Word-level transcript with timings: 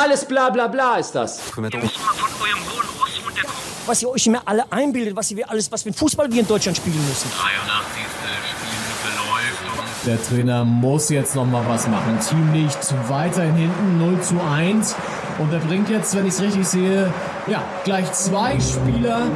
Alles 0.00 0.24
bla 0.24 0.48
bla 0.48 0.66
bla 0.66 0.96
ist 0.96 1.12
das. 1.12 1.38
Ihr 1.54 1.62
müsst 1.62 1.74
mal 1.74 2.14
von 2.14 2.30
eurem 2.40 2.60
hohen 2.60 2.88
Ross 2.98 3.20
runterkommen. 3.22 3.60
Was 3.84 4.00
ihr 4.00 4.08
euch 4.08 4.26
immer 4.26 4.40
alle 4.46 4.64
einbildet, 4.72 5.14
was 5.14 5.36
wir 5.36 5.50
alles, 5.50 5.70
was 5.70 5.82
für 5.82 5.92
Fußball 5.92 6.32
wir 6.32 6.40
in 6.40 6.48
Deutschland 6.48 6.78
spielen 6.78 7.06
müssen. 7.06 7.30
83. 7.30 8.02
Spielminute 8.48 9.10
läuft 9.18 9.78
und 9.78 10.06
Der 10.06 10.22
Trainer 10.22 10.64
muss 10.64 11.10
jetzt 11.10 11.34
noch 11.34 11.44
mal 11.44 11.62
was 11.68 11.86
machen. 11.86 12.18
Team 12.26 12.50
liegt 12.54 12.94
weiterhin 13.10 13.54
hinten 13.56 13.98
0 13.98 14.20
zu 14.22 14.40
1. 14.40 14.96
Und 15.38 15.52
er 15.52 15.58
bringt 15.60 15.90
jetzt, 15.90 16.16
wenn 16.16 16.26
ich 16.26 16.32
es 16.32 16.40
richtig 16.40 16.66
sehe, 16.66 17.12
ja, 17.46 17.62
gleich 17.84 18.10
zwei 18.12 18.58
Spieler. 18.58 19.26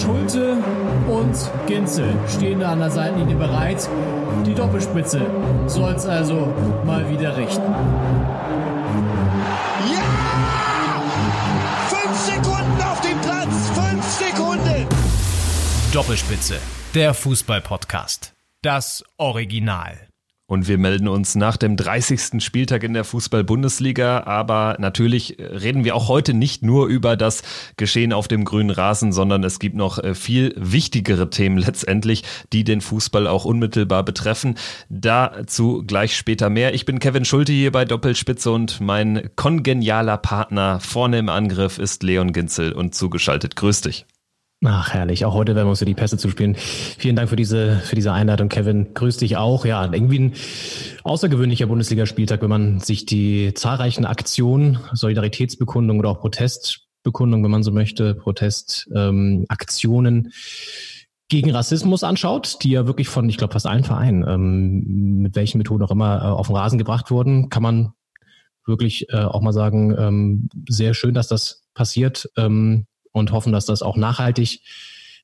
Schulte 0.00 0.58
und 1.08 1.36
Ginzel 1.66 2.14
stehen 2.28 2.60
da 2.60 2.70
an 2.72 2.78
der 2.78 2.90
Seitenlinie 2.90 3.34
bereit. 3.34 3.88
Die 4.46 4.54
Doppelspitze 4.54 5.26
soll 5.66 5.94
es 5.94 6.06
also 6.06 6.54
mal 6.84 7.08
wieder 7.10 7.36
richten. 7.36 7.74
Doppelspitze, 15.94 16.58
der 16.96 17.14
Fußball-Podcast. 17.14 18.32
Das 18.62 19.04
Original. 19.16 20.08
Und 20.48 20.66
wir 20.66 20.76
melden 20.76 21.06
uns 21.06 21.36
nach 21.36 21.56
dem 21.56 21.76
30. 21.76 22.42
Spieltag 22.42 22.82
in 22.82 22.94
der 22.94 23.04
Fußball-Bundesliga. 23.04 24.24
Aber 24.24 24.74
natürlich 24.80 25.36
reden 25.38 25.84
wir 25.84 25.94
auch 25.94 26.08
heute 26.08 26.34
nicht 26.34 26.64
nur 26.64 26.88
über 26.88 27.16
das 27.16 27.44
Geschehen 27.76 28.12
auf 28.12 28.26
dem 28.26 28.44
grünen 28.44 28.70
Rasen, 28.70 29.12
sondern 29.12 29.44
es 29.44 29.60
gibt 29.60 29.76
noch 29.76 30.00
äh, 30.00 30.16
viel 30.16 30.52
wichtigere 30.56 31.30
Themen 31.30 31.58
letztendlich, 31.58 32.24
die 32.52 32.64
den 32.64 32.80
Fußball 32.80 33.28
auch 33.28 33.44
unmittelbar 33.44 34.02
betreffen. 34.02 34.56
Dazu 34.88 35.84
gleich 35.86 36.16
später 36.16 36.50
mehr. 36.50 36.74
Ich 36.74 36.86
bin 36.86 36.98
Kevin 36.98 37.24
Schulte 37.24 37.52
hier 37.52 37.70
bei 37.70 37.84
Doppelspitze 37.84 38.50
und 38.50 38.80
mein 38.80 39.30
kongenialer 39.36 40.16
Partner 40.16 40.80
vorne 40.80 41.20
im 41.20 41.28
Angriff 41.28 41.78
ist 41.78 42.02
Leon 42.02 42.32
Ginzel 42.32 42.72
und 42.72 42.96
zugeschaltet. 42.96 43.54
Grüß 43.54 43.82
dich. 43.82 44.06
Ach, 44.66 44.94
herrlich. 44.94 45.26
Auch 45.26 45.34
heute 45.34 45.54
werden 45.54 45.66
wir 45.66 45.70
uns 45.70 45.80
ja 45.80 45.86
die 45.86 45.92
Pässe 45.92 46.16
zuspielen. 46.16 46.54
Vielen 46.54 47.16
Dank 47.16 47.28
für 47.28 47.36
diese, 47.36 47.76
für 47.80 47.96
diese 47.96 48.14
Einladung, 48.14 48.48
Kevin. 48.48 48.94
Grüß 48.94 49.18
dich 49.18 49.36
auch. 49.36 49.66
Ja, 49.66 49.92
irgendwie 49.92 50.20
ein 50.20 50.32
außergewöhnlicher 51.02 51.66
Bundesligaspieltag, 51.66 52.40
wenn 52.40 52.48
man 52.48 52.80
sich 52.80 53.04
die 53.04 53.52
zahlreichen 53.52 54.06
Aktionen, 54.06 54.78
Solidaritätsbekundungen 54.94 56.00
oder 56.00 56.08
auch 56.08 56.20
Protestbekundungen, 56.20 57.44
wenn 57.44 57.50
man 57.50 57.62
so 57.62 57.72
möchte, 57.72 58.14
Protestaktionen 58.14 60.24
ähm, 60.24 60.32
gegen 61.28 61.50
Rassismus 61.50 62.02
anschaut, 62.02 62.60
die 62.62 62.70
ja 62.70 62.86
wirklich 62.86 63.08
von, 63.08 63.28
ich 63.28 63.36
glaube, 63.36 63.52
fast 63.52 63.66
allen 63.66 63.84
Vereinen, 63.84 64.24
ähm, 64.26 65.20
mit 65.20 65.36
welchen 65.36 65.58
Methoden 65.58 65.84
auch 65.84 65.90
immer, 65.90 66.22
äh, 66.22 66.26
auf 66.26 66.46
den 66.46 66.56
Rasen 66.56 66.78
gebracht 66.78 67.10
wurden, 67.10 67.50
kann 67.50 67.62
man 67.62 67.92
wirklich 68.64 69.10
äh, 69.10 69.24
auch 69.24 69.42
mal 69.42 69.52
sagen, 69.52 69.94
ähm, 69.98 70.48
sehr 70.70 70.94
schön, 70.94 71.12
dass 71.12 71.28
das 71.28 71.64
passiert. 71.74 72.30
Ähm, 72.38 72.86
und 73.14 73.32
hoffen, 73.32 73.52
dass 73.52 73.64
das 73.64 73.80
auch 73.80 73.96
nachhaltig 73.96 74.60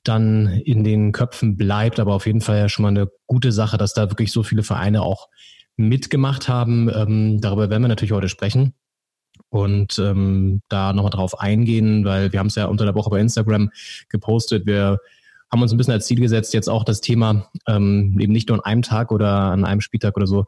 dann 0.04 0.46
in 0.46 0.84
den 0.84 1.12
Köpfen 1.12 1.56
bleibt. 1.56 2.00
Aber 2.00 2.14
auf 2.14 2.26
jeden 2.26 2.40
Fall 2.40 2.58
ja 2.58 2.68
schon 2.68 2.84
mal 2.84 2.88
eine 2.88 3.08
gute 3.26 3.52
Sache, 3.52 3.76
dass 3.76 3.92
da 3.92 4.10
wirklich 4.10 4.32
so 4.32 4.42
viele 4.42 4.62
Vereine 4.62 5.02
auch 5.02 5.28
mitgemacht 5.76 6.48
haben. 6.48 6.90
Ähm, 6.94 7.40
darüber 7.40 7.68
werden 7.68 7.82
wir 7.82 7.88
natürlich 7.88 8.12
heute 8.12 8.28
sprechen 8.28 8.74
und 9.48 9.98
ähm, 9.98 10.62
da 10.68 10.92
nochmal 10.92 11.10
drauf 11.10 11.40
eingehen, 11.40 12.04
weil 12.04 12.32
wir 12.32 12.38
haben 12.38 12.46
es 12.46 12.54
ja 12.54 12.66
unter 12.66 12.84
der 12.84 12.94
Woche 12.94 13.10
bei 13.10 13.20
Instagram 13.20 13.70
gepostet. 14.08 14.66
Wir 14.66 14.98
haben 15.50 15.62
uns 15.62 15.72
ein 15.72 15.76
bisschen 15.76 15.94
als 15.94 16.06
Ziel 16.06 16.20
gesetzt, 16.20 16.54
jetzt 16.54 16.68
auch 16.68 16.84
das 16.84 17.00
Thema 17.00 17.50
ähm, 17.66 18.16
eben 18.20 18.32
nicht 18.32 18.48
nur 18.48 18.58
an 18.58 18.64
einem 18.64 18.82
Tag 18.82 19.10
oder 19.10 19.28
an 19.28 19.64
einem 19.64 19.80
Spieltag 19.80 20.16
oder 20.16 20.28
so 20.28 20.46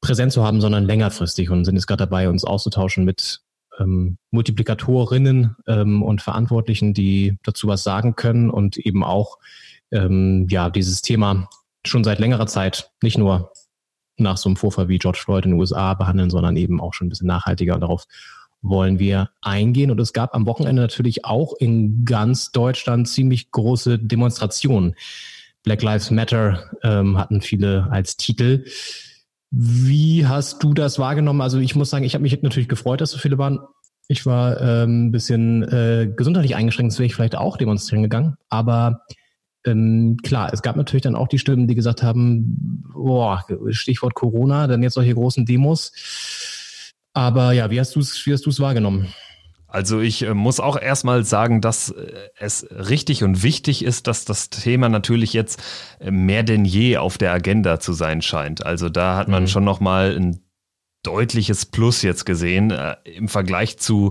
präsent 0.00 0.32
zu 0.32 0.44
haben, 0.44 0.60
sondern 0.60 0.84
längerfristig 0.84 1.50
und 1.50 1.64
sind 1.64 1.74
jetzt 1.74 1.86
gerade 1.86 2.04
dabei, 2.04 2.28
uns 2.28 2.44
auszutauschen 2.44 3.04
mit 3.04 3.42
ähm, 3.78 4.18
Multiplikatorinnen 4.30 5.56
ähm, 5.66 6.02
und 6.02 6.22
Verantwortlichen, 6.22 6.94
die 6.94 7.38
dazu 7.42 7.68
was 7.68 7.82
sagen 7.82 8.16
können 8.16 8.50
und 8.50 8.76
eben 8.76 9.04
auch 9.04 9.38
ähm, 9.90 10.46
ja 10.50 10.70
dieses 10.70 11.02
Thema 11.02 11.48
schon 11.86 12.04
seit 12.04 12.18
längerer 12.18 12.46
Zeit 12.46 12.90
nicht 13.02 13.18
nur 13.18 13.52
nach 14.16 14.36
so 14.36 14.48
einem 14.48 14.56
Vorfall 14.56 14.88
wie 14.88 14.98
George 14.98 15.20
Floyd 15.22 15.44
in 15.44 15.52
den 15.52 15.60
USA 15.60 15.94
behandeln, 15.94 16.30
sondern 16.30 16.56
eben 16.56 16.80
auch 16.80 16.92
schon 16.92 17.06
ein 17.06 17.10
bisschen 17.10 17.28
nachhaltiger 17.28 17.74
und 17.74 17.80
darauf 17.80 18.04
wollen 18.60 18.98
wir 18.98 19.30
eingehen. 19.40 19.90
Und 19.90 20.00
es 20.00 20.12
gab 20.12 20.34
am 20.34 20.46
Wochenende 20.46 20.82
natürlich 20.82 21.24
auch 21.24 21.54
in 21.58 22.04
ganz 22.04 22.50
Deutschland 22.50 23.08
ziemlich 23.08 23.52
große 23.52 23.98
Demonstrationen. 23.98 24.96
Black 25.62 25.82
Lives 25.82 26.10
Matter 26.10 26.70
ähm, 26.82 27.18
hatten 27.18 27.40
viele 27.40 27.88
als 27.90 28.16
Titel. 28.16 28.64
Wie 29.50 30.26
hast 30.26 30.62
du 30.62 30.74
das 30.74 30.98
wahrgenommen? 30.98 31.40
Also 31.40 31.58
ich 31.58 31.74
muss 31.74 31.90
sagen, 31.90 32.04
ich 32.04 32.14
habe 32.14 32.22
mich 32.22 32.42
natürlich 32.42 32.68
gefreut, 32.68 33.00
dass 33.00 33.10
so 33.10 33.18
viele 33.18 33.38
waren. 33.38 33.60
Ich 34.08 34.26
war 34.26 34.60
ähm, 34.60 35.06
ein 35.06 35.10
bisschen 35.10 35.62
äh, 35.62 36.10
gesundheitlich 36.14 36.56
eingeschränkt, 36.56 36.98
ich 36.98 37.14
vielleicht 37.14 37.36
auch 37.36 37.56
demonstrieren 37.56 38.02
gegangen. 38.02 38.36
Aber 38.48 39.02
ähm, 39.64 40.16
klar, 40.22 40.50
es 40.52 40.62
gab 40.62 40.76
natürlich 40.76 41.02
dann 41.02 41.16
auch 41.16 41.28
die 41.28 41.38
Stimmen, 41.38 41.66
die 41.66 41.74
gesagt 41.74 42.02
haben, 42.02 42.84
boah, 42.94 43.44
Stichwort 43.70 44.14
Corona, 44.14 44.66
dann 44.66 44.82
jetzt 44.82 44.94
solche 44.94 45.14
großen 45.14 45.44
Demos. 45.44 45.92
Aber 47.12 47.52
ja, 47.52 47.70
wie 47.70 47.80
hast 47.80 47.96
du 47.96 48.00
wie 48.00 48.32
hast 48.32 48.46
du 48.46 48.50
es 48.50 48.60
wahrgenommen? 48.60 49.08
Also 49.68 50.00
ich 50.00 50.22
äh, 50.22 50.32
muss 50.32 50.60
auch 50.60 50.80
erstmal 50.80 51.24
sagen, 51.24 51.60
dass 51.60 51.90
äh, 51.90 52.30
es 52.38 52.66
richtig 52.70 53.22
und 53.22 53.42
wichtig 53.42 53.84
ist, 53.84 54.06
dass 54.06 54.24
das 54.24 54.48
Thema 54.48 54.88
natürlich 54.88 55.34
jetzt 55.34 55.62
äh, 56.00 56.10
mehr 56.10 56.42
denn 56.42 56.64
je 56.64 56.96
auf 56.96 57.18
der 57.18 57.32
Agenda 57.32 57.78
zu 57.78 57.92
sein 57.92 58.22
scheint. 58.22 58.64
Also 58.64 58.88
da 58.88 59.16
hat 59.16 59.28
man 59.28 59.42
mhm. 59.42 59.48
schon 59.48 59.64
noch 59.64 59.80
mal 59.80 60.16
ein 60.16 60.40
deutliches 61.02 61.64
Plus 61.64 62.02
jetzt 62.02 62.26
gesehen 62.26 62.70
äh, 62.70 62.96
im 63.04 63.28
Vergleich 63.28 63.78
zu 63.78 64.10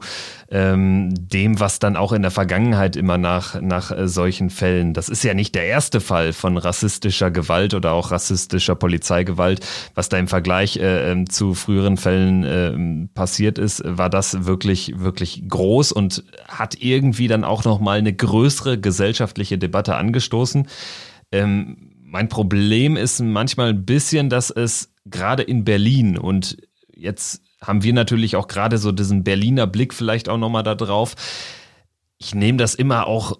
ähm, 0.50 1.14
dem, 1.14 1.60
was 1.60 1.80
dann 1.80 1.98
auch 1.98 2.14
in 2.14 2.22
der 2.22 2.32
Vergangenheit 2.32 2.96
immer 2.96 3.18
nach, 3.18 3.60
nach 3.62 3.92
äh, 3.92 4.08
solchen 4.08 4.50
Fällen, 4.50 4.94
das 4.94 5.10
ist 5.10 5.24
ja 5.24 5.34
nicht 5.34 5.54
der 5.54 5.66
erste 5.66 6.00
Fall 6.00 6.32
von 6.32 6.58
rassistischer 6.58 7.30
Gewalt 7.30 7.74
oder 7.74 7.92
auch 7.92 8.12
rassistischer 8.12 8.76
Polizeigewalt, 8.76 9.66
was 9.96 10.08
da 10.08 10.18
im 10.18 10.30
Vergleich 10.30 10.78
äh, 10.78 11.12
ähm, 11.12 11.30
zu 11.30 11.54
früheren 11.54 11.98
Fällen 11.98 12.44
äh, 12.44 13.08
passiert 13.14 13.58
ist, 13.58 13.84
war 13.86 14.10
das 14.10 14.46
wirklich, 14.46 14.94
wirklich 14.98 15.44
groß 15.48 15.92
und 15.92 16.24
hat 16.48 16.76
irgendwie 16.80 17.28
dann 17.28 17.44
auch 17.44 17.66
nochmal 17.66 17.98
eine 17.98 18.14
größere 18.14 18.80
gesellschaftliche 18.80 19.58
Debatte 19.58 19.96
angestoßen. 19.96 20.68
Ähm, 21.34 21.88
mein 22.10 22.30
Problem 22.30 22.96
ist 22.96 23.20
manchmal 23.20 23.70
ein 23.70 23.84
bisschen, 23.84 24.30
dass 24.30 24.50
es 24.50 24.94
gerade 25.06 25.44
in 25.44 25.66
Berlin 25.66 26.18
und 26.18 26.58
jetzt 26.98 27.42
haben 27.62 27.84
wir 27.84 27.94
natürlich 27.94 28.36
auch 28.36 28.48
gerade 28.48 28.78
so 28.78 28.92
diesen 28.92 29.24
Berliner 29.24 29.68
Blick 29.68 29.94
vielleicht 29.94 30.30
auch 30.30 30.38
nochmal 30.38 30.64
da 30.64 30.76
drauf. 30.76 31.16
Ich 32.18 32.36
nehme 32.36 32.58
das 32.58 32.76
immer 32.76 33.08
auch 33.08 33.40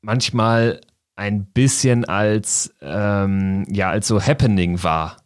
manchmal 0.00 0.80
ein 1.16 1.46
bisschen 1.46 2.04
als, 2.04 2.74
ähm, 2.80 3.64
ja, 3.68 3.90
als 3.90 4.08
so 4.08 4.20
Happening 4.20 4.82
wahr. 4.82 5.16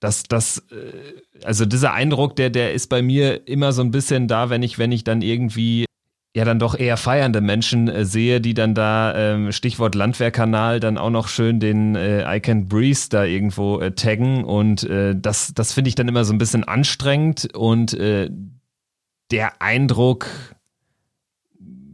Das, 0.00 0.24
das, 0.24 0.58
äh, 0.70 1.44
also 1.44 1.64
dieser 1.64 1.92
Eindruck, 1.92 2.36
der, 2.36 2.50
der 2.50 2.72
ist 2.72 2.88
bei 2.88 3.02
mir 3.02 3.46
immer 3.48 3.72
so 3.72 3.82
ein 3.82 3.90
bisschen 3.90 4.28
da, 4.28 4.50
wenn 4.50 4.62
ich, 4.62 4.78
wenn 4.78 4.92
ich 4.92 5.04
dann 5.04 5.22
irgendwie 5.22 5.85
ja 6.36 6.44
dann 6.44 6.58
doch 6.58 6.78
eher 6.78 6.98
feiernde 6.98 7.40
Menschen 7.40 7.88
äh, 7.88 8.04
sehe, 8.04 8.42
die 8.42 8.52
dann 8.52 8.74
da, 8.74 9.14
ähm, 9.16 9.52
Stichwort 9.52 9.94
Landwehrkanal, 9.94 10.80
dann 10.80 10.98
auch 10.98 11.08
noch 11.08 11.28
schön 11.28 11.60
den 11.60 11.96
äh, 11.96 12.24
I 12.24 12.40
Can't 12.40 12.66
Breathe 12.66 13.06
da 13.08 13.24
irgendwo 13.24 13.80
äh, 13.80 13.92
taggen 13.92 14.44
und 14.44 14.82
äh, 14.84 15.14
das, 15.18 15.54
das 15.54 15.72
finde 15.72 15.88
ich 15.88 15.94
dann 15.94 16.08
immer 16.08 16.26
so 16.26 16.34
ein 16.34 16.38
bisschen 16.38 16.62
anstrengend 16.62 17.56
und 17.56 17.94
äh, 17.94 18.28
der 19.30 19.62
Eindruck, 19.62 20.26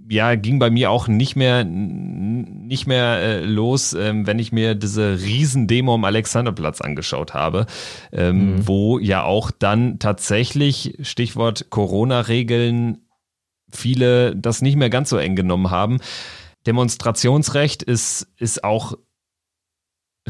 ja, 0.08 0.34
ging 0.34 0.59
bei 0.59 0.70
mir 0.70 0.91
auch 0.91 1.06
nicht 1.06 1.36
mehr, 1.36 1.62
nicht 1.62 2.88
mehr 2.88 3.19
äh, 3.20 3.44
los, 3.44 3.92
ähm, 3.92 4.26
wenn 4.26 4.41
ich 4.41 4.50
mir 4.50 4.74
diese 4.74 5.20
Riesendemo 5.22 5.94
am 5.94 6.04
Alexanderplatz 6.04 6.80
angeschaut 6.80 7.32
habe, 7.32 7.66
ähm, 8.10 8.56
mhm. 8.56 8.66
wo 8.66 8.98
ja 8.98 9.22
auch 9.22 9.53
dann 9.53 10.00
tatsächlich, 10.00 10.98
Stichwort 11.03 11.71
Corona-Regeln, 11.71 12.98
viele 13.72 14.36
das 14.36 14.63
nicht 14.63 14.77
mehr 14.77 14.91
ganz 14.91 15.10
so 15.10 15.16
eng 15.16 15.36
genommen 15.36 15.71
haben. 15.71 15.98
Demonstrationsrecht 16.66 17.83
ist, 17.83 18.28
ist 18.36 18.65
auch 18.65 18.95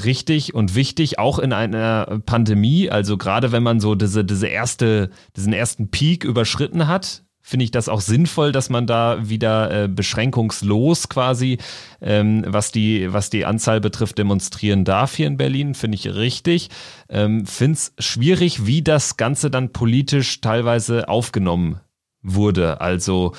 richtig 0.03 0.55
und 0.55 0.75
wichtig, 0.75 1.19
auch 1.19 1.39
in 1.39 1.53
einer 1.53 2.21
Pandemie. 2.25 2.91
Also 2.91 3.17
gerade 3.19 3.53
wenn 3.53 3.63
man 3.63 3.81
so 3.81 3.95
diese, 3.95 4.25
diese 4.25 4.47
erste, 4.47 5.11
diesen 5.37 5.53
ersten 5.53 5.91
Peak 5.91 6.25
überschritten 6.25 6.87
hat, 6.87 7.25
finde 7.43 7.65
ich 7.65 7.73
das 7.73 7.89
auch 7.89 8.01
sinnvoll, 8.01 8.53
dass 8.53 8.71
man 8.71 8.87
da 8.87 9.29
wieder 9.29 9.85
äh, 9.85 9.89
beschränkungslos 9.89 11.09
quasi, 11.09 11.59
ähm, 12.01 12.45
was 12.47 12.71
die, 12.71 13.13
was 13.13 13.31
die 13.31 13.45
Anzahl 13.45 13.81
betrifft, 13.81 14.17
demonstrieren 14.17 14.85
darf 14.85 15.17
hier 15.17 15.27
in 15.27 15.37
Berlin, 15.37 15.75
finde 15.75 15.97
ich 15.97 16.15
richtig. 16.15 16.71
Ähm, 17.09 17.45
finde 17.45 17.79
es 17.79 17.93
schwierig, 17.99 18.65
wie 18.65 18.83
das 18.83 19.17
Ganze 19.17 19.51
dann 19.51 19.73
politisch 19.73 20.41
teilweise 20.41 21.09
aufgenommen 21.09 21.81
wurde. 22.23 22.81
Also 22.81 23.35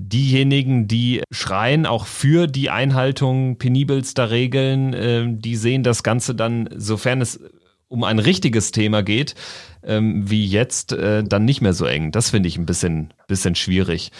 diejenigen, 0.00 0.86
die 0.88 1.22
schreien 1.32 1.86
auch 1.86 2.06
für 2.06 2.46
die 2.46 2.70
Einhaltung 2.70 3.58
penibelster 3.58 4.30
Regeln, 4.30 4.94
äh, 4.94 5.26
die 5.28 5.56
sehen 5.56 5.82
das 5.82 6.02
Ganze 6.02 6.34
dann, 6.34 6.68
sofern 6.76 7.20
es 7.20 7.40
um 7.88 8.04
ein 8.04 8.18
richtiges 8.18 8.70
Thema 8.70 9.02
geht, 9.02 9.34
ähm, 9.82 10.30
wie 10.30 10.46
jetzt, 10.46 10.92
äh, 10.92 11.24
dann 11.24 11.44
nicht 11.44 11.62
mehr 11.62 11.72
so 11.72 11.86
eng. 11.86 12.12
Das 12.12 12.30
finde 12.30 12.48
ich 12.48 12.58
ein 12.58 12.66
bisschen, 12.66 13.14
bisschen 13.26 13.54
schwierig. 13.54 14.12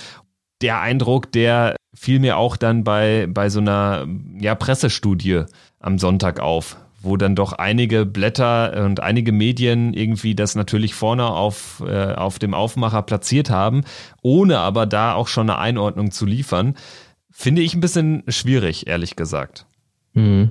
Der 0.62 0.81
Eindruck, 0.81 1.31
der 1.32 1.76
fiel 1.94 2.19
mir 2.19 2.38
auch 2.38 2.56
dann 2.56 2.82
bei, 2.82 3.26
bei 3.29 3.50
so 3.50 3.61
einer 3.61 4.06
ja, 4.41 4.55
Pressestudie 4.55 5.44
am 5.79 5.99
Sonntag 5.99 6.41
auf, 6.41 6.76
wo 7.08 7.16
dann 7.16 7.34
doch 7.34 7.52
einige 7.52 8.06
Blätter 8.06 8.84
und 8.84 9.00
einige 9.00 9.32
Medien 9.32 9.94
irgendwie 9.94 10.34
das 10.34 10.55
natürlich 10.55 10.94
vorne 10.94 11.26
auf, 11.26 11.82
äh, 11.87 12.14
auf 12.14 12.38
dem 12.38 12.55
Aufmacher 12.55 13.02
platziert 13.02 13.50
haben, 13.50 13.82
ohne 14.22 14.58
aber 14.58 14.87
da 14.87 15.14
auch 15.14 15.28
schon 15.28 15.50
eine 15.50 15.58
Einordnung 15.58 16.10
zu 16.10 16.26
liefern, 16.26 16.76
finde 17.31 17.62
ich 17.62 17.75
ein 17.75 17.81
bisschen 17.81 18.22
schwierig, 18.28 18.87
ehrlich 18.87 19.16
gesagt. 19.16 19.66
Mhm. 20.12 20.50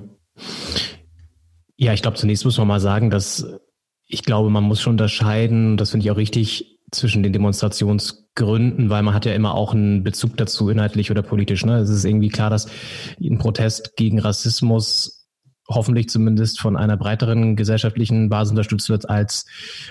Ja, 1.76 1.92
ich 1.92 2.02
glaube, 2.02 2.16
zunächst 2.16 2.44
muss 2.44 2.58
man 2.58 2.68
mal 2.68 2.80
sagen, 2.80 3.10
dass 3.10 3.46
ich 4.06 4.22
glaube, 4.22 4.50
man 4.50 4.64
muss 4.64 4.80
schon 4.80 4.94
unterscheiden, 4.94 5.76
das 5.76 5.90
finde 5.90 6.04
ich 6.04 6.10
auch 6.10 6.16
richtig, 6.16 6.78
zwischen 6.90 7.22
den 7.22 7.32
Demonstrationsgründen, 7.32 8.90
weil 8.90 9.02
man 9.02 9.14
hat 9.14 9.26
ja 9.26 9.34
immer 9.34 9.54
auch 9.54 9.74
einen 9.74 10.02
Bezug 10.04 10.36
dazu, 10.36 10.70
inhaltlich 10.70 11.10
oder 11.10 11.22
politisch. 11.22 11.64
Ne? 11.64 11.78
Es 11.78 11.90
ist 11.90 12.04
irgendwie 12.04 12.28
klar, 12.28 12.50
dass 12.50 12.68
ein 13.20 13.38
Protest 13.38 13.96
gegen 13.96 14.18
Rassismus 14.18 15.17
hoffentlich 15.68 16.08
zumindest 16.08 16.60
von 16.60 16.76
einer 16.76 16.96
breiteren 16.96 17.54
gesellschaftlichen 17.54 18.28
Basis 18.28 18.52
unterstützt 18.52 18.88
wird 18.88 19.08
als 19.08 19.46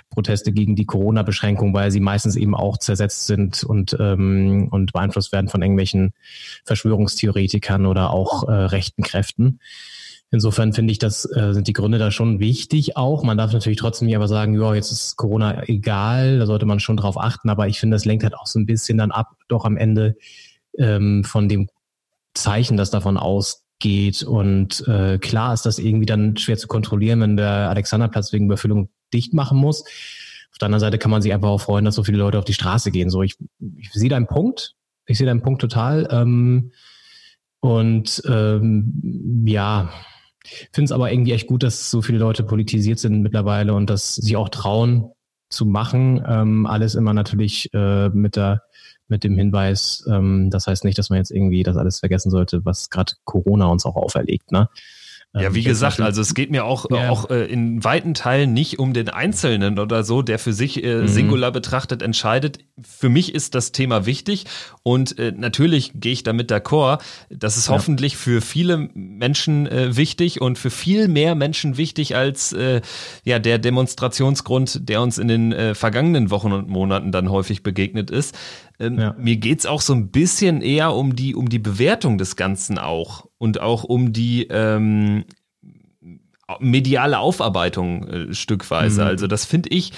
Proteste 0.10 0.52
gegen 0.52 0.76
die 0.76 0.86
Corona-Beschränkung, 0.86 1.74
weil 1.74 1.92
sie 1.92 2.00
meistens 2.00 2.36
eben 2.36 2.56
auch 2.56 2.78
zersetzt 2.78 3.28
sind 3.28 3.64
und, 3.64 3.96
ähm, 4.00 4.70
und 4.72 4.94
beeinflusst 4.94 5.32
werden 5.32 5.50
von 5.50 5.62
irgendwelchen 5.62 6.14
Verschwörungstheoretikern 6.66 7.86
oder 7.86 8.10
auch 8.12 8.48
äh, 8.48 8.52
rechten 8.52 9.04
Kräften. 9.04 9.60
Insofern 10.30 10.74
finde 10.74 10.92
ich, 10.92 11.00
das 11.00 11.26
äh, 11.26 11.54
sind 11.54 11.68
die 11.68 11.74
Gründe 11.74 12.00
da 12.00 12.12
schon 12.12 12.40
wichtig 12.40 12.98
auch. 12.98 13.24
Man 13.24 13.38
darf 13.38 13.54
natürlich 13.54 13.80
trotzdem 13.80 14.08
nicht 14.08 14.16
aber 14.16 14.28
sagen, 14.28 14.60
ja, 14.60 14.74
jetzt 14.74 14.92
ist 14.92 15.16
Corona 15.16 15.64
egal, 15.70 16.40
da 16.40 16.46
sollte 16.46 16.66
man 16.66 16.82
schon 16.82 16.98
drauf 16.98 17.18
achten, 17.18 17.50
aber 17.50 17.68
ich 17.68 17.80
finde, 17.80 17.96
das 17.96 18.04
lenkt 18.04 18.24
halt 18.24 18.36
auch 18.36 18.48
so 18.48 18.60
ein 18.60 18.66
bisschen 18.66 18.98
dann 18.98 19.12
ab, 19.12 19.36
doch 19.48 19.64
am 19.64 19.78
Ende 19.78 20.18
ähm, 20.78 21.24
von 21.24 21.48
dem 21.48 21.70
Zeichen, 22.34 22.76
das 22.76 22.92
davon 22.92 23.18
ausgeht. 23.78 24.24
Und 24.24 24.88
äh, 24.88 25.18
klar 25.18 25.54
ist 25.54 25.66
das 25.66 25.80
irgendwie 25.80 26.06
dann 26.06 26.38
schwer 26.38 26.58
zu 26.58 26.68
kontrollieren, 26.68 27.22
wenn 27.22 27.38
der 27.38 27.70
Alexanderplatz 27.70 28.34
wegen 28.34 28.46
Überfüllung 28.46 28.90
dicht 29.14 29.34
machen 29.34 29.58
muss. 29.58 29.84
Auf 30.52 30.58
der 30.60 30.68
anderen 30.68 30.82
Seite 30.82 30.98
kann 30.98 31.12
man 31.12 31.22
sich 31.22 31.34
einfach 31.34 31.50
auch 31.50 31.62
freuen, 31.62 31.86
dass 31.86 31.96
so 31.96 32.04
viele 32.04 32.18
Leute 32.18 32.40
auf 32.40 32.46
die 32.46 32.54
Straße 32.54 32.92
gehen. 32.92 33.10
So, 33.10 33.22
ich, 33.24 33.36
ich 33.78 33.92
sehe 33.92 34.10
deinen 34.10 34.28
Punkt. 34.28 34.76
Ich 35.06 35.18
sehe 35.18 35.28
deinen 35.28 35.42
Punkt 35.42 35.62
total. 35.62 36.08
Ähm, 36.12 36.72
und 37.60 38.22
ähm, 38.28 39.44
ja, 39.46 39.90
finde 40.74 40.86
es 40.86 40.92
aber 40.92 41.12
irgendwie 41.12 41.34
echt 41.34 41.48
gut, 41.48 41.64
dass 41.64 41.90
so 41.92 42.02
viele 42.02 42.18
Leute 42.18 42.44
politisiert 42.44 43.00
sind 43.00 43.22
mittlerweile 43.22 43.74
und 43.74 43.90
dass 43.90 44.16
sie 44.16 44.36
auch 44.36 44.50
trauen 44.50 45.12
zu 45.50 45.66
machen. 45.66 46.24
Ähm, 46.28 46.66
alles 46.66 46.96
immer 46.96 47.14
natürlich 47.14 47.70
äh, 47.74 48.10
mit 48.10 48.36
der 48.36 48.64
mit 49.08 49.24
dem 49.24 49.38
Hinweis, 49.38 50.06
ähm, 50.10 50.50
das 50.50 50.68
heißt 50.68 50.84
nicht, 50.84 50.98
dass 50.98 51.10
man 51.10 51.18
jetzt 51.18 51.32
irgendwie 51.32 51.64
das 51.64 51.78
alles 51.78 52.00
vergessen 52.00 52.30
sollte, 52.30 52.66
was 52.66 52.90
gerade 52.90 53.14
Corona 53.24 53.68
uns 53.68 53.86
auch 53.86 53.96
auferlegt. 53.96 54.52
Ne? 54.52 54.70
Ja, 55.34 55.54
wie 55.54 55.64
gesagt, 55.64 56.00
also 56.00 56.22
es 56.22 56.34
geht 56.34 56.50
mir 56.52 56.66
auch, 56.66 56.90
ja. 56.90 57.10
auch 57.10 57.30
äh, 57.30 57.46
in 57.46 57.84
weiten 57.84 58.14
Teilen 58.14 58.54
nicht 58.54 58.80
um 58.80 58.94
den 58.94 59.10
Einzelnen 59.10 59.78
oder 59.78 60.04
so, 60.04 60.22
der 60.22 60.40
für 60.40 60.54
sich 60.54 60.84
äh, 60.84 61.02
mhm. 61.02 61.08
singular 61.08 61.52
betrachtet 61.52 62.02
entscheidet. 62.02 62.60
Für 62.82 63.10
mich 63.10 63.36
ist 63.36 63.54
das 63.54 63.72
Thema 63.72 64.06
wichtig 64.06 64.46
und 64.84 65.20
äh, 65.20 65.34
natürlich 65.36 65.92
gehe 65.96 66.14
ich 66.14 66.24
damit 66.24 66.52
d'accord. 66.52 67.02
Das 67.30 67.58
ist 67.58 67.68
ja. 67.68 67.74
hoffentlich 67.74 68.18
für 68.18 68.42
viele 68.42 68.90
Menschen 68.94 69.68
äh, 69.68 69.96
wichtig 69.96 70.42
und 70.42 70.58
für 70.58 70.72
viel 70.72 71.08
mehr 71.08 71.36
Menschen 71.36 71.78
wichtig 71.78 72.16
als 72.16 72.54
äh, 72.54 72.82
ja 73.24 73.38
der 73.38 73.60
Demonstrationsgrund, 73.60 74.90
der 74.90 75.02
uns 75.02 75.18
in 75.18 75.28
den 75.28 75.52
äh, 75.52 75.76
vergangenen 75.76 76.32
Wochen 76.32 76.52
und 76.52 76.68
Monaten 76.68 77.12
dann 77.12 77.30
häufig 77.30 77.64
begegnet 77.64 78.10
ist. 78.10 78.36
Ähm, 78.80 79.00
ja. 79.00 79.16
Mir 79.18 79.38
geht's 79.38 79.66
auch 79.66 79.82
so 79.82 79.94
ein 79.94 80.10
bisschen 80.12 80.62
eher 80.62 80.94
um 80.94 81.16
die, 81.16 81.36
um 81.36 81.50
die 81.50 81.60
Bewertung 81.60 82.18
des 82.18 82.36
Ganzen 82.36 82.78
auch 82.78 83.28
und 83.38 83.60
auch 83.60 83.84
um 83.84 84.14
die 84.14 84.48
ähm, 84.48 85.26
mediale 86.60 87.20
Aufarbeitung 87.20 88.08
äh, 88.08 88.34
stückweise. 88.34 89.02
Mhm. 89.02 89.08
Also 89.08 89.28
das 89.28 89.46
finde 89.46 89.70
ich 89.70 89.94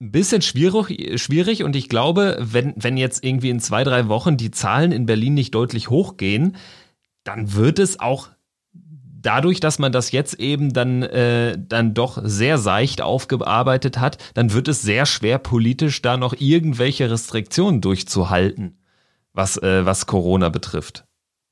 ein 0.00 0.12
bisschen 0.12 0.40
schwierig, 0.40 1.20
schwierig 1.20 1.62
und 1.62 1.76
ich 1.76 1.88
glaube, 1.88 2.38
wenn, 2.40 2.72
wenn 2.76 2.96
jetzt 2.96 3.22
irgendwie 3.22 3.50
in 3.50 3.60
zwei, 3.60 3.84
drei 3.84 4.08
Wochen 4.08 4.38
die 4.38 4.50
Zahlen 4.50 4.92
in 4.92 5.06
Berlin 5.06 5.34
nicht 5.34 5.54
deutlich 5.54 5.90
hochgehen, 5.90 6.56
dann 7.24 7.52
wird 7.52 7.78
es 7.78 8.00
auch 8.00 8.30
dadurch, 9.22 9.60
dass 9.60 9.78
man 9.78 9.92
das 9.92 10.12
jetzt 10.12 10.34
eben 10.34 10.72
dann, 10.72 11.02
äh, 11.02 11.56
dann 11.58 11.94
doch 11.94 12.20
sehr 12.22 12.58
seicht 12.58 13.02
aufgearbeitet 13.02 13.98
hat, 13.98 14.18
dann 14.34 14.52
wird 14.52 14.68
es 14.68 14.82
sehr 14.82 15.06
schwer 15.06 15.38
politisch 15.38 16.02
da 16.02 16.16
noch 16.16 16.34
irgendwelche 16.38 17.10
Restriktionen 17.10 17.80
durchzuhalten, 17.80 18.78
was, 19.32 19.56
äh, 19.58 19.84
was 19.84 20.06
Corona 20.06 20.48
betrifft. 20.48 21.04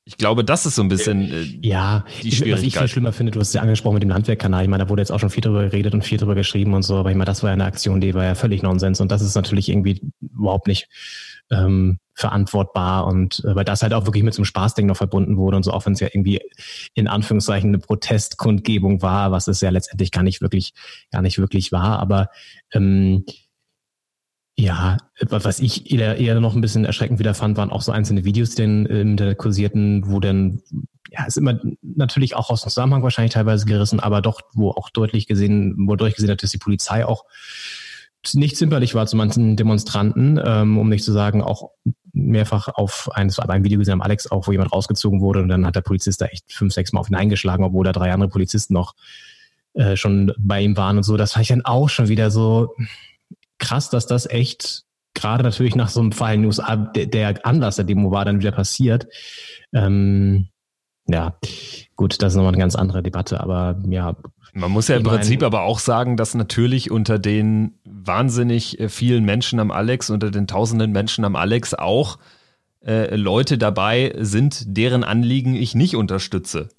Ich 0.05 0.17
glaube, 0.17 0.43
das 0.43 0.65
ist 0.65 0.73
so 0.73 0.81
ein 0.81 0.87
bisschen 0.87 1.31
äh, 1.31 1.43
ja, 1.61 2.03
die 2.23 2.31
Schwierigkeit. 2.31 2.57
Was 2.57 2.63
ich 2.63 2.77
viel 2.79 2.87
schlimmer 2.87 3.13
finde, 3.13 3.31
du 3.31 3.39
hast 3.39 3.49
es 3.49 3.53
ja 3.53 3.61
angesprochen 3.61 3.93
mit 3.93 4.03
dem 4.03 4.11
Handwerkkanal. 4.11 4.63
Ich 4.63 4.69
meine, 4.69 4.85
da 4.85 4.89
wurde 4.89 5.03
jetzt 5.03 5.11
auch 5.11 5.19
schon 5.19 5.29
viel 5.29 5.41
drüber 5.41 5.63
geredet 5.63 5.93
und 5.93 6.03
viel 6.03 6.17
drüber 6.17 6.33
geschrieben 6.33 6.73
und 6.73 6.81
so, 6.81 6.97
aber 6.97 7.11
ich 7.11 7.15
meine, 7.15 7.25
das 7.25 7.43
war 7.43 7.51
ja 7.51 7.53
eine 7.53 7.65
Aktion, 7.65 8.01
die 8.01 8.15
war 8.15 8.23
ja 8.23 8.33
völlig 8.33 8.63
Nonsens 8.63 9.01
und 9.01 9.11
das 9.11 9.21
ist 9.21 9.35
natürlich 9.35 9.69
irgendwie 9.69 10.01
überhaupt 10.19 10.67
nicht 10.67 10.87
ähm, 11.51 11.99
verantwortbar 12.13 13.07
und 13.07 13.43
äh, 13.45 13.55
weil 13.55 13.65
das 13.65 13.81
halt 13.81 13.93
auch 13.93 14.05
wirklich 14.05 14.23
mit 14.23 14.33
so 14.33 14.39
einem 14.39 14.45
Spaßding 14.45 14.85
noch 14.85 14.97
verbunden 14.97 15.37
wurde 15.37 15.57
und 15.57 15.63
so, 15.63 15.71
auch 15.71 15.85
wenn 15.85 15.93
es 15.93 15.99
ja 15.99 16.07
irgendwie 16.07 16.41
in 16.93 17.07
Anführungszeichen 17.07 17.69
eine 17.69 17.79
Protestkundgebung 17.79 19.01
war, 19.01 19.31
was 19.31 19.47
es 19.47 19.61
ja 19.61 19.69
letztendlich 19.69 20.11
gar 20.11 20.23
nicht 20.23 20.41
wirklich, 20.41 20.73
gar 21.11 21.21
nicht 21.21 21.39
wirklich 21.39 21.71
war, 21.71 21.99
aber 21.99 22.29
ähm, 22.73 23.25
ja, 24.59 24.97
was 25.21 25.61
ich 25.61 25.89
eher, 25.89 26.17
eher 26.17 26.37
noch 26.41 26.53
ein 26.53 26.59
bisschen 26.59 26.83
erschreckend 26.83 27.17
wieder 27.17 27.33
fand, 27.33 27.55
waren 27.55 27.69
auch 27.69 27.81
so 27.81 27.93
einzelne 27.93 28.25
Videos, 28.25 28.55
die 28.55 28.63
dann 28.63 28.85
im 28.87 29.11
Internet 29.11 29.37
kursierten, 29.37 30.11
wo 30.11 30.19
dann, 30.19 30.61
ja, 31.11 31.23
ist 31.25 31.37
immer 31.37 31.61
natürlich 31.81 32.35
auch 32.35 32.49
aus 32.49 32.63
dem 32.63 32.69
Zusammenhang 32.69 33.01
wahrscheinlich 33.01 33.33
teilweise 33.33 33.65
gerissen, 33.65 34.01
aber 34.01 34.21
doch, 34.21 34.41
wo 34.53 34.71
auch 34.71 34.89
deutlich 34.89 35.27
gesehen, 35.27 35.75
wo 35.87 35.95
deutlich 35.95 36.15
gesehen 36.15 36.31
hat, 36.31 36.43
dass 36.43 36.51
die 36.51 36.57
Polizei 36.57 37.05
auch 37.05 37.23
nicht 38.33 38.57
zimperlich 38.57 38.95
war 38.95 39.07
zu 39.07 39.15
manchen 39.15 39.55
Demonstranten, 39.55 40.39
ähm, 40.43 40.77
um 40.77 40.89
nicht 40.89 41.03
zu 41.03 41.11
sagen, 41.11 41.41
auch 41.41 41.71
mehrfach 42.13 42.67
auf 42.67 43.09
ein, 43.13 43.31
ein 43.31 43.63
Video 43.63 43.79
gesehen 43.79 43.93
am 43.93 44.01
Alex 44.01 44.29
auch, 44.29 44.47
wo 44.47 44.51
jemand 44.51 44.73
rausgezogen 44.73 45.21
wurde 45.21 45.41
und 45.41 45.47
dann 45.47 45.65
hat 45.65 45.75
der 45.75 45.81
Polizist 45.81 46.21
da 46.21 46.25
echt 46.25 46.51
fünf, 46.51 46.73
sechs 46.73 46.91
Mal 46.91 46.99
auf 46.99 47.09
ihn 47.09 47.15
eingeschlagen, 47.15 47.63
obwohl 47.63 47.85
da 47.85 47.91
drei 47.91 48.11
andere 48.11 48.29
Polizisten 48.29 48.73
noch 48.73 48.95
äh, 49.73 49.95
schon 49.95 50.33
bei 50.37 50.61
ihm 50.61 50.75
waren 50.75 50.97
und 50.97 51.03
so. 51.03 51.17
Das 51.17 51.33
fand 51.33 51.43
ich 51.43 51.49
dann 51.49 51.65
auch 51.65 51.89
schon 51.89 52.07
wieder 52.07 52.31
so 52.31 52.75
krass, 53.57 53.89
dass 53.89 54.07
das 54.07 54.25
echt 54.25 54.83
gerade 55.13 55.43
natürlich 55.43 55.75
nach 55.75 55.89
so 55.89 55.99
einem 55.99 56.11
Fall 56.11 56.43
USA 56.45 56.75
der, 56.75 57.05
der 57.07 57.45
Anlass 57.45 57.75
der 57.75 57.85
Demo 57.85 58.11
war 58.11 58.25
dann 58.25 58.39
wieder 58.39 58.51
passiert. 58.51 59.07
Ähm, 59.73 60.49
ja, 61.07 61.37
gut, 61.95 62.21
das 62.21 62.33
ist 62.33 62.37
nochmal 62.37 62.53
eine 62.53 62.61
ganz 62.61 62.75
andere 62.75 63.01
Debatte, 63.01 63.39
aber 63.41 63.81
ja, 63.87 64.15
man 64.53 64.71
muss 64.71 64.87
ja 64.87 64.97
im 64.97 65.03
Prinzip 65.03 65.43
aber 65.43 65.61
auch 65.61 65.79
sagen, 65.79 66.17
dass 66.17 66.33
natürlich 66.33 66.91
unter 66.91 67.19
den 67.19 67.73
wahnsinnig 67.85 68.79
äh, 68.79 68.89
vielen 68.89 69.23
Menschen 69.25 69.59
am 69.59 69.71
Alex, 69.71 70.09
unter 70.09 70.31
den 70.31 70.47
tausenden 70.47 70.91
Menschen 70.91 71.25
am 71.25 71.35
Alex 71.35 71.73
auch 71.73 72.17
äh, 72.85 73.15
Leute 73.15 73.57
dabei 73.57 74.13
sind, 74.19 74.63
deren 74.65 75.03
Anliegen 75.03 75.55
ich 75.55 75.75
nicht 75.75 75.95
unterstütze. 75.95 76.69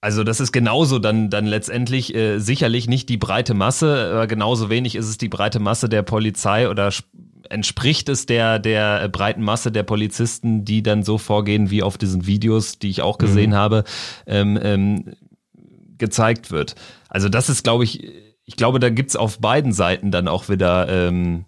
Also 0.00 0.24
das 0.24 0.40
ist 0.40 0.52
genauso 0.52 0.98
dann, 0.98 1.28
dann 1.28 1.46
letztendlich 1.46 2.14
äh, 2.14 2.38
sicherlich 2.38 2.88
nicht 2.88 3.08
die 3.10 3.18
breite 3.18 3.52
Masse, 3.52 4.10
aber 4.12 4.26
genauso 4.26 4.70
wenig 4.70 4.94
ist 4.94 5.08
es 5.08 5.18
die 5.18 5.28
breite 5.28 5.60
Masse 5.60 5.90
der 5.90 6.02
Polizei 6.02 6.70
oder 6.70 6.90
entspricht 7.50 8.08
es 8.08 8.24
der, 8.24 8.58
der 8.58 9.08
breiten 9.08 9.42
Masse 9.42 9.70
der 9.70 9.82
Polizisten, 9.82 10.64
die 10.64 10.82
dann 10.82 11.02
so 11.02 11.18
vorgehen 11.18 11.70
wie 11.70 11.82
auf 11.82 11.98
diesen 11.98 12.26
Videos, 12.26 12.78
die 12.78 12.88
ich 12.88 13.02
auch 13.02 13.18
gesehen 13.18 13.50
mhm. 13.50 13.54
habe. 13.54 13.84
Ähm, 14.26 14.58
ähm, 14.62 15.04
gezeigt 16.00 16.50
wird. 16.50 16.74
Also 17.08 17.28
das 17.28 17.48
ist, 17.48 17.62
glaube 17.62 17.84
ich, 17.84 18.02
ich 18.44 18.56
glaube, 18.56 18.80
da 18.80 18.90
gibt's 18.90 19.14
auf 19.14 19.38
beiden 19.38 19.72
Seiten 19.72 20.10
dann 20.10 20.26
auch 20.26 20.48
wieder 20.48 20.88
ähm, 20.88 21.44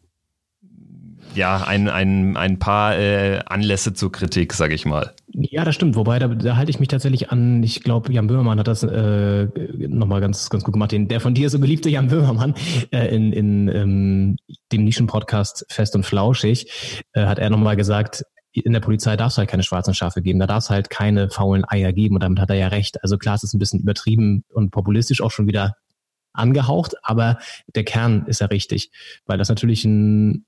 ja 1.35 1.65
ein, 1.65 1.89
ein, 1.89 2.37
ein 2.37 2.59
paar 2.59 2.97
äh, 2.97 3.41
Anlässe 3.47 3.93
zur 3.95 4.13
Kritik, 4.13 4.53
sage 4.53 4.75
ich 4.75 4.85
mal. 4.85 5.13
Ja, 5.35 5.65
das 5.65 5.75
stimmt. 5.75 5.97
Wobei, 5.97 6.19
da, 6.19 6.29
da 6.29 6.57
halte 6.57 6.71
ich 6.71 6.79
mich 6.79 6.89
tatsächlich 6.89 7.31
an, 7.31 7.63
ich 7.63 7.83
glaube, 7.83 8.13
Jan 8.13 8.27
Böhmermann 8.27 8.59
hat 8.59 8.69
das 8.69 8.83
äh, 8.83 9.49
nochmal 9.89 10.21
ganz, 10.21 10.51
ganz 10.51 10.63
gut 10.63 10.75
gemacht. 10.75 10.93
Den, 10.93 11.09
der 11.09 11.21
von 11.21 11.35
dir 11.35 11.49
so 11.51 11.59
beliebte 11.59 11.89
Jan 11.89 12.09
Böhmermann 12.09 12.55
äh, 12.93 13.15
in, 13.15 13.33
in 13.33 13.69
ähm, 13.69 14.37
dem 14.73 14.85
Nischen-Podcast 14.85 15.67
Fest 15.71 15.97
und 15.97 16.05
Flauschig 16.05 17.03
äh, 17.15 17.25
hat 17.25 17.39
er 17.39 17.51
nochmal 17.51 17.77
gesagt, 17.77 18.25
in 18.53 18.73
der 18.73 18.81
Polizei 18.81 19.17
darf 19.17 19.33
es 19.33 19.39
halt 19.39 19.49
keine 19.49 19.63
schwarzen 19.63 19.95
Schafe 19.95 20.23
geben, 20.23 20.39
da 20.39 20.47
darf 20.47 20.65
es 20.65 20.71
halt 20.71 20.91
keine 20.91 21.31
faulen 21.31 21.65
Eier 21.67 21.93
geben 21.93 22.17
und 22.17 22.23
damit 22.23 22.39
hat 22.39 22.51
er 22.51 22.57
ja 22.57 22.69
recht. 22.69 23.03
Also 23.03 23.17
klar, 23.19 23.35
es 23.35 23.43
ist 23.43 23.55
ein 23.55 23.59
bisschen 23.59 23.81
übertrieben 23.81 24.45
und 24.53 24.71
populistisch 24.71 25.23
auch 25.23 25.31
schon 25.31 25.47
wieder 25.47 25.77
angehaucht, 26.33 26.95
aber 27.03 27.39
der 27.75 27.85
Kern 27.85 28.27
ist 28.27 28.41
ja 28.41 28.47
richtig, 28.47 28.91
weil 29.27 29.39
das 29.39 29.49
natürlich 29.49 29.85
ein, 29.85 30.47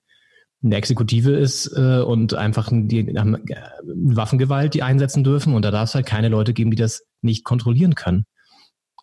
eine 0.62 0.76
Exekutive 0.76 1.32
ist 1.32 1.66
äh, 1.76 2.00
und 2.00 2.34
einfach 2.34 2.70
die 2.72 3.00
äh, 3.00 3.36
Waffengewalt, 3.84 4.74
die 4.74 4.82
einsetzen 4.82 5.24
dürfen 5.24 5.54
und 5.54 5.64
da 5.64 5.70
darf 5.70 5.90
es 5.90 5.94
halt 5.94 6.06
keine 6.06 6.28
Leute 6.28 6.54
geben, 6.54 6.70
die 6.70 6.76
das 6.76 7.06
nicht 7.22 7.44
kontrollieren 7.44 7.94
können. 7.94 8.24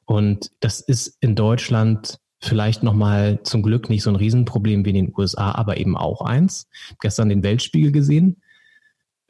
Und 0.05 0.51
das 0.60 0.81
ist 0.81 1.17
in 1.22 1.36
Deutschland 1.36 2.17
vielleicht 2.41 2.81
nochmal 2.81 3.39
zum 3.43 3.62
Glück 3.62 3.89
nicht 3.89 4.03
so 4.03 4.10
ein 4.10 4.15
Riesenproblem 4.15 4.84
wie 4.84 4.89
in 4.89 4.96
den 4.96 5.13
USA, 5.15 5.51
aber 5.51 5.77
eben 5.77 5.96
auch 5.96 6.22
eins. 6.22 6.67
Gestern 7.00 7.29
den 7.29 7.43
Weltspiegel 7.43 7.91
gesehen. 7.91 8.41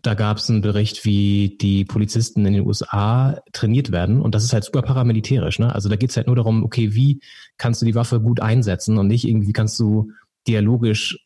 Da 0.02 0.14
gab 0.16 0.38
es 0.38 0.50
einen 0.50 0.62
Bericht, 0.62 1.06
wie 1.06 1.58
die 1.62 1.86
Polizisten 1.86 2.46
in 2.46 2.54
den 2.54 2.66
USA 2.66 3.40
trainiert 3.54 3.92
werden. 3.92 4.22
Und 4.22 4.34
das 4.34 4.44
ist 4.44 4.54
halt 4.54 4.64
super 4.64 4.82
paramilitärisch. 4.82 5.60
Ne? 5.60 5.74
Also 5.74 5.90
da 5.90 5.96
geht 5.96 6.10
es 6.10 6.18
halt 6.18 6.28
nur 6.28 6.36
darum, 6.36 6.64
okay, 6.64 6.94
wie 6.94 7.22
kannst 7.58 7.82
du 7.82 7.86
die 7.86 7.96
Waffe 7.96 8.20
gut 8.20 8.40
einsetzen 8.40 8.98
und 8.98 9.08
nicht 9.08 9.28
irgendwie, 9.28 9.48
wie 9.48 9.54
kannst 9.54 9.80
du 9.80 10.12
dialogisch 10.48 11.18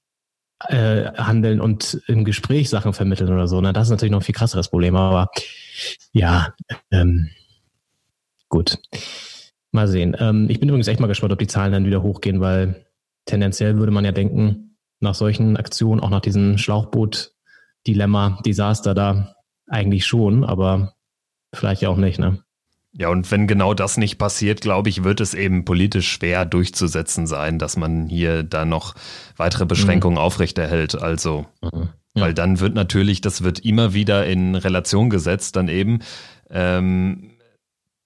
äh, 0.67 1.11
handeln 1.17 1.61
und 1.61 2.01
im 2.07 2.25
Gespräch 2.25 2.69
Sachen 2.69 2.93
vermitteln 2.93 3.31
oder 3.31 3.47
so. 3.47 3.59
Na, 3.61 3.73
das 3.73 3.87
ist 3.87 3.91
natürlich 3.91 4.11
noch 4.11 4.21
ein 4.21 4.25
viel 4.25 4.35
krasseres 4.35 4.69
Problem. 4.69 4.95
Aber 4.95 5.29
ja, 6.13 6.53
ähm, 6.91 7.29
gut. 8.49 8.79
Mal 9.71 9.87
sehen. 9.87 10.15
Ähm, 10.19 10.47
ich 10.49 10.59
bin 10.59 10.69
übrigens 10.69 10.87
echt 10.87 10.99
mal 10.99 11.07
gespannt, 11.07 11.33
ob 11.33 11.39
die 11.39 11.47
Zahlen 11.47 11.73
dann 11.73 11.85
wieder 11.85 12.01
hochgehen, 12.01 12.39
weil 12.39 12.85
tendenziell 13.25 13.77
würde 13.77 13.91
man 13.91 14.05
ja 14.05 14.13
denken, 14.13 14.77
nach 15.01 15.15
solchen 15.15 15.57
Aktionen, 15.57 15.99
auch 15.99 16.09
nach 16.09 16.21
diesem 16.21 16.57
Schlauchboot-Dilemma, 17.85 18.39
Desaster 18.45 18.93
da, 18.93 19.35
eigentlich 19.67 20.05
schon, 20.05 20.43
aber 20.43 20.93
vielleicht 21.53 21.81
ja 21.81 21.89
auch 21.89 21.97
nicht, 21.97 22.19
ne? 22.19 22.39
Ja, 22.97 23.09
und 23.09 23.29
wenn 23.29 23.45
genau 23.45 23.73
das 23.73 23.97
nicht 23.97 24.17
passiert, 24.17 24.61
glaube 24.61 24.87
ich, 24.87 25.03
wird 25.03 25.19
es 25.19 25.33
eben 25.33 25.65
politisch 25.65 26.09
schwer 26.09 26.45
durchzusetzen 26.45 27.27
sein, 27.27 27.59
dass 27.59 27.75
man 27.75 28.07
hier 28.07 28.43
da 28.43 28.63
noch 28.63 28.95
weitere 29.35 29.65
Beschränkungen 29.65 30.15
mhm. 30.15 30.21
aufrechterhält. 30.21 30.95
Also, 30.95 31.45
mhm. 31.61 31.89
ja. 32.13 32.23
weil 32.23 32.33
dann 32.33 32.61
wird 32.61 32.73
natürlich, 32.73 33.19
das 33.19 33.43
wird 33.43 33.59
immer 33.59 33.93
wieder 33.93 34.25
in 34.25 34.55
Relation 34.55 35.09
gesetzt, 35.09 35.57
dann 35.57 35.67
eben, 35.67 35.99
ähm, 36.49 37.31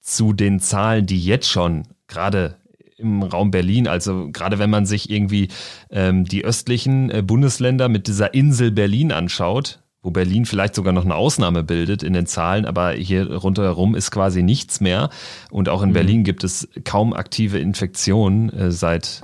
zu 0.01 0.33
den 0.33 0.59
Zahlen, 0.59 1.05
die 1.05 1.23
jetzt 1.23 1.49
schon 1.49 1.83
gerade 2.07 2.55
im 2.99 3.23
Raum 3.23 3.51
Berlin, 3.51 3.87
also 3.87 4.29
gerade 4.31 4.59
wenn 4.59 4.69
man 4.69 4.85
sich 4.85 5.09
irgendwie 5.09 5.49
ähm, 5.89 6.25
die 6.25 6.43
östlichen 6.43 7.09
äh, 7.09 7.21
Bundesländer 7.21 7.89
mit 7.89 8.07
dieser 8.07 8.33
Insel 8.33 8.71
Berlin 8.71 9.11
anschaut, 9.11 9.81
wo 10.01 10.11
Berlin 10.11 10.45
vielleicht 10.45 10.75
sogar 10.75 10.93
noch 10.93 11.05
eine 11.05 11.15
Ausnahme 11.15 11.63
bildet 11.63 12.03
in 12.03 12.13
den 12.13 12.25
Zahlen, 12.25 12.65
aber 12.65 12.91
hier 12.91 13.33
rundherum 13.33 13.95
ist 13.95 14.11
quasi 14.11 14.43
nichts 14.43 14.79
mehr. 14.79 15.09
Und 15.49 15.69
auch 15.69 15.81
in 15.81 15.89
mhm. 15.89 15.93
Berlin 15.93 16.23
gibt 16.23 16.43
es 16.43 16.69
kaum 16.85 17.13
aktive 17.13 17.59
Infektionen 17.59 18.49
äh, 18.49 18.71
seit, 18.71 19.23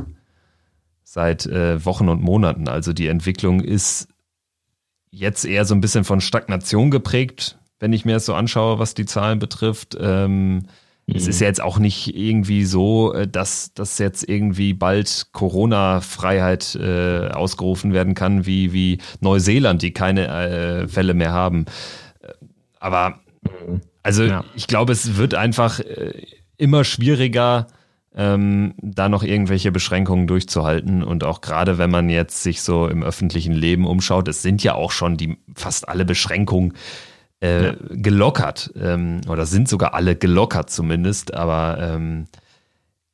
seit 1.03 1.46
äh, 1.46 1.84
Wochen 1.86 2.10
und 2.10 2.22
Monaten. 2.22 2.67
Also 2.67 2.94
die 2.94 3.08
Entwicklung 3.08 3.62
ist 3.62 4.08
jetzt 5.12 5.46
eher 5.46 5.65
so 5.65 5.75
ein 5.75 5.82
bisschen 5.82 6.03
von 6.03 6.20
Stagnation 6.20 6.91
geprägt 6.91 7.58
wenn 7.79 7.94
ich 7.94 8.05
mir 8.05 8.13
das 8.13 8.25
so 8.25 8.34
anschaue, 8.34 8.79
was 8.79 8.94
die 8.94 9.05
Zahlen 9.05 9.39
betrifft. 9.39 9.98
Ähm. 10.00 10.63
Es 11.07 11.27
ist 11.27 11.39
ja 11.39 11.47
jetzt 11.47 11.62
auch 11.62 11.77
nicht 11.77 12.15
irgendwie 12.15 12.65
so, 12.65 13.13
äh, 13.13 13.27
dass 13.27 13.74
das 13.74 14.00
jetzt 14.00 14.27
irgendwie 14.27 14.74
bald 14.74 15.27
Corona-Freiheit 15.33 16.75
äh, 16.75 17.27
ausgerufen 17.29 17.93
werden 17.93 18.15
kann, 18.15 18.45
wie, 18.45 18.74
wie 18.74 18.97
Neuseeland, 19.19 19.81
die 19.81 19.91
keine 19.91 20.27
äh, 20.27 20.88
Fälle 20.88 21.13
mehr 21.13 21.31
haben. 21.31 21.65
Aber 22.79 23.19
also 24.03 24.24
ja. 24.24 24.43
ich 24.55 24.67
glaube, 24.67 24.93
es 24.93 25.17
wird 25.17 25.33
einfach 25.33 25.79
äh, 25.79 26.13
immer 26.57 26.83
schwieriger, 26.83 27.67
ähm, 28.15 28.75
da 28.77 29.09
noch 29.09 29.24
irgendwelche 29.24 29.71
Beschränkungen 29.71 30.27
durchzuhalten. 30.27 31.03
Und 31.03 31.24
auch 31.24 31.41
gerade 31.41 31.77
wenn 31.77 31.89
man 31.89 32.09
jetzt 32.09 32.43
sich 32.43 32.62
so 32.62 32.88
im 32.88 33.03
öffentlichen 33.03 33.53
Leben 33.53 33.85
umschaut, 33.85 34.27
es 34.27 34.41
sind 34.41 34.63
ja 34.63 34.75
auch 34.75 34.91
schon 34.91 35.17
die 35.17 35.38
fast 35.55 35.89
alle 35.89 36.05
Beschränkungen 36.05 36.74
äh, 37.42 37.65
ja. 37.65 37.75
gelockert 37.89 38.72
ähm, 38.80 39.22
oder 39.27 39.46
sind 39.46 39.68
sogar 39.68 39.94
alle 39.94 40.15
gelockert 40.15 40.70
zumindest, 40.70 41.34
aber 41.34 41.77
ähm, 41.80 42.27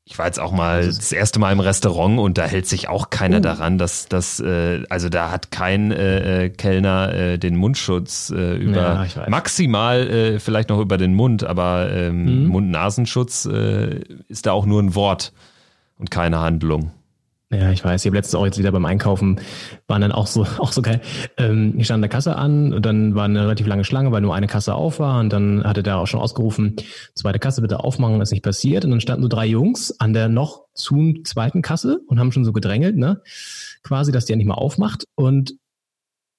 ich 0.04 0.18
war 0.18 0.26
jetzt 0.26 0.40
auch 0.40 0.52
mal 0.52 0.86
das 0.86 1.12
erste 1.12 1.40
Mal 1.40 1.52
im 1.52 1.60
Restaurant 1.60 2.20
und 2.20 2.38
da 2.38 2.46
hält 2.46 2.68
sich 2.68 2.90
auch 2.90 3.10
keiner 3.10 3.38
uh. 3.38 3.42
daran, 3.42 3.78
dass 3.78 4.08
das, 4.08 4.40
äh, 4.40 4.84
also 4.90 5.10
da 5.10 5.32
hat 5.32 5.52
kein 5.52 5.92
äh, 5.92 6.46
äh 6.46 6.50
Kellner 6.50 7.14
äh, 7.14 7.38
den 7.38 7.56
Mundschutz 7.56 8.30
äh, 8.30 8.56
über 8.56 9.08
ja, 9.16 9.30
maximal 9.30 10.10
äh, 10.10 10.40
vielleicht 10.40 10.70
noch 10.70 10.80
über 10.80 10.98
den 10.98 11.14
Mund, 11.14 11.44
aber 11.44 11.92
ähm, 11.92 12.44
mhm. 12.44 12.48
Mund-Nasenschutz 12.48 13.46
ist 14.28 14.46
da 14.46 14.52
auch 14.52 14.66
nur 14.66 14.82
ein 14.82 14.96
Wort 14.96 15.34
und 15.98 16.12
keine 16.12 16.40
Handlung. 16.40 16.92
Ja, 17.54 17.70
ich 17.70 17.84
weiß. 17.84 18.02
Ich 18.02 18.08
habe 18.08 18.16
letztens 18.16 18.36
auch 18.36 18.46
jetzt 18.46 18.58
wieder 18.58 18.72
beim 18.72 18.86
Einkaufen, 18.86 19.42
waren 19.88 20.02
dann 20.02 20.14
auch 20.14 20.28
so, 20.28 20.44
auch 20.58 20.72
so 20.72 20.82
geil. 20.82 21.02
Ähm, 21.38 21.74
ich 21.78 21.86
stand 21.86 21.98
an 21.98 22.02
der 22.02 22.10
Kasse 22.10 22.38
an 22.38 22.74
und 22.74 22.86
dann 22.86 23.14
war 23.14 23.26
eine 23.26 23.42
relativ 23.42 23.68
lange 23.68 23.84
Schlange, 23.84 24.12
weil 24.12 24.22
nur 24.22 24.34
eine 24.34 24.48
Kasse 24.48 24.74
auf 24.74 25.00
war 25.00 25.20
und 25.20 25.34
dann 25.34 25.64
hatte 25.66 25.84
der 25.84 25.98
auch 25.98 26.08
schon 26.08 26.22
ausgerufen, 26.22 26.78
zweite 27.14 27.40
Kasse 27.40 27.62
bitte 27.62 27.84
aufmachen, 27.84 28.22
ist 28.22 28.32
nicht 28.32 28.44
passiert. 28.44 28.86
Und 28.86 28.92
dann 28.92 29.02
standen 29.02 29.24
so 29.24 29.28
drei 29.28 29.46
Jungs 29.46 30.00
an 30.00 30.14
der 30.14 30.30
noch 30.30 30.64
zu 30.74 31.14
zweiten 31.24 31.62
Kasse 31.62 32.00
und 32.08 32.20
haben 32.20 32.32
schon 32.32 32.46
so 32.46 32.54
gedrängelt, 32.54 32.96
ne? 32.96 33.22
Quasi, 33.84 34.12
dass 34.14 34.26
die 34.26 34.34
ja 34.34 34.38
nicht 34.38 34.48
mal 34.48 34.56
aufmacht. 34.56 35.06
Und 35.16 35.56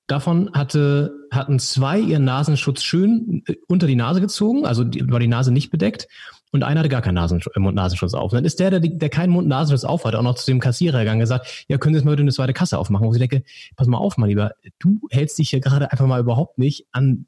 Davon 0.09 0.50
hatte, 0.52 1.14
hatten 1.31 1.61
zwei 1.61 1.99
ihren 1.99 2.25
Nasenschutz 2.25 2.83
schön 2.83 3.45
äh, 3.47 3.54
unter 3.69 3.87
die 3.87 3.95
Nase 3.95 4.21
gezogen, 4.21 4.66
also 4.66 4.83
die, 4.83 5.09
war 5.11 5.21
die 5.21 5.28
Nase 5.28 5.52
nicht 5.52 5.71
bedeckt 5.71 6.09
und 6.52 6.62
einer 6.62 6.80
hatte 6.80 6.88
gar 6.88 7.02
keinen 7.02 7.14
Nasen, 7.14 7.40
äh, 7.40 7.61
Mund-Nasenschutz 7.61 8.14
auf. 8.14 8.30
Und 8.30 8.37
dann 8.37 8.44
ist 8.44 8.61
der, 8.61 8.71
der, 8.71 8.80
der 8.80 9.09
keinen 9.09 9.30
Mund-Nasenschutz 9.30 9.85
auf 9.85 10.04
hat, 10.04 10.14
auch 10.14 10.23
noch 10.23 10.35
zu 10.35 10.47
dem 10.47 10.61
Kassierer 10.61 11.00
gegangen 11.00 11.16
und 11.16 11.25
gesagt, 11.25 11.64
ja, 11.68 11.78
können 11.78 11.94
Sie 11.94 11.99
jetzt 11.99 12.04
mal 12.04 12.12
bitte 12.12 12.23
eine 12.23 12.32
zweite 12.32 12.52
Kasse 12.52 12.78
aufmachen? 12.78 13.06
Wo 13.06 13.12
ich 13.12 13.18
denke, 13.18 13.42
pass 13.75 13.87
mal 13.88 13.99
auf, 13.99 14.18
mein 14.18 14.28
Lieber, 14.28 14.52
du 14.78 15.00
hältst 15.11 15.38
dich 15.38 15.50
hier 15.50 15.61
gerade 15.61 15.90
einfach 15.90 16.06
mal 16.06 16.21
überhaupt 16.21 16.59
nicht 16.59 16.87
an 16.92 17.26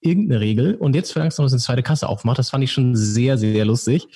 irgendeine 0.00 0.40
Regel 0.40 0.74
und 0.76 0.94
jetzt 0.94 1.12
verlangst 1.12 1.38
du 1.38 1.42
dass 1.42 1.52
eine 1.52 1.60
zweite 1.60 1.82
Kasse 1.82 2.08
aufmacht. 2.08 2.38
Das 2.38 2.50
fand 2.50 2.62
ich 2.62 2.72
schon 2.72 2.94
sehr, 2.94 3.36
sehr 3.36 3.64
lustig. 3.64 4.06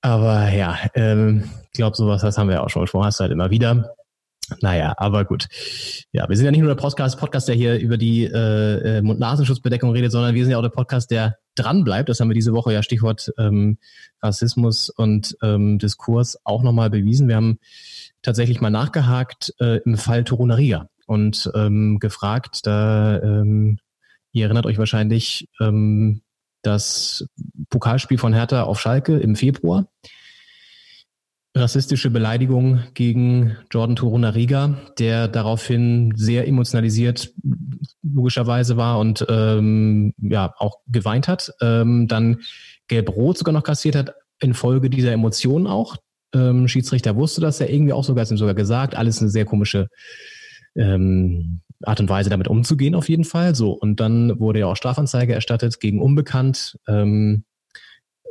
Aber 0.00 0.50
ja, 0.50 0.78
ähm, 0.94 1.44
ich 1.64 1.78
glaube, 1.78 1.96
sowas 1.96 2.22
das 2.22 2.38
haben 2.38 2.48
wir 2.48 2.62
auch 2.62 2.70
schon 2.70 2.82
besprochen, 2.82 3.06
hast 3.06 3.18
du 3.18 3.22
halt 3.22 3.32
immer 3.32 3.50
wieder. 3.50 3.93
Naja, 4.60 4.94
aber 4.96 5.24
gut. 5.24 5.46
Ja, 6.12 6.28
wir 6.28 6.36
sind 6.36 6.44
ja 6.44 6.50
nicht 6.50 6.60
nur 6.60 6.68
der 6.68 6.80
Podcast, 6.80 7.18
Podcast 7.18 7.48
der 7.48 7.54
hier 7.54 7.78
über 7.78 7.96
die 7.96 8.24
äh, 8.24 8.98
äh, 8.98 9.02
Mund-Nasenschutzbedeckung 9.02 9.90
redet, 9.90 10.12
sondern 10.12 10.34
wir 10.34 10.44
sind 10.44 10.52
ja 10.52 10.58
auch 10.58 10.62
der 10.62 10.68
Podcast, 10.68 11.10
der 11.10 11.38
dran 11.54 11.84
bleibt. 11.84 12.08
Das 12.08 12.20
haben 12.20 12.28
wir 12.28 12.34
diese 12.34 12.52
Woche 12.52 12.72
ja 12.72 12.82
Stichwort 12.82 13.32
ähm, 13.38 13.78
Rassismus 14.22 14.90
und 14.90 15.36
ähm, 15.42 15.78
Diskurs 15.78 16.38
auch 16.44 16.62
nochmal 16.62 16.90
bewiesen. 16.90 17.28
Wir 17.28 17.36
haben 17.36 17.58
tatsächlich 18.22 18.60
mal 18.60 18.70
nachgehakt 18.70 19.54
äh, 19.60 19.78
im 19.84 19.96
Fall 19.96 20.24
Torunariga 20.24 20.88
und 21.06 21.50
ähm, 21.54 21.98
gefragt, 21.98 22.66
da 22.66 23.20
ähm, 23.22 23.78
ihr 24.32 24.44
erinnert 24.44 24.66
euch 24.66 24.78
wahrscheinlich 24.78 25.48
ähm, 25.60 26.22
das 26.62 27.26
Pokalspiel 27.70 28.18
von 28.18 28.32
Hertha 28.32 28.64
auf 28.64 28.80
Schalke 28.80 29.18
im 29.18 29.36
Februar 29.36 29.86
rassistische 31.54 32.10
Beleidigung 32.10 32.80
gegen 32.94 33.56
Jordan 33.70 33.96
Torunariga, 33.96 34.76
der 34.98 35.28
daraufhin 35.28 36.12
sehr 36.16 36.48
emotionalisiert 36.48 37.32
logischerweise 38.02 38.76
war 38.76 38.98
und 38.98 39.24
ähm, 39.28 40.14
ja 40.18 40.52
auch 40.58 40.78
geweint 40.88 41.28
hat, 41.28 41.52
ähm, 41.60 42.08
dann 42.08 42.40
gelb-rot 42.88 43.38
sogar 43.38 43.52
noch 43.52 43.62
kassiert 43.62 43.94
hat 43.94 44.14
infolge 44.40 44.90
dieser 44.90 45.12
Emotionen 45.12 45.68
auch. 45.68 45.96
Ähm, 46.34 46.66
Schiedsrichter 46.66 47.14
wusste 47.14 47.40
das 47.40 47.60
ja 47.60 47.66
irgendwie 47.66 47.92
auch 47.92 48.04
sogar, 48.04 48.22
hat 48.22 48.30
ihm 48.32 48.36
sogar 48.36 48.54
gesagt, 48.54 48.96
alles 48.96 49.20
eine 49.20 49.30
sehr 49.30 49.44
komische 49.44 49.88
ähm, 50.74 51.60
Art 51.84 52.00
und 52.00 52.08
Weise 52.08 52.30
damit 52.30 52.48
umzugehen 52.48 52.96
auf 52.96 53.08
jeden 53.08 53.24
Fall. 53.24 53.54
So 53.54 53.72
und 53.72 54.00
dann 54.00 54.40
wurde 54.40 54.60
ja 54.60 54.66
auch 54.66 54.76
Strafanzeige 54.76 55.34
erstattet 55.34 55.78
gegen 55.78 56.02
Unbekannt. 56.02 56.76
Ähm, 56.88 57.44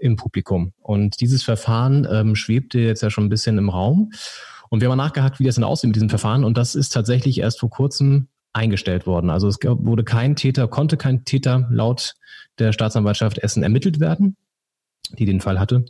im 0.03 0.17
Publikum. 0.17 0.73
Und 0.81 1.21
dieses 1.21 1.43
Verfahren 1.43 2.05
ähm, 2.11 2.35
schwebte 2.35 2.79
jetzt 2.79 3.01
ja 3.01 3.09
schon 3.09 3.25
ein 3.25 3.29
bisschen 3.29 3.57
im 3.57 3.69
Raum. 3.69 4.11
Und 4.69 4.81
wir 4.81 4.89
haben 4.89 4.97
nachgehakt, 4.97 5.39
wie 5.39 5.45
das 5.45 5.55
denn 5.55 5.63
aussieht 5.63 5.87
mit 5.87 5.95
diesem 5.95 6.09
Verfahren. 6.09 6.43
Und 6.43 6.57
das 6.57 6.75
ist 6.75 6.89
tatsächlich 6.89 7.39
erst 7.39 7.59
vor 7.61 7.69
kurzem 7.69 8.27
eingestellt 8.51 9.07
worden. 9.07 9.29
Also 9.29 9.47
es 9.47 9.57
wurde 9.61 10.03
kein 10.03 10.35
Täter, 10.35 10.67
konnte 10.67 10.97
kein 10.97 11.23
Täter 11.23 11.67
laut 11.71 12.15
der 12.59 12.73
Staatsanwaltschaft 12.73 13.39
Essen 13.39 13.63
ermittelt 13.63 13.99
werden, 13.99 14.35
die 15.17 15.25
den 15.25 15.39
Fall 15.39 15.59
hatte. 15.59 15.85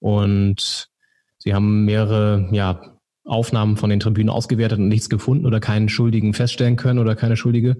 Und 0.00 0.88
sie 1.36 1.54
haben 1.54 1.84
mehrere 1.84 2.48
ja, 2.52 2.80
Aufnahmen 3.24 3.76
von 3.76 3.90
den 3.90 4.00
Tribünen 4.00 4.30
ausgewertet 4.30 4.78
und 4.78 4.88
nichts 4.88 5.10
gefunden 5.10 5.44
oder 5.44 5.60
keinen 5.60 5.90
Schuldigen 5.90 6.32
feststellen 6.32 6.76
können 6.76 6.98
oder 6.98 7.14
keine 7.14 7.36
Schuldige 7.36 7.76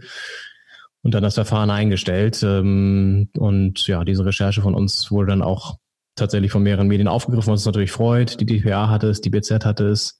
und 1.02 1.14
dann 1.14 1.22
das 1.22 1.34
Verfahren 1.34 1.70
eingestellt. 1.70 2.42
Ähm, 2.42 3.28
und 3.36 3.86
ja, 3.86 4.04
diese 4.04 4.24
Recherche 4.24 4.62
von 4.62 4.74
uns 4.74 5.10
wurde 5.10 5.30
dann 5.30 5.42
auch 5.42 5.78
tatsächlich 6.16 6.50
von 6.50 6.62
mehreren 6.62 6.88
Medien 6.88 7.08
aufgegriffen, 7.08 7.52
was 7.52 7.60
uns 7.60 7.66
natürlich 7.66 7.92
freut. 7.92 8.40
Die 8.40 8.46
DPA 8.46 8.88
hatte 8.88 9.08
es, 9.08 9.20
die 9.20 9.30
BZ 9.30 9.64
hatte 9.64 9.88
es 9.88 10.18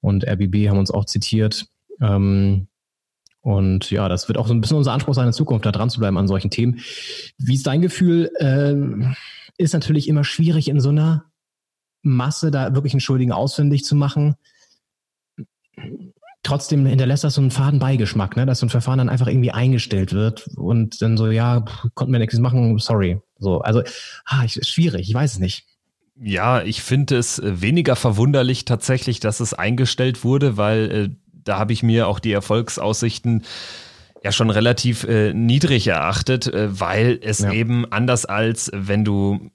und 0.00 0.24
RBB 0.24 0.68
haben 0.68 0.78
uns 0.78 0.90
auch 0.90 1.06
zitiert. 1.06 1.66
Ähm, 2.00 2.68
und 3.40 3.90
ja, 3.90 4.08
das 4.08 4.28
wird 4.28 4.36
auch 4.36 4.46
so 4.46 4.52
ein 4.52 4.60
bisschen 4.60 4.76
unser 4.76 4.92
Anspruch 4.92 5.14
sein, 5.14 5.26
in 5.26 5.32
Zukunft 5.32 5.64
da 5.64 5.72
dran 5.72 5.90
zu 5.90 6.00
bleiben 6.00 6.18
an 6.18 6.28
solchen 6.28 6.50
Themen. 6.50 6.80
Wie 7.38 7.54
ist 7.54 7.66
dein 7.66 7.80
Gefühl? 7.80 8.30
Äh, 8.36 9.14
ist 9.56 9.72
natürlich 9.72 10.08
immer 10.08 10.24
schwierig 10.24 10.68
in 10.68 10.80
so 10.80 10.90
einer 10.90 11.24
Masse 12.02 12.50
da 12.50 12.74
wirklich 12.74 12.92
einen 12.92 13.00
Schuldigen 13.00 13.32
ausfindig 13.32 13.84
zu 13.84 13.96
machen 13.96 14.36
trotzdem 16.48 16.86
hinterlässt 16.86 17.24
das 17.24 17.34
so 17.34 17.40
einen 17.42 17.50
faden 17.50 17.78
Beigeschmack, 17.78 18.36
ne? 18.36 18.46
dass 18.46 18.60
so 18.60 18.66
ein 18.66 18.70
Verfahren 18.70 18.98
dann 18.98 19.08
einfach 19.10 19.26
irgendwie 19.26 19.50
eingestellt 19.50 20.14
wird 20.14 20.48
und 20.56 21.02
dann 21.02 21.16
so, 21.18 21.30
ja, 21.30 21.64
konnten 21.94 22.12
wir 22.12 22.18
nichts 22.18 22.38
machen, 22.38 22.78
sorry. 22.78 23.20
So, 23.38 23.60
also, 23.60 23.82
ah, 24.24 24.44
ich, 24.44 24.54
schwierig, 24.66 25.08
ich 25.08 25.14
weiß 25.14 25.32
es 25.32 25.38
nicht. 25.38 25.66
Ja, 26.20 26.62
ich 26.62 26.82
finde 26.82 27.18
es 27.18 27.40
weniger 27.44 27.94
verwunderlich 27.96 28.64
tatsächlich, 28.64 29.20
dass 29.20 29.40
es 29.40 29.54
eingestellt 29.54 30.24
wurde, 30.24 30.56
weil 30.56 30.90
äh, 30.90 31.10
da 31.44 31.58
habe 31.58 31.72
ich 31.72 31.82
mir 31.82 32.08
auch 32.08 32.18
die 32.18 32.32
Erfolgsaussichten 32.32 33.44
ja 34.24 34.32
schon 34.32 34.50
relativ 34.50 35.04
äh, 35.04 35.32
niedrig 35.34 35.86
erachtet, 35.86 36.46
äh, 36.46 36.80
weil 36.80 37.20
es 37.22 37.40
ja. 37.40 37.52
eben 37.52 37.90
anders 37.92 38.24
als 38.24 38.70
wenn 38.74 39.04
du 39.04 39.50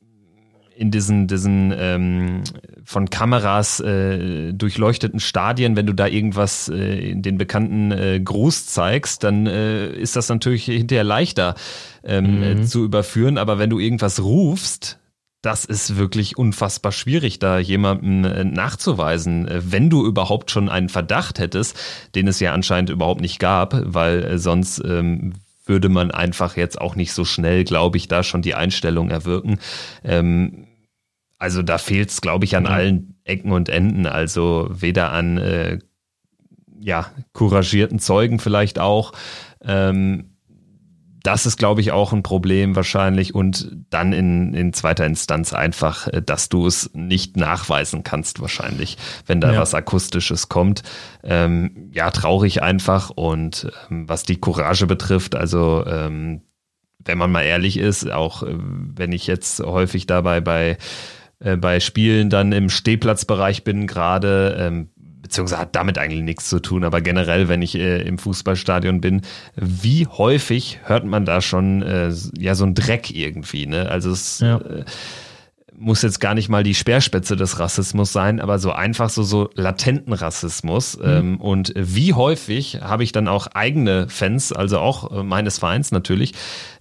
in 0.76 0.92
diesen, 0.92 1.28
diesen 1.28 1.74
ähm, 1.78 2.44
von 2.84 3.10
Kameras 3.10 3.80
äh, 3.80 4.54
durchleuchteten 4.54 5.20
Stadien, 5.20 5.76
wenn 5.76 5.86
du 5.86 5.94
da 5.94 6.08
irgendwas 6.08 6.70
äh, 6.70 7.12
in 7.12 7.22
den 7.22 7.38
bekannten 7.38 7.92
äh, 7.92 8.20
Gruß 8.20 8.68
zeigst, 8.68 9.24
dann 9.24 9.46
äh, 9.46 9.88
ist 9.88 10.16
das 10.16 10.30
natürlich 10.30 10.66
hinterher 10.66 11.04
leichter 11.04 11.56
ähm, 12.04 12.38
mhm. 12.38 12.44
äh, 12.44 12.64
zu 12.64 12.84
überführen. 12.84 13.38
Aber 13.38 13.60
wenn 13.60 13.70
du 13.70 13.80
irgendwas 13.80 14.22
rufst, 14.24 15.00
das 15.44 15.66
ist 15.66 15.98
wirklich 15.98 16.38
unfassbar 16.38 16.94
schwierig, 16.94 17.38
da 17.38 17.60
jemandem 17.60 18.24
äh, 18.24 18.44
nachzuweisen, 18.46 19.48
äh, 19.48 19.62
wenn 19.64 19.90
du 19.90 20.06
überhaupt 20.06 20.50
schon 20.50 20.70
einen 20.70 20.90
Verdacht 20.90 21.38
hättest, 21.38 21.78
den 22.16 22.28
es 22.28 22.40
ja 22.40 22.54
anscheinend 22.54 22.90
überhaupt 22.90 23.22
nicht 23.22 23.40
gab, 23.40 23.76
weil 23.94 24.38
sonst 24.38 24.82
ähm, 24.86 25.34
würde 25.66 25.90
man 25.90 26.12
einfach 26.12 26.58
jetzt 26.58 26.80
auch 26.80 26.96
nicht 26.96 27.14
so 27.14 27.26
schnell, 27.26 27.64
glaube 27.64 27.98
ich, 27.98 28.08
da 28.08 28.24
schon 28.24 28.42
die 28.42 28.56
Einstellung 28.56 29.10
erwirken. 29.10 29.60
Ähm, 30.04 30.68
also 31.38 31.62
da 31.62 31.78
fehlt 31.78 32.10
es, 32.10 32.22
glaube 32.22 32.46
ich, 32.46 32.56
an 32.56 32.66
ja. 32.66 32.72
allen 32.72 33.16
Ecken 33.24 33.52
und 33.52 33.70
Enden. 33.70 34.06
Also 34.06 34.68
weder 34.70 35.12
an 35.12 35.38
äh, 35.38 35.80
ja, 36.80 37.12
couragierten 37.34 38.00
Zeugen 38.00 38.40
vielleicht 38.40 38.80
auch. 38.80 39.14
Ähm, 39.62 40.33
das 41.24 41.46
ist, 41.46 41.58
glaube 41.58 41.80
ich, 41.80 41.94
auch 41.94 42.12
ein 42.12 42.22
Problem 42.22 42.76
wahrscheinlich. 42.76 43.34
Und 43.34 43.72
dann 43.90 44.12
in, 44.12 44.54
in 44.54 44.74
zweiter 44.74 45.06
Instanz 45.06 45.54
einfach, 45.54 46.08
äh, 46.08 46.22
dass 46.22 46.50
du 46.50 46.68
es 46.68 46.92
nicht 46.94 47.38
nachweisen 47.38 48.04
kannst 48.04 48.42
wahrscheinlich, 48.42 48.98
wenn 49.26 49.42
da 49.42 49.54
ja. 49.54 49.60
was 49.60 49.74
Akustisches 49.74 50.50
kommt. 50.50 50.84
Ähm, 51.24 51.90
ja, 51.94 52.12
traurig 52.12 52.62
einfach. 52.62 53.10
Und 53.10 53.72
ähm, 53.90 54.08
was 54.08 54.24
die 54.24 54.40
Courage 54.40 54.86
betrifft, 54.86 55.36
also 55.36 55.86
ähm, 55.88 56.42
wenn 57.06 57.18
man 57.18 57.32
mal 57.32 57.44
ehrlich 57.44 57.78
ist, 57.78 58.12
auch 58.12 58.44
äh, 58.44 58.56
wenn 58.58 59.14
ich 59.14 59.26
jetzt 59.26 59.62
häufig 59.62 60.06
dabei 60.06 60.42
bei 60.42 60.78
äh, 61.40 61.58
bei 61.58 61.80
Spielen 61.80 62.30
dann 62.30 62.52
im 62.52 62.70
Stehplatzbereich 62.70 63.64
bin 63.64 63.88
gerade, 63.88 64.56
ähm, 64.60 64.90
beziehungsweise 65.24 65.60
hat 65.60 65.76
damit 65.76 65.98
eigentlich 65.98 66.22
nichts 66.22 66.50
zu 66.50 66.60
tun, 66.60 66.84
aber 66.84 67.02
generell, 67.02 67.48
wenn 67.48 67.64
ich 67.64 67.76
äh, 67.76 68.02
im 68.02 68.20
Fußballstadion 68.20 69.02
bin, 69.02 69.22
wie 69.56 70.06
häufig 70.06 70.82
hört 70.84 71.06
man 71.06 71.26
da 71.26 71.42
schon 71.42 71.82
äh, 71.82 72.14
ja 72.38 72.54
so 72.54 72.66
ein 72.66 72.76
Dreck 72.76 73.10
irgendwie, 73.10 73.66
ne? 73.66 73.90
Also 73.90 74.12
es 74.12 74.40
ja. 74.40 74.58
äh, 74.58 74.84
muss 75.76 76.02
jetzt 76.02 76.20
gar 76.20 76.36
nicht 76.36 76.50
mal 76.50 76.64
die 76.64 76.76
Speerspitze 76.76 77.36
des 77.36 77.60
Rassismus 77.60 78.14
sein, 78.14 78.40
aber 78.40 78.60
so 78.60 78.72
einfach 78.72 79.10
so, 79.10 79.24
so 79.24 79.50
latenten 79.56 80.14
Rassismus. 80.14 80.98
Mhm. 80.98 81.06
Ähm, 81.06 81.42
und 81.42 81.74
wie 81.76 82.14
häufig 82.14 82.80
habe 82.82 83.04
ich 83.04 83.12
dann 83.12 83.28
auch 83.28 83.48
eigene 83.48 84.08
Fans, 84.10 84.52
also 84.52 84.80
auch 84.80 85.12
äh, 85.12 85.24
meines 85.24 85.58
Vereins 85.60 85.92
natürlich, 85.92 86.34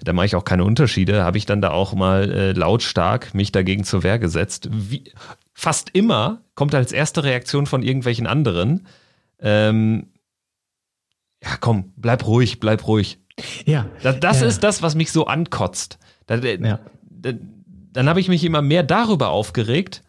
da 0.03 0.13
mache 0.13 0.27
ich 0.27 0.37
auch 0.37 0.45
keine 0.45 0.65
Unterschiede, 0.65 1.25
habe 1.25 1.39
ich 1.39 1.47
dann 1.47 1.61
da 1.61 1.71
auch 1.71 1.95
mal 1.95 2.31
äh, 2.31 2.53
lautstark 2.53 3.35
mich 3.35 3.53
dagegen 3.53 3.85
zur 3.85 4.03
Wehr 4.03 4.19
gesetzt. 4.19 4.69
Wie, 4.71 5.05
fast 5.55 5.91
immer 5.93 6.43
kommt 6.55 6.75
als 6.75 6.93
erste 6.93 7.25
Reaktion 7.25 7.67
von 7.67 7.83
irgendwelchen 7.83 8.27
anderen, 8.27 8.87
ähm, 9.41 10.09
ja 11.43 11.57
komm, 11.61 11.93
bleib 11.97 12.27
ruhig, 12.27 12.61
bleib 12.61 12.87
ruhig. 12.87 13.19
Ja. 13.65 13.87
Das, 14.03 14.21
das 14.21 14.41
ja. 14.41 14.47
ist 14.47 14.63
das, 14.63 14.83
was 14.83 14.95
mich 14.95 15.11
so 15.13 15.27
ankotzt. 15.27 15.99
Da, 16.27 16.37
ja. 16.37 16.79
da, 17.11 17.33
dann 17.93 18.09
habe 18.09 18.21
ich 18.21 18.29
mich 18.29 18.45
immer 18.45 18.63
mehr 18.63 18.83
darüber 18.83 19.31
aufgeregt, 19.31 20.03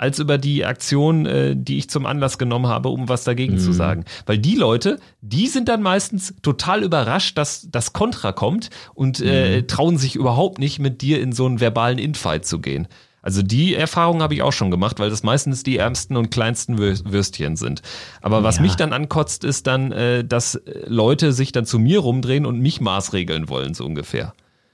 als 0.00 0.18
über 0.18 0.38
die 0.38 0.64
Aktion, 0.64 1.26
äh, 1.26 1.54
die 1.54 1.76
ich 1.76 1.90
zum 1.90 2.06
Anlass 2.06 2.38
genommen 2.38 2.68
habe, 2.68 2.88
um 2.88 3.10
was 3.10 3.24
dagegen 3.24 3.54
mhm. 3.54 3.58
zu 3.58 3.72
sagen. 3.72 4.04
Weil 4.24 4.38
die 4.38 4.56
Leute, 4.56 4.98
die 5.20 5.46
sind 5.46 5.68
dann 5.68 5.82
meistens 5.82 6.34
total 6.40 6.82
überrascht, 6.82 7.36
dass 7.36 7.68
das 7.70 7.92
Kontra 7.92 8.32
kommt 8.32 8.70
und 8.94 9.20
äh, 9.20 9.60
mhm. 9.60 9.68
trauen 9.68 9.98
sich 9.98 10.16
überhaupt 10.16 10.58
nicht, 10.58 10.78
mit 10.78 11.02
dir 11.02 11.20
in 11.20 11.32
so 11.32 11.44
einen 11.44 11.60
verbalen 11.60 11.98
Infight 11.98 12.46
zu 12.46 12.60
gehen. 12.60 12.88
Also 13.22 13.42
die 13.42 13.74
Erfahrung 13.74 14.22
habe 14.22 14.34
ich 14.34 14.42
auch 14.42 14.52
schon 14.52 14.70
gemacht, 14.70 14.98
weil 14.98 15.10
das 15.10 15.22
meistens 15.22 15.62
die 15.62 15.76
ärmsten 15.76 16.16
und 16.16 16.30
kleinsten 16.30 16.78
Würstchen 16.78 17.56
sind. 17.56 17.82
Aber 18.22 18.42
was 18.42 18.56
ja. 18.56 18.62
mich 18.62 18.76
dann 18.76 18.92
ankotzt, 18.92 19.44
ist 19.44 19.66
dann, 19.66 19.92
äh, 19.92 20.24
dass 20.24 20.60
Leute 20.86 21.32
sich 21.32 21.52
dann 21.52 21.66
zu 21.66 21.78
mir 21.78 22.00
rumdrehen 22.00 22.46
und 22.46 22.60
mich 22.60 22.80
maßregeln 22.80 23.48
wollen, 23.48 23.74
so 23.74 23.84
ungefähr. 23.84 24.32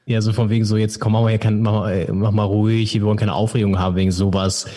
Ja, 0.09 0.21
so 0.21 0.33
von 0.33 0.51
wegen 0.51 0.65
so, 0.65 0.77
jetzt 0.77 1.01
komm, 1.01 1.15
mach 1.15 1.23
mal, 1.23 1.37
kein, 1.37 1.63
mach, 1.63 1.73
mal, 1.73 2.07
mach 2.13 2.31
mal 2.31 2.45
ruhig, 2.45 2.95
wir 2.95 3.03
wollen 3.03 3.17
keine 3.17 3.35
Aufregung 3.35 3.77
haben 3.81 3.97
wegen 3.97 4.13
sowas. 4.13 4.69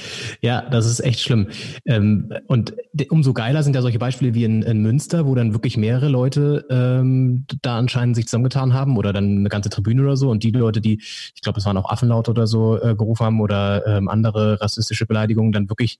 Ja, 0.42 0.68
das 0.68 0.88
ist 0.88 1.02
echt 1.02 1.20
schlimm. 1.20 1.50
Ähm, 1.86 2.34
und 2.48 2.74
umso 3.12 3.34
geiler 3.34 3.62
sind 3.62 3.76
ja 3.76 3.84
solche 3.84 4.00
Beispiele 4.00 4.34
wie 4.34 4.44
in, 4.44 4.64
in 4.64 4.82
Münster, 4.82 5.28
wo 5.28 5.36
dann 5.36 5.54
wirklich 5.54 5.78
mehrere 5.78 6.10
Leute 6.10 6.66
ähm, 6.72 7.46
da 7.62 7.78
anscheinend 7.78 8.16
sich 8.16 8.26
zusammengetan 8.26 8.74
haben 8.74 8.98
oder 8.98 9.14
dann 9.14 9.38
eine 9.38 9.50
ganze 9.50 9.70
Tribüne 9.70 10.02
oder 10.02 10.18
so. 10.18 10.32
Und 10.32 10.42
die 10.44 10.50
Leute, 10.50 10.82
die, 10.82 11.00
ich 11.00 11.42
glaube, 11.44 11.60
es 11.60 11.66
waren 11.68 11.78
auch 11.78 11.92
Affenlaut 11.92 12.28
oder 12.28 12.48
so 12.48 12.82
äh, 12.82 12.96
gerufen 12.96 13.24
haben 13.24 13.40
oder 13.40 13.86
ähm, 13.86 14.08
andere 14.08 14.60
rassistische 14.60 15.06
Beleidigungen, 15.06 15.52
dann 15.52 15.70
wirklich 15.70 16.00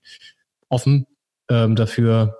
offen 0.68 1.06
ähm, 1.48 1.76
dafür 1.76 2.39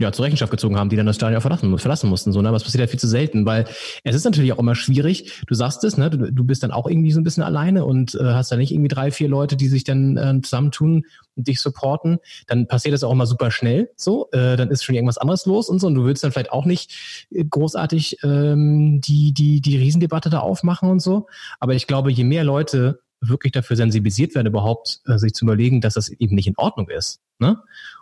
ja, 0.00 0.12
zur 0.12 0.24
Rechenschaft 0.24 0.50
gezogen 0.50 0.76
haben, 0.76 0.88
die 0.88 0.96
dann 0.96 1.06
das 1.06 1.16
Stadion 1.16 1.40
verlassen, 1.40 1.78
verlassen 1.78 2.10
mussten. 2.10 2.32
So, 2.32 2.40
ne? 2.42 2.48
Aber 2.48 2.56
es 2.56 2.64
passiert 2.64 2.80
ja 2.80 2.86
viel 2.86 2.98
zu 2.98 3.06
selten, 3.06 3.46
weil 3.46 3.66
es 4.02 4.14
ist 4.14 4.24
natürlich 4.24 4.52
auch 4.52 4.58
immer 4.58 4.74
schwierig. 4.74 5.42
Du 5.46 5.54
sagst 5.54 5.84
es, 5.84 5.96
ne? 5.96 6.10
du, 6.10 6.32
du 6.32 6.44
bist 6.44 6.62
dann 6.62 6.70
auch 6.70 6.86
irgendwie 6.86 7.12
so 7.12 7.20
ein 7.20 7.24
bisschen 7.24 7.42
alleine 7.42 7.84
und 7.84 8.14
äh, 8.14 8.24
hast 8.24 8.50
da 8.50 8.56
nicht 8.56 8.72
irgendwie 8.72 8.88
drei, 8.88 9.10
vier 9.10 9.28
Leute, 9.28 9.56
die 9.56 9.68
sich 9.68 9.84
dann 9.84 10.16
äh, 10.16 10.40
zusammentun 10.42 11.04
und 11.36 11.48
dich 11.48 11.60
supporten. 11.60 12.18
Dann 12.46 12.66
passiert 12.66 12.94
das 12.94 13.04
auch 13.04 13.12
immer 13.12 13.26
super 13.26 13.50
schnell. 13.50 13.90
So, 13.96 14.28
äh, 14.32 14.56
dann 14.56 14.70
ist 14.70 14.84
schon 14.84 14.94
irgendwas 14.94 15.18
anderes 15.18 15.46
los 15.46 15.68
und 15.68 15.80
so. 15.80 15.86
Und 15.86 15.94
du 15.94 16.04
willst 16.04 16.24
dann 16.24 16.32
vielleicht 16.32 16.52
auch 16.52 16.64
nicht 16.64 17.26
äh, 17.30 17.44
großartig 17.44 18.18
ähm, 18.22 19.00
die, 19.00 19.32
die, 19.32 19.60
die 19.60 19.76
Riesendebatte 19.76 20.30
da 20.30 20.40
aufmachen 20.40 20.88
und 20.88 21.00
so. 21.00 21.26
Aber 21.58 21.74
ich 21.74 21.86
glaube, 21.86 22.10
je 22.10 22.24
mehr 22.24 22.44
Leute 22.44 23.00
wirklich 23.20 23.52
dafür 23.52 23.76
sensibilisiert 23.76 24.34
werden, 24.34 24.46
überhaupt 24.46 25.00
äh, 25.06 25.18
sich 25.18 25.34
zu 25.34 25.44
überlegen, 25.44 25.80
dass 25.80 25.94
das 25.94 26.08
eben 26.08 26.34
nicht 26.34 26.46
in 26.46 26.56
Ordnung 26.56 26.88
ist. 26.88 27.20
Ne? 27.38 27.58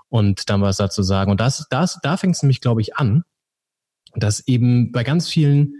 Und 0.08 0.48
dann 0.50 0.60
was 0.60 0.76
dazu 0.76 1.02
sagen. 1.02 1.30
Und 1.30 1.40
das, 1.40 1.66
das, 1.70 1.98
da 2.02 2.16
fängt 2.16 2.36
es 2.36 2.42
nämlich, 2.42 2.60
glaube 2.60 2.80
ich, 2.80 2.96
an, 2.96 3.24
dass 4.14 4.46
eben 4.46 4.92
bei 4.92 5.04
ganz 5.04 5.28
vielen 5.28 5.74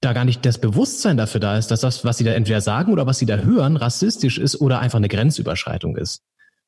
da 0.00 0.14
gar 0.14 0.24
nicht 0.24 0.46
das 0.46 0.58
Bewusstsein 0.58 1.16
dafür 1.16 1.40
da 1.40 1.58
ist, 1.58 1.70
dass 1.70 1.80
das, 1.80 2.04
was 2.04 2.16
sie 2.18 2.24
da 2.24 2.32
entweder 2.32 2.60
sagen 2.60 2.92
oder 2.92 3.06
was 3.06 3.18
sie 3.18 3.26
da 3.26 3.36
hören, 3.36 3.76
rassistisch 3.76 4.38
ist 4.38 4.60
oder 4.60 4.78
einfach 4.78 4.96
eine 4.96 5.08
Grenzüberschreitung 5.08 5.96
ist. 5.96 6.22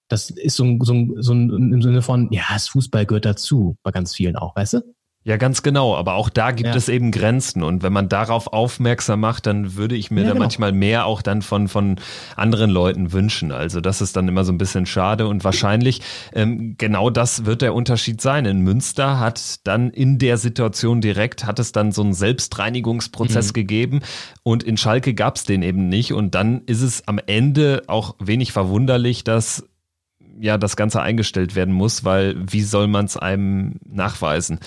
Das 0.09 0.29
ist 0.29 0.57
so, 0.57 0.77
so, 0.81 0.95
so 1.17 1.33
im 1.33 1.81
Sinne 1.81 2.03
von, 2.03 2.31
ja, 2.31 2.43
das 2.53 2.69
Fußball 2.69 3.07
gehört 3.07 3.25
dazu, 3.25 3.77
bei 3.83 3.91
ganz 3.91 4.15
vielen 4.15 4.37
auch, 4.37 4.55
weißt 4.55 4.75
du? 4.75 4.95
Ja, 5.25 5.37
ganz 5.37 5.63
genau. 5.63 5.95
Aber 5.95 6.15
auch 6.15 6.29
da 6.29 6.51
gibt 6.51 6.71
ja. 6.71 6.75
es 6.75 6.89
eben 6.89 7.13
Grenzen. 7.13 7.63
Und 7.63 7.85
wenn 7.85 7.93
man 7.93 8.09
darauf 8.09 8.49
aufmerksam 8.49 9.21
macht, 9.21 9.47
dann 9.47 9.77
würde 9.77 9.95
ich 9.95 10.11
mir 10.11 10.23
ja, 10.23 10.27
da 10.29 10.33
genau. 10.33 10.43
manchmal 10.43 10.73
mehr 10.73 11.07
auch 11.07 11.23
dann 11.23 11.43
von, 11.43 11.69
von 11.69 11.97
anderen 12.35 12.71
Leuten 12.71 13.13
wünschen. 13.13 13.53
Also 13.53 13.81
das 13.81 14.01
ist 14.01 14.17
dann 14.17 14.27
immer 14.27 14.45
so 14.45 14.53
ein 14.53 14.59
bisschen 14.59 14.85
schade. 14.85 15.29
Und 15.29 15.45
wahrscheinlich 15.45 16.01
ähm, 16.33 16.75
genau 16.77 17.09
das 17.09 17.45
wird 17.45 17.63
der 17.63 17.73
Unterschied 17.73 18.21
sein. 18.21 18.47
In 18.47 18.63
Münster 18.63 19.21
hat 19.21 19.61
dann 19.65 19.91
in 19.91 20.19
der 20.19 20.39
Situation 20.39 21.01
direkt, 21.01 21.47
hat 21.47 21.61
es 21.61 21.71
dann 21.71 21.93
so 21.93 22.03
einen 22.03 22.15
Selbstreinigungsprozess 22.15 23.49
mhm. 23.49 23.53
gegeben. 23.55 24.01
Und 24.43 24.65
in 24.65 24.77
Schalke 24.77 25.15
gab 25.15 25.37
es 25.37 25.45
den 25.45 25.63
eben 25.63 25.89
nicht. 25.89 26.13
Und 26.13 26.35
dann 26.35 26.63
ist 26.67 26.83
es 26.83 27.07
am 27.07 27.21
Ende 27.25 27.85
auch 27.87 28.17
wenig 28.19 28.51
verwunderlich, 28.51 29.23
dass 29.23 29.69
ja 30.41 30.59
das 30.59 30.77
Ganze 30.77 31.01
eingestellt 31.01 31.55
werden 31.55 31.75
muss, 31.75 32.05
weil 32.05 32.35
wie 32.39 32.63
soll 32.63 32.89
man 32.89 33.05
es 33.05 33.17
einem 33.17 33.77
nachweisen? 33.89 34.59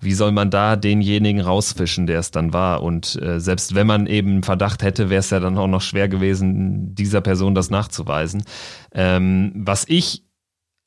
Wie 0.00 0.14
soll 0.14 0.32
man 0.32 0.50
da 0.50 0.76
denjenigen 0.76 1.42
rausfischen, 1.42 2.06
der 2.06 2.18
es 2.18 2.30
dann 2.30 2.52
war? 2.52 2.82
Und 2.82 3.20
äh, 3.20 3.38
selbst 3.38 3.74
wenn 3.74 3.86
man 3.86 4.06
eben 4.06 4.42
Verdacht 4.42 4.82
hätte, 4.82 5.10
wäre 5.10 5.20
es 5.20 5.30
ja 5.30 5.40
dann 5.40 5.58
auch 5.58 5.66
noch 5.66 5.82
schwer 5.82 6.08
gewesen, 6.08 6.94
dieser 6.94 7.20
Person 7.20 7.54
das 7.54 7.70
nachzuweisen. 7.70 8.44
Ähm, 8.92 9.52
was 9.54 9.84
ich 9.86 10.24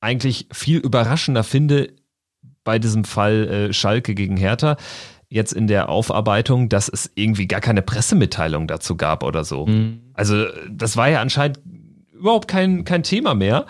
eigentlich 0.02 0.48
viel 0.52 0.80
überraschender 0.80 1.44
finde 1.44 1.94
bei 2.64 2.80
diesem 2.80 3.04
Fall 3.04 3.48
äh, 3.48 3.74
Schalke 3.74 4.16
gegen 4.16 4.38
Hertha, 4.38 4.78
jetzt 5.30 5.54
in 5.54 5.68
der 5.68 5.90
Aufarbeitung, 5.90 6.70
dass 6.70 6.90
es 6.90 7.12
irgendwie 7.16 7.48
gar 7.48 7.62
keine 7.62 7.82
Pressemitteilung 7.82 8.68
dazu 8.68 8.96
gab 8.96 9.24
oder 9.24 9.44
so. 9.44 9.66
Mhm. 9.66 10.02
Also 10.14 10.46
das 10.70 10.96
war 10.96 11.10
ja 11.10 11.22
anscheinend 11.22 11.60
überhaupt 12.14 12.48
kein, 12.48 12.84
kein 12.86 13.04
Thema 13.04 13.34
mehr. 13.34 13.66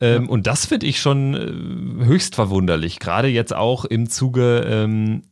Ähm, 0.00 0.24
ja. 0.24 0.28
Und 0.28 0.46
das 0.46 0.66
finde 0.66 0.86
ich 0.86 1.00
schon 1.00 1.34
äh, 1.34 2.04
höchst 2.04 2.34
verwunderlich, 2.34 2.98
gerade 2.98 3.28
jetzt 3.28 3.54
auch 3.54 3.84
im 3.84 4.08
Zuge 4.08 4.64
ähm, 4.68 5.22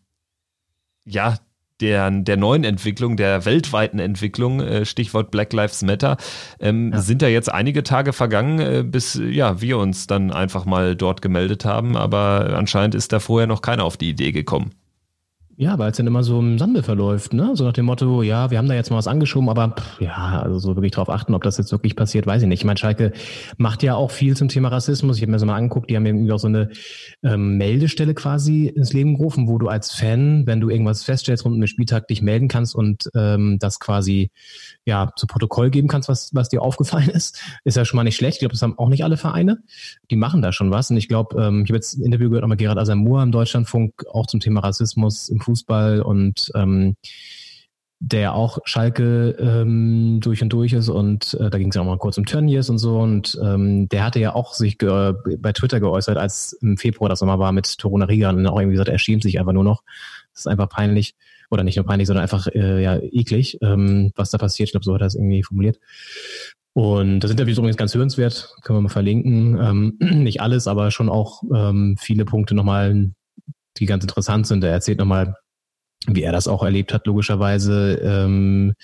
ja, 1.05 1.37
der, 1.81 2.11
der 2.11 2.37
neuen 2.37 2.65
Entwicklung, 2.65 3.17
der 3.17 3.45
weltweiten 3.45 3.99
Entwicklung, 3.99 4.61
äh, 4.61 4.85
Stichwort 4.85 5.31
Black 5.31 5.53
Lives 5.53 5.83
Matter, 5.83 6.17
ähm, 6.59 6.93
ja. 6.93 7.01
sind 7.01 7.23
da 7.23 7.29
jetzt 7.29 7.53
einige 7.53 7.83
Tage 7.83 8.13
vergangen, 8.13 8.59
äh, 8.59 8.83
bis 8.83 9.15
ja, 9.15 9.61
wir 9.61 9.79
uns 9.79 10.07
dann 10.07 10.33
einfach 10.33 10.65
mal 10.65 10.97
dort 10.97 11.23
gemeldet 11.23 11.65
haben, 11.65 11.97
aber 11.97 12.55
anscheinend 12.57 12.95
ist 12.95 13.13
da 13.13 13.21
vorher 13.21 13.47
noch 13.47 13.63
keiner 13.63 13.85
auf 13.85 13.97
die 13.97 14.09
Idee 14.09 14.33
gekommen. 14.33 14.73
Ja, 15.59 15.79
weil 15.79 15.91
es 15.91 15.97
dann 15.97 16.07
immer 16.07 16.23
so 16.23 16.39
im 16.39 16.59
Sande 16.59 16.83
verläuft, 16.83 17.33
ne? 17.33 17.53
So 17.55 17.65
nach 17.65 17.73
dem 17.73 17.87
Motto, 17.87 18.23
ja, 18.23 18.51
wir 18.51 18.59
haben 18.59 18.69
da 18.69 18.75
jetzt 18.75 18.91
mal 18.91 18.99
was 18.99 19.07
angeschoben, 19.07 19.49
aber 19.49 19.71
pff, 19.71 20.03
ja, 20.03 20.43
also 20.43 20.59
so 20.59 20.77
wirklich 20.77 20.93
drauf 20.93 21.09
achten, 21.09 21.33
ob 21.33 21.43
das 21.45 21.57
jetzt 21.57 21.73
wirklich 21.73 21.97
passiert, 21.97 22.27
weiß 22.27 22.43
ich 22.43 22.49
nicht. 22.49 22.61
Ich 22.61 22.67
meine, 22.67 22.77
Schalke 22.77 23.13
macht 23.57 23.83
ja 23.83 23.95
auch 23.95 24.11
viel 24.11 24.37
zum 24.37 24.49
Thema 24.49 24.69
Rassismus. 24.69 25.17
Ich 25.17 25.23
habe 25.23 25.31
mir 25.31 25.39
das 25.39 25.47
mal 25.47 25.57
angeguckt, 25.57 25.89
die 25.89 25.97
haben 25.97 26.05
irgendwie 26.05 26.31
auch 26.31 26.39
so 26.39 26.49
eine 26.49 26.69
ähm, 27.23 27.57
Meldestelle 27.57 28.13
quasi 28.13 28.67
ins 28.67 28.93
Leben 28.93 29.17
gerufen, 29.17 29.49
wo 29.49 29.57
du 29.57 29.69
als 29.69 29.93
Fan, 29.93 30.47
wenn 30.47 30.61
du 30.61 30.69
irgendwas 30.69 31.05
feststellst 31.05 31.47
rund 31.47 31.55
um 31.55 31.61
den 31.63 31.69
Spieltag, 31.69 32.07
dich 32.09 32.21
melden 32.21 32.49
kannst 32.49 32.75
und 32.75 33.09
ähm, 33.15 33.57
das 33.59 33.81
quasi 33.81 34.31
ja 34.85 35.11
zu 35.17 35.27
Protokoll 35.27 35.71
geben 35.71 35.89
kannst, 35.89 36.11
was, 36.11 36.35
was 36.35 36.51
dir 36.51 36.61
aufgefallen 36.61 37.09
ist. 37.09 37.41
Ist 37.65 37.79
ja 37.79 37.87
schon 37.87 37.97
mal 37.97 38.05
nicht 38.05 38.17
schlecht. 38.17 38.37
Ich 38.37 38.41
glaube, 38.41 38.53
das 38.53 38.61
haben 38.61 38.79
auch 38.79 38.91
nicht 38.91 39.05
alle 39.05 39.17
Vereine. 39.17 39.63
Die 40.11 40.17
machen 40.17 40.43
da 40.43 40.53
schon 40.53 40.71
was. 40.71 40.91
Und 40.91 40.99
ich 40.99 41.09
glaube, 41.09 41.43
ähm, 41.43 41.63
ich 41.65 41.71
habe 41.71 41.77
jetzt 41.77 41.97
ein 41.97 42.05
Interview 42.05 42.29
gehört 42.29 42.43
nochmal 42.43 42.59
Gerard 42.59 42.79
Asamoah 42.79 43.23
im 43.23 43.33
Deutschlandfunk, 43.33 44.05
auch 44.13 44.27
zum 44.27 44.41
Thema 44.41 44.61
Rassismus 44.61 45.31
im 45.31 45.46
Fußball 45.47 46.03
und 46.03 46.51
ähm, 46.55 46.97
der 47.99 48.35
auch 48.35 48.59
Schalke 48.65 49.31
ähm, 49.41 50.21
durch 50.21 50.43
und 50.43 50.51
durch 50.51 50.75
ist 50.75 50.91
und 50.91 51.35
äh, 51.41 51.49
da 51.49 51.57
ging 51.57 51.71
es 51.71 51.77
ja 51.77 51.81
auch 51.81 51.87
mal 51.87 51.97
kurz 51.97 52.19
um 52.19 52.27
Tönnies 52.27 52.69
und 52.69 52.77
so 52.77 53.01
und 53.01 53.39
ähm, 53.43 53.89
der 53.89 54.05
hatte 54.05 54.21
ja 54.21 54.35
auch 54.35 54.53
sich 54.53 54.77
bei 54.79 55.53
Twitter 55.55 55.81
geäußert, 55.81 56.19
als 56.19 56.53
im 56.61 56.77
Februar 56.77 57.09
das 57.09 57.23
nochmal 57.23 57.39
war 57.39 57.53
mit 57.53 57.79
Toruna 57.79 58.05
Riga 58.05 58.31
und 58.31 58.47
auch 58.47 58.61
irgendwie 58.61 58.75
gesagt, 58.75 58.91
er 58.91 58.99
schämt 58.99 59.23
sich 59.23 59.39
einfach 59.39 59.55
nur 59.55 59.65
noch. 59.65 59.83
Das 60.33 60.41
ist 60.41 60.47
einfach 60.47 60.69
peinlich 60.69 61.15
oder 61.51 61.65
nicht 61.65 61.77
nur 61.77 61.87
peinlich, 61.87 62.07
sondern 62.07 62.23
einfach 62.23 62.47
äh, 62.49 62.83
ja 62.83 62.99
eklig, 62.99 63.59
ähm, 63.63 64.13
was 64.15 64.31
da 64.31 64.37
passiert. 64.37 64.69
Ich 64.69 64.73
glaube, 64.73 64.85
so 64.85 64.95
hat 64.95 65.01
er 65.01 65.07
es 65.07 65.15
irgendwie 65.15 65.43
formuliert. 65.43 65.79
Und 66.75 67.21
das 67.21 67.31
Interview 67.31 67.53
ist 67.53 67.59
übrigens 67.59 67.79
ganz 67.79 67.95
hörenswert, 67.95 68.55
können 68.63 68.77
wir 68.77 68.83
mal 68.83 68.89
verlinken. 68.91 69.59
Ähm, 69.59 69.97
nicht 70.23 70.43
alles, 70.43 70.69
aber 70.69 70.91
schon 70.91 71.09
auch 71.09 71.43
ähm, 71.55 71.97
viele 71.99 72.27
Punkte 72.27 72.55
nochmal, 72.55 73.13
die 73.79 73.87
ganz 73.87 74.05
interessant 74.05 74.47
sind. 74.47 74.65
Er 74.65 74.71
erzählt 74.71 74.99
nochmal, 74.99 75.37
wie 76.07 76.23
er 76.23 76.33
das 76.33 76.49
auch 76.49 76.63
erlebt 76.63 76.93
hat, 76.93 77.07
logischerweise, 77.07 77.95
ähm, 78.03 78.75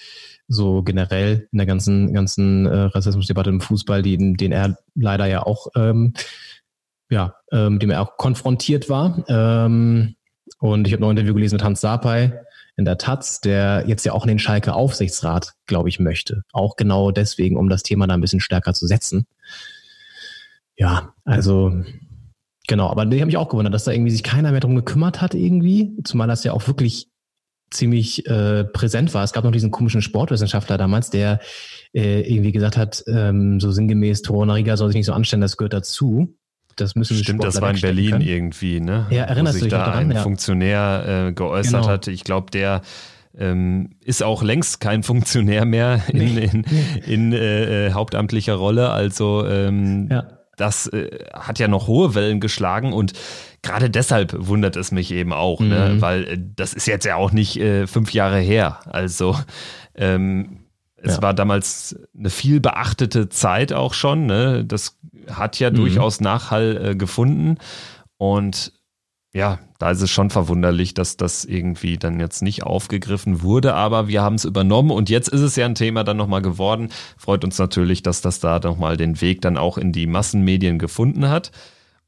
so 0.48 0.82
generell 0.82 1.48
in 1.52 1.58
der 1.58 1.66
ganzen, 1.66 2.12
ganzen 2.12 2.66
äh, 2.66 2.82
Rassismusdebatte 2.82 3.50
im 3.50 3.60
Fußball, 3.60 4.02
die, 4.02 4.16
den 4.36 4.52
er 4.52 4.76
leider 4.94 5.26
ja 5.26 5.44
auch, 5.44 5.68
ähm, 5.76 6.14
ja, 7.10 7.36
ähm, 7.52 7.78
dem 7.78 7.90
er 7.90 8.02
auch 8.02 8.16
konfrontiert 8.16 8.88
war. 8.88 9.24
Ähm, 9.28 10.16
und 10.58 10.86
ich 10.86 10.92
habe 10.92 11.00
noch 11.00 11.08
ein 11.08 11.16
Interview 11.16 11.34
gelesen 11.34 11.56
mit 11.56 11.64
Hans 11.64 11.80
Sapai 11.80 12.40
in 12.76 12.84
der 12.84 12.98
Taz, 12.98 13.40
der 13.40 13.84
jetzt 13.86 14.04
ja 14.04 14.12
auch 14.12 14.24
in 14.24 14.28
den 14.28 14.38
Schalke 14.38 14.74
Aufsichtsrat, 14.74 15.52
glaube 15.66 15.88
ich, 15.88 16.00
möchte. 16.00 16.42
Auch 16.52 16.76
genau 16.76 17.10
deswegen, 17.10 17.56
um 17.56 17.68
das 17.68 17.82
Thema 17.82 18.06
da 18.06 18.14
ein 18.14 18.20
bisschen 18.20 18.40
stärker 18.40 18.72
zu 18.74 18.86
setzen. 18.86 19.26
Ja, 20.76 21.14
also 21.24 21.82
Genau, 22.68 22.88
aber 22.88 23.06
die 23.06 23.20
haben 23.20 23.26
mich 23.26 23.36
auch 23.36 23.48
gewundert, 23.48 23.74
dass 23.74 23.84
da 23.84 23.92
irgendwie 23.92 24.10
sich 24.12 24.22
keiner 24.22 24.50
mehr 24.52 24.60
drum 24.60 24.76
gekümmert 24.76 25.20
hat 25.20 25.34
irgendwie, 25.34 25.92
zumal 26.04 26.28
das 26.28 26.44
ja 26.44 26.52
auch 26.52 26.66
wirklich 26.68 27.08
ziemlich 27.70 28.26
äh, 28.26 28.64
präsent 28.64 29.14
war. 29.14 29.24
Es 29.24 29.32
gab 29.32 29.44
noch 29.44 29.50
diesen 29.50 29.70
komischen 29.70 30.02
Sportwissenschaftler 30.02 30.76
damals, 30.78 31.10
der 31.10 31.40
äh, 31.94 32.20
irgendwie 32.20 32.52
gesagt 32.52 32.76
hat, 32.76 33.02
ähm, 33.08 33.58
so 33.60 33.70
sinngemäß, 33.72 34.22
Torunariga 34.22 34.76
soll 34.76 34.88
sich 34.88 34.96
nicht 34.96 35.06
so 35.06 35.12
anstellen, 35.12 35.40
das 35.40 35.56
gehört 35.56 35.72
dazu. 35.72 36.36
Das 36.76 36.94
müssen 36.94 37.16
Stimmt, 37.16 37.44
das 37.44 37.60
war 37.60 37.70
in 37.70 37.80
Berlin 37.80 38.10
können. 38.12 38.22
irgendwie, 38.22 38.80
ne? 38.80 39.06
Ja, 39.10 39.24
erinnerst 39.24 39.56
du 39.56 39.58
sich 39.60 39.64
dich 39.64 39.72
da 39.72 39.86
daran? 39.86 40.04
ein 40.10 40.16
Ja. 40.16 40.22
Funktionär 40.22 41.26
äh, 41.28 41.32
geäußert 41.32 41.82
Genau. 41.82 41.88
hat. 41.88 42.06
Ich 42.08 42.24
glaube, 42.24 42.50
der 42.50 42.80
ähm, 43.36 43.90
ist 44.00 44.22
auch 44.22 44.42
längst 44.42 44.80
kein 44.80 45.02
Funktionär 45.02 45.64
mehr 45.64 46.02
in, 46.08 46.38
in, 46.38 46.64
in 47.06 47.32
äh, 47.32 47.88
äh, 47.88 47.92
hauptamtlicher 47.92 48.54
Rolle. 48.54 48.90
Also 48.90 49.46
ähm, 49.46 50.08
Ja. 50.10 50.28
Das 50.56 50.86
äh, 50.88 51.10
hat 51.32 51.58
ja 51.58 51.68
noch 51.68 51.86
hohe 51.86 52.14
Wellen 52.14 52.40
geschlagen 52.40 52.92
und 52.92 53.12
gerade 53.62 53.88
deshalb 53.90 54.34
wundert 54.36 54.76
es 54.76 54.92
mich 54.92 55.10
eben 55.12 55.32
auch, 55.32 55.60
ne? 55.60 55.92
Mhm. 55.94 56.00
weil 56.02 56.24
äh, 56.24 56.38
das 56.56 56.74
ist 56.74 56.86
jetzt 56.86 57.04
ja 57.06 57.16
auch 57.16 57.32
nicht 57.32 57.56
äh, 57.58 57.86
fünf 57.86 58.12
Jahre 58.12 58.38
her. 58.38 58.80
Also 58.86 59.36
ähm, 59.94 60.58
es 60.96 61.16
Ja. 61.16 61.22
war 61.22 61.34
damals 61.34 61.96
eine 62.16 62.30
viel 62.30 62.60
beachtete 62.60 63.28
Zeit 63.28 63.72
auch 63.72 63.92
schon. 63.94 64.26
Ne? 64.26 64.64
Das 64.64 64.98
hat 65.30 65.58
ja 65.58 65.70
Mhm. 65.70 65.74
durchaus 65.76 66.20
Nachhall 66.20 66.90
äh, 66.90 66.96
gefunden 66.96 67.58
und 68.18 68.72
ja, 69.34 69.60
da 69.78 69.90
ist 69.90 70.02
es 70.02 70.10
schon 70.10 70.28
verwunderlich, 70.28 70.92
dass 70.92 71.16
das 71.16 71.44
irgendwie 71.44 71.96
dann 71.96 72.20
jetzt 72.20 72.42
nicht 72.42 72.64
aufgegriffen 72.64 73.40
wurde, 73.40 73.74
aber 73.74 74.06
wir 74.06 74.20
haben 74.20 74.34
es 74.34 74.44
übernommen 74.44 74.90
und 74.90 75.08
jetzt 75.08 75.28
ist 75.28 75.40
es 75.40 75.56
ja 75.56 75.64
ein 75.64 75.74
Thema 75.74 76.04
dann 76.04 76.18
nochmal 76.18 76.42
geworden. 76.42 76.90
Freut 77.16 77.42
uns 77.42 77.58
natürlich, 77.58 78.02
dass 78.02 78.20
das 78.20 78.40
da 78.40 78.58
nochmal 78.58 78.98
den 78.98 79.20
Weg 79.22 79.40
dann 79.40 79.56
auch 79.56 79.78
in 79.78 79.92
die 79.92 80.06
Massenmedien 80.06 80.78
gefunden 80.78 81.30
hat. 81.30 81.50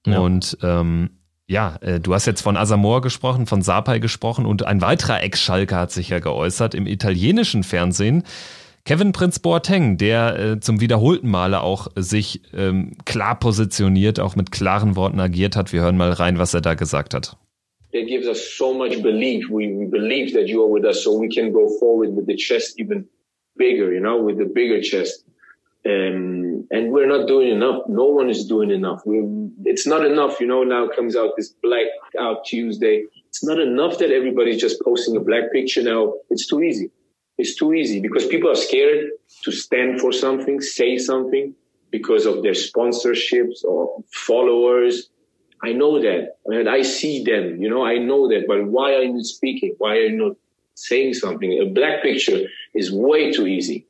Ja. 0.07 0.19
Und 0.19 0.59
ähm, 0.63 1.11
ja, 1.47 1.77
äh, 1.81 1.99
du 1.99 2.13
hast 2.13 2.27
jetzt 2.27 2.43
von 2.43 2.59
Asamoah 2.59 3.01
gesprochen, 3.01 3.47
von 3.47 3.63
Sapai 3.63 4.01
gesprochen 4.01 4.45
und 4.45 4.67
ein 4.67 4.83
weiterer 4.83 5.23
Ex-Schalke 5.23 5.77
hat 5.77 5.93
sich 5.93 6.11
ja 6.11 6.19
geäußert 6.19 6.75
im 6.75 6.87
italienischen 6.87 7.65
Fernsehen. 7.65 8.25
Kevin 8.85 9.13
Prinz 9.13 9.39
Boateng, 9.39 9.97
der 9.97 10.39
äh, 10.39 10.61
zum 10.61 10.81
wiederholten 10.81 11.31
Male 11.31 11.63
auch 11.63 11.89
sich 11.97 12.43
ähm, 12.55 12.93
klar 13.07 13.39
positioniert, 13.39 14.21
auch 14.21 14.37
mit 14.37 14.51
klaren 14.51 14.95
Worten 14.95 15.21
agiert 15.21 15.57
hat. 15.57 15.73
Wir 15.73 15.81
hören 15.81 15.97
mal 15.97 16.13
rein, 16.13 16.39
was 16.39 16.53
er 16.53 16.61
da 16.61 16.75
gesagt 16.75 17.15
hat. 17.15 17.39
it 17.95 18.09
gives 18.09 18.27
us 18.27 18.57
so 18.57 18.75
much 18.75 19.03
belief. 19.03 19.49
We, 19.49 19.69
we 19.69 19.87
believe 19.87 20.35
that 20.35 20.49
you 20.49 20.63
are 20.65 20.69
with 20.69 20.85
us, 20.85 21.05
so 21.05 21.17
we 21.17 21.29
can 21.29 21.53
go 21.53 21.79
forward 21.79 22.15
with 22.15 22.27
the 22.27 22.37
chest 22.37 22.81
even 22.81 23.07
bigger, 23.57 23.93
you 23.93 24.01
know, 24.01 24.21
with 24.21 24.37
the 24.37 24.47
bigger 24.47 24.83
chest. 24.83 25.25
Um, 25.87 26.67
and 26.73 26.91
we're 26.91 27.07
not 27.07 27.29
doing 27.29 27.51
enough. 27.51 27.83
No 27.89 28.07
one 28.07 28.29
is 28.31 28.47
doing 28.47 28.71
enough. 28.71 29.03
we 29.05 29.19
it's 29.65 29.87
not 29.87 30.05
enough, 30.05 30.41
you 30.41 30.47
know. 30.47 30.65
Now 30.65 30.89
comes 30.89 31.15
out 31.15 31.31
this 31.37 31.55
blackout 31.63 32.45
Tuesday. 32.45 33.05
It's 33.29 33.45
not 33.45 33.61
enough 33.61 33.99
that 33.99 34.11
everybody's 34.11 34.61
just 34.61 34.81
posting 34.83 35.17
a 35.17 35.21
black 35.21 35.53
picture 35.53 35.83
now. 35.83 36.15
It's 36.31 36.47
too 36.47 36.63
easy. 36.63 36.91
It's 37.37 37.57
too 37.57 37.75
easy 37.75 38.01
because 38.01 38.27
people 38.27 38.51
are 38.51 38.57
scared 38.57 39.11
to 39.43 39.53
stand 39.53 40.01
for 40.01 40.13
something, 40.13 40.61
say 40.61 40.99
something 40.99 41.55
because 41.91 42.27
of 42.27 42.43
their 42.43 42.53
sponsorships 42.53 43.65
or 43.65 44.03
followers. 44.13 45.09
I 45.63 45.73
know 45.73 46.01
that 46.01 46.37
and 46.47 46.69
I 46.69 46.83
see 46.83 47.25
them, 47.25 47.61
you 47.61 47.69
know, 47.69 47.85
I 47.85 47.99
know 47.99 48.29
that, 48.29 48.45
but 48.47 48.65
why 48.67 48.95
are 48.95 49.03
you 49.03 49.25
speaking? 49.25 49.75
Why 49.79 49.97
are 49.97 50.07
you 50.07 50.17
not 50.17 50.37
saying 50.75 51.15
something? 51.15 51.53
A 51.61 51.67
black 51.67 52.03
picture 52.03 52.43
is 52.75 52.93
way 52.93 53.33
too 53.33 53.47
easy. 53.47 53.87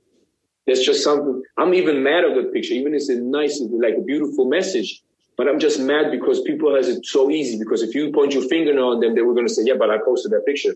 There's 0.67 0.81
just 0.81 1.05
something, 1.05 1.43
I'm 1.59 1.75
even 1.75 2.03
mad 2.03 2.25
of 2.25 2.37
the 2.37 2.51
picture, 2.51 2.75
even 2.75 2.95
if 2.95 3.01
it's 3.01 3.09
a 3.11 3.17
nice, 3.17 3.61
like 3.61 3.97
a 3.99 4.01
beautiful 4.01 4.47
message, 4.47 5.03
but 5.37 5.49
I'm 5.49 5.59
just 5.59 5.81
mad 5.81 6.11
because 6.11 6.41
people 6.43 6.75
has 6.75 6.89
it 6.89 7.05
so 7.05 7.31
easy 7.31 7.59
because 7.59 7.83
if 7.83 7.95
you 7.95 8.13
point 8.13 8.33
your 8.33 8.49
finger 8.49 8.79
on 8.79 9.01
them, 9.01 9.15
they 9.15 9.23
were 9.23 9.35
going 9.35 9.47
to 9.47 9.53
say, 9.53 9.63
yeah, 9.65 9.75
but 9.79 9.91
I 9.91 9.99
posted 9.99 10.33
that 10.33 10.47
picture. 10.47 10.75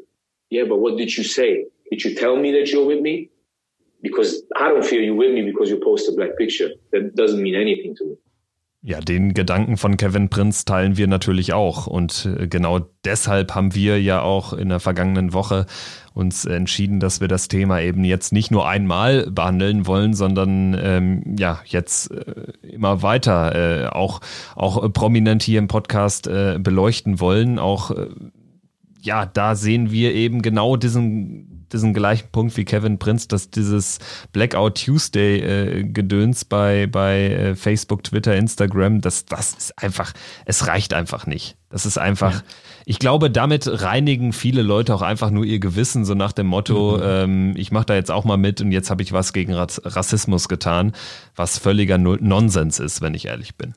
Yeah, 0.51 0.65
but 0.69 0.79
what 0.79 0.97
did 0.99 1.17
you 1.17 1.25
say? 1.25 1.67
Did 1.91 2.05
you 2.05 2.15
tell 2.15 2.37
me 2.37 2.53
that 2.53 2.71
you're 2.71 2.87
with 2.87 3.01
me? 3.01 3.31
Because 4.01 4.45
I 4.57 4.69
don't 4.69 4.85
feel 4.85 5.03
you're 5.03 5.17
with 5.17 5.33
me 5.33 5.43
because 5.43 5.71
you 5.71 5.81
post 5.81 6.09
a 6.09 6.13
black 6.13 6.37
picture. 6.37 6.71
That 6.93 7.15
doesn't 7.17 7.43
mean 7.43 7.55
anything 7.55 7.97
to 7.97 8.05
me. 8.05 8.17
Ja, 8.81 9.01
den 9.01 9.35
Gedanken 9.35 9.77
von 9.77 9.97
Kevin 9.97 10.29
Prinz 10.29 10.65
teilen 10.65 10.97
wir 10.97 11.09
natürlich 11.09 11.53
auch. 11.53 11.89
Und 11.89 12.29
äh, 12.39 12.47
genau 12.47 12.79
deshalb 13.05 13.57
haben 13.57 13.75
wir 13.75 14.01
ja 14.01 14.23
auch 14.23 14.53
in 14.53 14.69
der 14.69 14.79
vergangenen 14.79 15.33
Woche 15.33 15.67
uns 16.15 16.45
entschieden, 16.45 17.01
dass 17.01 17.21
wir 17.21 17.27
das 17.27 17.49
Thema 17.49 17.81
eben 17.81 18.05
jetzt 18.05 18.33
nicht 18.33 18.53
nur 18.53 18.69
einmal 18.69 19.29
behandeln 19.31 19.87
wollen, 19.87 20.15
sondern 20.15 20.79
ähm, 20.81 21.37
ja, 21.37 21.61
jetzt 21.65 22.13
äh, 22.13 22.53
immer 22.63 23.03
weiter 23.03 23.85
äh, 23.85 23.87
auch, 23.89 24.21
auch 24.55 24.85
äh, 24.85 24.89
prominent 24.89 25.43
hier 25.43 25.59
im 25.59 25.69
Podcast 25.69 26.29
äh, 26.29 26.59
beleuchten 26.61 27.19
wollen. 27.19 27.59
Auch 27.59 27.91
äh, 27.91 28.07
ja, 29.01 29.27
da 29.27 29.55
sehen 29.55 29.91
wir 29.91 30.15
eben 30.15 30.41
genau 30.43 30.77
diesen, 30.77 31.48
diesen 31.73 31.95
gleichen 31.95 32.29
Punkt 32.31 32.57
wie 32.57 32.65
Kevin 32.65 32.99
Prinz, 32.99 33.29
dass 33.29 33.51
dieses 33.51 33.99
Blackout 34.33 34.85
Tuesday 34.85 35.39
äh, 35.39 35.85
Gedöns 35.85 36.45
bei, 36.45 36.87
bei 36.87 37.31
äh, 37.31 37.55
Facebook, 37.57 38.05
Twitter, 38.05 38.37
Instagram, 38.37 39.01
das, 39.01 39.27
das 39.27 39.55
ist 39.55 39.83
einfach, 39.83 40.13
es 40.45 40.67
reicht 40.67 40.95
einfach 40.95 41.27
nicht. 41.27 41.57
Das 41.71 41.85
ist 41.85 41.99
einfach, 41.99 42.43
ich 42.87 42.99
glaube, 42.99 43.31
damit 43.31 43.83
reinigen 43.83 44.33
viele 44.33 44.63
Leute 44.63 44.95
auch 44.95 45.03
einfach 45.03 45.31
nur 45.31 45.45
ihr 45.45 45.59
Gewissen, 45.59 46.07
so 46.07 46.15
nach 46.15 46.33
dem 46.33 46.47
Motto, 46.47 46.99
ähm, 47.03 47.53
ich 47.57 47.71
mache 47.73 47.87
da 47.87 47.95
jetzt 47.95 48.11
auch 48.11 48.25
mal 48.25 48.39
mit 48.39 48.63
und 48.63 48.73
jetzt 48.73 48.89
habe 48.89 49.03
ich 49.03 49.13
was 49.13 49.35
gegen 49.35 49.53
Ras 49.53 49.81
Rassismus 49.85 50.49
getan, 50.49 50.93
was 51.37 51.59
völliger 51.59 51.99
Nonsens 51.99 52.79
ist, 52.79 53.03
wenn 53.03 53.13
ich 53.13 53.27
ehrlich 53.27 53.57
bin. 53.57 53.75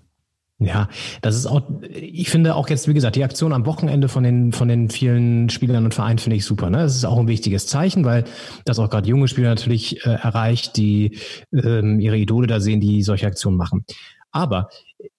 Ja, 0.63 0.89
das 1.23 1.35
ist 1.35 1.47
auch, 1.47 1.63
ich 1.89 2.29
finde 2.29 2.53
auch 2.53 2.69
jetzt, 2.69 2.87
wie 2.87 2.93
gesagt, 2.93 3.15
die 3.15 3.23
Aktion 3.23 3.51
am 3.51 3.65
Wochenende 3.65 4.07
von 4.07 4.23
den, 4.23 4.51
von 4.51 4.67
den 4.67 4.91
vielen 4.91 5.49
Spielern 5.49 5.85
und 5.85 5.95
Vereinen 5.95 6.19
finde 6.19 6.37
ich 6.37 6.45
super. 6.45 6.69
Ne? 6.69 6.77
Das 6.77 6.95
ist 6.95 7.03
auch 7.03 7.17
ein 7.17 7.27
wichtiges 7.27 7.65
Zeichen, 7.65 8.05
weil 8.05 8.25
das 8.63 8.77
auch 8.77 8.91
gerade 8.91 9.09
junge 9.09 9.27
Spieler 9.27 9.49
natürlich 9.49 10.05
äh, 10.05 10.09
erreicht, 10.09 10.77
die 10.77 11.17
ähm, 11.51 11.99
ihre 11.99 12.17
Idole 12.17 12.45
da 12.45 12.59
sehen, 12.59 12.79
die 12.79 13.01
solche 13.01 13.25
Aktionen 13.25 13.57
machen. 13.57 13.85
Aber 14.31 14.69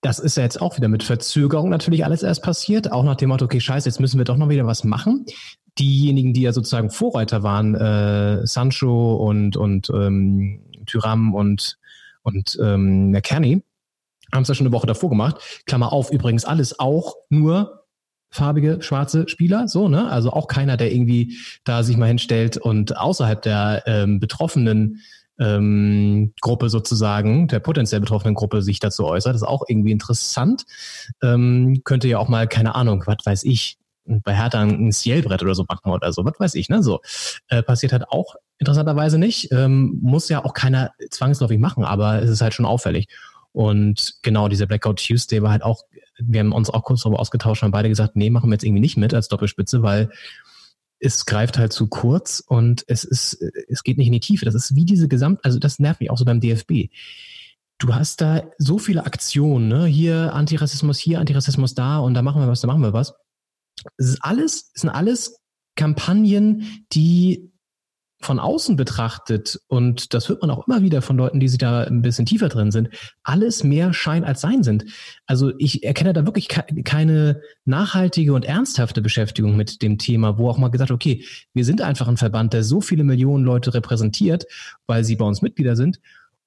das 0.00 0.20
ist 0.20 0.36
ja 0.36 0.44
jetzt 0.44 0.62
auch 0.62 0.76
wieder 0.76 0.86
mit 0.86 1.02
Verzögerung 1.02 1.70
natürlich 1.70 2.04
alles 2.04 2.22
erst 2.22 2.44
passiert, 2.44 2.92
auch 2.92 3.02
nach 3.02 3.16
dem 3.16 3.30
Motto, 3.30 3.46
okay, 3.46 3.58
scheiße, 3.58 3.88
jetzt 3.88 3.98
müssen 3.98 4.18
wir 4.18 4.24
doch 4.24 4.36
noch 4.36 4.48
wieder 4.48 4.66
was 4.66 4.84
machen. 4.84 5.26
Diejenigen, 5.76 6.34
die 6.34 6.42
ja 6.42 6.52
sozusagen 6.52 6.90
Vorreiter 6.90 7.42
waren, 7.42 7.74
äh, 7.74 8.46
Sancho 8.46 9.16
und, 9.16 9.56
und 9.56 9.90
ähm, 9.90 10.60
Tyram 10.86 11.34
und, 11.34 11.78
und 12.22 12.56
ähm, 12.62 13.10
McKenny, 13.10 13.62
haben 14.32 14.42
es 14.42 14.48
ja 14.48 14.54
schon 14.54 14.66
eine 14.66 14.74
Woche 14.74 14.86
davor 14.86 15.10
gemacht. 15.10 15.62
Klammer 15.66 15.92
auf, 15.92 16.10
übrigens 16.10 16.44
alles 16.44 16.78
auch 16.78 17.16
nur 17.28 17.84
farbige, 18.30 18.80
schwarze 18.80 19.28
Spieler, 19.28 19.68
so, 19.68 19.88
ne? 19.88 20.10
Also 20.10 20.32
auch 20.32 20.48
keiner, 20.48 20.76
der 20.76 20.92
irgendwie 20.92 21.36
da 21.64 21.82
sich 21.82 21.96
mal 21.96 22.06
hinstellt 22.06 22.56
und 22.56 22.96
außerhalb 22.96 23.42
der 23.42 23.82
ähm, 23.86 24.20
betroffenen 24.20 25.02
ähm, 25.38 26.32
Gruppe 26.40 26.70
sozusagen, 26.70 27.48
der 27.48 27.60
potenziell 27.60 28.00
betroffenen 28.00 28.34
Gruppe 28.34 28.62
sich 28.62 28.80
dazu 28.80 29.04
äußert. 29.04 29.34
Ist 29.34 29.42
auch 29.42 29.64
irgendwie 29.68 29.92
interessant. 29.92 30.64
Ähm, 31.22 31.82
könnte 31.84 32.08
ja 32.08 32.18
auch 32.18 32.28
mal, 32.28 32.48
keine 32.48 32.74
Ahnung, 32.74 33.02
was 33.06 33.18
weiß 33.24 33.44
ich, 33.44 33.76
bei 34.04 34.34
Hertha 34.34 34.60
ein 34.60 34.92
Cielbrett 34.92 35.42
oder 35.42 35.54
so 35.54 35.64
machen 35.68 35.92
oder 35.92 36.12
so, 36.12 36.24
was 36.24 36.38
weiß 36.38 36.54
ich, 36.54 36.68
ne? 36.68 36.82
So. 36.82 37.00
Äh, 37.48 37.62
passiert 37.62 37.92
halt 37.92 38.08
auch 38.08 38.34
interessanterweise 38.58 39.18
nicht. 39.18 39.52
Ähm, 39.52 39.98
muss 40.02 40.28
ja 40.28 40.44
auch 40.44 40.54
keiner 40.54 40.92
zwangsläufig 41.10 41.58
machen, 41.58 41.84
aber 41.84 42.22
es 42.22 42.30
ist 42.30 42.40
halt 42.40 42.54
schon 42.54 42.66
auffällig. 42.66 43.08
Und 43.52 44.14
genau, 44.22 44.48
dieser 44.48 44.66
Blackout 44.66 45.04
Tuesday 45.06 45.42
war 45.42 45.50
halt 45.50 45.62
auch, 45.62 45.84
wir 46.18 46.40
haben 46.40 46.52
uns 46.52 46.70
auch 46.70 46.84
kurz 46.84 47.02
darüber 47.02 47.20
ausgetauscht, 47.20 47.62
haben 47.62 47.70
beide 47.70 47.88
gesagt, 47.88 48.16
nee, 48.16 48.30
machen 48.30 48.50
wir 48.50 48.54
jetzt 48.54 48.64
irgendwie 48.64 48.80
nicht 48.80 48.96
mit 48.96 49.14
als 49.14 49.28
Doppelspitze, 49.28 49.82
weil 49.82 50.10
es 50.98 51.26
greift 51.26 51.58
halt 51.58 51.72
zu 51.72 51.88
kurz 51.88 52.42
und 52.46 52.84
es 52.86 53.04
ist, 53.04 53.42
es 53.68 53.82
geht 53.82 53.98
nicht 53.98 54.06
in 54.06 54.12
die 54.12 54.20
Tiefe. 54.20 54.44
Das 54.44 54.54
ist 54.54 54.74
wie 54.76 54.84
diese 54.84 55.08
Gesamt, 55.08 55.44
also 55.44 55.58
das 55.58 55.78
nervt 55.78 56.00
mich 56.00 56.10
auch 56.10 56.16
so 56.16 56.24
beim 56.24 56.40
DFB. 56.40 56.90
Du 57.78 57.94
hast 57.94 58.20
da 58.20 58.44
so 58.58 58.78
viele 58.78 59.04
Aktionen, 59.04 59.66
ne? 59.66 59.86
Hier 59.86 60.32
Antirassismus, 60.32 60.98
hier 60.98 61.18
Antirassismus 61.18 61.74
da 61.74 61.98
und 61.98 62.14
da 62.14 62.22
machen 62.22 62.40
wir 62.40 62.48
was, 62.48 62.60
da 62.60 62.68
machen 62.68 62.82
wir 62.82 62.92
was. 62.92 63.14
Es 63.96 64.10
ist 64.10 64.18
alles, 64.22 64.70
es 64.74 64.82
sind 64.82 64.90
alles 64.90 65.40
Kampagnen, 65.74 66.86
die 66.92 67.51
von 68.22 68.38
außen 68.38 68.76
betrachtet, 68.76 69.60
und 69.68 70.14
das 70.14 70.28
hört 70.28 70.40
man 70.42 70.50
auch 70.50 70.66
immer 70.66 70.82
wieder 70.82 71.02
von 71.02 71.16
Leuten, 71.16 71.40
die 71.40 71.48
sich 71.48 71.58
da 71.58 71.84
ein 71.84 72.02
bisschen 72.02 72.26
tiefer 72.26 72.48
drin 72.48 72.70
sind, 72.70 72.88
alles 73.22 73.64
mehr 73.64 73.92
Schein 73.92 74.24
als 74.24 74.40
Sein 74.40 74.62
sind. 74.62 74.84
Also 75.26 75.52
ich 75.58 75.84
erkenne 75.84 76.12
da 76.12 76.24
wirklich 76.24 76.48
keine 76.48 77.40
nachhaltige 77.64 78.32
und 78.32 78.44
ernsthafte 78.44 79.02
Beschäftigung 79.02 79.56
mit 79.56 79.82
dem 79.82 79.98
Thema, 79.98 80.38
wo 80.38 80.48
auch 80.48 80.58
mal 80.58 80.68
gesagt, 80.68 80.90
okay, 80.90 81.24
wir 81.52 81.64
sind 81.64 81.82
einfach 81.82 82.08
ein 82.08 82.16
Verband, 82.16 82.52
der 82.52 82.64
so 82.64 82.80
viele 82.80 83.04
Millionen 83.04 83.44
Leute 83.44 83.74
repräsentiert, 83.74 84.44
weil 84.86 85.04
sie 85.04 85.16
bei 85.16 85.24
uns 85.24 85.42
Mitglieder 85.42 85.76
sind. 85.76 86.00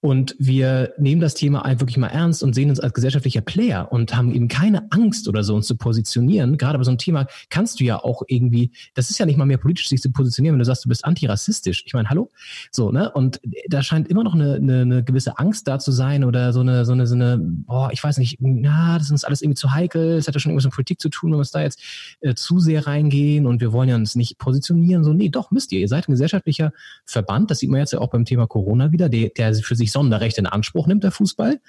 Und 0.05 0.35
wir 0.37 0.93
nehmen 0.99 1.19
das 1.19 1.33
Thema 1.33 1.65
wirklich 1.79 1.97
mal 1.97 2.09
ernst 2.09 2.43
und 2.43 2.53
sehen 2.53 2.69
uns 2.69 2.79
als 2.79 2.93
gesellschaftlicher 2.93 3.41
Player 3.41 3.91
und 3.91 4.15
haben 4.15 4.35
eben 4.35 4.47
keine 4.47 4.91
Angst 4.91 5.27
oder 5.27 5.43
so, 5.43 5.55
uns 5.55 5.65
zu 5.65 5.77
positionieren. 5.77 6.59
Gerade 6.59 6.77
bei 6.77 6.83
so 6.83 6.91
einem 6.91 6.99
Thema 6.99 7.25
kannst 7.49 7.79
du 7.79 7.85
ja 7.85 7.97
auch 7.97 8.21
irgendwie, 8.27 8.69
das 8.93 9.09
ist 9.09 9.17
ja 9.17 9.25
nicht 9.25 9.37
mal 9.37 9.47
mehr 9.47 9.57
politisch, 9.57 9.89
sich 9.89 10.03
zu 10.03 10.11
positionieren, 10.11 10.53
wenn 10.53 10.59
du 10.59 10.65
sagst, 10.65 10.85
du 10.85 10.89
bist 10.89 11.05
antirassistisch. 11.05 11.85
Ich 11.87 11.95
meine, 11.95 12.07
hallo? 12.07 12.29
So, 12.69 12.91
ne? 12.91 13.11
Und 13.13 13.41
da 13.67 13.81
scheint 13.81 14.07
immer 14.07 14.23
noch 14.23 14.35
eine, 14.35 14.53
eine, 14.53 14.81
eine 14.81 15.03
gewisse 15.03 15.39
Angst 15.39 15.67
da 15.67 15.79
zu 15.79 15.91
sein 15.91 16.23
oder 16.23 16.53
so 16.53 16.59
eine, 16.59 16.85
so 16.85 16.91
eine, 16.91 17.07
so 17.07 17.15
eine, 17.15 17.39
boah, 17.39 17.89
ich 17.91 18.03
weiß 18.03 18.19
nicht, 18.19 18.37
na, 18.39 18.99
das 18.99 19.09
ist 19.09 19.25
alles 19.25 19.41
irgendwie 19.41 19.57
zu 19.57 19.73
heikel, 19.73 20.17
es 20.17 20.27
hat 20.27 20.35
ja 20.35 20.39
schon 20.39 20.51
irgendwas 20.51 20.65
mit 20.65 20.75
Politik 20.75 21.01
zu 21.01 21.09
tun, 21.09 21.31
wenn 21.31 21.37
wir 21.37 21.39
uns 21.39 21.49
da 21.49 21.63
jetzt 21.63 21.81
äh, 22.21 22.35
zu 22.35 22.59
sehr 22.59 22.85
reingehen 22.85 23.47
und 23.47 23.59
wir 23.59 23.73
wollen 23.73 23.89
ja 23.89 23.95
uns 23.95 24.13
nicht 24.13 24.37
positionieren. 24.37 25.03
So, 25.03 25.13
nee, 25.13 25.29
doch, 25.29 25.49
müsst 25.49 25.71
ihr. 25.71 25.79
Ihr 25.79 25.87
seid 25.87 26.07
ein 26.07 26.11
gesellschaftlicher 26.11 26.73
Verband, 27.05 27.49
das 27.49 27.57
sieht 27.57 27.71
man 27.71 27.79
jetzt 27.79 27.93
ja 27.93 27.97
auch 27.97 28.11
beim 28.11 28.25
Thema 28.25 28.45
Corona 28.45 28.91
wieder, 28.91 29.09
der, 29.09 29.29
der 29.29 29.55
für 29.55 29.75
sich 29.75 29.94
Sonderrechte 29.95 30.41
in 30.41 30.47
Anspruch 30.47 30.88
nimmt, 30.88 31.03
der 31.03 31.12
Fußball, 31.12 31.60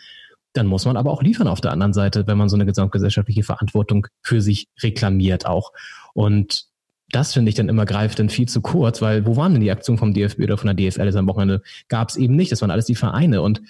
dann 0.52 0.66
muss 0.66 0.84
man 0.84 0.96
aber 0.96 1.12
auch 1.12 1.22
liefern 1.22 1.48
auf 1.48 1.60
der 1.60 1.70
anderen 1.70 1.92
Seite, 1.92 2.26
wenn 2.26 2.36
man 2.36 2.48
so 2.48 2.56
eine 2.56 2.66
gesamtgesellschaftliche 2.66 3.42
Verantwortung 3.42 4.08
für 4.20 4.40
sich 4.40 4.68
reklamiert 4.82 5.46
auch. 5.46 5.72
Und 6.12 6.66
das 7.10 7.34
finde 7.34 7.50
ich 7.50 7.54
dann 7.54 7.68
immer 7.68 7.86
greift 7.86 8.18
dann 8.18 8.30
viel 8.30 8.48
zu 8.48 8.60
kurz, 8.60 9.00
weil 9.00 9.26
wo 9.26 9.36
waren 9.36 9.52
denn 9.52 9.60
die 9.60 9.70
Aktionen 9.70 9.98
vom 9.98 10.12
DFB 10.12 10.40
oder 10.40 10.58
von 10.58 10.74
der 10.74 10.90
DFL 10.90 11.16
am 11.16 11.28
Wochenende? 11.28 11.62
Gab 11.88 12.08
es 12.08 12.16
eben 12.16 12.34
nicht, 12.34 12.50
das 12.50 12.62
waren 12.62 12.70
alles 12.70 12.86
die 12.86 12.96
Vereine. 12.96 13.42
Und 13.42 13.62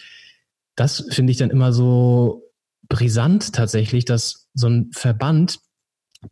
das 0.75 1.07
finde 1.11 1.33
ich 1.33 1.37
dann 1.37 1.51
immer 1.51 1.73
so 1.73 2.45
brisant 2.89 3.53
tatsächlich, 3.53 4.05
dass 4.05 4.49
so 4.55 4.69
ein 4.69 4.91
Verband, 4.93 5.59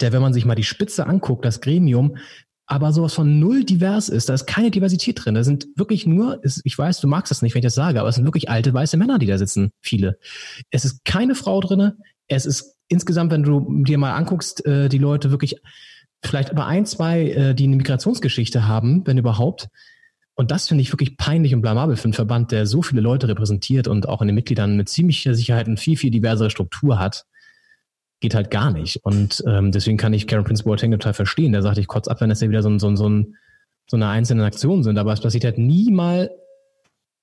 der, 0.01 0.13
wenn 0.13 0.23
man 0.23 0.33
sich 0.33 0.47
mal 0.47 0.55
die 0.55 0.65
Spitze 0.65 1.07
anguckt, 1.07 1.45
das 1.45 1.61
Gremium, 1.61 2.17
aber 2.67 2.93
sowas 2.93 3.15
von 3.15 3.39
null 3.39 3.65
divers 3.65 4.09
ist. 4.09 4.29
Da 4.29 4.35
ist 4.35 4.47
keine 4.47 4.71
Diversität 4.71 5.25
drin. 5.25 5.35
Da 5.35 5.45
sind 5.45 5.67
wirklich 5.77 6.07
nur, 6.07 6.41
ich 6.65 6.79
weiß, 6.79 7.01
du 7.01 7.09
magst 7.09 7.31
das 7.31 7.43
nicht, 7.43 7.55
wenn 7.55 7.61
ich 7.61 7.67
das 7.67 7.75
sage, 7.75 8.01
aber 8.01 8.09
es 8.09 8.15
sind 8.15 8.25
wirklich 8.25 8.49
alte 8.49 8.73
weiße 8.73 8.97
Männer, 8.97 9.19
die 9.19 9.27
da 9.27 9.37
sitzen. 9.39 9.71
Viele. 9.81 10.19
Es 10.71 10.85
ist 10.85 11.05
keine 11.05 11.35
Frau 11.35 11.61
drinne. 11.61 11.97
Es 12.27 12.47
ist 12.47 12.77
insgesamt, 12.89 13.33
wenn 13.33 13.43
du 13.43 13.85
dir 13.85 13.99
mal 13.99 14.15
anguckst, 14.15 14.65
äh, 14.65 14.89
die 14.89 14.99
Leute 14.99 15.31
wirklich 15.31 15.57
vielleicht 16.23 16.51
aber 16.51 16.67
ein, 16.67 16.87
zwei, 16.87 17.29
äh, 17.31 17.55
die 17.55 17.65
eine 17.65 17.77
Migrationsgeschichte 17.77 18.67
haben, 18.67 19.07
wenn 19.07 19.19
überhaupt. 19.19 19.69
Und 20.35 20.51
das 20.51 20.67
finde 20.67 20.83
ich 20.83 20.93
wirklich 20.93 21.17
peinlich 21.17 21.55
und 21.55 21.61
blamabel 21.61 21.97
für 21.97 22.05
einen 22.05 22.13
Verband, 22.15 22.51
der 22.51 22.67
so 22.67 22.83
viele 22.83 23.03
Leute 23.03 23.29
repräsentiert 23.29 23.89
und 23.89 24.09
auch 24.09 24.21
in 24.21 24.29
den 24.29 24.35
Mitgliedern 24.35 24.77
mit 24.77 24.89
ziemlicher 24.89 25.35
Sicherheit 25.35 25.67
eine 25.67 25.77
viel, 25.77 25.97
viel 25.97 26.11
diversere 26.11 26.51
Struktur 26.51 26.99
hat 26.99 27.27
geht 28.25 28.35
halt 28.35 28.51
gar 28.51 28.71
nicht. 28.71 29.05
Und 29.05 29.45
ähm, 29.47 29.71
deswegen 29.71 29.99
kann 29.99 30.15
ich 30.15 30.27
Karen 30.27 30.45
Prince 30.45 30.65
Boateng 30.65 30.91
total 30.93 31.13
verstehen. 31.13 31.53
Der 31.53 31.61
sagt 31.61 31.77
ich 31.77 31.87
kurz 31.87 32.09
ab, 32.09 32.23
wenn 32.23 32.31
das 32.31 32.41
ja 32.41 32.49
wieder 32.49 32.63
so, 32.63 32.71
ein, 32.71 32.79
so, 32.79 32.89
ein, 32.89 32.97
so, 32.97 33.07
so 33.91 33.97
eine 33.99 34.09
einzelne 34.09 34.47
Aktion 34.47 34.83
sind. 34.83 34.97
Aber 34.97 35.13
es 35.13 35.21
passiert 35.21 35.45
halt 35.45 35.59
nie 35.59 35.91
mal 35.91 36.31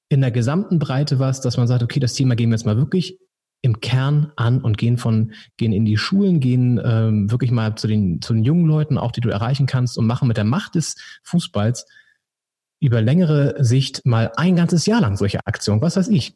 in 0.09 0.21
der 0.21 0.29
gesamten 0.29 0.77
Breite 0.77 1.17
was, 1.17 1.41
dass 1.41 1.57
man 1.57 1.67
sagt, 1.67 1.81
okay, 1.81 1.99
das 1.99 2.13
Thema 2.13 2.35
gehen 2.35 2.51
wir 2.51 2.55
jetzt 2.55 2.67
mal 2.67 2.77
wirklich 2.77 3.17
im 3.63 3.79
Kern 3.79 4.31
an 4.35 4.61
und 4.61 4.77
gehen 4.77 4.99
von 4.99 5.33
gehen 5.57 5.73
in 5.73 5.85
die 5.85 5.97
Schulen, 5.97 6.39
gehen 6.39 6.79
ähm, 6.83 7.31
wirklich 7.31 7.49
mal 7.49 7.73
zu 7.73 7.87
den 7.87 8.21
zu 8.21 8.35
den 8.35 8.43
jungen 8.43 8.67
Leuten, 8.67 8.99
auch 8.99 9.11
die 9.11 9.21
du 9.21 9.29
erreichen 9.29 9.65
kannst 9.65 9.97
und 9.97 10.05
machen 10.05 10.27
mit 10.27 10.37
der 10.37 10.43
Macht 10.43 10.75
des 10.75 10.97
Fußballs 11.23 11.87
über 12.79 13.01
längere 13.01 13.63
Sicht 13.63 14.05
mal 14.05 14.31
ein 14.35 14.55
ganzes 14.55 14.85
Jahr 14.85 15.01
lang 15.01 15.17
solche 15.17 15.39
Aktionen. 15.47 15.81
Was 15.81 15.97
weiß 15.97 16.09
ich? 16.09 16.35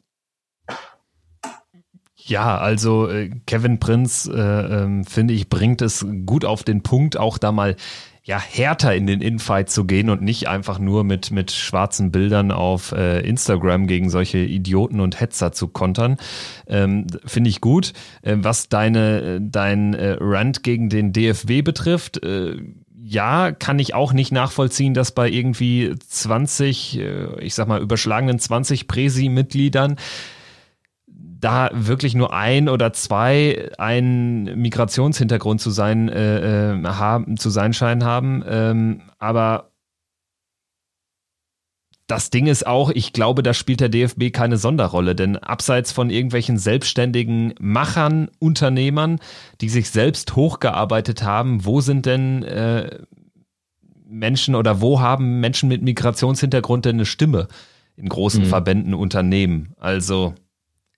Ja, 2.26 2.58
also 2.58 3.08
äh, 3.08 3.30
Kevin 3.46 3.78
Prinz, 3.78 4.28
äh, 4.32 4.36
äh, 4.36 5.04
finde 5.04 5.32
ich, 5.32 5.48
bringt 5.48 5.80
es 5.80 6.04
gut 6.26 6.44
auf 6.44 6.64
den 6.64 6.82
Punkt, 6.82 7.16
auch 7.16 7.38
da 7.38 7.52
mal 7.52 7.76
ja 8.24 8.40
härter 8.40 8.92
in 8.96 9.06
den 9.06 9.20
Infight 9.20 9.70
zu 9.70 9.84
gehen 9.84 10.10
und 10.10 10.20
nicht 10.22 10.48
einfach 10.48 10.80
nur 10.80 11.04
mit 11.04 11.30
mit 11.30 11.52
schwarzen 11.52 12.10
Bildern 12.10 12.50
auf 12.50 12.90
äh, 12.90 13.20
Instagram 13.20 13.86
gegen 13.86 14.10
solche 14.10 14.38
Idioten 14.38 14.98
und 14.98 15.20
Hetzer 15.20 15.52
zu 15.52 15.68
kontern, 15.68 16.16
ähm, 16.66 17.06
finde 17.24 17.48
ich 17.48 17.60
gut. 17.60 17.92
Äh, 18.22 18.38
was 18.40 18.68
deine 18.68 19.40
dein 19.40 19.94
äh, 19.94 20.16
Rant 20.18 20.64
gegen 20.64 20.88
den 20.88 21.12
DFW 21.12 21.62
betrifft. 21.62 22.24
Äh, 22.24 22.56
ja, 23.08 23.52
kann 23.52 23.78
ich 23.78 23.94
auch 23.94 24.12
nicht 24.12 24.32
nachvollziehen, 24.32 24.92
dass 24.92 25.12
bei 25.12 25.30
irgendwie 25.30 25.94
20, 26.08 26.98
äh, 26.98 27.40
ich 27.40 27.54
sag 27.54 27.68
mal, 27.68 27.80
überschlagenen 27.80 28.40
20 28.40 28.88
Präsi-Mitgliedern 28.88 29.94
da 31.40 31.70
wirklich 31.72 32.14
nur 32.14 32.32
ein 32.32 32.68
oder 32.68 32.92
zwei 32.92 33.70
einen 33.78 34.60
Migrationshintergrund 34.60 35.60
zu 35.60 35.70
sein 35.70 36.08
äh, 36.08 36.72
äh, 36.72 36.84
haben, 36.84 37.36
zu 37.36 37.50
sein 37.50 37.72
scheinen 37.72 38.04
haben. 38.04 38.42
Ähm, 38.46 39.02
aber 39.18 39.70
das 42.06 42.30
Ding 42.30 42.46
ist 42.46 42.66
auch, 42.66 42.90
ich 42.90 43.12
glaube, 43.12 43.42
da 43.42 43.52
spielt 43.52 43.80
der 43.80 43.88
DFB 43.88 44.32
keine 44.32 44.58
Sonderrolle, 44.58 45.14
denn 45.14 45.36
abseits 45.36 45.90
von 45.90 46.08
irgendwelchen 46.08 46.56
selbstständigen 46.56 47.54
Machern, 47.58 48.30
Unternehmern, 48.38 49.18
die 49.60 49.68
sich 49.68 49.90
selbst 49.90 50.36
hochgearbeitet 50.36 51.24
haben, 51.24 51.64
wo 51.64 51.80
sind 51.80 52.06
denn 52.06 52.44
äh, 52.44 53.00
Menschen 54.08 54.54
oder 54.54 54.80
wo 54.80 55.00
haben 55.00 55.40
Menschen 55.40 55.68
mit 55.68 55.82
Migrationshintergrund 55.82 56.84
denn 56.84 56.96
eine 56.96 57.06
Stimme 57.06 57.48
in 57.96 58.08
großen 58.08 58.44
mhm. 58.44 58.48
Verbänden, 58.48 58.94
Unternehmen? 58.94 59.74
Also 59.78 60.34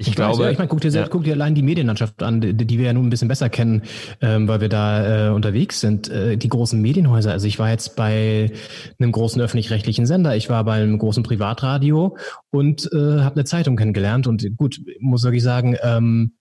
ich, 0.01 0.09
ich 0.09 0.15
glaube, 0.15 0.39
weiß, 0.39 0.45
ja, 0.45 0.51
ich 0.53 0.59
meine, 0.59 0.69
guck 0.69 0.81
dir, 0.81 0.91
ja. 0.91 1.09
guck 1.09 1.25
dir 1.25 1.33
allein 1.33 1.57
die 1.57 1.63
Medienlandschaft 1.63 2.23
an, 2.23 2.41
die, 2.41 2.55
die 2.55 2.79
wir 2.79 2.87
ja 2.87 2.93
nun 2.93 3.09
ein 3.09 3.11
bisschen 3.11 3.27
besser 3.27 3.51
kennen, 3.51 3.83
ähm, 4.21 4.47
weil 4.47 4.61
wir 4.61 4.69
da 4.69 5.27
äh, 5.27 5.31
unterwegs 5.31 5.81
sind. 5.81 6.09
Äh, 6.09 6.37
die 6.37 6.49
großen 6.49 6.81
Medienhäuser. 6.81 7.33
Also 7.33 7.49
ich 7.49 7.59
war 7.59 7.71
jetzt 7.71 7.97
bei 7.97 8.53
einem 9.01 9.11
großen 9.11 9.43
öffentlich-rechtlichen 9.43 10.07
Sender, 10.07 10.37
ich 10.37 10.49
war 10.51 10.63
bei 10.63 10.75
einem 10.75 10.99
großen 10.99 11.25
Privatradio 11.25 12.17
und 12.51 12.89
äh, 12.93 13.23
habe 13.23 13.35
eine 13.35 13.45
Zeitung 13.45 13.75
kennengelernt. 13.75 14.29
Und 14.29 14.47
gut, 14.57 14.81
muss 15.01 15.25
wirklich 15.25 15.43
sagen, 15.43 15.77
ähm, 15.83 16.35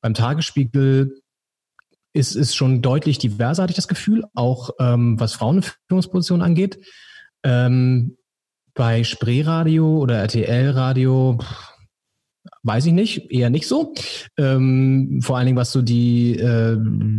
beim 0.00 0.14
Tagesspiegel 0.14 1.20
ist 2.12 2.36
es 2.36 2.54
schon 2.54 2.80
deutlich 2.80 3.18
diverser, 3.18 3.64
hatte 3.64 3.72
ich 3.72 3.76
das 3.76 3.88
Gefühl, 3.88 4.24
auch 4.34 4.70
ähm, 4.78 5.18
was 5.18 5.32
Frauenführungspositionen 5.32 6.44
angeht. 6.44 6.78
Ähm, 7.42 8.16
bei 8.74 9.02
Spreeradio 9.02 9.98
oder 9.98 10.18
RTL-Radio, 10.18 11.38
Weiß 12.62 12.84
ich 12.84 12.92
nicht, 12.92 13.30
eher 13.30 13.48
nicht 13.48 13.66
so. 13.66 13.94
Ähm, 14.36 15.20
vor 15.22 15.38
allen 15.38 15.46
Dingen, 15.46 15.56
was 15.56 15.72
so 15.72 15.80
die 15.80 16.36
äh, 16.36 16.76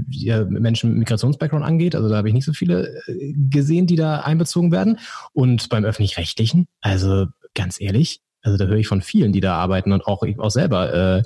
ja, 0.10 0.46
Menschen 0.46 0.92
mit 0.92 1.00
Migrationsbackground 1.00 1.66
angeht. 1.66 1.96
Also 1.96 2.10
da 2.10 2.18
habe 2.18 2.28
ich 2.28 2.36
nicht 2.36 2.46
so 2.46 2.54
viele 2.54 2.88
äh, 3.08 3.34
gesehen, 3.50 3.88
die 3.88 3.96
da 3.96 4.20
einbezogen 4.20 4.72
werden. 4.72 5.00
Und 5.34 5.70
beim 5.70 5.84
öffentlich-rechtlichen, 5.84 6.68
also 6.82 7.26
ganz 7.56 7.82
ehrlich, 7.82 8.22
also 8.44 8.58
da 8.58 8.66
höre 8.66 8.78
ich 8.78 8.88
von 8.88 9.02
vielen, 9.02 9.32
die 9.32 9.40
da 9.40 9.56
arbeiten 9.56 9.92
und 9.94 10.06
auch 10.06 10.24
ich 10.24 10.40
auch 10.40 10.52
selber 10.52 10.94
äh, 10.94 11.24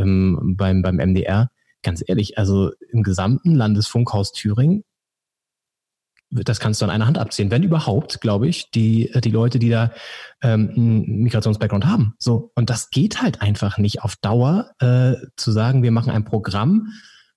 ähm, 0.00 0.54
beim, 0.56 0.82
beim 0.82 0.96
MDR. 0.96 1.50
Ganz 1.82 2.02
ehrlich, 2.06 2.38
also 2.38 2.70
im 2.90 3.02
gesamten 3.02 3.54
Landesfunkhaus 3.54 4.32
Thüringen 4.32 4.84
das 6.30 6.60
kannst 6.60 6.80
du 6.80 6.84
an 6.84 6.90
einer 6.90 7.06
Hand 7.06 7.18
abzählen, 7.18 7.50
wenn 7.50 7.62
überhaupt, 7.62 8.20
glaube 8.20 8.48
ich, 8.48 8.70
die, 8.70 9.10
die 9.24 9.30
Leute, 9.30 9.58
die 9.58 9.70
da 9.70 9.92
ähm, 10.42 10.72
einen 10.76 11.22
Migrationsbackground 11.22 11.86
haben. 11.86 12.14
So, 12.18 12.52
und 12.54 12.70
das 12.70 12.90
geht 12.90 13.22
halt 13.22 13.40
einfach 13.40 13.78
nicht 13.78 14.02
auf 14.02 14.16
Dauer 14.16 14.70
äh, 14.80 15.14
zu 15.36 15.52
sagen, 15.52 15.82
wir 15.82 15.90
machen 15.90 16.10
ein 16.10 16.24
Programm 16.24 16.92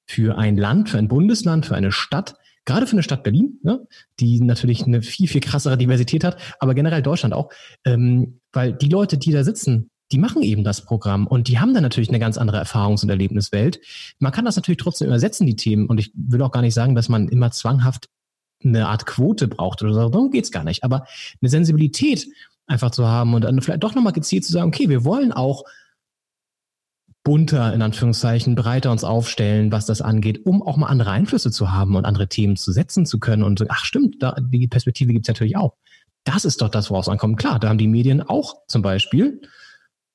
für 0.05 0.37
ein 0.37 0.57
Land, 0.57 0.89
für 0.89 0.97
ein 0.97 1.07
Bundesland, 1.07 1.65
für 1.65 1.75
eine 1.75 1.91
Stadt, 1.91 2.35
gerade 2.65 2.85
für 2.85 2.93
eine 2.93 3.03
Stadt 3.03 3.23
Berlin, 3.23 3.59
ne, 3.63 3.87
die 4.19 4.41
natürlich 4.41 4.85
eine 4.85 5.01
viel, 5.01 5.27
viel 5.27 5.41
krassere 5.41 5.77
Diversität 5.77 6.23
hat, 6.23 6.37
aber 6.59 6.73
generell 6.73 7.01
Deutschland 7.01 7.33
auch, 7.33 7.49
ähm, 7.85 8.39
weil 8.51 8.73
die 8.73 8.89
Leute, 8.89 9.17
die 9.17 9.31
da 9.31 9.43
sitzen, 9.43 9.89
die 10.11 10.17
machen 10.17 10.43
eben 10.43 10.63
das 10.63 10.83
Programm 10.83 11.25
und 11.27 11.47
die 11.47 11.59
haben 11.59 11.73
dann 11.73 11.83
natürlich 11.83 12.09
eine 12.09 12.19
ganz 12.19 12.37
andere 12.37 12.61
Erfahrungs- 12.61 13.03
und 13.03 13.09
Erlebniswelt. 13.09 13.79
Man 14.19 14.31
kann 14.31 14.45
das 14.45 14.57
natürlich 14.57 14.79
trotzdem 14.79 15.07
übersetzen, 15.07 15.47
die 15.47 15.55
Themen. 15.55 15.87
Und 15.87 15.99
ich 15.99 16.11
will 16.13 16.41
auch 16.41 16.51
gar 16.51 16.61
nicht 16.61 16.73
sagen, 16.73 16.95
dass 16.95 17.07
man 17.07 17.29
immer 17.29 17.51
zwanghaft 17.51 18.09
eine 18.63 18.87
Art 18.87 19.05
Quote 19.05 19.47
braucht 19.47 19.81
oder 19.81 19.93
so. 19.93 20.09
Darum 20.09 20.31
geht's 20.31 20.51
gar 20.51 20.63
nicht. 20.63 20.83
Aber 20.83 21.05
eine 21.41 21.49
Sensibilität 21.49 22.27
einfach 22.67 22.91
zu 22.91 23.07
haben 23.07 23.33
und 23.33 23.43
dann 23.43 23.61
vielleicht 23.61 23.83
doch 23.83 23.95
nochmal 23.95 24.13
gezielt 24.13 24.45
zu 24.45 24.51
sagen, 24.51 24.69
okay, 24.69 24.89
wir 24.89 25.03
wollen 25.03 25.31
auch 25.31 25.63
bunter, 27.23 27.73
in 27.73 27.81
Anführungszeichen, 27.81 28.55
breiter 28.55 28.91
uns 28.91 29.03
aufstellen, 29.03 29.71
was 29.71 29.85
das 29.85 30.01
angeht, 30.01 30.45
um 30.45 30.63
auch 30.63 30.77
mal 30.77 30.87
andere 30.87 31.11
Einflüsse 31.11 31.51
zu 31.51 31.71
haben 31.71 31.95
und 31.95 32.05
andere 32.05 32.27
Themen 32.27 32.55
zu 32.55 32.71
setzen 32.71 33.05
zu 33.05 33.19
können 33.19 33.43
und 33.43 33.63
ach 33.69 33.85
stimmt, 33.85 34.23
da, 34.23 34.35
die 34.39 34.67
Perspektive 34.67 35.13
gibt's 35.13 35.27
natürlich 35.27 35.55
auch. 35.55 35.75
Das 36.23 36.45
ist 36.45 36.61
doch 36.61 36.69
das, 36.69 36.89
woraus 36.89 37.09
ankommt. 37.09 37.37
Klar, 37.37 37.59
da 37.59 37.69
haben 37.69 37.77
die 37.77 37.87
Medien 37.87 38.21
auch 38.21 38.65
zum 38.67 38.81
Beispiel 38.81 39.41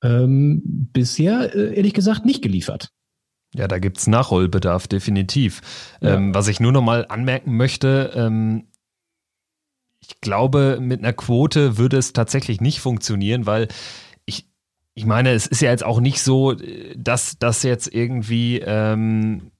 ähm, 0.03 0.63
bisher, 0.93 1.55
äh, 1.55 1.77
ehrlich 1.77 1.95
gesagt, 1.95 2.25
nicht 2.25 2.43
geliefert. 2.43 2.91
Ja, 3.55 3.69
da 3.69 3.79
gibt's 3.79 4.07
Nachholbedarf, 4.07 4.87
definitiv. 4.87 5.63
Ja. 6.01 6.15
Ähm, 6.15 6.35
was 6.35 6.49
ich 6.49 6.61
nur 6.61 6.73
noch 6.73 6.83
mal 6.83 7.07
anmerken 7.09 7.57
möchte, 7.57 8.13
ähm, 8.15 8.67
ich 10.01 10.21
glaube, 10.21 10.79
mit 10.81 11.01
einer 11.01 11.13
Quote 11.13 11.79
würde 11.79 11.97
es 11.97 12.13
tatsächlich 12.13 12.61
nicht 12.61 12.81
funktionieren, 12.81 13.47
weil 13.47 13.69
ich, 14.25 14.47
ich 14.95 15.05
meine, 15.05 15.31
es 15.31 15.47
ist 15.47 15.63
ja 15.63 15.71
jetzt 15.71 15.85
auch 15.85 16.01
nicht 16.01 16.21
so, 16.21 16.55
dass 16.97 17.39
das 17.39 17.63
jetzt 17.63 17.93
irgendwie 17.93 18.61
ähm, 18.61 19.51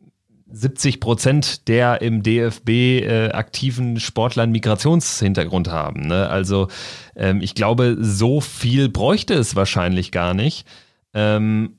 70 0.49 1.01
Prozent 1.01 1.69
der 1.69 2.01
im 2.03 2.23
DFB 2.23 2.69
äh, 2.69 3.31
aktiven 3.31 3.99
Sportler 3.99 4.45
einen 4.45 4.53
Migrationshintergrund 4.53 5.69
haben. 5.69 6.07
Ne? 6.07 6.29
Also 6.29 6.69
ähm, 7.17 7.41
ich 7.41 7.55
glaube, 7.55 7.97
so 8.01 8.41
viel 8.41 8.89
bräuchte 8.89 9.35
es 9.35 9.57
wahrscheinlich 9.57 10.13
gar 10.13 10.35
nicht. 10.35 10.67
Ähm, 11.15 11.76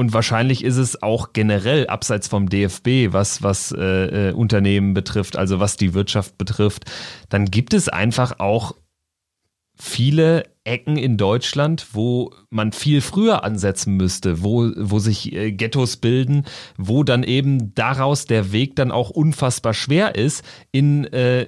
und 0.00 0.14
wahrscheinlich 0.14 0.64
ist 0.64 0.78
es 0.78 1.02
auch 1.02 1.34
generell 1.34 1.86
abseits 1.86 2.26
vom 2.26 2.48
DFB, 2.48 3.12
was, 3.12 3.42
was 3.42 3.70
äh, 3.70 4.30
äh, 4.30 4.32
Unternehmen 4.32 4.94
betrifft, 4.94 5.36
also 5.36 5.60
was 5.60 5.76
die 5.76 5.92
Wirtschaft 5.92 6.38
betrifft, 6.38 6.86
dann 7.28 7.44
gibt 7.44 7.74
es 7.74 7.90
einfach 7.90 8.40
auch 8.40 8.74
viele 9.78 10.44
Ecken 10.64 10.96
in 10.96 11.18
Deutschland, 11.18 11.88
wo 11.92 12.32
man 12.48 12.72
viel 12.72 13.02
früher 13.02 13.44
ansetzen 13.44 13.98
müsste, 13.98 14.42
wo, 14.42 14.70
wo 14.74 15.00
sich 15.00 15.34
äh, 15.34 15.52
Ghettos 15.52 15.98
bilden, 15.98 16.46
wo 16.78 17.04
dann 17.04 17.22
eben 17.22 17.74
daraus 17.74 18.24
der 18.24 18.52
Weg 18.52 18.76
dann 18.76 18.92
auch 18.92 19.10
unfassbar 19.10 19.74
schwer 19.74 20.14
ist 20.14 20.42
in 20.72 21.04
äh, 21.12 21.46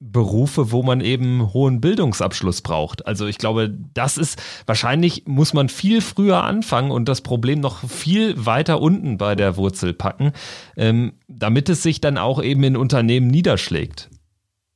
Berufe, 0.00 0.70
wo 0.70 0.82
man 0.84 1.00
eben 1.00 1.52
hohen 1.52 1.80
Bildungsabschluss 1.80 2.62
braucht. 2.62 3.06
Also 3.06 3.26
ich 3.26 3.36
glaube, 3.36 3.74
das 3.94 4.16
ist 4.16 4.40
wahrscheinlich 4.64 5.24
muss 5.26 5.54
man 5.54 5.68
viel 5.68 6.00
früher 6.00 6.44
anfangen 6.44 6.92
und 6.92 7.08
das 7.08 7.20
Problem 7.20 7.58
noch 7.60 7.88
viel 7.88 8.46
weiter 8.46 8.80
unten 8.80 9.18
bei 9.18 9.34
der 9.34 9.56
Wurzel 9.56 9.92
packen, 9.92 10.32
ähm, 10.76 11.14
damit 11.26 11.68
es 11.68 11.82
sich 11.82 12.00
dann 12.00 12.16
auch 12.16 12.40
eben 12.40 12.62
in 12.62 12.76
Unternehmen 12.76 13.26
niederschlägt. 13.26 14.08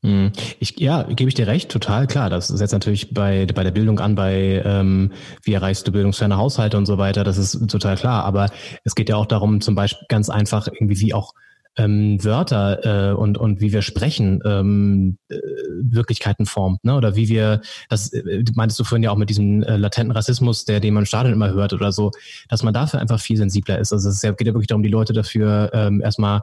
Hm. 0.04 0.32
Ich, 0.58 0.80
ja, 0.80 1.04
gebe 1.04 1.28
ich 1.28 1.34
dir 1.34 1.46
recht, 1.46 1.70
total 1.70 2.08
klar. 2.08 2.28
Das 2.28 2.48
setzt 2.48 2.72
natürlich 2.72 3.14
bei, 3.14 3.46
bei 3.46 3.62
der 3.62 3.70
Bildung 3.70 4.00
an, 4.00 4.16
bei 4.16 4.60
ähm, 4.64 5.12
wie 5.44 5.52
erreichst 5.52 5.86
du 5.86 5.92
bildungsferne 5.92 6.36
Haushalte 6.36 6.76
und 6.76 6.86
so 6.86 6.98
weiter, 6.98 7.22
das 7.22 7.38
ist 7.38 7.52
total 7.70 7.96
klar. 7.96 8.24
Aber 8.24 8.50
es 8.82 8.96
geht 8.96 9.08
ja 9.08 9.14
auch 9.14 9.26
darum, 9.26 9.60
zum 9.60 9.76
Beispiel 9.76 10.06
ganz 10.08 10.28
einfach 10.28 10.66
irgendwie 10.66 10.98
wie 10.98 11.14
auch 11.14 11.34
ähm, 11.76 12.22
Wörter 12.22 13.10
äh, 13.10 13.14
und, 13.14 13.38
und 13.38 13.60
wie 13.60 13.72
wir 13.72 13.82
sprechen 13.82 14.40
ähm, 14.44 15.18
äh, 15.28 15.38
Wirklichkeiten 15.82 16.46
formt, 16.46 16.84
ne? 16.84 16.96
Oder 16.96 17.16
wie 17.16 17.28
wir, 17.28 17.62
das 17.88 18.12
äh, 18.12 18.44
meintest 18.54 18.80
du 18.80 18.84
vorhin 18.84 19.02
ja 19.02 19.10
auch 19.10 19.16
mit 19.16 19.30
diesem 19.30 19.62
äh, 19.62 19.76
latenten 19.76 20.12
Rassismus, 20.12 20.64
der, 20.64 20.80
den 20.80 20.94
man 20.94 21.02
im 21.02 21.06
Stadion 21.06 21.32
immer 21.32 21.50
hört 21.50 21.72
oder 21.72 21.92
so, 21.92 22.10
dass 22.48 22.62
man 22.62 22.74
dafür 22.74 23.00
einfach 23.00 23.20
viel 23.20 23.36
sensibler 23.36 23.78
ist. 23.78 23.92
Also 23.92 24.10
es 24.10 24.20
geht 24.20 24.46
ja 24.46 24.54
wirklich 24.54 24.66
darum, 24.68 24.82
die 24.82 24.90
Leute 24.90 25.12
dafür 25.12 25.70
ähm, 25.72 26.00
erstmal 26.00 26.42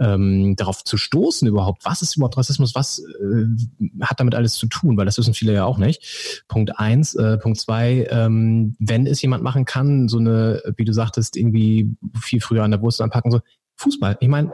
ähm, 0.00 0.56
darauf 0.56 0.82
zu 0.82 0.96
stoßen 0.96 1.46
überhaupt, 1.46 1.84
was 1.84 2.00
ist 2.00 2.16
überhaupt 2.16 2.38
Rassismus, 2.38 2.74
was 2.74 3.00
äh, 3.00 4.00
hat 4.00 4.18
damit 4.18 4.34
alles 4.34 4.54
zu 4.54 4.66
tun, 4.66 4.96
weil 4.96 5.04
das 5.04 5.18
wissen 5.18 5.34
viele 5.34 5.52
ja 5.52 5.64
auch 5.66 5.78
nicht. 5.78 6.44
Punkt 6.48 6.78
eins. 6.78 7.14
Äh, 7.14 7.36
Punkt 7.36 7.60
zwei, 7.60 8.08
ähm, 8.10 8.76
wenn 8.78 9.06
es 9.06 9.20
jemand 9.20 9.42
machen 9.42 9.66
kann, 9.66 10.08
so 10.08 10.18
eine, 10.18 10.62
wie 10.76 10.86
du 10.86 10.94
sagtest, 10.94 11.36
irgendwie 11.36 11.94
viel 12.18 12.40
früher 12.40 12.64
an 12.64 12.70
der 12.70 12.80
Wurst 12.80 13.02
anpacken, 13.02 13.30
so 13.30 13.40
Fußball. 13.80 14.18
Ich 14.20 14.28
meine, 14.28 14.52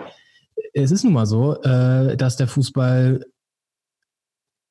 es 0.72 0.90
ist 0.90 1.04
nun 1.04 1.12
mal 1.12 1.26
so, 1.26 1.60
äh, 1.62 2.16
dass 2.16 2.36
der 2.36 2.48
Fußball 2.48 3.24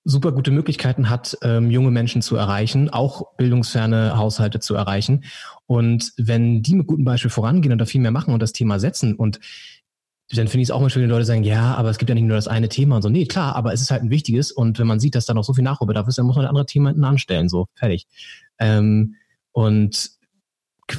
super 0.05 0.31
gute 0.31 0.51
Möglichkeiten 0.51 1.09
hat, 1.09 1.37
ähm, 1.41 1.71
junge 1.71 1.91
Menschen 1.91 2.21
zu 2.21 2.35
erreichen, 2.35 2.89
auch 2.89 3.35
bildungsferne 3.37 4.17
Haushalte 4.17 4.59
zu 4.59 4.75
erreichen. 4.75 5.23
Und 5.65 6.13
wenn 6.17 6.61
die 6.61 6.75
mit 6.75 6.87
gutem 6.87 7.05
Beispiel 7.05 7.31
vorangehen 7.31 7.71
und 7.71 7.79
da 7.79 7.85
viel 7.85 8.01
mehr 8.01 8.11
machen 8.11 8.33
und 8.33 8.39
das 8.39 8.53
Thema 8.53 8.79
setzen 8.79 9.15
und 9.15 9.39
dann 10.29 10.47
finde 10.47 10.63
ich 10.63 10.69
es 10.69 10.71
auch 10.71 10.81
mal 10.81 10.89
schön, 10.89 11.03
wenn 11.03 11.09
Leute 11.09 11.25
sagen, 11.25 11.43
ja, 11.43 11.75
aber 11.75 11.89
es 11.89 11.99
gibt 11.99 12.09
ja 12.09 12.15
nicht 12.15 12.23
nur 12.23 12.35
das 12.35 12.47
eine 12.47 12.69
Thema 12.69 12.95
und 12.95 13.01
so. 13.03 13.09
Nee, 13.09 13.25
klar, 13.25 13.55
aber 13.55 13.73
es 13.73 13.81
ist 13.81 13.91
halt 13.91 14.01
ein 14.01 14.09
wichtiges 14.09 14.51
und 14.51 14.79
wenn 14.79 14.87
man 14.87 14.99
sieht, 14.99 15.13
dass 15.15 15.27
da 15.27 15.33
noch 15.33 15.43
so 15.43 15.53
viel 15.53 15.63
Nachholbedarf 15.63 16.07
ist, 16.07 16.17
dann 16.17 16.25
muss 16.25 16.35
man 16.35 16.45
andere 16.45 16.65
Themen 16.65 17.03
anstellen, 17.03 17.49
so, 17.49 17.67
fertig. 17.75 18.07
Ähm, 18.57 19.15
und 19.51 20.11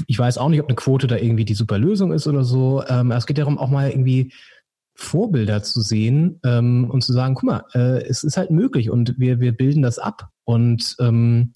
ich 0.06 0.18
weiß 0.18 0.38
auch 0.38 0.48
nicht, 0.48 0.60
ob 0.60 0.68
eine 0.68 0.76
Quote 0.76 1.06
da 1.06 1.16
irgendwie 1.16 1.44
die 1.44 1.54
super 1.54 1.78
Lösung 1.78 2.12
ist 2.12 2.26
oder 2.26 2.44
so. 2.44 2.82
Ähm, 2.88 3.10
es 3.10 3.26
geht 3.26 3.38
darum, 3.38 3.58
auch 3.58 3.70
mal 3.70 3.90
irgendwie 3.90 4.32
Vorbilder 4.94 5.62
zu 5.62 5.80
sehen 5.80 6.40
ähm, 6.44 6.90
und 6.90 7.02
zu 7.02 7.12
sagen, 7.12 7.34
guck 7.34 7.44
mal, 7.44 7.64
äh, 7.74 8.02
es 8.06 8.24
ist 8.24 8.36
halt 8.36 8.50
möglich 8.50 8.90
und 8.90 9.18
wir, 9.18 9.40
wir 9.40 9.52
bilden 9.52 9.82
das 9.82 9.98
ab. 9.98 10.30
Und 10.44 10.96
ähm, 11.00 11.52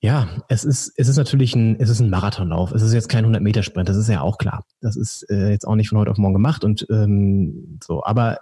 ja, 0.00 0.28
es 0.48 0.64
ist, 0.64 0.92
es 0.96 1.08
ist 1.08 1.16
natürlich 1.16 1.54
ein, 1.56 1.80
es 1.80 1.88
ist 1.88 2.00
ein 2.00 2.10
Marathonlauf. 2.10 2.72
Es 2.72 2.82
ist 2.82 2.92
jetzt 2.92 3.08
kein 3.08 3.26
100-Meter-Sprint, 3.26 3.88
das 3.88 3.96
ist 3.96 4.08
ja 4.08 4.20
auch 4.20 4.38
klar. 4.38 4.64
Das 4.80 4.96
ist 4.96 5.28
äh, 5.30 5.50
jetzt 5.50 5.66
auch 5.66 5.76
nicht 5.76 5.88
von 5.88 5.98
heute 5.98 6.10
auf 6.10 6.18
morgen 6.18 6.34
gemacht 6.34 6.62
und 6.62 6.86
ähm, 6.90 7.78
so. 7.82 8.04
Aber 8.04 8.38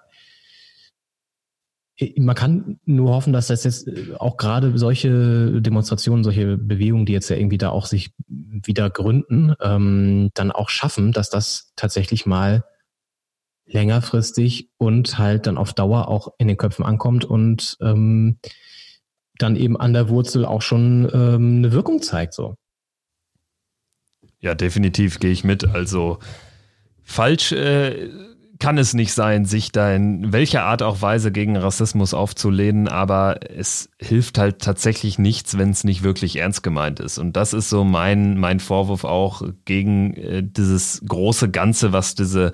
man 2.19 2.35
kann 2.35 2.81
nur 2.85 3.15
hoffen, 3.15 3.33
dass 3.33 3.49
das 3.49 3.65
jetzt 3.65 3.89
äh, 3.89 4.15
auch 4.19 4.37
gerade 4.37 4.77
solche 4.79 5.61
Demonstrationen, 5.61 6.25
solche 6.25 6.57
Bewegungen, 6.57 7.07
die 7.07 7.13
jetzt 7.13 7.29
ja 7.29 7.37
irgendwie 7.37 7.59
da 7.59 7.71
auch 7.71 7.87
sich 7.87 8.15
wieder 8.29 8.91
gründen, 8.91 9.55
ähm, 9.61 10.31
dann 10.35 10.53
auch 10.53 10.69
schaffen, 10.69 11.13
dass 11.13 11.31
das 11.31 11.73
tatsächlich 11.77 12.27
mal 12.27 12.65
längerfristig 13.67 14.71
und 14.77 15.19
halt 15.19 15.47
dann 15.47 15.59
auf 15.59 15.73
Dauer 15.73 16.09
auch 16.09 16.35
in 16.39 16.49
den 16.49 16.57
Köpfen 16.57 16.85
ankommt 16.85 17.25
und 17.25 17.77
ähm, 17.81 18.39
dann 19.39 19.57
eben 19.57 19.77
an 19.77 19.93
der 19.93 20.09
Wurzel 20.09 20.45
auch 20.45 20.63
schon 20.63 21.09
ähm, 21.13 21.59
eine 21.59 21.73
Wirkung 21.73 22.03
zeigt. 22.03 22.35
So. 22.35 22.57
Ja, 24.41 24.55
definitiv 24.55 25.21
gehe 25.21 25.31
ich 25.31 25.45
mit. 25.45 25.65
Also 25.67 26.19
falsch 27.03 27.53
äh, 27.53 28.11
kann 28.63 28.79
es 28.79 28.95
nicht 28.95 29.13
sein, 29.13 29.45
sich 29.45 29.73
da 29.73 29.93
in 29.93 30.33
welcher 30.33 30.63
Art 30.63 30.85
auch 30.85 31.03
Weise 31.03 31.33
gegen 31.33 31.57
Rassismus 31.57 32.15
aufzulehnen, 32.15 32.87
aber 32.87 33.41
es 33.53 33.89
hilft 33.99 34.39
halt 34.39 34.61
tatsächlich 34.61 35.19
nichts, 35.19 35.59
wenn 35.59 35.71
es 35.71 35.83
nicht 35.83 36.05
wirklich 36.05 36.37
ernst 36.37 36.63
gemeint 36.63 37.01
ist. 37.01 37.19
Und 37.19 37.37
das 37.37 37.55
ist 37.55 37.69
so 37.69 37.83
mein, 37.83 38.39
mein 38.39 38.61
Vorwurf 38.61 39.03
auch 39.03 39.43
gegen 39.65 40.15
äh, 40.15 40.45
dieses 40.45 41.03
große 41.05 41.51
Ganze, 41.51 41.93
was 41.93 42.15
diese, 42.15 42.53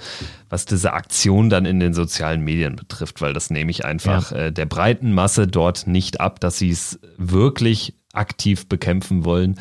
was 0.49 0.65
diese 0.65 0.95
Aktion 0.95 1.51
dann 1.51 1.67
in 1.67 1.79
den 1.79 1.93
sozialen 1.93 2.41
Medien 2.41 2.77
betrifft, 2.77 3.21
weil 3.21 3.35
das 3.35 3.51
nehme 3.51 3.71
ich 3.71 3.85
einfach 3.85 4.33
ja. 4.33 4.47
äh, 4.47 4.53
der 4.53 4.65
breiten 4.65 5.13
Masse 5.13 5.47
dort 5.47 5.87
nicht 5.87 6.23
ab, 6.23 6.41
dass 6.41 6.57
sie 6.57 6.71
es 6.71 6.99
wirklich 7.19 7.93
aktiv 8.15 8.67
bekämpfen 8.67 9.27
wollen. 9.27 9.61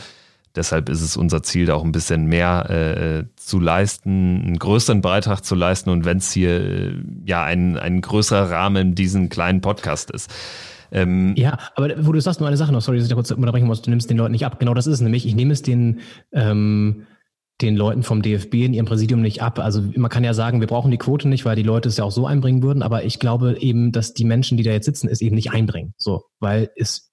Deshalb 0.57 0.89
ist 0.89 1.01
es 1.01 1.15
unser 1.15 1.43
Ziel, 1.43 1.67
da 1.67 1.75
auch 1.75 1.83
ein 1.83 1.91
bisschen 1.91 2.25
mehr 2.25 2.69
äh, 2.69 3.23
zu 3.35 3.59
leisten, 3.59 4.41
einen 4.43 4.59
größeren 4.59 5.01
Beitrag 5.01 5.45
zu 5.45 5.55
leisten 5.55 5.89
und 5.89 6.03
wenn 6.03 6.17
es 6.17 6.31
hier 6.31 6.59
äh, 6.59 6.93
ja 7.25 7.43
ein, 7.43 7.77
ein 7.77 8.01
größerer 8.01 8.49
Rahmen 8.49 8.89
in 8.89 8.95
diesem 8.95 9.29
kleinen 9.29 9.61
Podcast 9.61 10.11
ist. 10.11 10.33
Ähm, 10.91 11.33
ja, 11.37 11.57
aber 11.75 12.05
wo 12.05 12.11
du 12.11 12.19
sagst, 12.19 12.39
nur 12.39 12.47
eine 12.47 12.57
Sache 12.57 12.71
noch, 12.71 12.81
sorry, 12.81 12.97
dass 12.97 13.05
ich 13.05 13.09
da 13.09 13.15
kurz 13.15 13.31
unterbrechen 13.31 13.67
muss, 13.67 13.81
du 13.81 13.89
nimmst 13.89 14.09
den 14.09 14.17
Leuten 14.17 14.31
nicht 14.31 14.45
ab. 14.45 14.59
Genau 14.59 14.73
das 14.73 14.87
ist 14.87 14.95
es 14.95 15.01
nämlich. 15.01 15.25
Ich 15.25 15.35
nehme 15.35 15.53
es 15.53 15.61
den, 15.61 15.99
ähm, 16.31 17.03
den 17.61 17.75
Leuten 17.75 18.03
vom 18.03 18.21
DFB 18.21 18.53
in 18.55 18.73
ihrem 18.73 18.85
Präsidium 18.85 19.21
nicht 19.21 19.41
ab. 19.41 19.59
Also 19.59 19.83
man 19.95 20.09
kann 20.09 20.23
ja 20.23 20.33
sagen, 20.33 20.59
wir 20.59 20.67
brauchen 20.67 20.91
die 20.91 20.97
Quote 20.97 21.27
nicht, 21.27 21.45
weil 21.45 21.55
die 21.55 21.63
Leute 21.63 21.89
es 21.89 21.97
ja 21.97 22.03
auch 22.03 22.11
so 22.11 22.27
einbringen 22.27 22.61
würden, 22.61 22.83
aber 22.83 23.03
ich 23.03 23.19
glaube 23.19 23.57
eben, 23.59 23.91
dass 23.91 24.13
die 24.13 24.25
Menschen, 24.25 24.57
die 24.57 24.63
da 24.63 24.71
jetzt 24.71 24.85
sitzen, 24.85 25.07
es 25.07 25.21
eben 25.21 25.35
nicht 25.35 25.51
einbringen. 25.51 25.93
So, 25.97 26.23
weil 26.39 26.69
es 26.75 27.06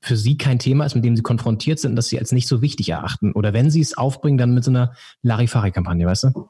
für 0.00 0.16
sie 0.16 0.38
kein 0.38 0.58
Thema 0.58 0.86
ist, 0.86 0.94
mit 0.94 1.04
dem 1.04 1.14
sie 1.16 1.22
konfrontiert 1.22 1.78
sind 1.78 1.90
und 1.92 1.96
das 1.96 2.08
sie 2.08 2.18
als 2.18 2.32
nicht 2.32 2.48
so 2.48 2.62
wichtig 2.62 2.88
erachten. 2.88 3.32
Oder 3.32 3.52
wenn 3.52 3.70
sie 3.70 3.80
es 3.80 3.96
aufbringen, 3.96 4.38
dann 4.38 4.54
mit 4.54 4.64
so 4.64 4.70
einer 4.70 4.94
Larifari-Kampagne, 5.22 6.06
weißt 6.06 6.24
du? 6.24 6.48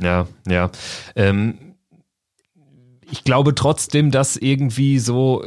Ja, 0.00 0.26
ja. 0.48 0.70
Ähm, 1.16 1.74
ich 3.10 3.24
glaube 3.24 3.54
trotzdem, 3.54 4.10
dass 4.10 4.36
irgendwie 4.36 4.98
so 4.98 5.44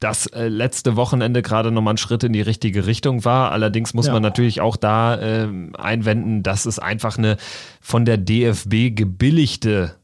das 0.00 0.26
äh, 0.26 0.48
letzte 0.48 0.96
Wochenende 0.96 1.40
gerade 1.40 1.70
nochmal 1.70 1.94
ein 1.94 1.98
Schritt 1.98 2.24
in 2.24 2.32
die 2.32 2.42
richtige 2.42 2.86
Richtung 2.86 3.24
war. 3.24 3.52
Allerdings 3.52 3.94
muss 3.94 4.06
Ja. 4.06 4.12
man 4.12 4.22
natürlich 4.22 4.60
auch 4.60 4.76
da 4.76 5.18
ähm, 5.20 5.74
einwenden, 5.76 6.42
dass 6.42 6.66
es 6.66 6.78
einfach 6.78 7.16
eine 7.16 7.36
von 7.80 8.04
der 8.04 8.18
DFB 8.18 8.94
gebilligte 8.94 9.94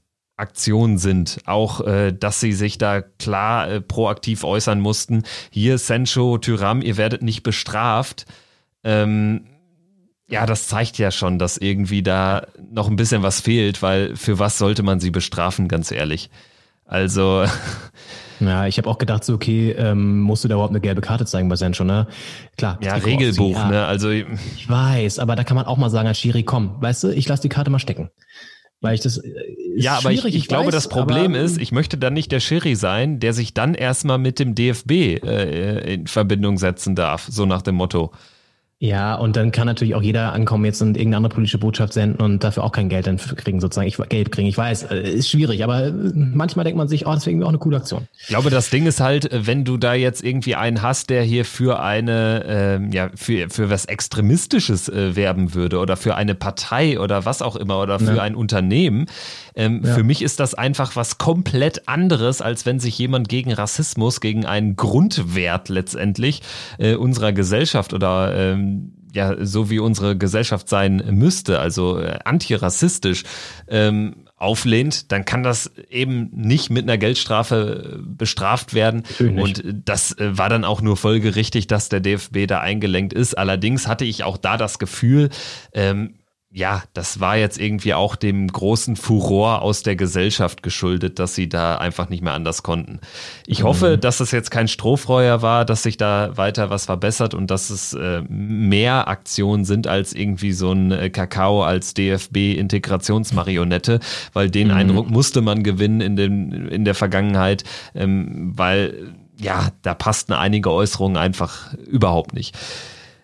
Aktion 0.40 0.98
sind. 0.98 1.38
Auch, 1.46 1.80
äh, 1.86 2.12
dass 2.12 2.40
sie 2.40 2.52
sich 2.52 2.78
da 2.78 3.02
klar 3.02 3.70
äh, 3.70 3.80
proaktiv 3.80 4.44
äußern 4.44 4.80
mussten. 4.80 5.22
Hier, 5.50 5.78
Sancho, 5.78 6.38
Tyram, 6.38 6.82
ihr 6.82 6.96
werdet 6.96 7.22
nicht 7.22 7.42
bestraft. 7.42 8.26
Ähm, 8.82 9.46
ja, 10.28 10.46
das 10.46 10.68
zeigt 10.68 10.98
ja 10.98 11.10
schon, 11.10 11.38
dass 11.38 11.56
irgendwie 11.56 12.02
da 12.02 12.46
noch 12.70 12.88
ein 12.88 12.96
bisschen 12.96 13.22
was 13.22 13.40
fehlt, 13.40 13.82
weil 13.82 14.16
für 14.16 14.38
was 14.38 14.58
sollte 14.58 14.82
man 14.82 15.00
sie 15.00 15.10
bestrafen, 15.10 15.68
ganz 15.68 15.90
ehrlich. 15.90 16.30
Also, 16.84 17.44
Ja, 18.40 18.66
ich 18.66 18.78
habe 18.78 18.88
auch 18.88 18.98
gedacht, 18.98 19.22
so, 19.22 19.34
okay, 19.34 19.72
ähm, 19.72 20.20
musst 20.20 20.44
du 20.44 20.48
da 20.48 20.54
überhaupt 20.54 20.72
eine 20.72 20.80
gelbe 20.80 21.02
Karte 21.02 21.26
zeigen 21.26 21.48
bei 21.48 21.56
Sancho, 21.56 21.84
ne? 21.84 22.06
Klar. 22.56 22.78
ja, 22.80 22.94
Regelbuch, 22.94 23.56
ja. 23.56 23.68
ne? 23.68 23.84
Also, 23.84 24.10
Ich 24.10 24.66
weiß, 24.66 25.18
aber 25.18 25.36
da 25.36 25.44
kann 25.44 25.56
man 25.56 25.66
auch 25.66 25.76
mal 25.76 25.90
sagen 25.90 26.08
als 26.08 26.18
Schiri, 26.18 26.42
komm, 26.42 26.80
weißt 26.80 27.04
du, 27.04 27.08
ich 27.08 27.28
lasse 27.28 27.42
die 27.42 27.48
Karte 27.48 27.70
mal 27.70 27.78
stecken. 27.78 28.10
Weil 28.80 28.94
ich 28.94 29.00
das. 29.00 29.18
äh, 29.18 29.28
ist 29.28 29.84
ja, 29.84 29.98
aber 29.98 30.10
ich, 30.10 30.20
schwierig, 30.20 30.34
ich, 30.36 30.48
glaube, 30.48 30.66
weiß, 30.66 30.74
das 30.74 30.88
Problem 30.88 31.34
aber, 31.34 31.40
ist, 31.40 31.58
ich 31.58 31.72
möchte 31.72 31.98
dann 31.98 32.14
nicht 32.14 32.32
der 32.32 32.40
Schiri 32.40 32.74
sein, 32.74 33.20
der 33.20 33.32
sich 33.32 33.54
dann 33.54 33.74
erstmal 33.74 34.18
mit 34.18 34.38
dem 34.38 34.54
DFB 34.54 34.90
äh, 34.90 35.94
in 35.94 36.06
Verbindung 36.06 36.58
setzen 36.58 36.94
darf, 36.94 37.26
so 37.30 37.46
nach 37.46 37.62
dem 37.62 37.76
Motto. 37.76 38.12
Ja, 38.82 39.14
und 39.14 39.36
dann 39.36 39.52
kann 39.52 39.66
natürlich 39.66 39.94
auch 39.94 40.00
jeder 40.00 40.32
ankommen 40.32 40.64
jetzt 40.64 40.80
und 40.80 40.96
irgendeine 40.96 41.18
andere 41.18 41.34
politische 41.34 41.58
Botschaft 41.58 41.92
senden 41.92 42.22
und 42.22 42.42
dafür 42.42 42.64
auch 42.64 42.72
kein 42.72 42.88
Geld 42.88 43.06
dann 43.06 43.18
kriegen, 43.18 43.60
sozusagen. 43.60 43.86
Ich 43.86 43.98
Geld 44.08 44.32
kriegen. 44.32 44.48
Ich 44.48 44.56
weiß, 44.56 44.84
äh, 44.84 45.02
ist 45.02 45.28
schwierig, 45.28 45.62
aber 45.62 45.88
äh, 45.88 45.92
manchmal 46.14 46.64
denkt 46.64 46.78
man 46.78 46.88
sich, 46.88 47.06
oh, 47.06 47.12
das 47.12 47.26
wäre 47.26 47.32
irgendwie 47.32 47.44
auch 47.44 47.50
eine 47.50 47.58
coole 47.58 47.76
Aktion. 47.76 48.08
Ich 48.18 48.28
glaube, 48.28 48.48
das 48.48 48.70
Ding 48.70 48.86
ist 48.86 49.00
halt, 49.00 49.30
äh, 49.30 49.46
wenn 49.46 49.66
du 49.66 49.76
da 49.76 49.92
jetzt 49.92 50.24
irgendwie 50.24 50.54
einen 50.54 50.80
hast, 50.80 51.10
der 51.10 51.22
hier 51.22 51.44
für 51.44 51.80
eine, 51.82 52.42
ähm, 52.46 52.90
ja, 52.90 53.10
für, 53.14 53.50
für 53.50 53.68
was 53.68 53.84
Extremistisches 53.84 54.88
äh, 54.88 55.14
werben 55.14 55.52
würde 55.52 55.78
oder 55.78 55.98
für 55.98 56.14
eine 56.14 56.34
Partei 56.34 56.98
oder 56.98 57.26
was 57.26 57.42
auch 57.42 57.56
immer 57.56 57.82
oder 57.82 57.98
für 57.98 58.16
Ja. 58.16 58.22
ein 58.22 58.34
Unternehmen, 58.34 59.04
ähm, 59.54 59.82
Ja. 59.84 59.94
für 59.94 60.02
mich 60.04 60.22
ist 60.22 60.40
das 60.40 60.54
einfach 60.54 60.96
was 60.96 61.18
komplett 61.18 61.88
anderes, 61.88 62.40
als 62.42 62.66
wenn 62.66 62.80
sich 62.80 62.98
jemand 62.98 63.28
gegen 63.28 63.52
Rassismus, 63.52 64.20
gegen 64.20 64.46
einen 64.46 64.76
Grundwert 64.76 65.68
letztendlich 65.68 66.42
äh, 66.78 66.94
unserer 66.94 67.32
Gesellschaft 67.32 67.92
oder 67.92 68.34
ähm, 68.34 68.92
ja, 69.12 69.34
so 69.44 69.70
wie 69.70 69.80
unsere 69.80 70.16
Gesellschaft 70.16 70.68
sein 70.68 71.02
müsste, 71.10 71.58
also 71.58 71.98
äh, 71.98 72.18
antirassistisch 72.24 73.24
ähm, 73.68 74.14
auflehnt, 74.36 75.10
dann 75.12 75.24
kann 75.24 75.42
das 75.42 75.70
eben 75.90 76.30
nicht 76.32 76.70
mit 76.70 76.84
einer 76.84 76.96
Geldstrafe 76.96 77.98
äh, 77.98 78.02
bestraft 78.02 78.72
werden. 78.72 79.02
Und 79.18 79.62
das 79.84 80.12
äh, 80.18 80.38
war 80.38 80.48
dann 80.48 80.64
auch 80.64 80.80
nur 80.80 80.96
folgerichtig, 80.96 81.66
dass 81.66 81.88
der 81.88 82.00
DFB 82.00 82.46
da 82.46 82.60
eingelenkt 82.60 83.12
ist. 83.12 83.36
Allerdings 83.36 83.86
hatte 83.86 84.04
ich 84.04 84.24
auch 84.24 84.36
da 84.38 84.56
das 84.56 84.78
Gefühl, 84.78 85.28
ähm, 85.74 86.14
ja, 86.52 86.82
das 86.94 87.20
war 87.20 87.36
jetzt 87.36 87.60
irgendwie 87.60 87.94
auch 87.94 88.16
dem 88.16 88.48
großen 88.48 88.96
Furor 88.96 89.62
aus 89.62 89.84
der 89.84 89.94
Gesellschaft 89.94 90.64
geschuldet, 90.64 91.20
dass 91.20 91.36
sie 91.36 91.48
da 91.48 91.76
einfach 91.76 92.08
nicht 92.08 92.24
mehr 92.24 92.32
anders 92.32 92.64
konnten. 92.64 92.98
Ich 93.46 93.62
hoffe, 93.62 93.98
dass 93.98 94.18
es 94.18 94.32
jetzt 94.32 94.50
kein 94.50 94.66
Strohfeuer 94.66 95.42
war, 95.42 95.64
dass 95.64 95.84
sich 95.84 95.96
da 95.96 96.36
weiter 96.36 96.68
was 96.68 96.86
verbessert 96.86 97.34
und 97.34 97.52
dass 97.52 97.70
es 97.70 97.94
äh, 97.94 98.22
mehr 98.28 99.06
Aktionen 99.06 99.64
sind 99.64 99.86
als 99.86 100.12
irgendwie 100.12 100.50
so 100.50 100.72
ein 100.72 100.90
äh, 100.90 101.08
Kakao 101.08 101.62
als 101.62 101.94
DFB-Integrationsmarionette, 101.94 104.00
weil 104.32 104.50
den 104.50 104.72
Eindruck 104.72 105.08
musste 105.08 105.42
man 105.42 105.62
gewinnen 105.62 106.00
in, 106.00 106.16
den, 106.16 106.66
in 106.66 106.84
der 106.84 106.96
Vergangenheit, 106.96 107.62
ähm, 107.94 108.54
weil 108.56 109.14
ja, 109.40 109.68
da 109.82 109.94
passten 109.94 110.32
einige 110.32 110.72
Äußerungen 110.72 111.16
einfach 111.16 111.72
überhaupt 111.74 112.34
nicht. 112.34 112.58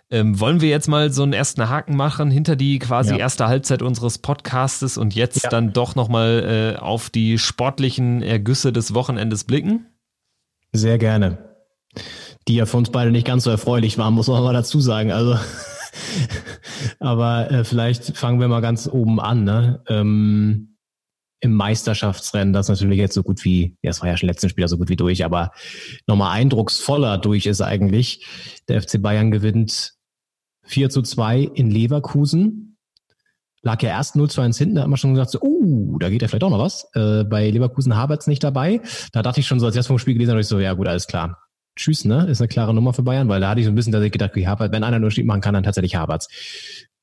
Ähm, 0.09 0.39
wollen 0.39 0.61
wir 0.61 0.69
jetzt 0.69 0.87
mal 0.87 1.13
so 1.13 1.25
einen 1.25 1.33
ersten 1.33 1.69
Haken 1.69 1.97
machen 1.97 2.31
hinter 2.31 2.55
die 2.55 2.79
quasi 2.79 3.11
Ja. 3.15 3.17
erste 3.19 3.49
Halbzeit 3.49 3.83
unseres 3.83 4.19
Podcastes 4.19 4.99
und 4.99 5.15
jetzt 5.17 5.43
Ja. 5.43 5.51
dann 5.51 5.73
doch 5.73 5.97
nochmal 5.97 6.75
äh, 6.77 6.79
auf 6.81 7.11
die 7.11 7.39
sportlichen 7.39 8.23
Ergüsse 8.23 8.73
des 8.73 8.95
Wochenendes 8.95 9.45
blicken? 9.45 9.87
Sehr 10.73 10.99
gerne. 10.99 11.57
Die 12.47 12.55
ja 12.55 12.67
für 12.67 12.77
uns 12.77 12.91
beide 12.91 13.11
nicht 13.11 13.27
ganz 13.27 13.43
so 13.45 13.51
erfreulich 13.51 13.99
waren, 13.99 14.15
muss 14.15 14.29
man 14.29 14.45
mal 14.45 14.53
dazu 14.53 14.81
sagen. 14.81 15.11
Also, 15.11 15.37
aber 17.01 17.51
äh, 17.51 17.65
vielleicht 17.65 18.17
fangen 18.17 18.39
wir 18.41 18.47
mal 18.49 18.61
ganz 18.61 18.89
oben 18.89 19.19
an. 19.19 19.43
Ne? 19.43 19.83
Ähm, 19.89 20.77
Im 21.41 21.53
Meisterschaftsrennen, 21.55 22.53
das 22.53 22.69
natürlich 22.69 22.99
jetzt 22.99 23.15
so 23.15 23.23
gut 23.25 23.45
wie, 23.45 23.77
ja, 23.83 23.91
es 23.91 24.01
war 24.01 24.09
ja 24.09 24.17
schon 24.17 24.29
letzten 24.29 24.49
Spieler 24.49 24.69
so 24.69 24.79
gut 24.79 24.89
wie 24.89 24.97
durch, 24.97 25.25
aber 25.25 25.51
nochmal 26.07 26.33
eindrucksvoller 26.39 27.19
durch 27.19 27.47
ist 27.47 27.61
eigentlich. 27.61 28.25
Der 28.69 28.81
FC 28.81 29.03
Bayern 29.03 29.31
gewinnt 29.33 29.95
4 30.67 30.91
zu 30.91 31.03
2 31.03 31.41
in 31.55 31.71
Leverkusen. 31.71 32.77
Lag 33.63 33.83
ja 33.83 33.91
erst 33.91 34.15
0 34.15 34.31
zu 34.31 34.41
1 34.41 34.59
hinten, 34.59 34.77
da 34.77 34.83
hat 34.83 34.89
man 34.89 34.97
schon 34.97 35.15
gesagt, 35.15 35.31
so, 35.31 35.41
uh, 35.41 35.99
da 35.99 36.09
geht 36.09 36.23
ja 36.23 36.29
vielleicht 36.29 36.45
auch 36.45 36.51
noch 36.51 36.61
was. 36.61 36.89
Äh, 36.95 37.25
bei 37.25 37.51
Leverkusen 37.51 37.97
Havertz 37.97 38.27
nicht 38.27 38.45
dabei. 38.45 38.81
Da 39.13 39.23
dachte 39.23 39.41
ich 39.41 39.47
schon 39.47 39.59
so, 39.59 39.67
als 39.67 39.75
ich 39.75 39.81
das 39.81 39.89
vom 39.89 39.99
Spiel 39.99 40.15
gelesen 40.15 40.31
habe, 40.31 40.41
ich 40.41 40.47
so, 40.47 40.61
ja 40.61 40.73
gut, 40.75 40.87
alles 40.87 41.07
klar. 41.07 41.39
Tschüss, 41.75 42.05
ne? 42.05 42.27
Ist 42.27 42.41
eine 42.41 42.49
klare 42.49 42.73
Nummer 42.73 42.93
für 42.93 43.03
Bayern, 43.03 43.29
weil 43.29 43.41
da 43.41 43.51
hatte 43.51 43.61
ich 43.61 43.67
so 43.67 43.73
ein 43.73 43.75
bisschen 43.75 43.93
dass 43.93 44.03
ich 44.03 44.13
gedacht, 44.13 44.31
okay, 44.31 44.47
Havertz, 44.47 44.73
wenn 44.73 44.85
einer 44.85 44.99
nur 44.99 45.11
Stieg 45.11 45.27
machen 45.27 45.41
kann, 45.41 45.55
dann 45.55 45.65
tatsächlich 45.65 45.97
Havertz. 45.97 46.29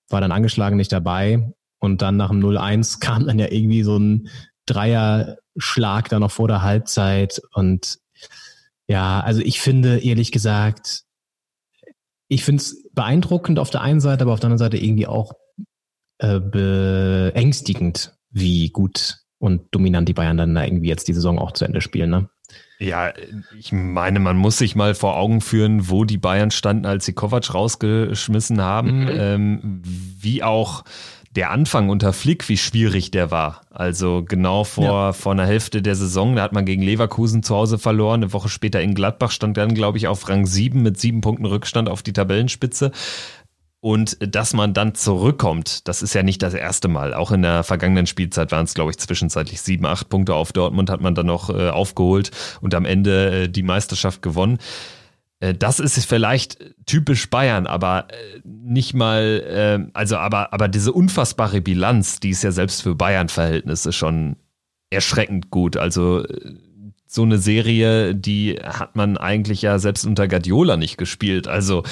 War 0.10 0.22
dann 0.22 0.32
angeschlagen, 0.32 0.78
nicht 0.78 0.92
dabei. 0.92 1.54
Und 1.80 2.02
dann 2.02 2.18
nach 2.18 2.30
dem 2.30 2.40
0-1 2.40 3.00
kam 3.02 3.28
dann 3.28 3.40
ja 3.40 3.52
irgendwie 3.52 3.84
so 3.84 3.98
ein 3.98 4.30
Dreier-Schlag 4.66 6.10
da 6.10 6.20
noch 6.20 6.32
vor 6.32 6.48
der 6.48 6.62
Halbzeit. 6.62 7.42
Und 7.54 8.00
ja, 8.88 9.20
also 9.20 9.42
ich 9.42 9.60
finde, 9.60 10.00
ehrlich 10.00 10.32
gesagt, 10.32 11.04
ich 12.34 12.44
finde 12.44 12.62
es 12.62 12.90
beeindruckend 12.94 13.60
auf 13.60 13.70
der 13.70 13.82
einen 13.82 14.00
Seite, 14.00 14.24
aber 14.24 14.34
auf 14.34 14.40
der 14.40 14.48
anderen 14.48 14.60
Seite 14.60 14.78
irgendwie 14.78 15.08
auch 15.08 15.34
äh, 16.20 16.40
beängstigend, 16.40 18.18
wie 18.32 18.70
gut 18.70 19.20
und 19.40 19.64
dominant 19.72 20.08
die 20.10 20.14
Bayern 20.14 20.38
dann 20.38 20.56
da 20.56 20.64
irgendwie 20.64 20.88
jetzt 20.88 21.08
die 21.08 21.14
Saison 21.14 21.38
auch 21.38 21.52
zu 21.52 21.66
Ende 21.66 21.82
spielen. 21.82 22.10
Ne? 22.10 22.30
Ja, 22.80 23.14
ich 23.58 23.72
meine, 23.72 24.20
man 24.20 24.38
muss 24.38 24.58
sich 24.58 24.76
mal 24.76 24.96
vor 24.96 25.18
Augen 25.18 25.42
führen, 25.42 25.90
wo 25.90 26.06
die 26.06 26.18
Bayern 26.18 26.52
standen, 26.52 26.86
als 26.86 27.06
sie 27.06 27.14
Kovac 27.14 27.54
rausgeschmissen 27.54 28.62
haben, 28.62 29.08
ähm, 29.12 29.82
wie 29.84 30.44
auch 30.44 30.84
der 31.36 31.52
Anfang 31.52 31.90
unter 31.90 32.14
Flick, 32.14 32.48
wie 32.50 32.58
schwierig 32.58 33.12
der 33.12 33.32
war. 33.32 33.62
Also 33.72 34.24
genau 34.24 34.64
vor, 34.64 35.14
vor 35.14 35.32
einer 35.32 35.46
Hälfte 35.46 35.82
der 35.82 35.96
Saison, 35.96 36.36
da 36.36 36.44
hat 36.44 36.54
man 36.54 36.66
gegen 36.66 36.84
Leverkusen 36.84 37.42
zu 37.42 37.56
Hause 37.56 37.80
verloren. 37.80 38.22
Eine 38.22 38.34
Woche 38.34 38.50
später 38.50 38.82
in 38.82 38.94
Gladbach 38.94 39.32
stand 39.32 39.58
dann, 39.58 39.74
glaube 39.74 39.98
ich, 39.98 40.08
auf 40.08 40.30
Rang 40.30 40.46
7 40.46 40.82
mit 40.82 41.00
sieben 41.00 41.22
Punkten 41.22 41.46
Rückstand 41.46 41.90
auf 41.90 42.04
die 42.04 42.14
Tabellenspitze. 42.14 42.92
Und 43.80 44.18
dass 44.22 44.54
man 44.54 44.74
dann 44.74 44.96
zurückkommt, 44.96 45.90
das 45.90 46.04
ist 46.04 46.14
ja 46.14 46.24
nicht 46.24 46.42
das 46.42 46.54
erste 46.54 46.88
Mal. 46.88 47.14
Auch 47.14 47.32
in 47.32 47.42
der 47.42 47.64
vergangenen 47.64 48.08
Spielzeit 48.08 48.52
waren 48.54 48.64
es, 48.64 48.76
glaube 48.76 48.92
ich, 48.92 48.98
zwischenzeitlich 48.98 49.62
sieben, 49.62 49.86
acht 49.86 50.08
Punkte 50.08 50.36
auf 50.36 50.54
Dortmund 50.54 50.90
hat 50.90 51.02
man 51.02 51.16
dann 51.16 51.26
noch 51.26 51.50
äh, 51.50 51.70
aufgeholt 51.70 52.32
und 52.62 52.76
am 52.76 52.86
Ende 52.86 53.44
äh, 53.44 53.50
die 53.50 53.64
Meisterschaft 53.64 54.22
gewonnen. 54.22 54.60
Äh, 55.44 55.54
das 55.54 55.80
ist 55.80 56.06
vielleicht 56.06 56.58
typisch 56.86 57.30
Bayern, 57.30 57.68
aber 57.68 58.08
äh, 58.10 58.40
nicht 58.46 58.94
mal, 58.94 59.44
äh, 59.86 59.92
also 59.94 60.18
aber, 60.18 60.54
aber 60.54 60.68
diese 60.68 60.94
unfassbare 60.94 61.62
Bilanz, 61.62 62.20
die 62.20 62.30
ist 62.30 62.44
ja 62.44 62.52
selbst 62.52 62.82
für 62.82 62.96
Bayern-Verhältnisse 62.96 63.92
schon 63.92 64.38
erschreckend 64.90 65.50
gut. 65.50 65.76
Also 65.76 66.24
so 67.06 67.22
eine 67.24 67.38
Serie, 67.38 68.16
die 68.16 68.58
hat 68.64 68.96
man 68.96 69.18
eigentlich 69.18 69.62
ja 69.62 69.78
selbst 69.78 70.06
unter 70.06 70.28
Guardiola 70.28 70.78
nicht 70.78 70.98
gespielt. 70.98 71.48
Also 71.48 71.84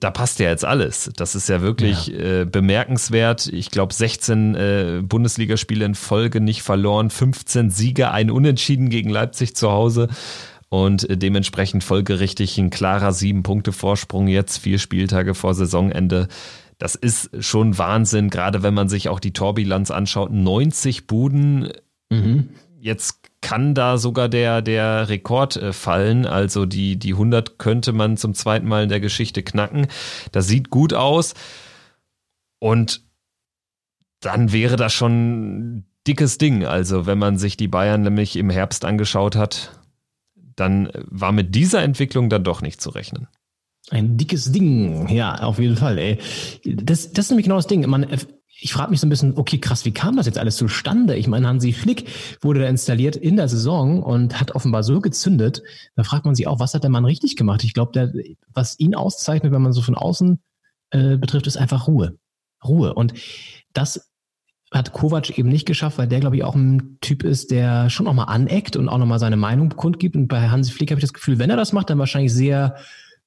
da 0.00 0.10
passt 0.10 0.40
ja 0.40 0.48
jetzt 0.48 0.64
alles. 0.64 1.10
Das 1.16 1.34
ist 1.36 1.48
ja 1.48 1.62
wirklich 1.62 2.12
Äh, 2.12 2.44
bemerkenswert. 2.44 3.46
Ich 3.48 3.70
glaube 3.70 3.92
16 3.92 4.54
äh, 4.54 5.02
Bundesligaspiele 5.02 5.84
in 5.84 5.94
Folge 5.94 6.40
nicht 6.40 6.62
verloren, 6.62 7.10
15 7.10 7.70
Siege, 7.70 8.10
ein 8.10 8.30
Unentschieden 8.30 8.88
gegen 8.88 9.10
Leipzig 9.10 9.54
zu 9.54 9.70
Hause 9.70 10.08
und 10.68 11.06
dementsprechend 11.10 11.84
folgerichtig 11.84 12.58
ein 12.58 12.70
klarer 12.70 13.12
sieben 13.12 13.42
Punkte 13.42 13.72
Vorsprung 13.72 14.28
jetzt 14.28 14.58
vier 14.58 14.78
Spieltage 14.78 15.34
vor 15.34 15.54
Saisonende. 15.54 16.28
Das 16.78 16.94
ist 16.94 17.30
schon 17.42 17.78
Wahnsinn, 17.78 18.30
gerade 18.30 18.62
wenn 18.62 18.74
man 18.74 18.88
sich 18.88 19.08
auch 19.08 19.20
die 19.20 19.32
Torbilanz 19.32 19.90
anschaut. 19.90 20.32
90 20.32 21.06
Buden. 21.06 21.72
Jetzt 22.80 23.20
kann 23.40 23.74
da 23.74 23.98
sogar 23.98 24.28
der, 24.28 24.62
der 24.62 25.08
Rekord 25.08 25.56
äh, 25.56 25.72
fallen. 25.72 26.26
Also 26.26 26.66
die, 26.66 26.98
die 26.98 27.12
100 27.12 27.58
könnte 27.58 27.92
man 27.92 28.16
zum 28.16 28.34
zweiten 28.34 28.66
Mal 28.66 28.84
in 28.84 28.88
der 28.88 29.00
Geschichte 29.00 29.42
knacken. 29.42 29.86
Das 30.32 30.46
sieht 30.46 30.70
gut 30.70 30.94
aus. 30.94 31.34
Und 32.58 33.02
dann 34.20 34.52
wäre 34.52 34.76
das 34.76 34.92
schon 34.94 35.12
ein 35.58 35.86
dickes 36.06 36.38
Ding. 36.38 36.64
Also 36.64 37.06
wenn 37.06 37.18
man 37.18 37.36
sich 37.36 37.56
die 37.56 37.68
Bayern 37.68 38.02
nämlich 38.02 38.36
im 38.36 38.48
Herbst 38.48 38.84
angeschaut 38.84 39.36
hat, 39.36 39.78
dann 40.56 40.90
war 40.94 41.32
mit 41.32 41.54
dieser 41.54 41.82
Entwicklung 41.82 42.28
dann 42.28 42.44
doch 42.44 42.62
nicht 42.62 42.80
zu 42.80 42.90
rechnen. 42.90 43.28
Ein 43.90 44.16
dickes 44.16 44.50
Ding, 44.50 45.08
ja, 45.08 45.42
auf 45.42 45.58
jeden 45.58 45.76
Fall, 45.76 45.98
ey. 45.98 46.18
Das, 46.64 47.12
das 47.12 47.26
ist 47.26 47.30
nämlich 47.30 47.44
genau 47.44 47.56
das 47.56 47.66
Ding. 47.66 47.86
Man, 47.88 48.06
ich 48.60 48.72
frage 48.72 48.90
mich 48.90 49.00
so 49.00 49.06
ein 49.06 49.10
bisschen, 49.10 49.36
okay, 49.36 49.58
krass, 49.58 49.84
wie 49.84 49.92
kam 49.92 50.16
das 50.16 50.26
jetzt 50.26 50.38
alles 50.38 50.56
zustande? 50.56 51.16
Ich 51.16 51.26
meine, 51.26 51.46
Hansi 51.46 51.72
Flick 51.72 52.08
wurde 52.40 52.60
da 52.60 52.66
installiert 52.66 53.14
in 53.14 53.36
der 53.36 53.48
Saison 53.48 54.02
und 54.02 54.40
hat 54.40 54.52
offenbar 54.52 54.82
so 54.82 55.00
gezündet. 55.00 55.62
Da 55.96 56.02
fragt 56.02 56.24
man 56.24 56.34
sich 56.34 56.46
auch, 56.46 56.60
was 56.60 56.72
hat 56.72 56.82
der 56.82 56.90
Mann 56.90 57.04
richtig 57.04 57.36
gemacht? 57.36 57.62
Ich 57.62 57.74
glaube, 57.74 58.12
was 58.52 58.78
ihn 58.78 58.94
auszeichnet, 58.94 59.52
wenn 59.52 59.60
man 59.60 59.72
so 59.72 59.82
von 59.82 59.96
außen 59.96 60.40
äh, 60.90 61.18
betrifft, 61.18 61.46
ist 61.46 61.58
einfach 61.58 61.88
Ruhe. 61.88 62.16
Ruhe. 62.64 62.94
Und 62.94 63.12
das 63.74 64.10
hat 64.74 64.92
Kovac 64.92 65.38
eben 65.38 65.48
nicht 65.48 65.66
geschafft, 65.66 65.98
weil 65.98 66.08
der, 66.08 66.18
glaube 66.18 66.36
ich, 66.36 66.42
auch 66.42 66.56
ein 66.56 66.98
Typ 67.00 67.22
ist, 67.22 67.52
der 67.52 67.90
schon 67.90 68.08
auch 68.08 68.12
mal 68.12 68.24
aneckt 68.24 68.76
und 68.76 68.88
auch 68.88 68.98
nochmal 68.98 69.20
seine 69.20 69.36
Meinung 69.36 69.70
kundgibt. 69.70 70.16
Und 70.16 70.26
bei 70.26 70.48
Hansi 70.48 70.72
Flick 70.72 70.90
habe 70.90 70.98
ich 70.98 71.04
das 71.04 71.12
Gefühl, 71.12 71.38
wenn 71.38 71.50
er 71.50 71.56
das 71.56 71.72
macht, 71.72 71.90
dann 71.90 71.98
wahrscheinlich 71.98 72.32
sehr 72.32 72.76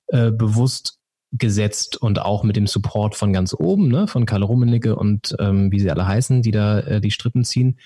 äh, 0.07 0.31
bewusst 0.31 0.99
gesetzt 1.31 1.95
und 1.97 2.19
auch 2.19 2.43
mit 2.43 2.57
dem 2.57 2.67
Support 2.67 3.15
von 3.15 3.31
ganz 3.31 3.53
oben, 3.53 3.87
ne, 3.87 4.07
von 4.07 4.25
Karl 4.25 4.43
Rummenigge 4.43 4.95
und 4.95 5.35
ähm, 5.39 5.71
wie 5.71 5.79
sie 5.79 5.89
alle 5.89 6.05
heißen, 6.05 6.41
die 6.41 6.51
da 6.51 6.79
äh, 6.79 7.01
die 7.01 7.11
Strippen 7.11 7.45
ziehen. 7.45 7.79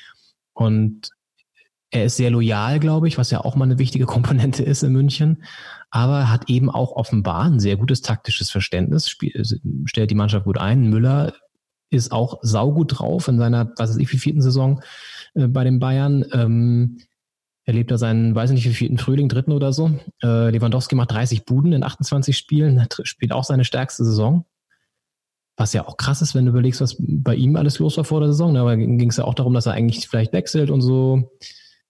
Und 0.53 1.12
er 1.91 2.05
ist 2.05 2.18
sehr 2.18 2.32
loyal, 2.32 2.80
glaube 2.80 3.07
ich, 3.07 3.18
was 3.18 3.30
ja 3.30 3.41
auch 3.41 3.55
mal 3.55 3.66
eine 3.66 3.78
wichtige 3.78 4.05
Komponente 4.07 4.64
ist 4.64 4.82
in 4.82 4.93
München, 4.93 5.43
aber 5.91 6.32
hat 6.32 6.49
eben 6.49 6.72
auch 6.72 6.93
offenbar 6.93 7.43
ein 7.43 7.59
sehr 7.59 7.78
gutes 7.78 8.01
taktisches 8.01 8.49
Verständnis, 8.49 9.07
spiel, 9.07 9.36
äh, 9.36 9.43
stellt 9.86 10.09
die 10.09 10.16
Mannschaft 10.16 10.45
gut 10.45 10.57
ein. 10.57 10.89
Müller 10.89 11.34
ist 11.92 12.12
auch 12.12 12.39
saugut 12.42 13.00
drauf 13.00 13.28
in 13.28 13.38
seiner, 13.38 13.72
was 13.78 13.92
weiß 13.92 13.98
ich, 13.98 14.12
wie 14.12 14.18
vierten 14.18 14.42
Saison 14.42 14.82
äh, 15.36 15.48
bei 15.48 15.64
den 15.64 15.80
Bayern. 15.80 16.26
Ähm, 16.34 16.98
er 17.66 17.98
seinen, 17.98 18.34
weiß 18.34 18.52
nicht 18.52 18.66
wie 18.66 18.74
vierten 18.74 18.98
Frühling, 18.98 19.30
dritten 19.30 19.52
oder 19.52 19.72
so. 19.72 19.92
Äh, 20.24 20.50
Lewandowski 20.50 20.96
macht 20.96 21.12
30 21.12 21.46
Buden 21.46 21.74
in 21.74 21.84
28 21.84 22.36
Spielen, 22.36 22.86
spielt 23.04 23.32
auch 23.32 23.44
seine 23.44 23.66
stärkste 23.66 24.04
Saison. 24.04 24.46
Was 25.58 25.74
ja 25.74 25.88
auch 25.88 25.98
krass 25.98 26.22
ist, 26.22 26.34
wenn 26.34 26.46
du 26.46 26.52
überlegst, 26.52 26.82
was 26.82 26.96
bei 27.00 27.36
ihm 27.36 27.56
alles 27.56 27.78
los 27.80 27.98
war 27.98 28.04
vor 28.04 28.20
der 28.20 28.30
Saison. 28.30 28.58
Aber 28.58 28.76
ging 28.76 29.10
es 29.10 29.18
ja 29.18 29.26
auch 29.26 29.36
darum, 29.36 29.54
dass 29.54 29.68
er 29.68 29.74
eigentlich 29.74 30.08
vielleicht 30.08 30.34
wechselt 30.34 30.72
und 30.72 30.82
so. 30.82 31.32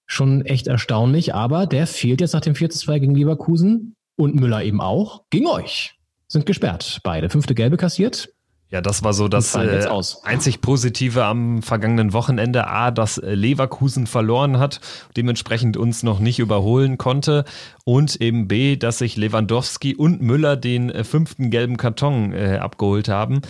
Schon 0.06 0.46
echt 0.46 0.68
erstaunlich. 0.68 1.34
Aber 1.34 1.68
der 1.68 1.88
fehlt 1.88 2.20
jetzt 2.20 2.34
nach 2.34 2.42
dem 2.42 2.54
4-2 2.54 3.00
gegen 3.00 3.16
Leverkusen 3.16 3.96
und 4.18 4.36
Müller 4.36 4.64
eben 4.64 4.82
auch. 4.82 5.24
Gegen 5.30 5.48
euch. 5.48 5.96
Sind 6.28 6.46
gesperrt. 6.46 7.00
Beide. 7.04 7.30
Fünfte 7.30 7.56
Gelbe 7.56 7.78
kassiert. 7.78 8.30
Ja, 8.72 8.80
das 8.80 9.04
war 9.04 9.12
so 9.12 9.28
das 9.28 9.54
äh, 9.54 9.86
einzig 10.24 10.62
Positive 10.62 11.26
am 11.26 11.62
vergangenen 11.62 12.14
Wochenende. 12.14 12.68
A, 12.68 12.90
dass 12.90 13.18
äh, 13.18 13.34
Leverkusen 13.34 14.08
verloren 14.08 14.60
hat, 14.60 14.80
dementsprechend 15.18 15.76
uns 15.76 16.04
noch 16.04 16.20
nicht 16.20 16.40
überholen 16.40 16.98
konnte. 16.98 17.44
Und 17.84 18.22
eben 18.22 18.48
B, 18.48 18.78
dass 18.78 19.00
sich 19.00 19.18
Lewandowski 19.18 19.94
und 19.96 20.22
Müller 20.22 20.56
den 20.56 20.90
äh, 20.90 21.04
fünften 21.04 21.52
gelben 21.52 21.76
Karton 21.76 22.32
äh, 22.32 22.60
abgeholt 22.62 23.10
haben. 23.10 23.42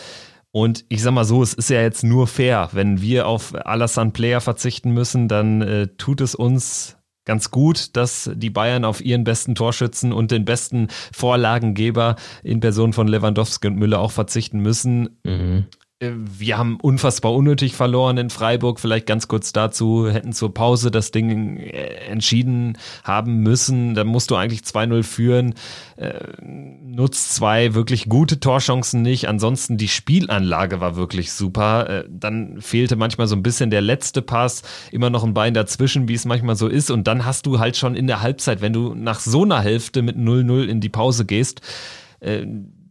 Und 0.50 0.86
ich 0.90 1.04
sag 1.04 1.14
mal 1.14 1.24
so, 1.24 1.44
es 1.44 1.54
ist 1.54 1.70
ja 1.70 1.82
jetzt 1.82 2.04
nur 2.04 2.26
fair, 2.26 2.70
wenn 2.72 3.00
wir 3.00 3.28
auf 3.28 3.54
Alassane 3.54 4.12
Player 4.12 4.42
verzichten 4.42 4.90
müssen, 4.90 5.28
dann 5.28 5.62
äh, 5.62 5.88
tut 5.98 6.20
es 6.20 6.34
uns 6.34 6.98
ganz 7.26 7.52
gut, 7.52 7.96
dass 7.96 8.30
die 8.34 8.50
Bayern 8.50 8.86
auf 8.86 9.02
ihren 9.02 9.24
besten 9.24 9.56
Torschützen 9.56 10.12
und 10.12 10.32
den 10.32 10.46
besten 10.46 10.88
Vorlagengeber 11.14 12.16
in 12.44 12.60
Person 12.60 12.94
von 12.94 13.08
Lewandowski 13.08 13.68
und 13.68 13.78
Müller 13.78 14.00
auch 14.00 14.12
verzichten 14.12 14.60
müssen. 14.60 15.20
Mhm. 15.24 15.66
Wir 16.04 16.58
haben 16.58 16.80
unfassbar 16.82 17.32
unnötig 17.32 17.76
verloren 17.76 18.18
in 18.18 18.32
Freiburg. 18.32 18.80
Vielleicht 18.80 19.06
ganz 19.06 19.28
kurz 19.28 19.54
dazu, 19.54 20.10
hätten 20.10 20.34
zur 20.34 20.52
Pause 20.52 20.90
das 20.90 21.12
Ding 21.12 21.58
äh, 21.58 21.70
entschieden 22.08 22.80
haben 23.04 23.42
müssen. 23.44 23.94
Da 23.94 24.04
musst 24.04 24.32
du 24.32 24.36
eigentlich 24.36 24.62
2-0 24.62 25.04
führen. 25.04 25.54
Äh, 25.98 26.14
nutzt 26.42 27.36
zwei 27.36 27.76
wirklich 27.76 28.10
gute 28.10 28.40
Torchancen 28.40 29.04
nicht. 29.04 29.28
Ansonsten 29.28 29.78
die 29.78 29.88
Spielanlage 29.88 30.82
war 30.82 30.96
wirklich 30.96 31.34
super. 31.34 31.88
Äh, 31.88 32.04
dann 32.10 32.60
fehlte 32.62 32.96
manchmal 32.96 33.28
so 33.28 33.36
ein 33.36 33.44
bisschen 33.44 33.70
der 33.70 33.82
letzte 33.82 34.24
Pass, 34.24 34.64
immer 34.92 35.12
noch 35.12 35.24
ein 35.24 35.36
Bein 35.36 35.54
dazwischen, 35.54 36.08
wie 36.08 36.16
es 36.16 36.26
manchmal 36.26 36.56
so 36.56 36.68
ist. 36.68 36.90
Und 36.90 37.06
dann 37.06 37.26
hast 37.26 37.46
du 37.46 37.60
halt 37.60 37.78
schon 37.78 37.94
in 37.94 38.08
der 38.08 38.24
Halbzeit, 38.24 38.62
wenn 38.62 38.74
du 38.74 38.96
nach 38.96 39.20
so 39.20 39.44
einer 39.44 39.62
Hälfte 39.62 40.02
mit 40.02 40.18
0-0 40.18 40.64
in 40.64 40.82
die 40.82 40.90
Pause 40.90 41.26
gehst, 41.26 41.62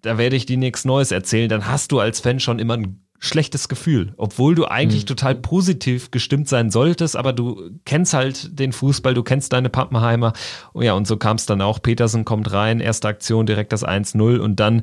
da 0.03 0.19
werde 0.19 0.37
ich 0.37 0.47
dir 0.47 0.57
nichts 0.57 0.85
Neues 0.85 1.11
erzählen, 1.11 1.49
dann 1.49 1.67
hast 1.67 1.93
du 1.93 2.01
als 2.01 2.21
Fan 2.21 2.41
schon 2.41 2.59
immer 2.59 2.77
ein 2.77 3.01
schlechtes 3.23 3.69
Gefühl, 3.69 4.15
obwohl 4.17 4.55
du 4.55 4.65
eigentlich 4.65 5.03
mhm. 5.03 5.09
total 5.09 5.35
positiv 5.35 6.11
gestimmt 6.11 6.49
sein 6.49 6.71
solltest, 6.71 7.17
aber 7.17 7.35
du 7.35 7.71
kennst 7.85 8.15
halt 8.15 8.59
den 8.59 8.73
Fußball, 8.73 9.13
du 9.13 9.23
kennst 9.23 9.53
deine 9.53 9.69
Pappenheimer. 9.69 10.33
Oh 10.73 10.81
ja, 10.81 10.95
und 10.95 11.07
so 11.07 11.19
kam 11.19 11.37
es 11.37 11.45
dann 11.45 11.61
auch. 11.61 11.83
Petersen 11.83 12.25
kommt 12.25 12.51
rein, 12.51 12.81
erste 12.81 13.09
Aktion, 13.09 13.45
direkt 13.45 13.73
das 13.73 13.87
1-0 13.87 14.39
und 14.39 14.59
dann 14.59 14.83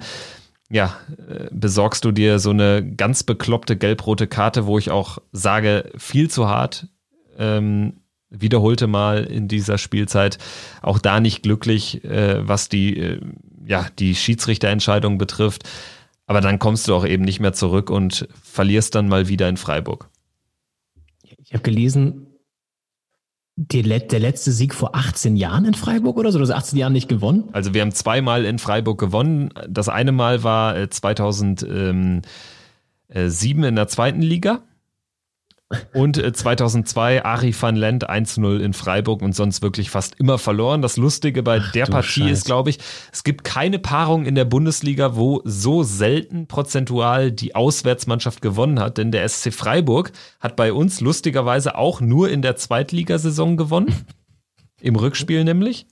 ja, 0.70 0.98
äh, 1.28 1.48
besorgst 1.52 2.06
du 2.06 2.12
dir 2.12 2.40
so 2.40 2.52
eine 2.52 2.86
ganz 2.86 3.24
bekloppte 3.24 3.76
gelb-rote 3.76 4.28
Karte, 4.28 4.66
wo 4.68 4.78
ich 4.78 4.92
auch 4.92 5.18
sage, 5.32 5.92
viel 5.98 6.30
zu 6.30 6.48
hart. 6.48 6.88
Ähm, 7.40 8.02
wiederholte 8.30 8.88
Mal 8.88 9.24
in 9.24 9.48
dieser 9.48 9.78
Spielzeit 9.78 10.38
auch 10.82 11.00
da 11.00 11.20
nicht 11.20 11.44
glücklich, 11.44 12.04
äh, 12.04 12.48
was 12.48 12.70
die 12.70 12.98
äh, 12.98 13.22
ja, 13.66 13.88
die 14.00 14.16
Schiedsrichterentscheidung 14.16 15.18
betrifft. 15.18 15.64
Aber 16.26 16.42
dann 16.42 16.60
kommst 16.60 16.88
du 16.88 16.96
auch 16.96 17.06
eben 17.06 17.24
nicht 17.24 17.40
mehr 17.40 17.54
zurück 17.54 17.90
und 17.90 18.28
verlierst 18.42 18.96
dann 18.96 19.08
mal 19.08 19.28
wieder 19.28 19.48
in 19.48 19.58
Freiburg. 19.58 20.10
Ich 21.44 21.54
habe 21.54 21.64
gelesen, 21.64 22.28
die, 23.56 23.82
der 23.82 24.20
letzte 24.20 24.52
Sieg 24.52 24.74
vor 24.76 24.96
18 24.96 25.36
Jahren 25.36 25.66
in 25.66 25.74
Freiburg 25.74 26.18
oder 26.18 26.32
so, 26.32 26.40
oder 26.40 26.56
18 26.56 26.78
Jahren 26.78 26.94
nicht 26.94 27.08
gewonnen? 27.08 27.50
Also 27.54 27.74
wir 27.74 27.82
haben 27.82 27.92
zweimal 27.92 28.46
in 28.46 28.60
Freiburg 28.60 29.00
gewonnen. 29.00 29.54
Das 29.68 29.90
eine 29.90 30.12
Mal 30.12 30.44
war 30.44 30.90
2007 30.90 32.24
äh, 33.10 33.68
in 33.68 33.76
der 33.76 33.88
zweiten 33.88 34.22
Liga. 34.22 34.62
Und 35.94 36.16
2002 36.16 37.16
äh, 37.16 37.20
Ari 37.20 37.54
van 37.60 37.76
Lent 37.76 38.10
1-0 38.10 38.60
in 38.60 38.72
Freiburg 38.74 39.22
und 39.22 39.36
sonst 39.36 39.62
wirklich 39.62 39.90
fast 39.90 40.16
immer 40.18 40.38
verloren. 40.38 40.82
Das 40.82 40.96
Lustige 40.96 41.44
bei 41.44 41.60
Ach, 41.62 41.72
der 41.74 41.88
Partie 41.88 42.22
Scheiß. 42.22 42.32
ist, 42.32 42.46
glaube 42.46 42.70
ich, 42.70 42.80
es 43.12 43.26
gibt 43.26 43.44
keine 43.44 43.78
Paarung 43.78 44.26
in 44.26 44.36
der 44.36 44.46
Bundesliga, 44.46 45.18
wo 45.18 45.42
so 45.44 45.84
selten 45.84 46.48
prozentual 46.48 47.32
die 47.34 47.54
Auswärtsmannschaft 47.54 48.42
gewonnen 48.42 48.80
hat. 48.80 48.98
Denn 48.98 49.12
der 49.12 49.28
SC 49.28 49.54
Freiburg 49.54 50.14
hat 50.40 50.56
bei 50.56 50.72
uns 50.72 51.02
lustigerweise 51.02 51.76
auch 51.76 52.00
nur 52.00 52.30
in 52.30 52.42
der 52.42 52.56
Zweitligasaison 52.56 53.58
gewonnen. 53.58 53.94
Im 54.80 54.96
Rückspiel 54.96 55.44
nämlich, 55.44 55.86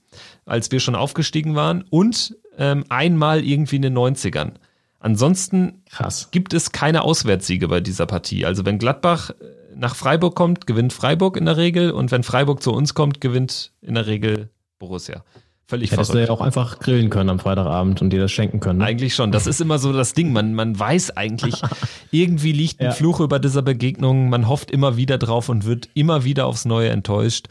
als 0.46 0.70
wir 0.70 0.80
schon 0.80 0.94
aufgestiegen 0.94 1.54
waren. 1.54 1.84
Und 1.90 2.34
ähm, 2.56 2.84
einmal 2.88 3.44
irgendwie 3.44 3.76
in 3.76 3.82
den 3.82 3.98
90ern. 3.98 4.52
Ansonsten 5.00 5.82
Krass. 5.90 6.30
gibt 6.30 6.54
es 6.54 6.72
keine 6.72 7.02
Auswärtssiege 7.02 7.68
bei 7.68 7.80
dieser 7.80 8.06
Partie. 8.06 8.46
Also 8.46 8.64
wenn 8.64 8.78
Gladbach 8.78 9.30
nach 9.76 9.94
Freiburg 9.94 10.34
kommt, 10.34 10.66
gewinnt 10.66 10.92
Freiburg 10.92 11.36
in 11.36 11.44
der 11.44 11.56
Regel 11.56 11.90
und 11.90 12.10
wenn 12.10 12.22
Freiburg 12.22 12.62
zu 12.62 12.72
uns 12.72 12.94
kommt, 12.94 13.20
gewinnt 13.20 13.72
in 13.80 13.94
der 13.94 14.06
Regel 14.06 14.50
Borussia. 14.78 15.24
Völlig 15.68 15.90
Hättest 15.90 16.12
verrückt. 16.12 16.28
du 16.28 16.32
ja 16.32 16.38
auch 16.38 16.40
einfach 16.40 16.78
grillen 16.78 17.10
können 17.10 17.28
am 17.28 17.40
Freitagabend 17.40 18.00
und 18.00 18.10
dir 18.10 18.20
das 18.20 18.30
schenken 18.30 18.60
können. 18.60 18.78
Ne? 18.78 18.84
Eigentlich 18.84 19.16
schon. 19.16 19.32
Das 19.32 19.48
ist 19.48 19.60
immer 19.60 19.78
so 19.80 19.92
das 19.92 20.12
Ding. 20.12 20.32
Man, 20.32 20.54
man 20.54 20.78
weiß 20.78 21.16
eigentlich, 21.16 21.60
irgendwie 22.12 22.52
liegt 22.52 22.80
ein 22.80 22.86
ja. 22.86 22.92
Fluch 22.92 23.18
über 23.18 23.40
dieser 23.40 23.62
Begegnung. 23.62 24.28
Man 24.28 24.46
hofft 24.48 24.70
immer 24.70 24.96
wieder 24.96 25.18
drauf 25.18 25.48
und 25.48 25.64
wird 25.64 25.88
immer 25.94 26.22
wieder 26.22 26.46
aufs 26.46 26.66
Neue 26.66 26.90
enttäuscht. 26.90 27.48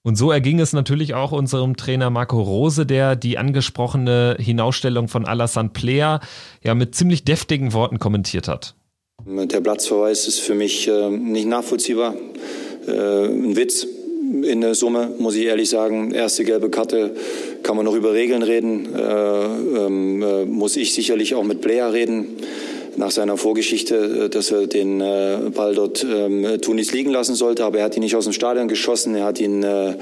Und 0.00 0.16
so 0.16 0.32
erging 0.32 0.60
es 0.60 0.72
natürlich 0.72 1.12
auch 1.12 1.32
unserem 1.32 1.76
Trainer 1.76 2.08
Marco 2.08 2.40
Rose, 2.40 2.86
der 2.86 3.16
die 3.16 3.36
angesprochene 3.36 4.36
Hinausstellung 4.38 5.08
von 5.08 5.26
Alassane 5.26 5.68
Player 5.68 6.20
ja 6.62 6.74
mit 6.74 6.94
ziemlich 6.94 7.24
deftigen 7.24 7.74
Worten 7.74 7.98
kommentiert 7.98 8.48
hat. 8.48 8.76
Der 9.24 9.60
Platzverweis 9.60 10.28
ist 10.28 10.38
für 10.40 10.54
mich 10.54 10.86
äh, 10.86 11.10
nicht 11.10 11.46
nachvollziehbar. 11.46 12.14
Äh, 12.86 13.26
ein 13.26 13.56
Witz 13.56 13.86
in 14.42 14.60
der 14.60 14.74
Summe, 14.74 15.12
muss 15.18 15.34
ich 15.34 15.46
ehrlich 15.46 15.68
sagen. 15.68 16.12
Erste 16.12 16.44
gelbe 16.44 16.70
Karte, 16.70 17.14
kann 17.62 17.76
man 17.76 17.84
noch 17.84 17.94
über 17.94 18.14
Regeln 18.14 18.42
reden. 18.42 18.94
Äh, 18.94 19.00
ähm, 19.00 20.22
äh 20.22 20.44
muss 20.44 20.76
ich 20.76 20.94
sicherlich 20.94 21.34
auch 21.34 21.42
mit 21.42 21.60
Player 21.60 21.92
reden 21.92 22.36
nach 22.98 23.12
seiner 23.12 23.36
Vorgeschichte, 23.36 24.24
äh, 24.24 24.28
dass 24.28 24.50
er 24.50 24.66
den 24.66 25.00
äh, 25.00 25.38
Ball 25.54 25.74
dort 25.74 26.04
ähm, 26.04 26.60
Tunis 26.60 26.92
liegen 26.92 27.10
lassen 27.10 27.34
sollte. 27.34 27.64
Aber 27.64 27.78
er 27.78 27.84
hat 27.84 27.96
ihn 27.96 28.02
nicht 28.02 28.16
aus 28.16 28.24
dem 28.24 28.32
Stadion 28.32 28.68
geschossen, 28.68 29.14
er 29.14 29.24
hat 29.24 29.40
ihn 29.40 29.62
äh, 29.62 29.94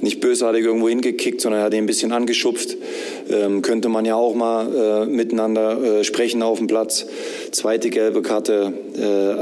nicht 0.00 0.20
bösartig 0.20 0.64
irgendwo 0.64 0.88
hingekickt, 0.88 1.40
sondern 1.40 1.62
er 1.62 1.64
hat 1.64 1.74
ihn 1.74 1.84
ein 1.84 1.86
bisschen 1.86 2.12
angeschupft. 2.12 2.76
Ähm, 3.30 3.62
könnte 3.62 3.88
man 3.88 4.04
ja 4.04 4.14
auch 4.14 4.34
mal 4.34 5.06
miteinander 5.06 6.04
sprechen 6.04 6.42
auf 6.42 6.58
dem 6.58 6.66
Platz. 6.66 7.06
Zweite 7.50 7.90
gelbe 7.90 8.22
Karte, 8.22 8.72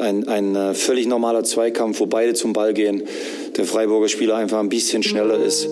ein, 0.00 0.28
ein 0.28 0.74
völlig 0.74 1.06
normaler 1.06 1.44
Zweikampf, 1.44 2.00
wo 2.00 2.06
beide 2.06 2.34
zum 2.34 2.52
Ball 2.52 2.72
gehen. 2.72 3.02
Der 3.56 3.64
Freiburger 3.64 4.08
Spieler 4.08 4.36
einfach 4.36 4.60
ein 4.60 4.68
bisschen 4.68 5.02
schneller 5.02 5.38
ist 5.38 5.68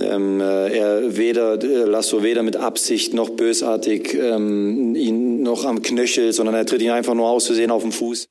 ähm, 0.00 0.40
äh, 0.40 0.76
er 0.76 1.16
weder 1.16 1.56
Lasso 1.56 2.22
weder 2.22 2.42
mit 2.42 2.56
Absicht 2.56 3.14
noch 3.14 3.30
bösartig 3.30 4.14
ihn 4.14 5.27
noch 5.42 5.64
am 5.64 5.82
Knöchel, 5.82 6.32
sondern 6.32 6.54
er 6.54 6.66
tritt 6.66 6.82
ihn 6.82 6.90
einfach 6.90 7.14
nur 7.14 7.28
aus 7.28 7.46
Versehen 7.46 7.70
auf 7.70 7.82
den 7.82 7.92
Fuß. 7.92 8.28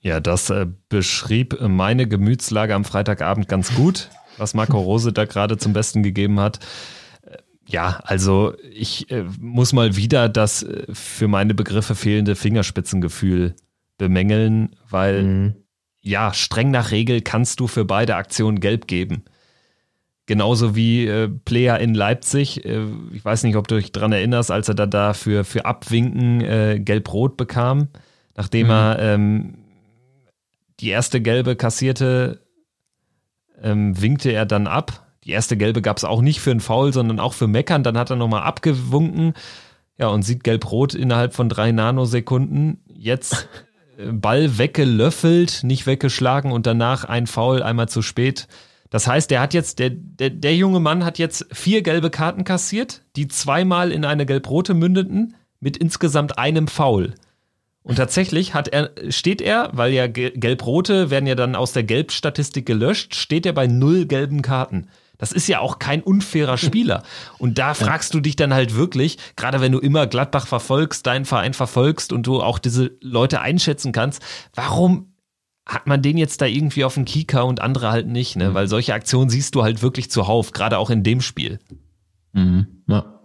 Ja, 0.00 0.20
das 0.20 0.50
äh, 0.50 0.66
beschrieb 0.90 1.58
meine 1.60 2.06
Gemütslage 2.06 2.74
am 2.74 2.84
Freitagabend 2.84 3.48
ganz 3.48 3.74
gut, 3.74 4.10
was 4.36 4.52
Marco 4.52 4.78
Rose 4.78 5.12
da 5.12 5.24
gerade 5.24 5.56
zum 5.56 5.72
Besten 5.72 6.02
gegeben 6.02 6.40
hat. 6.40 6.58
Äh, 7.22 7.38
ja, 7.66 8.00
also 8.04 8.52
ich 8.70 9.10
äh, 9.10 9.24
muss 9.40 9.72
mal 9.72 9.96
wieder 9.96 10.28
das 10.28 10.62
äh, 10.62 10.84
für 10.92 11.26
meine 11.26 11.54
Begriffe 11.54 11.94
fehlende 11.94 12.36
Fingerspitzengefühl 12.36 13.54
bemängeln, 13.96 14.76
weil 14.90 15.22
mhm. 15.22 15.54
ja, 16.02 16.34
streng 16.34 16.70
nach 16.70 16.90
Regel 16.90 17.22
kannst 17.22 17.60
du 17.60 17.66
für 17.66 17.86
beide 17.86 18.16
Aktionen 18.16 18.60
gelb 18.60 18.86
geben. 18.86 19.24
Genauso 20.26 20.74
wie 20.74 21.06
äh, 21.06 21.28
Player 21.28 21.78
in 21.78 21.94
Leipzig. 21.94 22.64
Äh, 22.64 22.86
ich 23.12 23.24
weiß 23.24 23.42
nicht, 23.42 23.56
ob 23.56 23.68
du 23.68 23.76
dich 23.76 23.92
daran 23.92 24.12
erinnerst, 24.12 24.50
als 24.50 24.68
er 24.68 24.74
da, 24.74 24.86
da 24.86 25.12
für, 25.12 25.44
für 25.44 25.66
Abwinken 25.66 26.40
äh, 26.40 26.80
gelb-rot 26.80 27.36
bekam, 27.36 27.88
nachdem 28.34 28.68
mhm. 28.68 28.72
er 28.72 28.98
ähm, 29.00 29.54
die 30.80 30.88
erste 30.88 31.20
gelbe 31.20 31.56
kassierte, 31.56 32.40
ähm, 33.62 34.00
winkte 34.00 34.30
er 34.30 34.46
dann 34.46 34.66
ab. 34.66 35.06
Die 35.24 35.30
erste 35.30 35.56
gelbe 35.56 35.82
gab 35.82 35.98
es 35.98 36.04
auch 36.04 36.22
nicht 36.22 36.40
für 36.40 36.50
einen 36.50 36.60
Foul, 36.60 36.92
sondern 36.92 37.20
auch 37.20 37.34
für 37.34 37.46
Meckern. 37.46 37.82
Dann 37.82 37.98
hat 37.98 38.10
er 38.10 38.16
nochmal 38.16 38.42
abgewunken. 38.42 39.34
Ja, 39.98 40.08
und 40.08 40.22
sieht 40.22 40.42
gelb-rot 40.42 40.94
innerhalb 40.94 41.34
von 41.34 41.48
drei 41.48 41.70
Nanosekunden. 41.70 42.80
Jetzt 42.88 43.46
äh, 43.98 44.10
Ball 44.10 44.58
weggelöffelt, 44.58 45.60
nicht 45.64 45.86
weggeschlagen 45.86 46.50
und 46.50 46.66
danach 46.66 47.04
ein 47.04 47.26
Foul 47.26 47.62
einmal 47.62 47.88
zu 47.88 48.00
spät. 48.00 48.48
Das 48.94 49.08
heißt, 49.08 49.28
der 49.32 49.40
hat 49.40 49.54
jetzt, 49.54 49.80
der, 49.80 49.90
der, 49.90 50.30
der 50.30 50.54
junge 50.54 50.78
Mann 50.78 51.04
hat 51.04 51.18
jetzt 51.18 51.46
vier 51.50 51.82
gelbe 51.82 52.10
Karten 52.10 52.44
kassiert, 52.44 53.02
die 53.16 53.26
zweimal 53.26 53.90
in 53.90 54.04
eine 54.04 54.24
gelb-rote 54.24 54.72
mündeten, 54.72 55.34
mit 55.58 55.76
insgesamt 55.76 56.38
einem 56.38 56.68
Foul. 56.68 57.16
Und 57.82 57.96
tatsächlich 57.96 58.54
hat 58.54 58.68
er, 58.68 58.92
steht 59.08 59.42
er, 59.42 59.70
weil 59.72 59.92
ja 59.92 60.06
gelb-rote 60.06 61.10
werden 61.10 61.26
ja 61.26 61.34
dann 61.34 61.56
aus 61.56 61.72
der 61.72 61.82
Gelbstatistik 61.82 62.66
gelöscht, 62.66 63.16
steht 63.16 63.46
er 63.46 63.52
bei 63.52 63.66
null 63.66 64.06
gelben 64.06 64.42
Karten. 64.42 64.86
Das 65.18 65.32
ist 65.32 65.48
ja 65.48 65.58
auch 65.58 65.80
kein 65.80 66.00
unfairer 66.00 66.56
Spieler. 66.56 67.02
Und 67.38 67.58
da 67.58 67.74
fragst 67.74 68.14
du 68.14 68.20
dich 68.20 68.36
dann 68.36 68.54
halt 68.54 68.76
wirklich, 68.76 69.18
gerade 69.34 69.60
wenn 69.60 69.72
du 69.72 69.80
immer 69.80 70.06
Gladbach 70.06 70.46
verfolgst, 70.46 71.04
deinen 71.08 71.24
Verein 71.24 71.54
verfolgst 71.54 72.12
und 72.12 72.28
du 72.28 72.40
auch 72.40 72.60
diese 72.60 72.92
Leute 73.00 73.40
einschätzen 73.40 73.90
kannst, 73.90 74.22
warum 74.54 75.13
hat 75.66 75.86
man 75.86 76.02
den 76.02 76.18
jetzt 76.18 76.40
da 76.40 76.46
irgendwie 76.46 76.84
auf 76.84 76.94
dem 76.94 77.04
Kika 77.04 77.42
und 77.42 77.60
andere 77.60 77.90
halt 77.90 78.06
nicht, 78.06 78.36
ne? 78.36 78.50
Mhm. 78.50 78.54
Weil 78.54 78.68
solche 78.68 78.94
Aktionen 78.94 79.30
siehst 79.30 79.54
du 79.54 79.62
halt 79.62 79.82
wirklich 79.82 80.10
zuhauf, 80.10 80.52
gerade 80.52 80.78
auch 80.78 80.90
in 80.90 81.02
dem 81.02 81.20
Spiel. 81.20 81.58
Mhm. 82.32 82.66
Ja. 82.86 83.20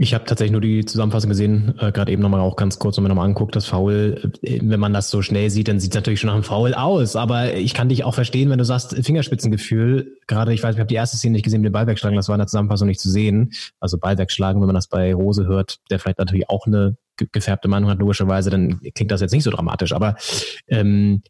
Ich 0.00 0.14
habe 0.14 0.24
tatsächlich 0.24 0.52
nur 0.52 0.60
die 0.60 0.84
Zusammenfassung 0.84 1.28
gesehen, 1.28 1.74
äh, 1.80 1.90
gerade 1.90 2.12
eben 2.12 2.22
nochmal 2.22 2.40
auch 2.40 2.54
ganz 2.54 2.78
kurz, 2.78 2.96
wenn 2.96 3.02
man 3.02 3.10
nochmal 3.10 3.26
anguckt, 3.26 3.56
das 3.56 3.66
Foul, 3.66 4.30
äh, 4.42 4.60
wenn 4.62 4.78
man 4.78 4.92
das 4.92 5.10
so 5.10 5.22
schnell 5.22 5.50
sieht, 5.50 5.66
dann 5.66 5.80
sieht 5.80 5.90
es 5.90 5.96
natürlich 5.96 6.20
schon 6.20 6.28
nach 6.28 6.34
einem 6.34 6.44
Foul 6.44 6.72
aus. 6.74 7.16
Aber 7.16 7.54
ich 7.54 7.74
kann 7.74 7.88
dich 7.88 8.04
auch 8.04 8.14
verstehen, 8.14 8.48
wenn 8.48 8.58
du 8.58 8.64
sagst, 8.64 8.94
Fingerspitzengefühl, 9.04 10.16
gerade, 10.28 10.54
ich 10.54 10.62
weiß, 10.62 10.76
ich 10.76 10.78
habe 10.78 10.88
die 10.88 10.94
erste 10.94 11.16
Szene 11.16 11.32
nicht 11.32 11.42
gesehen 11.42 11.62
mit 11.62 11.70
dem 11.70 11.72
Ball 11.72 11.88
wegschlagen, 11.88 12.16
das 12.16 12.28
war 12.28 12.36
in 12.36 12.40
der 12.40 12.46
Zusammenfassung 12.46 12.86
nicht 12.86 13.00
zu 13.00 13.10
sehen. 13.10 13.52
Also 13.80 13.98
Ball 13.98 14.16
wegschlagen, 14.18 14.60
wenn 14.60 14.68
man 14.68 14.76
das 14.76 14.86
bei 14.86 15.12
Rose 15.12 15.46
hört, 15.46 15.78
der 15.90 15.98
vielleicht 15.98 16.18
natürlich 16.18 16.48
auch 16.48 16.66
eine 16.66 16.96
gefärbte 17.32 17.68
Meinung 17.68 17.90
hat, 17.90 17.98
logischerweise, 17.98 18.50
dann 18.50 18.80
klingt 18.94 19.10
das 19.10 19.20
jetzt 19.20 19.32
nicht 19.32 19.44
so 19.44 19.50
dramatisch. 19.50 19.92
Aber 19.92 20.16
ähm, 20.68 21.22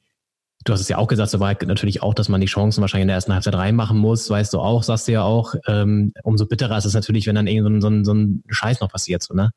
Du 0.65 0.73
hast 0.73 0.81
es 0.81 0.89
ja 0.89 0.99
auch 0.99 1.07
gesagt, 1.07 1.31
so 1.31 1.41
war 1.41 1.57
natürlich 1.65 2.03
auch, 2.03 2.15
dass 2.15 2.29
man 2.29 2.41
die 2.41 2.47
Chancen 2.47 2.81
wahrscheinlich 2.81 3.03
in 3.03 3.09
der 3.09 3.15
ersten 3.15 3.33
Halbzeit 3.33 3.55
reinmachen 3.55 3.97
muss, 3.97 4.29
weißt 4.29 4.53
du 4.53 4.59
auch, 4.59 4.83
sagst 4.83 5.07
du 5.07 5.13
ja 5.13 5.23
auch. 5.23 5.55
Ähm, 5.67 6.13
umso 6.25 6.47
bitterer 6.47 6.77
ist 6.77 6.85
es 6.85 6.95
natürlich, 6.95 7.27
wenn 7.27 7.37
dann 7.37 7.47
irgendwie 7.47 7.81
so 7.81 7.89
ein, 7.89 8.05
so 8.05 8.13
ein 8.13 8.43
Scheiß 8.49 8.81
noch 8.81 8.91
passiert, 8.91 9.23
so, 9.23 9.35
ne? 9.35 9.53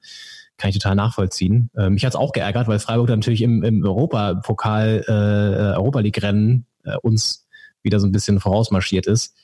Kann 0.57 0.69
ich 0.69 0.77
total 0.77 0.95
nachvollziehen. 0.95 1.71
Ähm, 1.75 1.93
mich 1.93 2.05
hat's 2.05 2.15
auch 2.15 2.34
geärgert, 2.34 2.67
weil 2.67 2.77
Freiburg 2.77 3.07
dann 3.07 3.19
natürlich 3.19 3.41
im, 3.41 3.63
im 3.63 3.84
Europapokal, 3.84 5.03
äh, 5.07 5.75
Europa 5.75 6.01
League-Rennen 6.01 6.67
äh, 6.84 6.97
uns 7.01 7.47
wieder 7.82 7.99
so 7.99 8.05
ein 8.05 8.11
bisschen 8.11 8.39
vorausmarschiert 8.39 9.07
ist. 9.07 9.36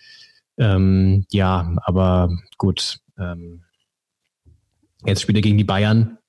Ähm, 0.57 1.25
ja, 1.31 1.75
aber 1.83 2.29
gut. 2.57 2.99
Ähm, 3.17 3.63
jetzt 5.05 5.23
spielt 5.23 5.37
er 5.37 5.41
gegen 5.41 5.57
die 5.57 5.63
Bayern. 5.63 6.19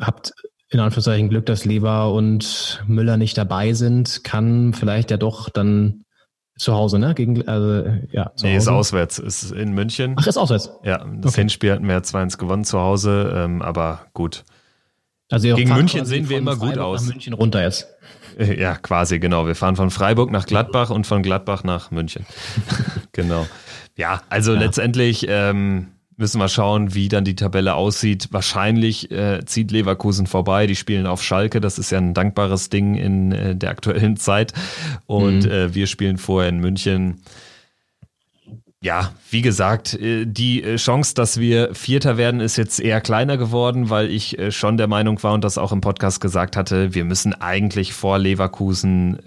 Habt 0.00 0.32
in 0.68 0.80
Anführungszeichen 0.80 1.28
Glück, 1.28 1.46
dass 1.46 1.64
Lever 1.64 2.12
und 2.12 2.82
Müller 2.86 3.16
nicht 3.16 3.38
dabei 3.38 3.72
sind, 3.72 4.24
kann 4.24 4.74
vielleicht 4.74 5.10
ja 5.10 5.16
doch 5.16 5.48
dann 5.48 6.04
zu 6.58 6.74
Hause, 6.74 6.98
ne? 6.98 7.14
Gegen, 7.14 7.46
also, 7.46 7.90
ja, 8.10 8.32
zu 8.34 8.46
nee, 8.46 8.54
Hause. 8.54 8.58
ist 8.58 8.68
auswärts. 8.68 9.18
Ist 9.18 9.52
in 9.52 9.72
München. 9.72 10.16
Ach, 10.18 10.26
ist 10.26 10.36
auswärts. 10.36 10.70
Ja, 10.82 10.98
das 10.98 11.32
okay. 11.32 11.42
Hinspiel 11.42 11.72
hatten 11.72 11.86
wir 11.86 11.98
2-1 11.98 12.38
gewonnen 12.38 12.64
zu 12.64 12.80
Hause, 12.80 13.32
ähm, 13.34 13.62
aber 13.62 14.06
gut. 14.14 14.44
Also 15.30 15.54
Gegen 15.54 15.74
München 15.74 16.06
sehen 16.06 16.28
wir 16.28 16.38
immer 16.38 16.56
gut 16.56 16.78
aus. 16.78 17.02
Nach 17.02 17.14
München 17.14 17.32
runter 17.32 17.62
jetzt. 17.62 17.88
Äh, 18.38 18.60
ja, 18.60 18.76
quasi, 18.76 19.18
genau. 19.18 19.46
Wir 19.46 19.54
fahren 19.54 19.76
von 19.76 19.90
Freiburg 19.90 20.30
nach 20.30 20.46
Gladbach 20.46 20.90
und 20.90 21.06
von 21.06 21.22
Gladbach 21.22 21.64
nach 21.64 21.90
München. 21.90 22.26
genau. 23.12 23.46
Ja, 23.96 24.22
also 24.28 24.54
ja. 24.54 24.60
letztendlich, 24.60 25.26
ähm, 25.28 25.88
Müssen 26.18 26.40
wir 26.40 26.48
schauen, 26.48 26.94
wie 26.94 27.08
dann 27.08 27.24
die 27.24 27.36
Tabelle 27.36 27.74
aussieht. 27.74 28.28
Wahrscheinlich 28.30 29.10
äh, 29.10 29.44
zieht 29.44 29.70
Leverkusen 29.70 30.26
vorbei. 30.26 30.66
Die 30.66 30.76
spielen 30.76 31.06
auf 31.06 31.22
Schalke. 31.22 31.60
Das 31.60 31.78
ist 31.78 31.90
ja 31.90 31.98
ein 31.98 32.14
dankbares 32.14 32.70
Ding 32.70 32.94
in 32.94 33.32
äh, 33.32 33.54
der 33.54 33.68
aktuellen 33.68 34.16
Zeit. 34.16 34.54
Und 35.06 35.44
mhm. 35.44 35.50
äh, 35.50 35.74
wir 35.74 35.86
spielen 35.86 36.16
vorher 36.16 36.48
in 36.48 36.58
München 36.58 37.20
ja, 38.82 39.12
wie 39.30 39.40
gesagt, 39.40 39.94
äh, 39.94 40.26
die 40.26 40.62
äh, 40.62 40.76
Chance, 40.76 41.14
dass 41.14 41.40
wir 41.40 41.74
Vierter 41.74 42.18
werden, 42.18 42.40
ist 42.40 42.56
jetzt 42.56 42.78
eher 42.78 43.00
kleiner 43.00 43.38
geworden, 43.38 43.88
weil 43.88 44.10
ich 44.10 44.38
äh, 44.38 44.52
schon 44.52 44.76
der 44.76 44.86
Meinung 44.86 45.22
war 45.22 45.32
und 45.32 45.42
das 45.44 45.56
auch 45.56 45.72
im 45.72 45.80
Podcast 45.80 46.20
gesagt 46.20 46.56
hatte, 46.56 46.94
wir 46.94 47.04
müssen 47.04 47.32
eigentlich 47.32 47.94
vor 47.94 48.18
Leverkusen 48.18 49.18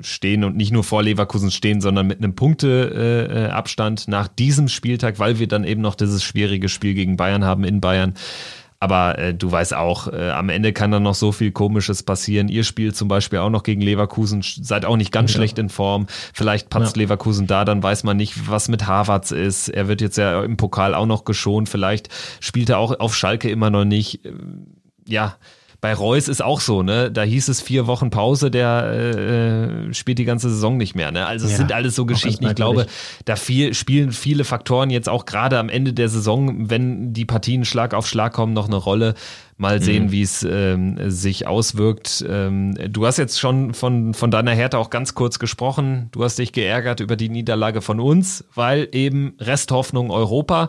stehen 0.00 0.44
und 0.44 0.56
nicht 0.56 0.72
nur 0.72 0.84
vor 0.84 1.02
Leverkusen 1.02 1.50
stehen, 1.50 1.80
sondern 1.80 2.06
mit 2.06 2.18
einem 2.18 2.34
Punkteabstand 2.34 4.08
nach 4.08 4.28
diesem 4.28 4.68
Spieltag, 4.68 5.18
weil 5.18 5.38
wir 5.38 5.48
dann 5.48 5.64
eben 5.64 5.82
noch 5.82 5.94
dieses 5.94 6.22
schwierige 6.22 6.68
Spiel 6.68 6.94
gegen 6.94 7.16
Bayern 7.16 7.44
haben 7.44 7.64
in 7.64 7.80
Bayern. 7.80 8.14
Aber 8.82 9.16
äh, 9.16 9.32
du 9.32 9.52
weißt 9.52 9.74
auch, 9.74 10.08
äh, 10.08 10.30
am 10.30 10.48
Ende 10.48 10.72
kann 10.72 10.90
dann 10.90 11.04
noch 11.04 11.14
so 11.14 11.30
viel 11.30 11.52
Komisches 11.52 12.02
passieren. 12.02 12.48
Ihr 12.48 12.64
spielt 12.64 12.96
zum 12.96 13.06
Beispiel 13.06 13.38
auch 13.38 13.48
noch 13.48 13.62
gegen 13.62 13.80
Leverkusen, 13.80 14.42
seid 14.42 14.84
auch 14.84 14.96
nicht 14.96 15.12
ganz 15.12 15.30
ja. 15.30 15.36
schlecht 15.36 15.56
in 15.60 15.68
Form. 15.68 16.08
Vielleicht 16.34 16.68
patzt 16.68 16.96
ja. 16.96 17.02
Leverkusen 17.02 17.46
da, 17.46 17.64
dann 17.64 17.80
weiß 17.80 18.02
man 18.02 18.16
nicht, 18.16 18.50
was 18.50 18.66
mit 18.66 18.88
Harvards 18.88 19.30
ist. 19.30 19.68
Er 19.68 19.86
wird 19.86 20.00
jetzt 20.00 20.18
ja 20.18 20.42
im 20.42 20.56
Pokal 20.56 20.96
auch 20.96 21.06
noch 21.06 21.24
geschont. 21.24 21.68
Vielleicht 21.68 22.08
spielt 22.40 22.70
er 22.70 22.78
auch 22.78 22.98
auf 22.98 23.14
Schalke 23.14 23.48
immer 23.48 23.70
noch 23.70 23.84
nicht. 23.84 24.18
Ja, 25.06 25.36
bei 25.82 25.94
Reus 25.94 26.28
ist 26.28 26.44
auch 26.44 26.60
so, 26.60 26.84
ne? 26.84 27.10
Da 27.10 27.24
hieß 27.24 27.48
es 27.48 27.60
vier 27.60 27.88
Wochen 27.88 28.10
Pause, 28.10 28.52
der 28.52 29.88
äh, 29.88 29.92
spielt 29.92 30.20
die 30.20 30.24
ganze 30.24 30.48
Saison 30.48 30.76
nicht 30.76 30.94
mehr, 30.94 31.10
ne? 31.10 31.26
Also 31.26 31.44
es 31.44 31.52
ja, 31.52 31.58
sind 31.58 31.72
alles 31.72 31.96
so 31.96 32.06
Geschichten. 32.06 32.46
Ich 32.46 32.54
glaube, 32.54 32.86
da 33.24 33.34
viel, 33.34 33.74
spielen 33.74 34.12
viele 34.12 34.44
Faktoren 34.44 34.90
jetzt 34.90 35.08
auch 35.08 35.26
gerade 35.26 35.58
am 35.58 35.68
Ende 35.68 35.92
der 35.92 36.08
Saison, 36.08 36.70
wenn 36.70 37.12
die 37.12 37.24
Partien 37.24 37.64
Schlag 37.64 37.94
auf 37.94 38.06
Schlag 38.06 38.32
kommen, 38.32 38.52
noch 38.52 38.68
eine 38.68 38.76
Rolle. 38.76 39.14
Mal 39.56 39.80
mhm. 39.80 39.82
sehen, 39.82 40.04
mhm. 40.04 40.12
wie 40.12 40.22
es 40.22 40.46
ähm, 40.48 41.10
sich 41.10 41.48
auswirkt. 41.48 42.24
Ähm, 42.28 42.76
du 42.88 43.04
hast 43.04 43.16
jetzt 43.16 43.40
schon 43.40 43.74
von, 43.74 44.14
von 44.14 44.30
deiner 44.30 44.52
Härte 44.52 44.78
auch 44.78 44.88
ganz 44.88 45.14
kurz 45.14 45.40
gesprochen. 45.40 46.10
Du 46.12 46.22
hast 46.22 46.38
dich 46.38 46.52
geärgert 46.52 47.00
über 47.00 47.16
die 47.16 47.28
Niederlage 47.28 47.82
von 47.82 47.98
uns, 47.98 48.44
weil 48.54 48.88
eben 48.92 49.34
Resthoffnung 49.40 50.12
Europa, 50.12 50.68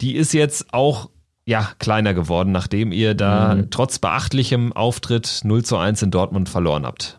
die 0.00 0.16
ist 0.16 0.32
jetzt 0.32 0.74
auch 0.74 1.08
ja, 1.50 1.68
kleiner 1.80 2.14
geworden, 2.14 2.52
nachdem 2.52 2.92
ihr 2.92 3.14
da 3.14 3.56
mhm. 3.56 3.70
trotz 3.70 3.98
beachtlichem 3.98 4.72
Auftritt 4.72 5.40
0 5.42 5.64
zu 5.64 5.76
1 5.76 6.00
in 6.02 6.12
Dortmund 6.12 6.48
verloren 6.48 6.86
habt. 6.86 7.18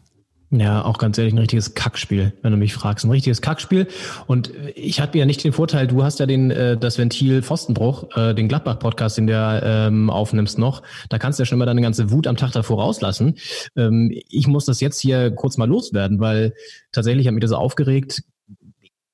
Ja, 0.52 0.84
auch 0.84 0.98
ganz 1.00 1.18
ehrlich, 1.18 1.34
ein 1.34 1.38
richtiges 1.38 1.74
Kackspiel, 1.74 2.34
wenn 2.42 2.52
du 2.52 2.58
mich 2.58 2.74
fragst. 2.74 3.04
Ein 3.04 3.12
richtiges 3.12 3.42
Kackspiel. 3.42 3.88
Und 4.28 4.52
ich 4.76 5.02
hatte 5.02 5.18
ja 5.18 5.26
nicht 5.26 5.44
den 5.44 5.52
Vorteil, 5.52 5.88
du 5.88 6.04
hast 6.04 6.20
ja 6.20 6.26
den, 6.26 6.50
äh, 6.50 6.78
das 6.78 6.98
Ventil 6.98 7.42
Pfostenbruch, 7.42 8.16
äh, 8.16 8.34
den 8.34 8.48
Gladbach-Podcast, 8.48 9.18
den 9.18 9.28
du 9.28 9.62
ähm, 9.64 10.10
aufnimmst 10.10 10.58
noch. 10.58 10.82
Da 11.10 11.20
kannst 11.20 11.38
du 11.40 11.44
ja 11.44 11.46
schon 11.46 11.58
mal 11.58 11.66
deine 11.66 11.82
ganze 11.82 12.12
Wut 12.12 12.26
am 12.26 12.38
Tag 12.38 12.52
davor 12.52 12.82
rauslassen. 12.82 13.36
Ähm, 13.76 14.18
ich 14.30 14.48
muss 14.48 14.64
das 14.64 14.80
jetzt 14.80 15.00
hier 15.00 15.32
kurz 15.32 15.58
mal 15.58 15.68
loswerden, 15.68 16.22
weil 16.22 16.54
tatsächlich 16.94 17.28
hat 17.28 17.34
mich 17.34 17.42
das 17.42 17.52
aufgeregt. 17.52 18.24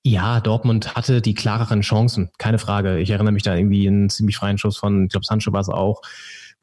Ja, 0.03 0.39
Dortmund 0.39 0.95
hatte 0.95 1.21
die 1.21 1.33
klareren 1.33 1.81
Chancen, 1.81 2.29
keine 2.37 2.59
Frage. 2.59 2.99
Ich 2.99 3.09
erinnere 3.09 3.33
mich 3.33 3.43
da 3.43 3.55
irgendwie 3.55 3.87
einen 3.87 4.09
ziemlich 4.09 4.37
freien 4.37 4.57
Schuss 4.57 4.77
von, 4.77 5.05
ich 5.05 5.11
glaube, 5.11 5.25
Sancho 5.25 5.51
war 5.51 5.59
es 5.59 5.69
auch, 5.69 6.01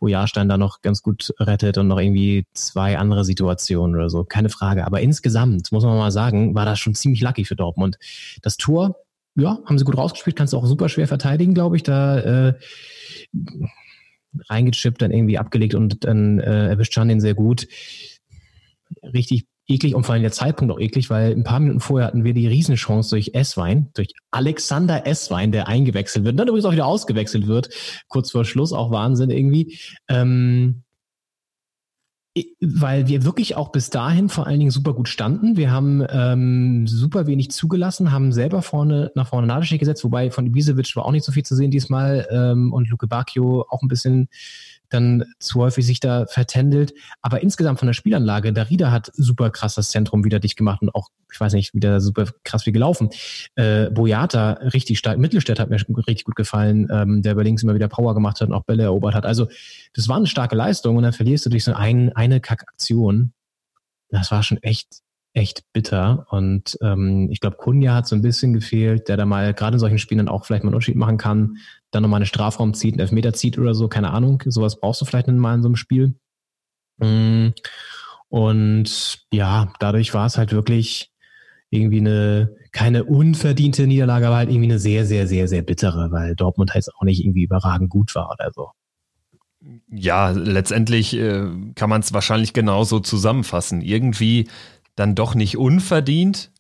wo 0.01 0.09
Jahrstein 0.09 0.49
da 0.49 0.57
noch 0.57 0.81
ganz 0.81 1.03
gut 1.03 1.33
rettet 1.39 1.79
und 1.79 1.89
noch 1.89 1.99
irgendwie 1.99 2.47
zwei 2.55 2.99
andere 2.99 3.25
Situationen 3.25 3.97
oder 3.97 4.09
so, 4.11 4.25
keine 4.25 4.49
Frage. 4.49 4.87
Aber 4.87 5.01
insgesamt, 5.01 5.73
muss 5.73 5.85
man 5.85 5.97
mal 5.97 6.11
sagen, 6.11 6.55
war 6.55 6.65
das 6.65 6.79
schon 6.79 6.95
ziemlich 6.95 7.21
lucky 7.21 7.45
für 7.45 7.57
Dortmund. 7.57 7.99
Das 8.43 8.57
Tor, 8.57 8.97
ja, 9.35 9.59
haben 9.67 9.79
sie 9.79 9.85
gut 9.85 9.99
rausgespielt, 9.99 10.37
kannst 10.37 10.53
du 10.53 10.59
auch 10.59 10.67
super 10.67 10.89
schwer 10.89 11.09
verteidigen, 11.09 11.55
glaube 11.55 11.77
ich. 11.77 11.83
Da 11.83 12.19
äh, 12.19 12.55
reingechippt, 14.49 15.03
dann 15.03 15.11
irgendwie 15.11 15.39
abgelegt 15.39 15.75
und 15.75 16.05
dann 16.05 16.39
äh, 16.41 16.69
erwischt 16.69 16.95
Can 16.95 17.09
den 17.09 17.21
sehr 17.21 17.35
gut. 17.35 17.67
Richtig 19.03 19.47
eklig 19.67 19.95
und 19.95 20.05
vor 20.05 20.15
allem 20.15 20.23
der 20.23 20.33
Zeitpunkt 20.33 20.73
auch 20.73 20.81
eklig, 20.81 21.11
weil 21.11 21.33
ein 21.33 21.45
paar 21.45 21.61
Minuten 21.61 21.81
vorher 21.81 22.07
hatten 22.07 22.25
wir 22.25 22.35
die 22.35 22.47
Riesenchance 22.47 23.11
durch 23.11 23.31
S-Wein, 23.35 23.91
durch 23.95 24.09
Alexander 24.31 25.07
S-Wein, 25.07 25.53
der 25.53 25.69
eingewechselt 25.69 26.25
wird, 26.25 26.35
und 26.35 26.39
dann 26.39 26.49
übrigens 26.49 26.67
auch 26.67 26.73
wieder 26.73 26.87
ausgewechselt 26.87 27.47
wird, 27.47 27.71
kurz 28.09 28.31
vor 28.31 28.45
Schluss, 28.45 28.73
auch 28.73 28.91
Wahnsinn 28.91 29.31
irgendwie. 29.31 29.79
Ähm, 30.09 30.85
weil 32.61 33.07
wir 33.07 33.25
wirklich 33.25 33.55
auch 33.55 33.71
bis 33.71 33.91
dahin 33.91 34.29
vor 34.29 34.49
allen 34.49 34.59
Dingen 34.59 34.73
super 34.73 34.93
gut 34.93 35.09
standen. 35.09 35.57
Wir 35.57 35.71
haben 35.71 36.05
ähm, 36.11 36.85
super 36.89 37.29
wenig 37.29 37.53
zugelassen, 37.53 38.11
haben 38.11 38.33
selber 38.33 38.61
vorne 38.61 39.13
nach 39.15 39.29
vorne 39.29 39.47
Nadeschick 39.47 39.79
gesetzt, 39.79 40.03
wobei 40.03 40.33
von 40.33 40.47
Ibisevic 40.47 40.97
war 40.97 41.05
auch 41.05 41.13
nicht 41.13 41.25
so 41.25 41.31
viel 41.31 41.45
zu 41.45 41.55
sehen 41.55 41.71
diesmal 41.71 42.27
ähm, 42.31 42.73
und 42.73 42.91
Luke 42.91 43.07
Bacchio 43.07 43.65
auch 43.69 43.83
ein 43.83 43.89
bisschen 43.89 44.29
dann 44.95 45.25
zu 45.39 45.61
häufig 45.61 45.85
sich 45.85 46.01
da 46.01 46.27
vertändelt. 46.27 46.95
Aber 47.21 47.43
insgesamt 47.43 47.79
von 47.79 47.87
der 47.87 47.93
Spielanlage, 47.95 48.53
Darida 48.53 48.91
hat 48.91 49.11
super 49.15 49.51
krass 49.51 49.75
das 49.75 49.91
Zentrum 49.91 50.25
wieder 50.25 50.41
dicht 50.41 50.57
gemacht 50.57 50.81
und 50.83 50.95
auch, 50.95 51.09
ich 51.33 51.41
weiß 51.41 51.53
nicht, 51.53 51.75
wieder 51.75 52.01
super 52.01 52.27
krass 52.45 52.65
wie 52.67 52.73
gelaufen. 52.73 53.11
Äh, 53.57 53.91
Boyata 53.91 54.53
richtig 54.73 54.99
stark, 54.99 55.19
Mittelstädt 55.19 55.59
hat 55.59 55.71
mir 55.71 55.77
richtig 56.07 56.25
gut 56.25 56.37
gefallen, 56.37 56.89
ähm, 56.91 57.23
der 57.23 57.33
über 57.33 57.45
links 57.45 57.63
immer 57.63 57.75
wieder 57.75 57.89
Power 57.89 58.15
gemacht 58.15 58.41
hat 58.41 58.49
und 58.49 58.55
auch 58.55 58.65
Bälle 58.65 58.85
erobert 58.85 59.15
hat. 59.15 59.27
Also 59.27 59.49
das 59.93 60.09
war 60.09 60.17
eine 60.17 60.27
starke 60.27 60.57
Leistung 60.57 60.97
und 60.97 61.03
dann 61.03 61.13
verlierst 61.13 61.45
du 61.47 61.51
durch 61.51 61.65
so 61.65 61.75
ein, 61.75 62.13
eine 62.13 62.41
Kackaktion. 62.41 63.33
Das 64.11 64.31
war 64.31 64.43
schon 64.43 64.59
echt 64.63 65.03
echt 65.35 65.65
bitter. 65.73 66.27
Und 66.31 66.79
ähm, 66.81 67.29
ich 67.31 67.41
glaube, 67.41 67.57
Kunja 67.57 67.95
hat 67.95 68.07
so 68.07 68.15
ein 68.15 68.23
bisschen 68.23 68.55
gefehlt, 68.55 69.09
der 69.09 69.17
da 69.17 69.27
mal 69.27 69.53
gerade 69.53 69.75
in 69.75 69.81
solchen 69.81 69.99
Spielen 69.99 70.29
auch 70.29 70.47
vielleicht 70.47 70.63
mal 70.63 70.69
einen 70.69 70.77
Unterschied 70.77 70.97
machen 70.97 71.19
kann, 71.19 71.57
dann 71.91 72.03
nochmal 72.03 72.19
einen 72.19 72.27
Strafraum 72.27 72.73
zieht, 72.73 72.95
einen 72.95 73.01
Elfmeter 73.01 73.35
zieht 73.35 73.59
oder 73.59 73.75
so, 73.75 73.89
keine 73.89 74.13
Ahnung. 74.13 74.43
Sowas 74.47 74.79
brauchst 74.79 75.01
du 75.01 75.05
vielleicht 75.05 75.27
mal 75.27 75.55
in 75.55 75.63
so 75.63 75.69
einem 75.69 75.77
Spiel. 75.77 76.15
Mm, 76.99 77.49
und 78.29 79.27
ja, 79.33 79.73
dadurch 79.81 80.15
war 80.15 80.27
es 80.27 80.39
halt 80.39 80.53
wirklich 80.53 81.11
irgendwie 81.71 81.99
eine, 81.99 82.55
keine 82.71 83.05
unverdiente 83.05 83.89
Niederlage, 83.89 84.29
aber 84.29 84.37
halt 84.37 84.51
irgendwie 84.51 84.71
eine 84.71 84.79
sehr, 84.79 85.05
sehr, 85.05 85.27
sehr, 85.27 85.49
sehr 85.49 85.63
bittere, 85.63 86.13
weil 86.13 86.37
Dortmund 86.37 86.75
halt 86.75 86.87
auch 86.97 87.03
nicht 87.03 87.25
irgendwie 87.25 87.43
überragend 87.43 87.91
gut 87.91 88.15
war 88.15 88.31
oder 88.31 88.51
so. 88.55 88.71
Ja, 89.89 90.31
letztendlich 90.31 91.17
äh, 91.17 91.47
kann 91.75 91.91
man 91.91 92.03
es 92.03 92.13
wahrscheinlich 92.13 92.53
genauso 92.53 93.01
zusammenfassen. 93.01 93.81
Irgendwie 93.81 94.49
dann 94.97 95.15
doch 95.15 95.35
nicht 95.35 95.57
unverdient. 95.57 96.51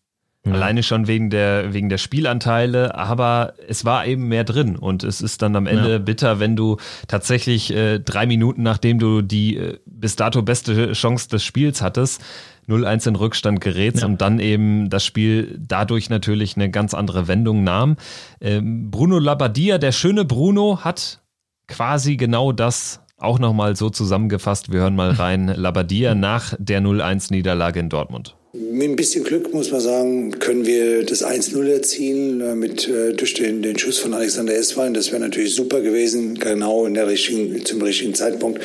Ja. 0.46 0.52
Alleine 0.52 0.82
schon 0.82 1.06
wegen 1.06 1.30
der, 1.30 1.72
wegen 1.72 1.88
der 1.88 1.96
Spielanteile, 1.96 2.94
aber 2.94 3.54
es 3.66 3.86
war 3.86 4.06
eben 4.06 4.28
mehr 4.28 4.44
drin 4.44 4.76
und 4.76 5.02
es 5.02 5.22
ist 5.22 5.40
dann 5.40 5.56
am 5.56 5.66
Ende 5.66 5.92
ja. 5.92 5.98
bitter, 5.98 6.38
wenn 6.38 6.54
du 6.54 6.76
tatsächlich 7.08 7.74
äh, 7.74 7.98
drei 7.98 8.26
Minuten 8.26 8.62
nachdem 8.62 8.98
du 8.98 9.22
die 9.22 9.56
äh, 9.56 9.78
bis 9.86 10.16
dato 10.16 10.42
beste 10.42 10.92
Chance 10.92 11.30
des 11.30 11.42
Spiels 11.44 11.80
hattest, 11.80 12.22
0-1 12.68 13.08
in 13.08 13.16
Rückstand 13.16 13.60
gerätst 13.62 14.02
ja. 14.02 14.06
und 14.06 14.20
dann 14.20 14.38
eben 14.38 14.90
das 14.90 15.04
Spiel 15.04 15.58
dadurch 15.58 16.10
natürlich 16.10 16.56
eine 16.56 16.70
ganz 16.70 16.92
andere 16.92 17.26
Wendung 17.26 17.64
nahm. 17.64 17.96
Ähm, 18.40 18.90
Bruno 18.90 19.18
Labbadia, 19.18 19.78
der 19.78 19.92
schöne 19.92 20.26
Bruno, 20.26 20.80
hat 20.84 21.20
quasi 21.68 22.16
genau 22.16 22.52
das 22.52 23.00
auch 23.24 23.38
nochmal 23.38 23.76
so 23.76 23.90
zusammengefasst. 23.90 24.72
Wir 24.72 24.80
hören 24.80 24.96
mal 24.96 25.10
rein. 25.10 25.48
Labadia 25.56 26.14
nach 26.14 26.54
der 26.58 26.80
0-1-Niederlage 26.80 27.80
in 27.80 27.88
Dortmund. 27.88 28.36
Mit 28.56 28.88
ein 28.88 28.94
bisschen 28.94 29.24
Glück, 29.24 29.52
muss 29.52 29.72
man 29.72 29.80
sagen, 29.80 30.38
können 30.38 30.64
wir 30.64 31.04
das 31.04 31.24
1-0 31.24 31.60
erzielen 31.66 32.56
mit, 32.56 32.86
äh, 32.88 33.12
durch 33.12 33.34
den, 33.34 33.62
den 33.62 33.76
Schuss 33.76 33.98
von 33.98 34.14
Alexander 34.14 34.54
Esswein. 34.54 34.94
Das 34.94 35.10
wäre 35.10 35.20
natürlich 35.20 35.56
super 35.56 35.80
gewesen, 35.80 36.38
genau 36.38 36.86
in 36.86 36.94
der 36.94 37.08
richtigen, 37.08 37.64
zum 37.64 37.82
richtigen 37.82 38.14
Zeitpunkt. 38.14 38.60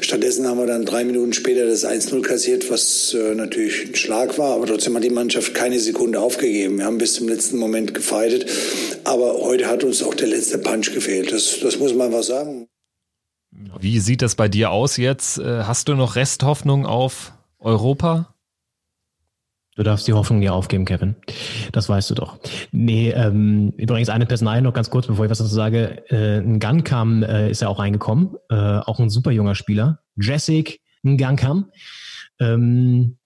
Stattdessen 0.00 0.46
haben 0.46 0.58
wir 0.58 0.66
dann 0.66 0.84
drei 0.84 1.04
Minuten 1.04 1.32
später 1.32 1.66
das 1.66 1.84
1-0 1.84 2.22
kassiert, 2.22 2.70
was 2.70 3.14
äh, 3.14 3.34
natürlich 3.34 3.88
ein 3.88 3.96
Schlag 3.96 4.38
war. 4.38 4.54
Aber 4.54 4.66
trotzdem 4.66 4.94
hat 4.94 5.02
die 5.02 5.10
Mannschaft 5.10 5.54
keine 5.54 5.80
Sekunde 5.80 6.20
aufgegeben. 6.20 6.78
Wir 6.78 6.84
haben 6.84 6.98
bis 6.98 7.14
zum 7.14 7.26
letzten 7.26 7.58
Moment 7.58 7.94
gefeitet. 7.94 8.46
Aber 9.02 9.40
heute 9.40 9.66
hat 9.66 9.82
uns 9.82 10.04
auch 10.04 10.14
der 10.14 10.28
letzte 10.28 10.58
Punch 10.58 10.94
gefehlt. 10.94 11.32
Das, 11.32 11.58
das 11.60 11.80
muss 11.80 11.92
man 11.94 12.06
einfach 12.06 12.22
sagen. 12.22 12.68
Wie 13.80 13.98
sieht 14.00 14.22
das 14.22 14.34
bei 14.34 14.48
dir 14.48 14.70
aus 14.70 14.96
jetzt? 14.96 15.38
Äh, 15.38 15.64
hast 15.64 15.88
du 15.88 15.94
noch 15.94 16.16
Resthoffnung 16.16 16.86
auf 16.86 17.32
Europa? 17.58 18.34
Du 19.76 19.82
darfst 19.82 20.08
die 20.08 20.14
Hoffnung 20.14 20.38
nie 20.38 20.48
aufgeben, 20.48 20.86
Kevin. 20.86 21.16
Das 21.72 21.88
weißt 21.88 22.08
du 22.08 22.14
doch. 22.14 22.38
Nee, 22.72 23.10
ähm, 23.10 23.74
übrigens 23.76 24.08
eine 24.08 24.24
Personal 24.24 24.62
noch 24.62 24.72
ganz 24.72 24.88
kurz, 24.88 25.06
bevor 25.06 25.26
ich 25.26 25.30
was 25.30 25.38
dazu 25.38 25.54
sage. 25.54 26.02
Äh, 26.08 26.38
ein 26.38 26.60
Gun 26.60 27.22
äh, 27.22 27.50
ist 27.50 27.60
ja 27.60 27.68
auch 27.68 27.78
reingekommen. 27.78 28.36
Äh, 28.48 28.54
auch 28.54 28.98
ein 28.98 29.10
super 29.10 29.32
junger 29.32 29.54
Spieler. 29.54 30.00
Jessic 30.16 30.80
Ngankam. 31.02 31.70
Ähm, 32.40 33.18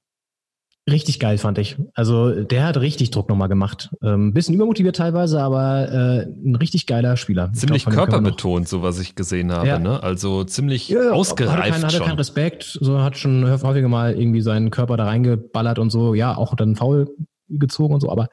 Richtig 0.91 1.20
geil, 1.20 1.38
fand 1.38 1.59
ich. 1.59 1.76
Also 1.95 2.43
der 2.43 2.64
hat 2.64 2.76
richtig 2.78 3.11
Druck 3.11 3.28
nochmal 3.28 3.49
gemacht. 3.49 3.91
Ähm, 4.03 4.32
bisschen 4.32 4.55
übermotiviert 4.55 4.97
teilweise, 4.97 5.41
aber 5.41 5.88
äh, 5.88 6.26
ein 6.26 6.57
richtig 6.57 6.86
geiler 6.86 7.16
Spieler. 7.16 7.53
Ziemlich 7.53 7.84
glaub, 7.84 7.95
körperbetont, 7.95 8.68
so 8.68 8.82
was 8.82 8.99
ich 8.99 9.14
gesehen 9.14 9.53
habe. 9.53 9.68
Ja. 9.68 9.78
Ne? 9.78 10.03
Also 10.03 10.45
ziemlich 10.45 10.88
ja, 10.88 11.11
ausgereift 11.11 11.59
hatte 11.59 11.70
kein, 11.70 11.82
hatte 11.82 11.97
schon. 11.97 12.07
keinen 12.07 12.18
Respekt, 12.18 12.78
so 12.80 13.01
hat 13.01 13.16
schon 13.16 13.49
häufiger 13.49 13.88
mal 13.88 14.14
irgendwie 14.14 14.41
seinen 14.41 14.70
Körper 14.70 14.97
da 14.97 15.05
reingeballert 15.05 15.78
und 15.78 15.91
so. 15.91 16.14
Ja, 16.14 16.36
auch 16.36 16.55
dann 16.57 16.76
faul 16.76 17.09
gezogen 17.49 17.95
und 17.95 18.01
so, 18.01 18.11
aber 18.11 18.28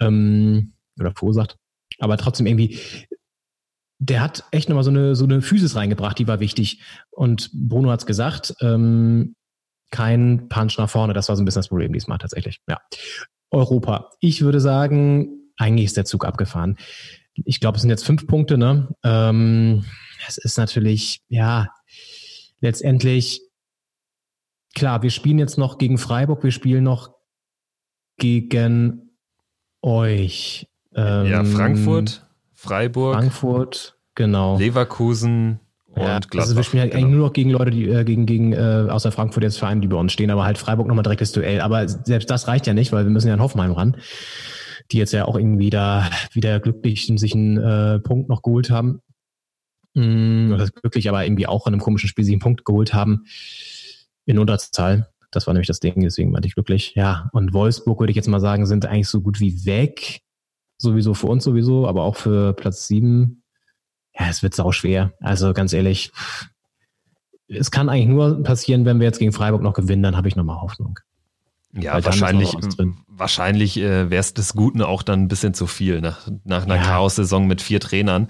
ähm, 0.00 0.72
oder 0.98 1.12
verursacht. 1.12 1.56
Aber 2.00 2.16
trotzdem 2.16 2.46
irgendwie, 2.46 2.78
der 3.98 4.20
hat 4.20 4.44
echt 4.50 4.68
nochmal 4.68 4.84
so 4.84 4.90
eine, 4.90 5.14
so 5.14 5.24
eine 5.24 5.42
Physis 5.42 5.76
reingebracht, 5.76 6.18
die 6.18 6.28
war 6.28 6.40
wichtig. 6.40 6.80
Und 7.10 7.50
Bruno 7.52 7.90
hat's 7.90 8.06
gesagt, 8.06 8.54
ähm, 8.60 9.36
kein 9.94 10.48
Punch 10.48 10.76
nach 10.76 10.90
vorne. 10.90 11.12
Das 11.12 11.28
war 11.28 11.36
so 11.36 11.42
ein 11.42 11.44
bisschen 11.44 11.60
das 11.60 11.68
Problem 11.68 11.92
diesmal 11.92 12.18
tatsächlich. 12.18 12.60
Ja. 12.68 12.80
Europa. 13.52 14.10
Ich 14.18 14.42
würde 14.42 14.60
sagen, 14.60 15.52
eigentlich 15.56 15.84
ist 15.84 15.96
der 15.96 16.04
Zug 16.04 16.24
abgefahren. 16.24 16.76
Ich 17.34 17.60
glaube, 17.60 17.76
es 17.76 17.82
sind 17.82 17.90
jetzt 17.90 18.04
fünf 18.04 18.26
Punkte, 18.26 18.58
ne? 18.58 18.92
Ähm, 19.04 19.84
es 20.26 20.36
ist 20.38 20.58
natürlich, 20.58 21.22
ja, 21.28 21.68
letztendlich, 22.60 23.40
klar, 24.74 25.02
wir 25.02 25.10
spielen 25.10 25.38
jetzt 25.38 25.58
noch 25.58 25.78
gegen 25.78 25.96
Freiburg, 25.96 26.42
wir 26.42 26.50
spielen 26.50 26.82
noch 26.82 27.14
gegen 28.18 29.16
euch. 29.80 30.66
Ähm, 30.92 31.26
ja, 31.26 31.44
Frankfurt, 31.44 32.26
Freiburg. 32.52 33.14
Frankfurt, 33.14 33.96
genau. 34.16 34.58
Leverkusen, 34.58 35.60
ja, 35.96 36.16
und 36.16 36.30
Gladbach. 36.30 36.40
Also 36.40 36.56
wir 36.56 36.62
spielen 36.62 36.82
halt 36.82 36.92
genau. 36.92 37.04
eigentlich 37.04 37.16
nur 37.16 37.26
noch 37.26 37.32
gegen 37.32 37.50
Leute, 37.50 37.70
die 37.70 37.88
äh, 37.88 38.04
gegen, 38.04 38.26
gegen 38.26 38.52
äh, 38.52 38.86
außer 38.88 39.12
Frankfurt 39.12 39.42
jetzt 39.42 39.58
Vereine, 39.58 39.80
die 39.80 39.88
bei 39.88 39.96
uns 39.96 40.12
stehen, 40.12 40.30
aber 40.30 40.44
halt 40.44 40.58
Freiburg 40.58 40.86
nochmal 40.86 41.02
direktes 41.02 41.32
Duell. 41.32 41.60
Aber 41.60 41.88
selbst 41.88 42.30
das 42.30 42.48
reicht 42.48 42.66
ja 42.66 42.74
nicht, 42.74 42.92
weil 42.92 43.04
wir 43.04 43.10
müssen 43.10 43.28
ja 43.28 43.34
in 43.34 43.40
Hoffenheim 43.40 43.72
ran, 43.72 43.96
die 44.90 44.98
jetzt 44.98 45.12
ja 45.12 45.24
auch 45.24 45.36
irgendwie 45.36 45.70
da 45.70 46.10
wieder 46.32 46.60
glücklich 46.60 47.06
sich 47.16 47.34
einen 47.34 47.58
äh, 47.58 48.00
Punkt 48.00 48.28
noch 48.28 48.42
geholt 48.42 48.70
haben. 48.70 49.00
Mm, 49.94 50.52
oder 50.52 50.68
glücklich, 50.68 51.08
aber 51.08 51.24
irgendwie 51.24 51.46
auch 51.46 51.66
in 51.66 51.74
einem 51.74 51.80
komischen 51.80 52.08
Spiel 52.08 52.24
sich 52.24 52.34
einen 52.34 52.40
Punkt 52.40 52.64
geholt 52.64 52.92
haben. 52.92 53.24
In 54.26 54.38
Unterzahl. 54.38 55.08
Das 55.30 55.46
war 55.46 55.54
nämlich 55.54 55.66
das 55.66 55.80
Ding, 55.80 56.00
deswegen 56.00 56.32
war 56.32 56.42
ich 56.44 56.54
glücklich. 56.54 56.94
Ja, 56.94 57.28
und 57.32 57.52
Wolfsburg 57.52 58.00
würde 58.00 58.10
ich 58.10 58.16
jetzt 58.16 58.28
mal 58.28 58.40
sagen, 58.40 58.66
sind 58.66 58.86
eigentlich 58.86 59.08
so 59.08 59.20
gut 59.20 59.40
wie 59.40 59.66
weg. 59.66 60.20
Sowieso 60.80 61.14
für 61.14 61.26
uns 61.26 61.44
sowieso, 61.44 61.86
aber 61.86 62.02
auch 62.02 62.16
für 62.16 62.52
Platz 62.52 62.86
sieben 62.86 63.43
ja, 64.18 64.28
es 64.28 64.42
wird 64.42 64.54
sau 64.54 64.72
schwer. 64.72 65.12
Also 65.20 65.52
ganz 65.52 65.72
ehrlich, 65.72 66.12
es 67.48 67.70
kann 67.70 67.88
eigentlich 67.88 68.08
nur 68.08 68.42
passieren, 68.42 68.84
wenn 68.84 69.00
wir 69.00 69.06
jetzt 69.06 69.18
gegen 69.18 69.32
Freiburg 69.32 69.62
noch 69.62 69.74
gewinnen, 69.74 70.02
dann 70.02 70.16
habe 70.16 70.28
ich 70.28 70.36
nochmal 70.36 70.60
Hoffnung. 70.60 70.98
Ja, 71.76 72.04
wahrscheinlich, 72.04 72.54
wahrscheinlich 73.08 73.76
äh, 73.78 74.08
wäre 74.08 74.20
es 74.20 74.32
des 74.32 74.54
Guten 74.54 74.80
auch 74.80 75.02
dann 75.02 75.22
ein 75.22 75.28
bisschen 75.28 75.54
zu 75.54 75.66
viel 75.66 76.00
nach, 76.00 76.28
nach 76.44 76.64
einer 76.64 76.76
ja. 76.76 76.82
Chaos-Saison 76.82 77.48
mit 77.48 77.60
vier 77.60 77.80
Trainern. 77.80 78.28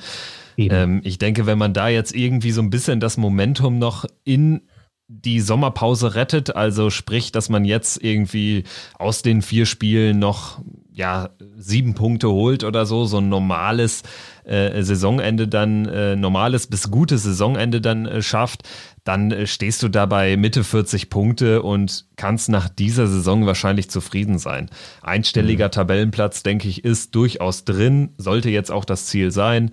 Ähm, 0.57 1.01
ich 1.05 1.19
denke, 1.19 1.47
wenn 1.47 1.59
man 1.59 1.75
da 1.75 1.89
jetzt 1.89 2.15
irgendwie 2.15 2.53
so 2.53 2.63
ein 2.63 2.71
bisschen 2.71 3.01
das 3.01 3.17
Momentum 3.17 3.79
noch 3.79 4.07
in 4.25 4.63
die 5.09 5.41
Sommerpause 5.41 6.15
rettet, 6.15 6.57
also 6.57 6.89
sprich, 6.89 7.33
dass 7.33 7.51
man 7.51 7.65
jetzt 7.65 8.03
irgendwie 8.03 8.65
aus 8.99 9.21
den 9.23 9.43
vier 9.43 9.67
Spielen 9.67 10.19
noch 10.19 10.61
ja 10.91 11.31
sieben 11.57 11.95
Punkte 11.95 12.31
holt 12.31 12.65
oder 12.65 12.87
so, 12.87 13.05
so 13.05 13.19
ein 13.19 13.29
normales 13.29 14.05
äh, 14.45 14.83
Saisonende 14.83 15.49
dann, 15.49 15.87
äh, 15.87 16.17
normales 16.17 16.67
bis 16.67 16.91
gutes 16.91 17.23
Saisonende 17.23 17.81
dann 17.81 18.07
äh, 18.07 18.23
schafft, 18.23 18.63
dann 19.05 19.31
äh, 19.31 19.47
stehst 19.47 19.83
du 19.83 19.89
dabei 19.89 20.37
Mitte 20.37 20.65
40 20.65 21.11
Punkte 21.11 21.63
und 21.63 22.07
kannst 22.17 22.49
nach 22.49 22.69
dieser 22.69 23.07
Saison 23.07 23.47
wahrscheinlich 23.47 23.91
zufrieden 23.91 24.39
sein. 24.39 24.71
Einstelliger 25.03 25.67
mhm. 25.67 25.73
Tabellenplatz, 25.73 26.43
denke 26.43 26.69
ich, 26.69 26.85
ist 26.85 27.15
durchaus 27.15 27.65
drin, 27.65 28.11
sollte 28.19 28.51
jetzt 28.51 28.71
auch 28.71 28.85
das 28.85 29.07
Ziel 29.07 29.31
sein. 29.31 29.73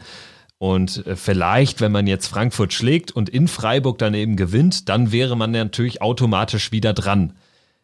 Und 0.57 1.07
äh, 1.07 1.15
vielleicht, 1.15 1.81
wenn 1.81 1.91
man 1.91 2.05
jetzt 2.05 2.27
Frankfurt 2.27 2.71
schlägt 2.71 3.11
und 3.11 3.29
in 3.29 3.47
Freiburg 3.47 3.97
dann 3.97 4.13
eben 4.13 4.35
gewinnt, 4.35 4.89
dann 4.89 5.11
wäre 5.11 5.35
man 5.35 5.51
natürlich 5.51 6.01
automatisch 6.01 6.71
wieder 6.71 6.93
dran. 6.93 7.33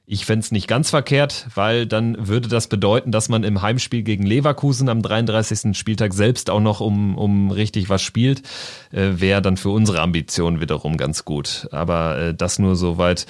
Ich 0.09 0.25
fände 0.25 0.45
es 0.45 0.53
nicht 0.53 0.69
ganz 0.69 0.89
verkehrt, 0.89 1.47
weil 1.53 1.85
dann 1.85 2.29
würde 2.29 2.47
das 2.47 2.67
bedeuten, 2.67 3.11
dass 3.11 3.27
man 3.27 3.43
im 3.43 3.61
Heimspiel 3.61 4.03
gegen 4.03 4.25
Leverkusen 4.25 4.87
am 4.87 5.01
33. 5.01 5.77
Spieltag 5.77 6.13
selbst 6.13 6.49
auch 6.49 6.61
noch 6.61 6.79
um, 6.79 7.17
um 7.17 7.51
richtig 7.51 7.89
was 7.89 8.01
spielt. 8.01 8.41
Äh, 8.93 9.19
Wäre 9.19 9.41
dann 9.41 9.57
für 9.57 9.69
unsere 9.69 9.99
Ambition 9.99 10.61
wiederum 10.61 10.95
ganz 10.95 11.25
gut. 11.25 11.67
Aber 11.71 12.17
äh, 12.19 12.33
das 12.33 12.57
nur 12.57 12.77
soweit, 12.77 13.25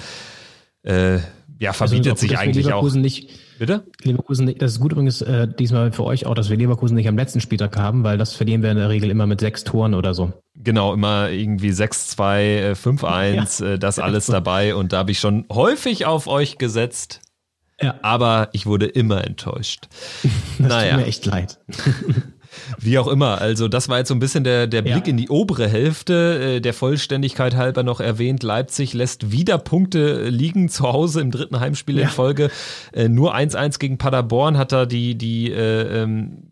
äh, 0.84 1.16
ja, 1.16 1.22
also, 1.70 1.78
verbietet 1.78 2.12
also, 2.12 2.20
sich 2.20 2.38
eigentlich 2.38 2.72
auch. 2.72 2.88
Nicht 2.94 3.28
Bitte? 3.58 3.84
Leverkusen, 4.02 4.54
das 4.58 4.72
ist 4.72 4.80
gut 4.80 4.92
übrigens 4.92 5.20
äh, 5.20 5.48
diesmal 5.48 5.90
für 5.92 6.04
euch 6.04 6.26
auch, 6.26 6.34
dass 6.34 6.48
wir 6.48 6.56
Leverkusen 6.56 6.94
nicht 6.94 7.08
am 7.08 7.16
letzten 7.16 7.40
Spieltag 7.40 7.76
haben, 7.76 8.04
weil 8.04 8.16
das 8.16 8.34
verlieren 8.34 8.62
wir 8.62 8.70
in 8.70 8.76
der 8.76 8.88
Regel 8.88 9.10
immer 9.10 9.26
mit 9.26 9.40
sechs 9.40 9.64
Toren 9.64 9.94
oder 9.94 10.14
so. 10.14 10.32
Genau, 10.54 10.94
immer 10.94 11.30
irgendwie 11.30 11.70
6-2, 11.70 12.72
5-1, 12.72 13.64
ja. 13.64 13.72
äh, 13.74 13.78
das 13.78 13.98
alles 13.98 14.26
dabei 14.26 14.74
und 14.74 14.92
da 14.92 14.98
habe 14.98 15.10
ich 15.10 15.18
schon 15.18 15.44
häufig 15.52 16.06
auf 16.06 16.26
euch 16.26 16.58
gesetzt. 16.58 17.20
Ja. 17.80 17.94
Aber 18.02 18.48
ich 18.52 18.66
wurde 18.66 18.86
immer 18.86 19.24
enttäuscht. 19.24 19.88
das 20.58 20.68
naja. 20.68 20.90
tut 20.90 21.00
mir 21.00 21.06
echt 21.06 21.26
leid. 21.26 21.58
Wie 22.78 22.98
auch 22.98 23.08
immer, 23.08 23.40
also 23.40 23.68
das 23.68 23.88
war 23.88 23.98
jetzt 23.98 24.08
so 24.08 24.14
ein 24.14 24.18
bisschen 24.20 24.44
der, 24.44 24.66
der 24.66 24.82
Blick 24.82 25.06
Ja. 25.06 25.10
in 25.10 25.16
die 25.16 25.28
obere 25.28 25.68
Hälfte, 25.68 26.56
äh, 26.56 26.60
der 26.60 26.74
Vollständigkeit 26.74 27.56
halber 27.56 27.82
noch 27.82 28.00
erwähnt. 28.00 28.42
Leipzig 28.42 28.94
lässt 28.94 29.32
wieder 29.32 29.58
Punkte 29.58 30.28
liegen 30.28 30.68
zu 30.68 30.84
Hause 30.84 31.20
im 31.20 31.30
dritten 31.30 31.60
Heimspiel 31.60 31.98
in 31.98 32.08
Folge. 32.08 32.50
Äh, 32.92 33.08
nur 33.08 33.34
1-1 33.34 33.78
gegen 33.78 33.98
Paderborn 33.98 34.56
hat 34.58 34.72
da 34.72 34.86
die, 34.86 35.16
die, 35.16 35.50
äh, 35.50 36.02
ähm, 36.02 36.44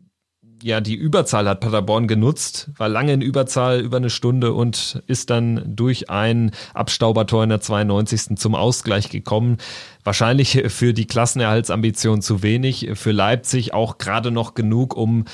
ja, 0.62 0.80
die 0.80 0.94
Überzahl 0.94 1.46
hat 1.48 1.60
Paderborn 1.60 2.08
genutzt, 2.08 2.70
war 2.78 2.88
lange 2.88 3.12
in 3.12 3.20
Überzahl 3.20 3.80
über 3.80 3.98
eine 3.98 4.08
Stunde 4.08 4.54
und 4.54 5.02
ist 5.06 5.28
dann 5.28 5.62
durch 5.66 6.08
ein 6.08 6.50
Abstaubertor 6.72 7.42
in 7.44 7.50
der 7.50 7.60
92. 7.60 8.36
zum 8.36 8.54
Ausgleich 8.54 9.10
gekommen. 9.10 9.58
Wahrscheinlich 10.02 10.62
für 10.68 10.94
die 10.94 11.06
Klassenerhaltsambition 11.06 12.22
zu 12.22 12.42
wenig, 12.42 12.88
für 12.94 13.12
Leipzig 13.12 13.74
auch 13.74 13.98
gerade 13.98 14.30
noch 14.30 14.54
genug, 14.54 14.96
um 14.96 15.26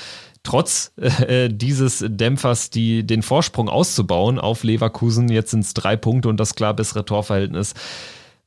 trotz 0.43 0.93
äh, 0.97 1.49
dieses 1.49 2.03
Dämpfers 2.07 2.69
die, 2.69 3.05
den 3.05 3.23
Vorsprung 3.23 3.69
auszubauen 3.69 4.39
auf 4.39 4.63
Leverkusen. 4.63 5.29
Jetzt 5.29 5.51
sind 5.51 5.61
es 5.61 5.73
drei 5.73 5.95
Punkte 5.95 6.29
und 6.29 6.39
das 6.39 6.55
klar 6.55 6.75
bessere 6.75 7.05
Torverhältnis. 7.05 7.73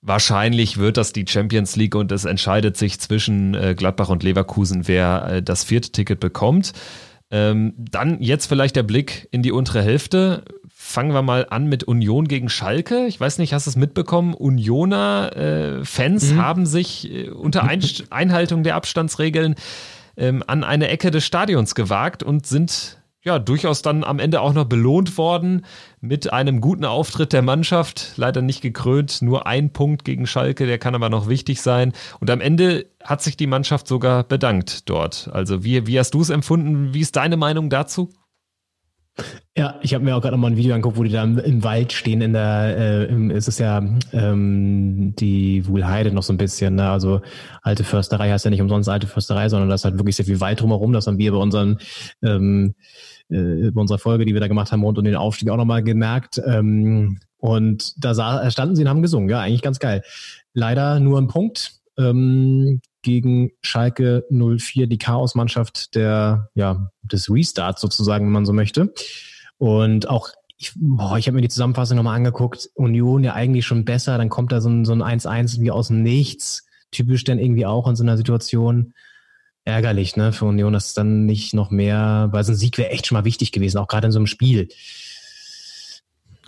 Wahrscheinlich 0.03 0.79
wird 0.79 0.99
das 0.99 1.13
die 1.13 1.25
Champions 1.27 1.75
League 1.75 1.97
und 1.97 2.13
es 2.13 2.27
entscheidet 2.27 2.77
sich 2.77 3.01
zwischen 3.01 3.55
äh, 3.55 3.75
Gladbach 3.75 4.09
und 4.09 4.23
Leverkusen, 4.23 4.87
wer 4.87 5.27
äh, 5.29 5.43
das 5.43 5.65
vierte 5.65 5.91
Ticket 5.91 6.21
bekommt. 6.21 6.75
Ähm, 7.31 7.75
dann 7.77 8.23
jetzt 8.23 8.47
vielleicht 8.47 8.77
der 8.77 8.85
Blick 8.85 9.27
in 9.33 9.43
die 9.43 9.51
untere 9.51 9.83
Hälfte. 9.83 10.45
Fangen 10.73 11.13
wir 11.13 11.23
mal 11.23 11.47
an 11.51 11.67
mit 11.67 11.83
Union 11.83 12.29
gegen 12.29 12.49
Schalke. 12.49 13.07
Ich 13.09 13.19
weiß 13.19 13.39
nicht, 13.39 13.53
hast 13.53 13.67
du 13.67 13.71
es 13.71 13.77
mitbekommen? 13.77 14.35
Unioner 14.35 15.35
äh, 15.35 15.85
Fans 15.85 16.35
haben 16.35 16.67
sich 16.67 17.11
äh, 17.11 17.31
unter 17.31 17.65
Ein 17.65 17.83
Einhaltung 18.11 18.63
der 18.63 18.77
Abstandsregeln 18.77 19.57
ähm, 20.17 20.43
an 20.47 20.65
eine 20.65 20.89
Ecke 20.89 21.11
des 21.11 21.25
Stadions 21.25 21.75
gewagt 21.75 22.23
und 22.23 22.47
sind 22.47 22.99
ja 23.27 23.41
durchaus 23.41 23.83
dann 23.83 24.05
am 24.05 24.21
Ende 24.21 24.41
auch 24.41 24.55
noch 24.55 24.65
belohnt 24.65 25.19
worden 25.19 25.67
mit 26.01 26.33
einem 26.33 26.61
guten 26.61 26.85
Auftritt 26.85 27.33
der 27.33 27.43
Mannschaft. 27.43 28.13
Leider 28.17 28.41
nicht 28.41 28.61
gekrönt, 28.61 29.21
nur 29.21 29.49
ein 29.49 29.73
Punkt 29.73 30.05
gegen 30.05 30.29
Schalke, 30.29 30.65
der 30.65 30.79
kann 30.79 30.95
aber 30.95 31.11
noch 31.11 31.29
wichtig 31.29 31.61
sein. 31.61 31.93
Und 32.21 32.31
am 32.31 32.41
Ende 32.41 32.87
hat 33.03 33.23
sich 33.23 33.37
die 33.37 33.49
Mannschaft 33.49 33.89
sogar 33.89 34.23
bedankt 34.23 34.89
dort. 34.89 35.29
Also 35.33 35.65
wie, 35.65 35.89
wie 35.89 35.99
hast 35.99 36.15
du 36.15 36.21
es 36.21 36.31
empfunden? 36.31 36.95
Wie 36.95 37.01
ist 37.01 37.17
deine 37.17 37.37
Meinung 37.37 37.69
dazu? 37.69 38.11
Ja, 39.59 39.79
ich 39.81 39.95
habe 39.95 40.05
mir 40.05 40.15
auch 40.15 40.21
gerade 40.21 40.37
nochmal 40.37 40.51
ein 40.51 40.59
Video 40.59 40.75
angeguckt, 40.75 40.99
wo 40.99 41.03
die 41.03 41.11
da 41.11 41.23
im, 41.25 41.65
Wald 41.65 41.91
stehen. 41.95 42.21
In 42.21 42.35
der, 42.35 42.77
äh, 42.77 43.05
im, 43.07 43.31
es 43.31 43.49
ist 43.49 43.59
ja 43.59 43.83
ähm, 44.13 45.15
die 45.19 45.67
Wuhlheide 45.67 46.13
noch 46.13 46.25
so 46.25 46.35
ein 46.35 46.37
bisschen. 46.37 46.75
Ne? 46.75 46.91
Also 46.91 47.23
alte 47.63 47.83
Försterei 47.83 48.29
heißt 48.29 48.45
ja 48.45 48.51
nicht 48.51 48.61
umsonst 48.61 48.87
alte 48.91 49.07
Försterei, 49.07 49.49
sondern 49.49 49.71
das 49.71 49.81
ist 49.81 49.85
halt 49.87 49.99
wirklich 49.99 50.15
sehr 50.15 50.27
viel 50.27 50.41
Wald 50.41 50.61
drumherum. 50.61 50.93
Das 50.93 51.07
haben 51.07 51.17
wir 51.17 51.33
bei 51.33 51.39
unseren 51.39 51.79
ähm, 52.23 52.75
äh, 53.31 53.71
bei 53.71 53.81
unserer 53.81 53.99
Folge, 53.99 54.27
die 54.27 54.35
wir 54.35 54.43
da 54.43 54.49
gemacht 54.49 54.73
haben 54.73 54.85
rund 54.85 54.99
um 54.99 55.05
den 55.05 55.17
Aufstieg 55.17 55.49
auch 55.49 55.57
nochmal 55.57 55.83
gemerkt. 55.83 56.39
Ähm, 56.45 57.19
und 57.39 58.05
da 58.05 58.13
sah, 58.13 58.51
standen 58.51 58.77
sie 58.77 58.83
und 58.83 58.91
haben 58.91 59.01
gesungen. 59.01 59.31
Ja, 59.31 59.41
eigentlich 59.41 59.63
ganz 59.63 59.79
geil. 59.79 60.03
Leider 60.53 61.01
nur 61.01 61.19
ein 61.19 61.29
Punkt. 61.29 61.81
Ähm, 61.97 62.83
gegen 63.01 63.53
Schalke 63.63 64.27
04, 64.31 64.87
die 64.87 64.99
Chaosmannschaft 64.99 65.95
der, 65.95 66.51
ja, 66.55 66.91
des 67.03 67.31
Restarts 67.31 67.81
sozusagen, 67.81 68.27
wenn 68.27 68.33
man 68.33 68.45
so 68.45 68.53
möchte. 68.53 68.93
Und 69.59 70.09
auch, 70.09 70.31
ich, 70.59 70.73
boah, 70.77 71.19
ich 71.19 71.27
habe 71.27 71.37
mir 71.37 71.43
die 71.43 71.49
Zusammenfassung 71.49 71.97
nochmal 71.97 72.17
angeguckt. 72.17 72.71
Union 72.75 73.25
ja 73.25 73.35
eigentlich 73.35 73.67
schon 73.67 73.85
besser, 73.85 74.19
dann 74.19 74.29
kommt 74.29 74.53
da 74.53 74.61
so 74.61 74.69
ein, 74.69 74.85
so 74.85 74.93
ein 74.93 75.03
1-1 75.03 75.61
wie 75.61 75.71
aus 75.71 75.89
dem 75.89 76.03
Nichts. 76.03 76.67
Typisch 76.91 77.25
dann 77.25 77.39
irgendwie 77.39 77.67
auch 77.67 77.89
in 77.89 77.97
so 77.97 78.05
einer 78.05 78.17
Situation. 78.17 78.95
Ärgerlich, 79.65 80.17
ne, 80.17 80.33
für 80.33 80.45
Union, 80.45 80.73
dass 80.73 80.87
es 80.87 80.95
dann 80.95 81.27
nicht 81.27 81.53
noch 81.53 81.71
mehr, 81.71 82.29
weil 82.31 82.45
so 82.45 82.53
ein 82.53 82.57
Sieg 82.57 82.79
wäre 82.79 82.91
echt 82.91 83.07
schon 83.07 83.17
mal 83.17 83.25
wichtig 83.25 83.51
gewesen, 83.51 83.79
auch 83.79 83.89
gerade 83.89 84.07
in 84.07 84.13
so 84.13 84.21
einem 84.21 84.29
Spiel. 84.29 84.69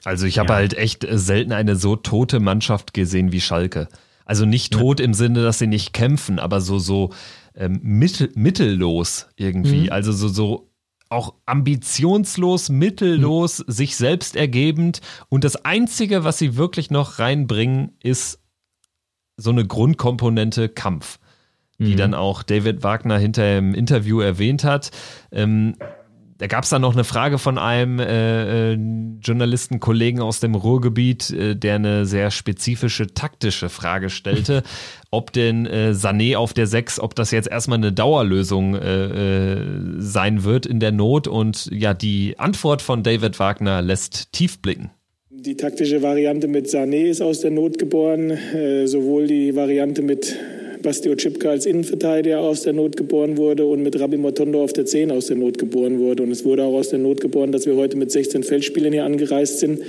Also 0.04 0.26
ich 0.26 0.38
habe 0.38 0.54
halt 0.54 0.74
echt 0.74 1.04
selten 1.10 1.52
eine 1.52 1.74
so 1.74 1.96
tote 1.96 2.38
Mannschaft 2.38 2.94
gesehen 2.94 3.32
wie 3.32 3.40
Schalke. 3.40 3.88
Also 4.24 4.44
nicht 4.44 4.72
tot 4.72 5.00
im 5.00 5.14
Sinne, 5.14 5.42
dass 5.42 5.58
sie 5.58 5.66
nicht 5.66 5.92
kämpfen, 5.92 6.38
aber 6.38 6.60
so 6.60 6.78
so 6.78 7.10
ähm, 7.54 7.80
mittel, 7.82 8.30
mittellos 8.34 9.26
irgendwie. 9.36 9.84
Mhm. 9.84 9.92
Also 9.92 10.12
so 10.12 10.28
so 10.28 10.67
auch 11.10 11.34
ambitionslos, 11.46 12.68
mittellos, 12.68 13.58
sich 13.66 13.96
selbst 13.96 14.36
ergebend. 14.36 15.00
Und 15.28 15.44
das 15.44 15.64
Einzige, 15.64 16.24
was 16.24 16.38
sie 16.38 16.56
wirklich 16.56 16.90
noch 16.90 17.18
reinbringen, 17.18 17.92
ist 18.02 18.40
so 19.36 19.50
eine 19.50 19.66
Grundkomponente 19.66 20.68
Kampf, 20.68 21.18
die 21.78 21.92
Mhm. 21.92 21.96
dann 21.96 22.14
auch 22.14 22.42
David 22.42 22.82
Wagner 22.82 23.18
hinter 23.18 23.58
im 23.58 23.72
Interview 23.74 24.20
erwähnt 24.20 24.64
hat. 24.64 24.90
Ähm, 25.30 25.76
da 26.38 26.46
gab 26.46 26.64
es 26.64 26.70
dann 26.70 26.82
noch 26.82 26.94
eine 26.94 27.04
Frage 27.04 27.38
von 27.38 27.58
einem 27.58 27.98
äh, 27.98 28.72
äh, 28.72 28.78
Journalistenkollegen 29.20 30.20
aus 30.20 30.38
dem 30.38 30.54
Ruhrgebiet, 30.54 31.30
äh, 31.30 31.56
der 31.56 31.74
eine 31.74 32.06
sehr 32.06 32.30
spezifische 32.30 33.08
taktische 33.08 33.68
Frage 33.68 34.08
stellte, 34.08 34.62
ob 35.10 35.32
denn 35.32 35.66
äh, 35.66 35.90
Sané 35.92 36.36
auf 36.36 36.52
der 36.52 36.68
6, 36.68 37.00
ob 37.00 37.16
das 37.16 37.32
jetzt 37.32 37.48
erstmal 37.48 37.78
eine 37.78 37.92
Dauerlösung 37.92 38.76
äh, 38.76 39.54
äh, 39.54 39.64
sein 39.98 40.44
wird 40.44 40.64
in 40.64 40.78
der 40.78 40.92
Not. 40.92 41.26
Und 41.26 41.68
ja, 41.72 41.92
die 41.92 42.38
Antwort 42.38 42.82
von 42.82 43.02
David 43.02 43.40
Wagner 43.40 43.82
lässt 43.82 44.32
tief 44.32 44.62
blicken. 44.62 44.90
Die 45.30 45.56
taktische 45.56 46.02
Variante 46.02 46.46
mit 46.46 46.66
Sané 46.66 47.06
ist 47.06 47.20
aus 47.20 47.40
der 47.40 47.50
Not 47.50 47.78
geboren, 47.78 48.30
äh, 48.30 48.86
sowohl 48.86 49.26
die 49.26 49.54
Variante 49.56 50.02
mit 50.02 50.36
Bastio 50.82 51.14
Chipka 51.14 51.50
als 51.50 51.66
Innenverteidiger 51.66 52.40
aus 52.40 52.62
der 52.62 52.72
Not 52.72 52.96
geboren 52.96 53.36
wurde 53.36 53.64
und 53.64 53.82
mit 53.82 53.98
Rabbi 53.98 54.16
Motondo 54.16 54.62
auf 54.62 54.72
der 54.72 54.86
10 54.86 55.10
aus 55.10 55.26
der 55.26 55.36
Not 55.36 55.58
geboren 55.58 55.98
wurde. 55.98 56.22
Und 56.22 56.30
es 56.30 56.44
wurde 56.44 56.64
auch 56.64 56.74
aus 56.74 56.90
der 56.90 56.98
Not 56.98 57.20
geboren, 57.20 57.52
dass 57.52 57.66
wir 57.66 57.76
heute 57.76 57.96
mit 57.96 58.10
16 58.10 58.42
Feldspielern 58.42 58.92
hier 58.92 59.04
angereist 59.04 59.58
sind 59.60 59.80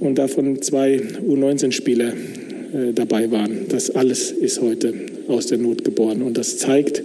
und 0.00 0.16
davon 0.16 0.62
zwei 0.62 0.96
U19-Spieler 0.96 2.08
äh, 2.08 2.92
dabei 2.92 3.30
waren. 3.30 3.68
Das 3.68 3.90
alles 3.90 4.30
ist 4.30 4.60
heute 4.60 4.94
aus 5.28 5.46
der 5.46 5.58
Not 5.58 5.84
geboren. 5.84 6.22
Und 6.22 6.36
das 6.36 6.58
zeigt, 6.58 7.02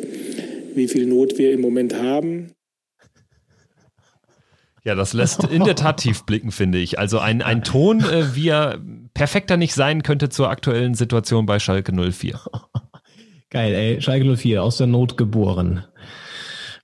wie 0.75 0.87
viel 0.87 1.05
Not 1.05 1.37
wir 1.37 1.51
im 1.51 1.61
Moment 1.61 1.95
haben. 1.95 2.51
Ja, 4.83 4.95
das 4.95 5.13
lässt 5.13 5.43
in 5.43 5.63
der 5.63 5.75
Tat 5.75 5.97
tief 5.97 6.23
blicken, 6.23 6.51
finde 6.51 6.79
ich. 6.79 6.97
Also 6.97 7.19
ein, 7.19 7.43
ein 7.43 7.63
Ton, 7.63 7.99
äh, 7.99 8.35
wie 8.35 8.49
er 8.49 8.79
perfekter 9.13 9.57
nicht 9.57 9.75
sein 9.75 10.01
könnte 10.01 10.29
zur 10.29 10.49
aktuellen 10.49 10.95
Situation 10.95 11.45
bei 11.45 11.59
Schalke 11.59 11.93
04. 11.93 12.39
Geil, 13.51 13.73
ey. 13.73 14.01
Schalke 14.01 14.25
04, 14.37 14.63
aus 14.63 14.77
der 14.77 14.87
Not 14.87 15.17
geboren. 15.17 15.83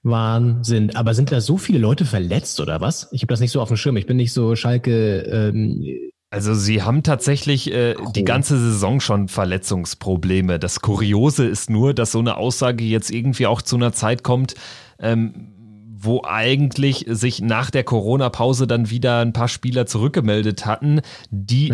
Wahnsinn. 0.03 0.95
Aber 0.95 1.13
sind 1.13 1.31
da 1.31 1.41
so 1.41 1.57
viele 1.57 1.79
Leute 1.79 2.05
verletzt 2.05 2.59
oder 2.59 2.81
was? 2.81 3.07
Ich 3.11 3.21
habe 3.21 3.31
das 3.31 3.39
nicht 3.39 3.51
so 3.51 3.61
auf 3.61 3.69
dem 3.69 3.77
Schirm. 3.77 3.97
Ich 3.97 4.05
bin 4.05 4.17
nicht 4.17 4.33
so 4.33 4.55
Schalke. 4.55 5.19
Ähm, 5.21 5.83
Also 6.29 6.53
sie 6.53 6.83
haben 6.83 7.03
tatsächlich 7.03 7.71
äh, 7.73 7.95
die 8.15 8.25
ganze 8.25 8.59
Saison 8.59 8.99
schon 8.99 9.29
Verletzungsprobleme. 9.29 10.59
Das 10.59 10.81
Kuriose 10.81 11.45
ist 11.45 11.69
nur, 11.69 11.93
dass 11.93 12.11
so 12.11 12.19
eine 12.19 12.35
Aussage 12.35 12.83
jetzt 12.83 13.11
irgendwie 13.11 13.47
auch 13.47 13.61
zu 13.61 13.77
einer 13.77 13.93
Zeit 13.93 14.23
kommt, 14.23 14.55
ähm, 14.99 15.53
wo 15.95 16.21
eigentlich 16.25 17.05
sich 17.07 17.41
nach 17.41 17.71
der 17.71 17.85
Corona-Pause 17.85 18.67
dann 18.67 18.89
wieder 18.89 19.21
ein 19.21 19.33
paar 19.33 19.47
Spieler 19.47 19.85
zurückgemeldet 19.85 20.65
hatten, 20.65 20.99
die 21.31 21.73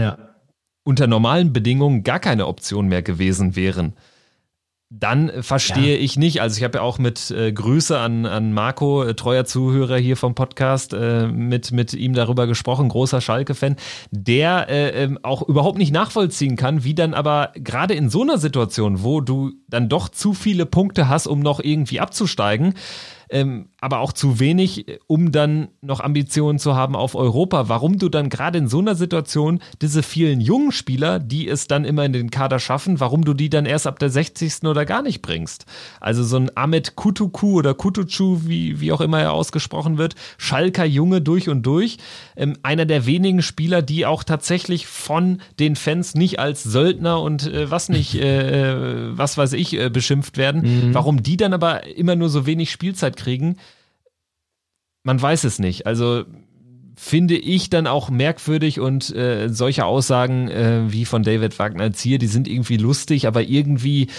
unter 0.85 1.07
normalen 1.07 1.51
Bedingungen 1.51 2.03
gar 2.03 2.19
keine 2.19 2.45
Option 2.45 2.87
mehr 2.87 3.01
gewesen 3.01 3.55
wären. 3.55 3.93
Dann 4.95 5.29
äh, 5.29 5.41
verstehe 5.41 5.97
ich 5.97 6.17
nicht, 6.17 6.41
also 6.41 6.57
ich 6.57 6.63
habe 6.63 6.77
ja 6.77 6.83
auch 6.83 6.99
mit 6.99 7.31
äh, 7.31 7.51
Grüße 7.51 7.97
an, 7.97 8.27
an 8.27 8.53
Marco, 8.53 9.03
äh, 9.03 9.15
treuer 9.15 9.43
Zuhörer 9.43 9.97
hier 9.97 10.15
vom 10.15 10.35
Podcast, 10.35 10.93
äh, 10.93 11.27
mit, 11.27 11.71
mit 11.71 11.93
ihm 11.93 12.13
darüber 12.13 12.45
gesprochen, 12.45 12.89
großer 12.89 13.19
Schalke-Fan, 13.19 13.75
der 14.11 14.69
äh, 14.69 15.03
ähm, 15.03 15.17
auch 15.23 15.41
überhaupt 15.41 15.79
nicht 15.79 15.91
nachvollziehen 15.91 16.57
kann, 16.57 16.83
wie 16.83 16.93
dann 16.93 17.15
aber 17.15 17.53
gerade 17.55 17.95
in 17.95 18.11
so 18.11 18.21
einer 18.21 18.37
Situation, 18.37 19.01
wo 19.01 19.19
du 19.19 19.53
dann 19.67 19.89
doch 19.89 20.09
zu 20.09 20.33
viele 20.33 20.67
Punkte 20.67 21.09
hast, 21.09 21.25
um 21.25 21.39
noch 21.39 21.59
irgendwie 21.59 21.99
abzusteigen, 21.99 22.75
ähm, 23.34 23.69
aber 23.81 23.99
auch 23.99 24.13
zu 24.13 24.39
wenig, 24.39 24.88
äh, 24.88 24.99
um 25.07 25.31
dann 25.31 25.69
noch 25.81 25.99
Ambitionen 25.99 26.59
zu 26.59 26.75
haben 26.75 26.95
auf 26.95 27.15
Europa. 27.15 27.67
Warum 27.67 27.97
du 27.97 28.07
dann 28.07 28.29
gerade 28.29 28.59
in 28.59 28.67
so 28.67 28.77
einer 28.77 28.93
Situation 28.93 29.59
diese 29.81 30.03
vielen 30.03 30.39
jungen 30.39 30.71
Spieler, 30.71 31.19
die 31.19 31.49
es 31.49 31.67
dann 31.67 31.84
immer 31.84 32.05
in 32.05 32.13
den 32.13 32.29
Kader 32.29 32.59
schaffen, 32.59 32.99
warum 32.99 33.25
du 33.25 33.34
die 33.34 33.49
dann 33.49 33.65
erst 33.65 33.88
ab 33.88 33.97
der 33.97 34.11
60. 34.11 34.65
oder 34.65 34.86
gar 34.86 35.01
nicht 35.01 35.23
bringst. 35.23 35.65
Also 35.99 36.23
so 36.23 36.38
ein 36.38 36.55
Ahmed 36.55 36.95
Kutuku 36.95 37.57
oder 37.57 37.73
Kutucu, 37.73 38.41
wie, 38.45 38.79
wie 38.79 38.91
auch 38.91 39.01
immer 39.01 39.19
er 39.19 39.34
ausgesprochen 39.34 39.97
wird, 39.97 40.13
Schalker 40.38 40.86
Junge 40.86 41.21
durch 41.21 41.49
und 41.49 41.63
durch. 41.63 41.97
Ähm, 42.36 42.55
einer 42.61 42.86
der 42.86 43.07
wenigen 43.07 43.41
Spieler, 43.41 43.81
die 43.81 44.05
auch 44.05 44.23
tatsächlich 44.23 44.86
von 44.86 45.41
den 45.59 45.75
Fans 45.75 46.13
nicht 46.13 46.38
als 46.38 46.61
Söldner 46.61 47.19
und 47.19 47.51
äh, 47.51 47.71
was 47.71 47.89
nicht, 47.89 48.13
äh, 48.13 48.73
äh, 48.73 49.17
was 49.17 49.39
weiß 49.39 49.53
ich, 49.53 49.73
äh, 49.73 49.89
beschimpft 49.89 50.38
werden. 50.38 50.89
Mhm. 50.89 50.93
Warum 50.93 51.23
die 51.23 51.36
dann 51.36 51.53
aber 51.53 51.88
immer 51.88 52.15
nur 52.15 52.29
so 52.29 52.45
wenig 52.45 52.69
Spielzeit 52.69 53.17
kriegen, 53.17 53.22
man 55.03 55.21
weiß 55.21 55.43
es 55.43 55.59
nicht. 55.59 55.86
Also 55.86 56.24
finde 56.95 57.36
ich 57.36 57.69
dann 57.69 57.88
auch 57.88 58.09
merkwürdig 58.09 58.80
und 58.80 59.13
äh, 59.15 59.49
solche 59.49 59.86
Aussagen 59.86 60.47
äh, 60.49 60.91
wie 60.91 61.05
von 61.05 61.24
David 61.24 61.57
Wagner 61.59 61.84
als 61.84 62.01
hier, 62.01 62.19
die 62.19 62.28
sind 62.28 62.47
irgendwie 62.47 62.78
lustig, 62.78 63.28
aber 63.28 63.41
irgendwie, 63.41 64.09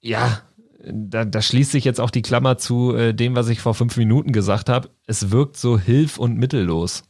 ja, 0.00 0.40
da, 0.86 1.24
da 1.24 1.42
schließt 1.42 1.72
sich 1.72 1.84
jetzt 1.84 2.00
auch 2.00 2.10
die 2.10 2.22
Klammer 2.22 2.58
zu 2.58 2.94
äh, 2.94 3.14
dem, 3.14 3.36
was 3.36 3.48
ich 3.48 3.60
vor 3.60 3.74
fünf 3.74 3.96
Minuten 3.96 4.32
gesagt 4.32 4.68
habe. 4.68 4.90
Es 5.06 5.30
wirkt 5.30 5.56
so 5.56 5.78
hilf- 5.78 6.18
und 6.18 6.36
mittellos. 6.36 7.04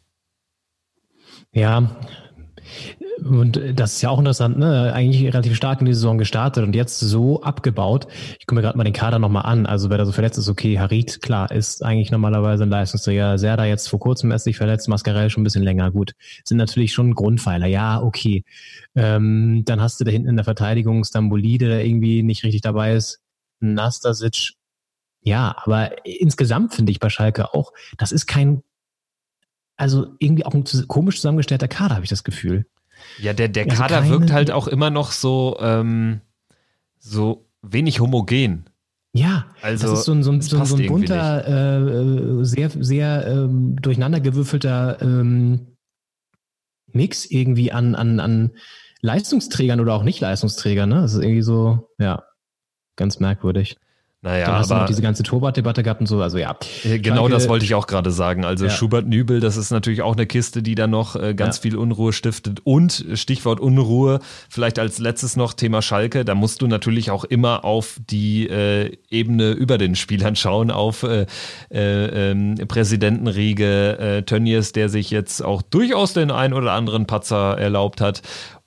Ja, 1.52 1.96
und 3.22 3.60
das 3.74 3.94
ist 3.94 4.02
ja 4.02 4.10
auch 4.10 4.18
interessant, 4.18 4.58
ne? 4.58 4.92
Eigentlich 4.92 5.22
relativ 5.24 5.56
stark 5.56 5.80
in 5.80 5.86
die 5.86 5.94
Saison 5.94 6.18
gestartet 6.18 6.64
und 6.64 6.74
jetzt 6.74 6.98
so 6.98 7.42
abgebaut. 7.42 8.06
Ich 8.38 8.46
gucke 8.46 8.56
mir 8.56 8.62
gerade 8.62 8.76
mal 8.76 8.84
den 8.84 8.92
Kader 8.92 9.18
nochmal 9.18 9.46
an. 9.46 9.66
Also 9.66 9.90
wer 9.90 9.98
da 9.98 10.06
so 10.06 10.12
verletzt 10.12 10.38
ist, 10.38 10.48
okay, 10.48 10.78
Harit, 10.78 11.22
klar, 11.22 11.50
ist 11.50 11.84
eigentlich 11.84 12.10
normalerweise 12.10 12.64
ein 12.64 12.70
Leistungsträger. 12.70 13.38
Serda 13.38 13.64
jetzt 13.64 13.88
vor 13.88 14.00
kurzem 14.00 14.30
erst 14.30 14.44
sich 14.44 14.56
verletzt, 14.56 14.88
Mascarell 14.88 15.30
schon 15.30 15.42
ein 15.42 15.44
bisschen 15.44 15.62
länger. 15.62 15.90
Gut, 15.90 16.14
sind 16.44 16.56
natürlich 16.56 16.92
schon 16.92 17.14
Grundpfeiler. 17.14 17.66
Ja, 17.66 18.02
okay. 18.02 18.44
Ähm, 18.94 19.62
dann 19.64 19.80
hast 19.80 20.00
du 20.00 20.04
da 20.04 20.10
hinten 20.10 20.28
in 20.28 20.36
der 20.36 20.44
Verteidigung 20.44 21.04
Stamboli, 21.04 21.58
der 21.58 21.68
da 21.68 21.78
irgendwie 21.78 22.22
nicht 22.22 22.42
richtig 22.44 22.62
dabei 22.62 22.94
ist. 22.94 23.20
Nastasic. 23.60 24.54
Ja, 25.22 25.56
aber 25.64 26.06
insgesamt 26.06 26.74
finde 26.74 26.92
ich 26.92 27.00
bei 27.00 27.08
Schalke 27.08 27.54
auch, 27.54 27.72
das 27.96 28.12
ist 28.12 28.26
kein 28.26 28.62
also 29.76 30.14
irgendwie 30.18 30.46
auch 30.46 30.54
ein 30.54 30.64
komisch 30.86 31.16
zusammengestellter 31.16 31.68
Kader, 31.68 31.96
habe 31.96 32.04
ich 32.04 32.10
das 32.10 32.24
Gefühl. 32.24 32.66
Ja, 33.18 33.32
der, 33.32 33.48
der 33.48 33.64
also 33.64 33.76
Kader 33.76 34.00
keine, 34.00 34.10
wirkt 34.10 34.32
halt 34.32 34.50
auch 34.50 34.68
immer 34.68 34.90
noch 34.90 35.12
so, 35.12 35.56
ähm, 35.60 36.20
so 36.98 37.46
wenig 37.62 38.00
homogen. 38.00 38.64
Ja, 39.12 39.46
also 39.62 39.88
das 39.88 40.00
ist 40.00 40.04
so 40.06 40.12
ein, 40.12 40.22
so 40.24 40.32
ein, 40.32 40.40
so 40.40 40.64
so 40.64 40.76
ein 40.76 40.86
bunter, 40.86 41.46
äh, 41.46 42.44
sehr, 42.44 42.70
sehr 42.70 43.26
ähm, 43.26 43.76
durcheinandergewürfelter 43.80 45.00
ähm, 45.00 45.76
Mix 46.92 47.24
irgendwie 47.26 47.70
an, 47.70 47.94
an, 47.94 48.18
an 48.18 48.52
Leistungsträgern 49.02 49.80
oder 49.80 49.94
auch 49.94 50.02
nicht 50.02 50.20
Leistungsträgern. 50.20 50.88
Ne? 50.88 51.02
Das 51.02 51.14
ist 51.14 51.22
irgendwie 51.22 51.42
so, 51.42 51.90
ja, 51.98 52.24
ganz 52.96 53.20
merkwürdig. 53.20 53.76
Naja, 54.24 54.46
Dann 54.46 54.54
hast 54.54 54.70
aber 54.70 54.78
du 54.78 54.82
noch 54.84 54.88
diese 54.88 55.02
ganze 55.02 55.22
Torwart-Debatte 55.22 55.82
gehabt 55.82 56.00
und 56.00 56.06
so, 56.06 56.18
also 56.22 56.38
ja. 56.38 56.56
Genau 56.82 57.16
Schalke, 57.16 57.30
das 57.30 57.46
wollte 57.46 57.66
ich 57.66 57.74
auch 57.74 57.86
gerade 57.86 58.10
sagen. 58.10 58.46
Also 58.46 58.64
ja. 58.64 58.70
Schubert 58.70 59.06
Nübel, 59.06 59.38
das 59.38 59.58
ist 59.58 59.70
natürlich 59.70 60.00
auch 60.00 60.14
eine 60.14 60.24
Kiste, 60.24 60.62
die 60.62 60.74
da 60.74 60.86
noch 60.86 61.14
äh, 61.14 61.34
ganz 61.34 61.58
ja. 61.58 61.62
viel 61.62 61.76
Unruhe 61.76 62.14
stiftet. 62.14 62.62
Und 62.64 63.04
Stichwort 63.12 63.60
Unruhe, 63.60 64.20
vielleicht 64.48 64.78
als 64.78 64.98
letztes 64.98 65.36
noch 65.36 65.52
Thema 65.52 65.82
Schalke, 65.82 66.24
da 66.24 66.34
musst 66.34 66.62
du 66.62 66.66
natürlich 66.68 67.10
auch 67.10 67.24
immer 67.24 67.66
auf 67.66 68.00
die 68.08 68.48
äh, 68.48 68.96
Ebene 69.10 69.50
über 69.50 69.76
den 69.76 69.94
Spielern 69.94 70.36
schauen, 70.36 70.70
auf 70.70 71.02
äh, 71.02 71.26
äh, 71.70 72.30
ähm, 72.30 72.54
Präsidentenriege 72.66 73.98
äh, 73.98 74.22
Tönnies, 74.22 74.72
der 74.72 74.88
sich 74.88 75.10
jetzt 75.10 75.44
auch 75.44 75.60
durchaus 75.60 76.14
den 76.14 76.30
ein 76.30 76.54
oder 76.54 76.72
anderen 76.72 77.06
Patzer 77.06 77.58
erlaubt 77.58 78.00
hat 78.00 78.22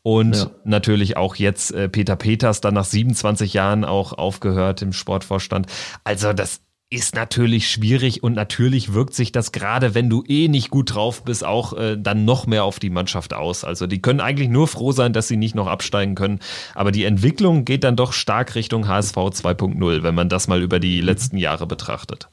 und 0.07 0.37
ja. 0.37 0.51
natürlich 0.63 1.17
auch 1.17 1.35
jetzt 1.35 1.73
äh, 1.73 1.89
Peter 1.89 2.15
Peters, 2.15 2.61
dann 2.61 2.75
nach 2.75 2.85
27 2.85 3.53
Jahren 3.53 3.83
auch 3.83 4.13
aufgehört 4.13 4.81
im 4.81 4.93
Sportvorstand. 4.93 5.67
Also 6.05 6.31
das 6.31 6.61
ist 6.89 7.13
natürlich 7.13 7.69
schwierig 7.69 8.23
und 8.23 8.31
natürlich 8.31 8.93
wirkt 8.93 9.13
sich 9.13 9.33
das 9.33 9.51
gerade, 9.51 9.95
wenn 9.95 10.09
du 10.09 10.23
eh 10.25 10.47
nicht 10.47 10.69
gut 10.69 10.95
drauf 10.95 11.25
bist, 11.25 11.45
auch 11.45 11.73
äh, 11.73 11.97
dann 11.99 12.23
noch 12.23 12.47
mehr 12.47 12.63
auf 12.63 12.79
die 12.79 12.89
Mannschaft 12.89 13.33
aus. 13.33 13.65
Also 13.65 13.85
die 13.85 14.01
können 14.01 14.21
eigentlich 14.21 14.47
nur 14.47 14.69
froh 14.69 14.93
sein, 14.93 15.11
dass 15.11 15.27
sie 15.27 15.35
nicht 15.35 15.55
noch 15.55 15.67
absteigen 15.67 16.15
können. 16.15 16.39
Aber 16.73 16.93
die 16.93 17.03
Entwicklung 17.03 17.65
geht 17.65 17.83
dann 17.83 17.97
doch 17.97 18.13
stark 18.13 18.55
Richtung 18.55 18.87
HSV 18.87 19.17
2.0, 19.17 20.03
wenn 20.03 20.15
man 20.15 20.29
das 20.29 20.47
mal 20.47 20.61
über 20.61 20.79
die 20.79 21.01
letzten 21.01 21.35
Jahre 21.35 21.67
betrachtet. 21.67 22.29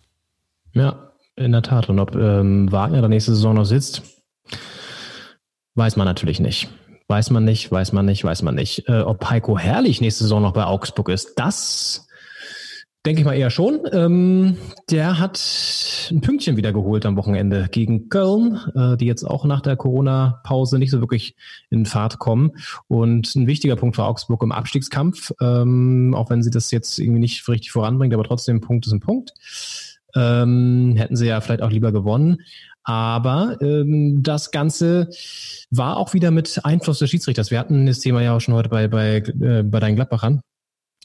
Ja, 0.74 1.10
in 1.34 1.50
der 1.50 1.62
Tat. 1.62 1.88
Und 1.88 1.98
ob 1.98 2.14
ähm, 2.14 2.70
Wagner 2.70 3.00
der 3.00 3.08
nächste 3.08 3.34
Saison 3.34 3.56
noch 3.56 3.64
sitzt, 3.64 4.02
weiß 5.74 5.96
man 5.96 6.06
natürlich 6.06 6.38
nicht. 6.38 6.68
Weiß 7.08 7.30
man 7.30 7.44
nicht, 7.44 7.70
weiß 7.70 7.92
man 7.92 8.06
nicht, 8.06 8.24
weiß 8.24 8.42
man 8.42 8.54
nicht. 8.54 8.88
Äh, 8.88 9.00
ob 9.00 9.28
Heiko 9.28 9.58
Herrlich 9.58 10.00
nächste 10.00 10.24
Saison 10.24 10.42
noch 10.42 10.52
bei 10.52 10.64
Augsburg 10.64 11.10
ist, 11.10 11.34
das 11.36 12.08
denke 13.04 13.20
ich 13.20 13.26
mal 13.26 13.34
eher 13.34 13.50
schon. 13.50 13.80
Ähm, 13.92 14.56
der 14.90 15.18
hat 15.18 15.38
ein 16.10 16.20
Pünktchen 16.22 16.56
wieder 16.56 16.72
geholt 16.72 17.04
am 17.04 17.16
Wochenende 17.16 17.68
gegen 17.70 18.08
Köln, 18.08 18.58
äh, 18.74 18.96
die 18.96 19.06
jetzt 19.06 19.24
auch 19.24 19.44
nach 19.44 19.60
der 19.60 19.76
Corona-Pause 19.76 20.78
nicht 20.78 20.90
so 20.90 21.00
wirklich 21.00 21.36
in 21.70 21.84
Fahrt 21.84 22.18
kommen. 22.18 22.52
Und 22.88 23.34
ein 23.34 23.46
wichtiger 23.46 23.76
Punkt 23.76 23.96
für 23.96 24.04
Augsburg 24.04 24.42
im 24.42 24.52
Abstiegskampf, 24.52 25.32
ähm, 25.40 26.14
auch 26.16 26.30
wenn 26.30 26.42
sie 26.42 26.50
das 26.50 26.70
jetzt 26.70 26.98
irgendwie 26.98 27.20
nicht 27.20 27.46
richtig 27.48 27.72
voranbringt, 27.72 28.14
aber 28.14 28.24
trotzdem 28.24 28.60
Punkt 28.60 28.86
ist 28.86 28.92
ein 28.92 29.00
Punkt. 29.00 29.32
Ähm, 30.16 30.94
hätten 30.96 31.16
sie 31.16 31.26
ja 31.26 31.40
vielleicht 31.40 31.62
auch 31.62 31.70
lieber 31.70 31.92
gewonnen. 31.92 32.38
Aber 32.84 33.56
ähm, 33.62 34.22
das 34.22 34.50
Ganze 34.50 35.08
war 35.70 35.96
auch 35.96 36.12
wieder 36.12 36.30
mit 36.30 36.60
Einfluss 36.64 36.98
des 36.98 37.10
Schiedsrichters. 37.10 37.50
Wir 37.50 37.58
hatten 37.58 37.86
das 37.86 38.00
Thema 38.00 38.22
ja 38.22 38.36
auch 38.36 38.40
schon 38.40 38.54
heute 38.54 38.68
bei, 38.68 38.88
bei, 38.88 39.16
äh, 39.16 39.62
bei 39.62 39.80
deinen 39.80 39.96
Gladbachern. 39.96 40.42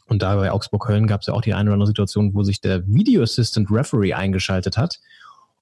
Und 0.06 0.22
da 0.22 0.36
bei 0.36 0.52
Augsburg-Köln 0.52 1.08
gab 1.08 1.22
es 1.22 1.28
ja 1.28 1.34
auch 1.34 1.42
die 1.42 1.54
eine 1.54 1.70
oder 1.70 1.76
andere 1.76 1.88
Situation, 1.88 2.34
wo 2.34 2.44
sich 2.44 2.60
der 2.60 2.86
Video 2.88 3.22
Assistant 3.24 3.72
Referee 3.72 4.14
eingeschaltet 4.14 4.78
hat. 4.78 5.00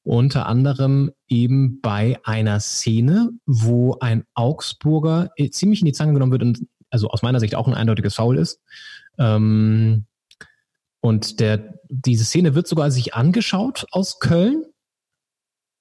Unter 0.03 0.47
anderem 0.47 1.11
eben 1.27 1.81
bei 1.81 2.17
einer 2.23 2.61
Szene, 2.61 3.29
wo 3.45 3.97
ein 3.99 4.23
Augsburger 4.33 5.29
äh, 5.35 5.49
ziemlich 5.49 5.81
in 5.81 5.85
die 5.85 5.91
Zange 5.91 6.13
genommen 6.13 6.31
wird 6.31 6.43
und 6.43 6.65
also 6.89 7.09
aus 7.09 7.21
meiner 7.21 7.41
Sicht 7.41 7.55
auch 7.55 7.67
ein 7.67 7.73
eindeutiges 7.73 8.15
Foul 8.15 8.37
ist. 8.37 8.61
Ähm, 9.19 10.05
und 11.01 11.39
der, 11.41 11.75
diese 11.89 12.25
Szene 12.25 12.55
wird 12.55 12.67
sogar 12.67 12.89
sich 12.89 13.13
angeschaut 13.13 13.85
aus 13.91 14.19
Köln 14.19 14.63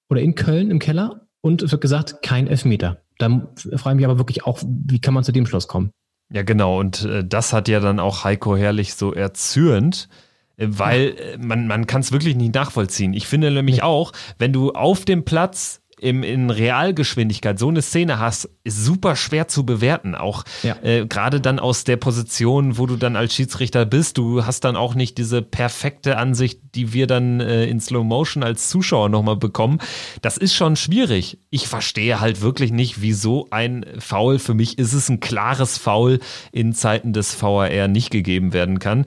oder 0.09 0.21
in 0.21 0.35
Köln 0.35 0.71
im 0.71 0.79
Keller 0.79 1.27
und 1.41 1.61
es 1.61 1.71
wird 1.71 1.81
gesagt, 1.81 2.21
kein 2.21 2.47
Elfmeter. 2.47 3.01
Da 3.17 3.29
frage 3.75 3.95
ich 3.95 3.95
mich 3.95 4.05
aber 4.05 4.17
wirklich 4.17 4.45
auch, 4.45 4.61
wie 4.63 4.99
kann 4.99 5.13
man 5.13 5.23
zu 5.23 5.31
dem 5.31 5.45
Schluss 5.45 5.67
kommen? 5.67 5.91
Ja, 6.31 6.43
genau. 6.43 6.79
Und 6.79 7.05
äh, 7.05 7.25
das 7.25 7.53
hat 7.53 7.67
ja 7.67 7.79
dann 7.79 7.99
auch 7.99 8.23
Heiko 8.23 8.55
Herrlich 8.55 8.93
so 8.93 9.13
erzürnt, 9.13 10.09
äh, 10.57 10.67
weil 10.69 11.15
äh, 11.17 11.37
man, 11.37 11.67
man 11.67 11.87
kann 11.87 12.01
es 12.01 12.11
wirklich 12.11 12.35
nicht 12.35 12.53
nachvollziehen. 12.53 13.13
Ich 13.13 13.27
finde 13.27 13.49
nämlich 13.49 13.77
nee. 13.77 13.81
auch, 13.83 14.11
wenn 14.37 14.53
du 14.53 14.71
auf 14.71 15.05
dem 15.05 15.23
Platz 15.23 15.81
im, 15.99 16.23
in 16.23 16.49
Realgeschwindigkeit 16.49 17.57
so 17.57 17.69
eine 17.69 17.81
Szene 17.81 18.19
hast, 18.19 18.49
ist 18.63 18.83
super 18.83 19.15
schwer 19.15 19.47
zu 19.47 19.65
bewerten. 19.65 20.15
Auch 20.15 20.43
ja. 20.63 20.75
äh, 20.83 21.05
gerade 21.05 21.41
dann 21.41 21.59
aus 21.59 21.83
der 21.83 21.97
Position, 21.97 22.77
wo 22.77 22.85
du 22.85 22.95
dann 22.95 23.15
als 23.15 23.33
Schiedsrichter 23.33 23.85
bist. 23.85 24.17
Du 24.17 24.45
hast 24.45 24.63
dann 24.63 24.75
auch 24.75 24.95
nicht 24.95 25.17
diese 25.17 25.41
perfekte 25.41 26.17
Ansicht, 26.17 26.59
die 26.75 26.93
wir 26.93 27.07
dann 27.07 27.39
äh, 27.39 27.65
in 27.65 27.79
Slow 27.79 28.03
Motion 28.03 28.43
als 28.43 28.69
Zuschauer 28.69 29.09
nochmal 29.09 29.37
bekommen. 29.37 29.79
Das 30.21 30.37
ist 30.37 30.53
schon 30.53 30.75
schwierig. 30.75 31.39
Ich 31.49 31.67
verstehe 31.67 32.19
halt 32.19 32.41
wirklich 32.41 32.71
nicht, 32.71 33.01
wieso 33.01 33.47
ein 33.49 33.85
Foul, 33.99 34.39
für 34.39 34.53
mich 34.53 34.77
ist 34.77 34.93
es 34.93 35.09
ein 35.09 35.19
klares 35.19 35.77
Foul 35.77 36.19
in 36.51 36.73
Zeiten 36.73 37.13
des 37.13 37.41
VAR 37.41 37.87
nicht 37.87 38.11
gegeben 38.11 38.53
werden 38.53 38.79
kann. 38.79 39.05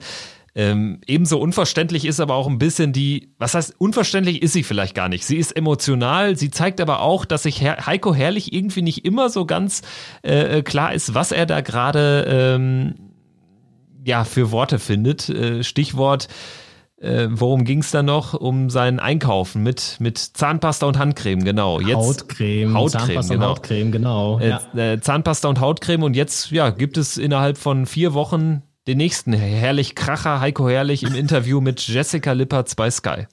Ähm, 0.53 0.99
ebenso 1.07 1.39
unverständlich 1.39 2.03
ist 2.03 2.19
aber 2.19 2.35
auch 2.35 2.47
ein 2.47 2.57
bisschen 2.57 2.91
die, 2.91 3.33
was 3.37 3.53
heißt, 3.53 3.75
unverständlich 3.77 4.41
ist 4.41 4.51
sie 4.51 4.63
vielleicht 4.63 4.95
gar 4.95 5.07
nicht. 5.07 5.25
Sie 5.25 5.37
ist 5.37 5.55
emotional, 5.55 6.35
sie 6.35 6.51
zeigt 6.51 6.81
aber 6.81 7.01
auch, 7.01 7.23
dass 7.23 7.43
sich 7.43 7.61
Her 7.61 7.85
Heiko 7.85 8.13
Herrlich 8.13 8.51
irgendwie 8.51 8.81
nicht 8.81 9.05
immer 9.05 9.29
so 9.29 9.45
ganz 9.45 9.81
äh, 10.23 10.59
äh, 10.59 10.61
klar 10.61 10.93
ist, 10.93 11.13
was 11.13 11.31
er 11.31 11.45
da 11.45 11.61
gerade 11.61 12.25
ähm, 12.27 12.95
ja, 14.03 14.25
für 14.25 14.51
Worte 14.51 14.79
findet. 14.79 15.29
Äh, 15.29 15.63
Stichwort, 15.63 16.27
äh, 16.97 17.29
worum 17.31 17.63
ging 17.63 17.79
es 17.79 17.91
da 17.91 18.03
noch? 18.03 18.33
Um 18.33 18.69
sein 18.69 18.99
Einkaufen 18.99 19.63
mit, 19.63 19.97
mit 19.99 20.17
Zahnpasta 20.17 20.85
und 20.85 20.99
Handcreme, 20.99 21.45
genau. 21.45 21.79
Jetzt, 21.79 21.95
Hautcreme, 21.95 22.73
Hautcreme, 22.73 23.05
Zahnpasta 23.05 23.33
genau. 23.33 23.45
und 23.45 23.51
Hautcreme, 23.51 23.91
genau. 23.91 24.39
Äh, 24.39 24.49
ja. 24.49 24.61
Äh, 24.75 24.99
Zahnpasta 24.99 25.47
und 25.47 25.61
Hautcreme 25.61 26.03
und 26.03 26.15
jetzt 26.15 26.51
ja, 26.51 26.71
gibt 26.71 26.97
es 26.97 27.17
innerhalb 27.17 27.57
von 27.57 27.85
vier 27.85 28.13
Wochen 28.13 28.63
den 28.87 28.97
nächsten 28.97 29.33
Herrlich 29.33 29.93
Kracher, 29.93 30.41
Heiko 30.41 30.67
Herrlich 30.67 31.03
im 31.03 31.13
Interview 31.13 31.61
mit 31.61 31.87
Jessica 31.87 32.31
Lippertz 32.31 32.75
bei 32.75 32.89
Sky. 32.89 33.27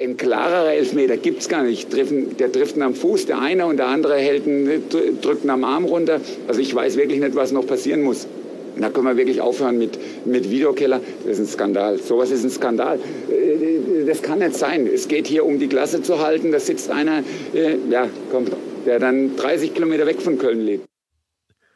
Ein 0.00 0.16
klarerer 0.16 0.72
Elfmeter 0.72 1.16
gibt 1.16 1.42
es 1.42 1.48
gar 1.48 1.64
nicht. 1.64 1.88
Der 1.92 2.50
trifft 2.50 2.76
ihn 2.76 2.82
am 2.82 2.94
Fuß, 2.94 3.26
der 3.26 3.40
eine 3.40 3.66
und 3.66 3.76
der 3.76 3.88
andere 3.88 4.16
hält 4.16 4.46
ihn, 4.46 4.84
drückt 5.20 5.44
ihn 5.44 5.50
am 5.50 5.64
Arm 5.64 5.84
runter. 5.84 6.20
Also 6.48 6.60
ich 6.60 6.74
weiß 6.74 6.96
wirklich 6.96 7.20
nicht, 7.20 7.34
was 7.34 7.52
noch 7.52 7.66
passieren 7.66 8.02
muss. 8.02 8.26
Da 8.78 8.88
können 8.88 9.06
wir 9.06 9.16
wirklich 9.16 9.40
aufhören 9.40 9.76
mit, 9.76 9.98
mit 10.24 10.50
Videokeller. 10.50 11.00
Das 11.26 11.38
ist 11.38 11.40
ein 11.40 11.52
Skandal. 11.52 11.98
Sowas 11.98 12.30
ist 12.30 12.44
ein 12.44 12.50
Skandal. 12.50 12.98
Äh, 12.98 14.06
das 14.06 14.22
kann 14.22 14.38
nicht 14.38 14.54
sein. 14.54 14.86
Es 14.86 15.08
geht 15.08 15.26
hier 15.26 15.44
um 15.44 15.58
die 15.58 15.68
Klasse 15.68 16.00
zu 16.02 16.20
halten. 16.20 16.52
Da 16.52 16.58
sitzt 16.58 16.90
einer, 16.90 17.22
äh, 17.54 17.76
ja, 17.90 18.08
komm, 18.30 18.46
der 18.86 18.98
dann 18.98 19.36
30 19.36 19.74
Kilometer 19.74 20.06
weg 20.06 20.22
von 20.22 20.38
Köln 20.38 20.64
lebt. 20.64 20.84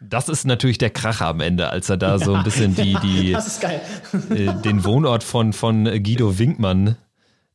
Das 0.01 0.29
ist 0.29 0.45
natürlich 0.45 0.79
der 0.79 0.91
Kracher 0.91 1.27
am 1.27 1.41
Ende, 1.41 1.71
als 1.71 1.89
er 1.89 1.97
da 1.97 2.11
ja, 2.11 2.19
so 2.19 2.35
ein 2.35 2.45
bisschen 2.45 2.75
die, 2.75 2.97
die 3.03 3.33
äh, 4.35 4.55
den 4.63 4.85
Wohnort 4.85 5.25
von, 5.25 5.53
von 5.53 5.85
Guido 5.85 6.39
Winkmann 6.39 6.97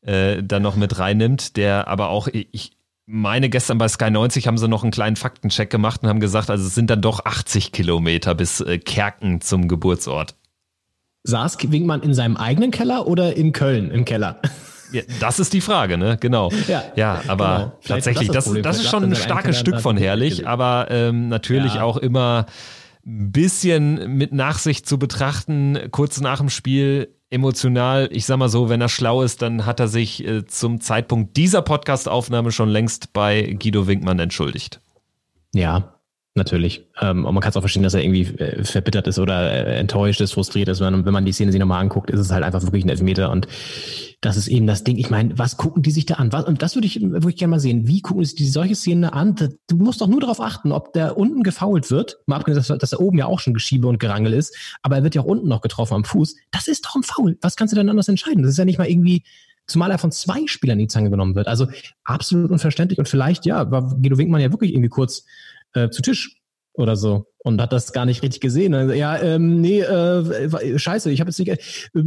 äh, 0.02 0.42
dann 0.42 0.64
noch 0.64 0.76
mit 0.76 0.98
reinnimmt, 0.98 1.56
der 1.58 1.88
aber 1.88 2.10
auch, 2.10 2.28
ich 2.32 2.72
meine, 3.06 3.50
gestern 3.50 3.78
bei 3.78 3.88
Sky 3.88 4.10
90 4.10 4.48
haben 4.48 4.58
sie 4.58 4.68
noch 4.68 4.84
einen 4.84 4.92
kleinen 4.92 5.16
Faktencheck 5.16 5.70
gemacht 5.70 6.02
und 6.02 6.10
haben 6.10 6.20
gesagt, 6.20 6.50
also 6.50 6.66
es 6.66 6.74
sind 6.74 6.89
dann 6.89 7.02
doch 7.02 7.26
80 7.26 7.72
Kilometer 7.72 8.34
bis 8.34 8.62
äh, 8.62 8.80
Kerken 8.80 9.42
zum 9.42 9.68
Geburtsort. 9.68 10.36
Saß 11.24 11.58
Winkmann 11.72 12.02
in 12.02 12.16
seinem 12.16 12.38
eigenen 12.38 12.72
Keller 12.72 13.06
oder 13.06 13.36
in 13.36 13.52
Köln 13.52 13.92
im 13.92 14.06
Keller? 14.06 14.42
Ja, 14.92 15.02
das 15.20 15.39
ist 15.39 15.54
die 15.54 15.62
Frage, 15.62 15.98
ne? 15.98 16.18
Genau. 16.20 16.52
Ja, 16.68 16.84
ja 16.96 17.22
aber 17.28 17.58
genau. 17.58 17.96
tatsächlich, 17.96 18.30
das, 18.30 18.46
das, 18.46 18.62
das, 18.62 18.78
ist 18.78 18.89
schon 18.89 19.04
ein 19.04 19.16
starkes 19.16 19.60
Stück 19.60 19.80
von 19.80 19.98
Herrlich, 19.98 20.48
aber 20.48 20.88
ähm, 20.89 21.30
natürlich 21.30 21.76
ja. 21.76 21.84
auch 21.84 21.98
immer 21.98 22.46
ein 23.06 23.32
bisschen 23.32 24.18
mit 24.18 24.34
Nachsicht 24.34 24.88
zu 24.88 25.00
betrachten, 25.00 25.78
kurz 25.92 26.22
nach 26.22 26.39
dem 26.39 26.50
Spiel 26.50 27.16
emotional. 27.30 28.10
Ich 28.12 28.26
sag 28.26 28.38
mal 28.38 28.50
so, 28.50 28.70
wenn 28.70 28.82
er 28.82 28.89
schlau 28.89 29.24
ist, 29.24 29.42
dann 29.42 29.66
hat 29.66 29.80
er 29.80 29.88
sich 29.88 30.26
äh, 30.26 30.46
zum 30.46 30.82
Zeitpunkt 30.82 31.38
dieser 31.38 31.62
Podcast-Aufnahme 31.62 32.52
schon 32.52 32.70
längst 32.70 33.14
bei 33.14 33.56
Guido 33.60 33.88
Winkmann 33.88 34.20
entschuldigt. 34.20 34.82
Ja, 35.54 35.96
natürlich. 36.36 36.88
Ähm, 37.02 37.26
und 37.26 37.34
man 37.34 37.42
kann 37.42 37.50
es 37.50 37.58
auch 37.58 37.62
verstehen, 37.62 37.84
dass 37.84 37.94
er 37.94 38.04
irgendwie 38.04 38.24
äh, 38.38 38.64
verbittert 38.64 39.08
ist 39.08 39.20
oder 39.20 39.52
äh, 39.52 39.80
enttäuscht 39.80 40.22
ist, 40.22 40.34
frustriert 40.34 40.70
ist. 40.70 40.80
Wenn, 40.80 41.06
wenn 41.06 41.14
man 41.14 41.26
die 41.26 41.34
Szene 41.34 41.52
sich 41.52 41.60
nochmal 41.60 41.82
anguckt, 41.82 42.10
ist 42.10 42.20
es 42.20 42.32
halt 42.32 42.44
einfach 42.44 42.62
wirklich 42.64 42.86
ein 42.86 42.90
Elfmeter. 42.90 43.32
Und 43.32 43.48
das 44.22 44.38
ist 44.38 44.48
eben 44.48 44.66
das 44.66 44.84
Ding. 44.84 44.98
Ich 44.98 45.10
meine, 45.10 45.38
was 45.38 45.58
gucken 45.58 45.84
die 45.84 45.92
sich 45.92 46.06
da 46.06 46.16
an? 46.16 46.32
Was, 46.32 46.46
und 46.46 46.62
das 46.62 46.76
würde 46.76 46.88
ich, 46.88 47.02
würde 47.02 47.30
ich 47.30 47.36
gerne 47.36 47.52
mal 47.52 47.60
sehen. 47.60 47.88
Wie 47.88 48.02
gucken 48.02 48.24
sich 48.24 48.36
die 48.36 48.48
solche 48.48 48.76
Szenen 48.76 49.06
an? 49.06 49.36
Du 49.68 49.76
musst 49.76 50.00
doch 50.00 50.08
nur 50.08 50.22
darauf 50.22 50.40
achten, 50.40 50.72
ob 50.72 50.94
der 50.94 51.18
unten 51.18 51.44
gefault 51.44 51.92
wird. 51.92 52.20
Mal 52.28 52.38
abgesehen, 52.38 52.64
dass, 52.66 52.80
dass 52.80 52.92
da 52.92 52.98
oben 52.98 53.18
ja 53.18 53.26
auch 53.26 53.40
schon 53.40 53.54
Geschiebe 53.54 53.88
und 53.88 54.00
Gerangel 54.00 54.34
ist. 54.34 54.56
Aber 54.84 54.96
er 54.96 55.04
wird 55.04 55.16
ja 55.16 55.22
auch 55.22 55.26
unten 55.26 55.50
noch 55.50 55.62
getroffen 55.62 55.96
am 55.96 56.04
Fuß. 56.06 56.36
Das 56.52 56.68
ist 56.68 56.86
doch 56.86 56.96
ein 56.96 57.04
Foul. 57.04 57.38
Was 57.42 57.58
kannst 57.58 57.74
du 57.74 57.76
denn 57.76 57.90
anders 57.90 58.08
entscheiden? 58.08 58.44
Das 58.44 58.52
ist 58.52 58.58
ja 58.58 58.66
nicht 58.66 58.78
mal 58.78 58.90
irgendwie, 58.90 59.24
zumal 59.68 59.92
er 59.92 59.98
von 59.98 60.12
zwei 60.12 60.48
Spielern 60.48 60.80
in 60.80 60.86
die 60.86 60.88
Zange 60.88 61.10
genommen 61.10 61.36
wird. 61.36 61.48
Also 61.48 61.68
absolut 62.06 62.52
unverständlich. 62.52 63.00
Und 63.00 63.10
vielleicht, 63.10 63.46
ja, 63.46 63.70
war 63.70 63.96
Guido 64.02 64.18
Winkmann 64.18 64.42
ja 64.42 64.52
wirklich 64.52 64.72
irgendwie 64.72 64.90
kurz 64.90 65.26
äh, 65.74 65.89
zu 65.89 66.01
Tisch 66.01 66.38
oder 66.74 66.95
so 66.95 67.26
und 67.39 67.61
hat 67.61 67.74
das 67.74 67.93
gar 67.93 68.05
nicht 68.05 68.22
richtig 68.24 68.41
gesehen. 68.41 68.74
Also, 68.74 68.93
ja, 68.93 69.17
ähm, 69.22 69.61
nee, 69.61 69.82
äh, 69.82 70.78
scheiße, 70.80 71.11
ich 71.11 71.19
habe 71.19 71.30
jetzt 71.30 71.39
nicht, 71.39 71.49
äh, 71.49 71.57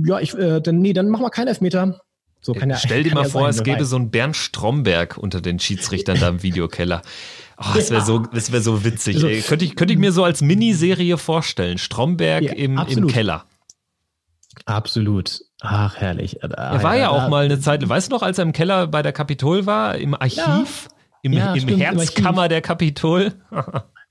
ja, 0.06 0.20
ich, 0.20 0.34
äh, 0.34 0.60
dann, 0.60 0.78
nee, 0.78 0.92
dann 0.92 1.08
machen 1.08 1.22
wir 1.24 1.30
keinen 1.30 1.48
Elfmeter. 1.48 2.00
So 2.40 2.52
kann 2.52 2.68
ja, 2.68 2.76
Stell 2.76 3.04
dir 3.04 3.14
mal 3.14 3.24
ja 3.24 3.28
vor, 3.30 3.42
sein, 3.42 3.50
es 3.50 3.62
gäbe 3.62 3.84
so 3.86 3.96
einen 3.96 4.10
Bernd 4.10 4.36
Stromberg 4.36 5.16
unter 5.16 5.40
den 5.40 5.58
Schiedsrichtern 5.58 6.20
da 6.20 6.28
im 6.28 6.42
Videokeller. 6.42 7.00
Oh, 7.56 7.64
das 7.74 7.90
wäre 7.90 8.04
so, 8.04 8.18
das 8.18 8.52
wäre 8.52 8.62
so 8.62 8.84
witzig. 8.84 9.16
Also- 9.16 9.28
ey. 9.28 9.40
Könnte 9.40 9.64
ich, 9.64 9.76
könnte 9.76 9.94
ich 9.94 9.98
mir 9.98 10.12
so 10.12 10.24
als 10.24 10.42
Miniserie 10.42 11.16
vorstellen. 11.16 11.78
Stromberg 11.78 12.42
Ja, 12.42 12.52
im, 12.52 12.78
im. 12.78 13.06
Keller. 13.06 13.46
Absolut. 14.66 15.40
Ach, 15.60 15.96
herrlich. 15.96 16.42
Er 16.42 16.82
war 16.82 16.96
ja 16.96 17.08
auch 17.08 17.28
mal 17.28 17.44
eine 17.46 17.58
Zeit, 17.60 17.88
weißt 17.88 18.08
du 18.10 18.14
noch, 18.16 18.22
als 18.22 18.38
er 18.38 18.42
im 18.42 18.52
Keller 18.52 18.86
bei 18.86 19.02
der 19.02 19.12
Kapitol 19.12 19.66
war, 19.66 19.96
im 19.96 20.14
Archiv, 20.14 20.36
Ja. 20.36 20.64
Im, 21.24 21.32
Ja, 21.32 21.54
im 21.54 21.60
stimmt, 21.60 21.72
im 21.72 21.80
Herzkammer 21.80 22.48
der 22.48 22.60
Kapitol? 22.60 23.32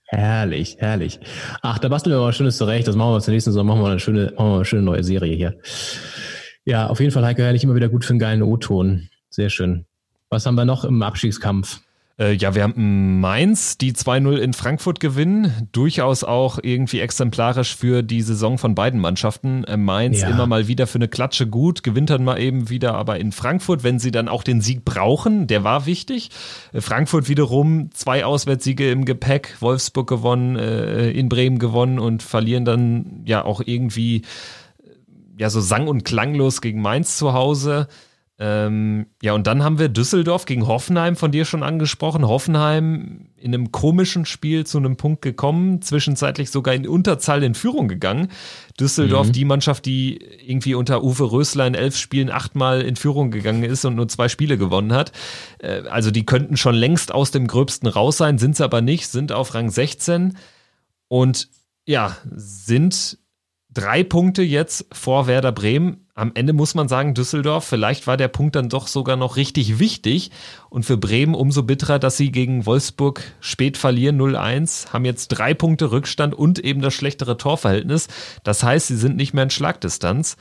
Herrlich, 0.06 0.78
herrlich. 0.80 1.20
Ach, 1.62 1.80
da 1.80 1.88
basteln 1.90 2.14
wir 2.14 2.20
mal 2.20 2.28
was 2.28 2.36
Schönes 2.36 2.58
zurecht. 2.58 2.88
Das 2.88 2.96
machen 2.96 3.14
wir 3.14 3.22
zur 3.22 3.34
nächsten 3.34 3.52
Saison. 3.52 3.66
Machen 3.66 3.82
wir 3.82 3.90
eine 3.90 4.00
schöne, 4.00 4.34
machen 4.36 4.50
wir 4.50 4.56
eine 4.56 4.66
schöne 4.66 4.82
neue 4.82 5.04
Serie 5.04 5.36
hier. 5.36 5.58
Ja, 6.66 6.88
auf 6.88 7.00
jeden 7.00 7.12
Fall 7.12 7.26
Heiko 7.26 7.42
Herrlich 7.42 7.64
immer 7.64 7.76
wieder 7.76 7.90
gut 7.90 8.04
für 8.04 8.12
einen 8.12 8.20
geilen 8.20 8.42
O-Ton. 8.42 9.10
Sehr 9.30 9.50
schön. 9.50 9.86
Was 10.30 10.46
haben 10.46 10.56
wir 10.56 10.66
noch 10.66 10.86
im 10.86 11.02
Abstiegskampf? 11.02 11.82
Äh, 12.20 12.34
ja, 12.34 12.54
wir 12.54 12.62
haben 12.62 13.20
Mainz, 13.20 13.80
die 13.80 13.94
2-0 13.94 14.38
in 14.38 14.54
Frankfurt 14.54 15.00
gewinnen. 15.00 15.68
Durchaus 15.72 16.24
auch 16.24 16.60
irgendwie 16.62 17.00
exemplarisch 17.00 17.76
für 17.76 18.04
die 18.04 18.22
Saison 18.22 18.60
von 18.60 18.76
beiden 18.76 19.00
Mannschaften. 19.00 19.64
Äh, 19.64 19.78
Mainz 19.78 20.22
Ja. 20.22 20.30
immer 20.30 20.46
mal 20.46 20.68
wieder 20.68 20.86
für 20.86 21.00
eine 21.00 21.08
Klatsche 21.08 21.48
gut, 21.48 21.82
gewinnt 21.82 22.12
dann 22.12 22.24
mal 22.24 22.40
eben 22.40 22.70
wieder 22.70 22.94
aber 22.94 23.20
in 23.20 23.32
Frankfurt, 23.32 23.84
wenn 23.84 23.98
sie 23.98 24.12
dann 24.12 24.28
auch 24.28 24.44
den 24.44 24.62
Sieg 24.62 24.86
brauchen. 24.86 25.48
Der 25.48 25.64
war 25.64 25.88
wichtig. 25.88 26.30
Äh, 26.72 26.82
Frankfurt 26.82 27.30
wiederum 27.30 27.90
zwei 27.94 28.26
Auswärtssiege 28.26 28.92
im 28.92 29.06
Gepäck. 29.06 29.58
Wolfsburg 29.60 30.08
gewonnen, 30.08 30.56
äh, 30.56 31.10
in 31.10 31.30
Bremen 31.30 31.58
gewonnen 31.58 31.98
und 31.98 32.22
verlieren 32.22 32.64
dann 32.66 33.24
ja 33.26 33.44
auch 33.44 33.62
irgendwie 33.66 34.22
ja 35.40 35.50
so 35.50 35.62
sang- 35.62 35.88
und 35.88 36.06
klanglos 36.06 36.62
gegen 36.62 36.80
Mainz 36.80 37.18
zu 37.18 37.34
Hause. 37.34 37.88
Ähm, 38.46 39.06
ja, 39.22 39.32
und 39.32 39.48
dann 39.48 39.64
haben 39.64 39.80
wir 39.80 39.88
Düsseldorf 39.88 40.44
gegen 40.44 40.68
Hoffenheim, 40.68 41.16
von 41.16 41.32
dir 41.32 41.46
schon 41.46 41.64
angesprochen. 41.64 42.28
Hoffenheim 42.28 43.30
in 43.38 43.54
einem 43.54 43.72
komischen 43.72 44.26
Spiel 44.26 44.66
zu 44.66 44.80
einem 44.80 44.98
Punkt 44.98 45.22
gekommen, 45.22 45.82
zwischenzeitlich 45.82 46.50
sogar 46.50 46.74
in 46.74 46.86
Unterzahl 46.86 47.42
in 47.44 47.56
Führung 47.56 47.88
gegangen. 47.88 48.28
Düsseldorf, 48.78 49.28
Mhm. 49.28 49.32
die 49.32 49.46
Mannschaft, 49.46 49.86
die 49.86 50.18
irgendwie 50.46 50.76
unter 50.76 51.06
Uwe 51.06 51.32
Rösler 51.32 51.66
in 51.68 51.74
elf 51.74 51.96
Spielen 51.96 52.30
achtmal 52.30 52.82
in 52.82 52.98
Führung 52.98 53.32
gegangen 53.32 53.64
ist 53.64 53.86
und 53.86 53.96
nur 53.96 54.10
zwei 54.10 54.28
Spiele 54.28 54.58
gewonnen 54.58 54.92
hat. 54.92 55.14
Äh, 55.60 55.84
also 55.88 56.12
die 56.12 56.26
könnten 56.26 56.58
schon 56.58 56.76
längst 56.76 57.14
aus 57.14 57.32
dem 57.32 57.48
Gröbsten 57.48 57.88
raus 57.88 58.18
sein, 58.18 58.40
sind 58.40 58.56
es 58.56 58.62
aber 58.62 58.82
nicht, 58.82 59.08
sind 59.08 59.32
auf 59.32 59.54
Rang 59.54 59.70
16 59.70 60.36
und 61.08 61.48
ja, 61.86 62.18
sind 62.30 63.20
drei 63.70 64.04
Punkte 64.04 64.42
jetzt 64.42 64.86
vor 64.92 65.28
Werder 65.28 65.54
Bremen. 65.54 66.03
Am 66.16 66.32
Ende 66.36 66.54
muss 66.54 66.76
man 66.76 66.88
sagen, 66.88 67.16
Düsseldorf, 67.16 67.66
vielleicht 67.66 68.06
war 68.06 68.18
der 68.18 68.28
Punkt 68.28 68.56
dann 68.56 68.70
doch 68.70 68.88
sogar 68.88 69.16
noch 69.16 69.36
richtig 69.36 69.80
wichtig. 69.80 70.30
Und 70.70 70.86
für 70.86 70.96
Bremen 70.96 71.34
umso 71.34 71.64
bitterer, 71.64 71.98
dass 71.98 72.18
sie 72.18 72.32
gegen 72.32 72.68
Wolfsburg 72.68 73.24
spät 73.40 73.78
verlieren, 73.78 74.22
0-1, 74.22 74.94
haben 74.94 75.06
jetzt 75.06 75.30
drei 75.30 75.56
Punkte 75.56 75.92
Rückstand 75.92 76.36
und 76.36 76.60
eben 76.60 76.82
das 76.82 76.94
schlechtere 76.94 77.38
Torverhältnis. 77.38 78.10
Das 78.44 78.62
heißt, 78.62 78.88
sie 78.88 78.98
sind 78.98 79.16
nicht 79.16 79.34
mehr 79.34 79.46
in 79.46 79.50
Schlagdistanz. 79.50 80.38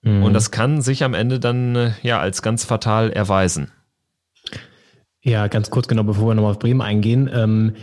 Mhm. 0.00 0.22
Und 0.22 0.32
das 0.32 0.50
kann 0.50 0.80
sich 0.80 1.04
am 1.04 1.12
Ende 1.12 1.38
dann 1.38 1.76
äh, 1.76 1.92
ja 2.02 2.18
als 2.18 2.40
ganz 2.40 2.64
fatal 2.64 3.10
erweisen. 3.10 3.70
Ja, 5.22 5.48
ganz 5.48 5.68
kurz 5.68 5.86
genau, 5.86 6.02
bevor 6.02 6.28
wir 6.28 6.34
nochmal 6.34 6.52
auf 6.52 6.58
Bremen 6.58 6.80
eingehen. 6.80 7.30
Ähm, 7.30 7.74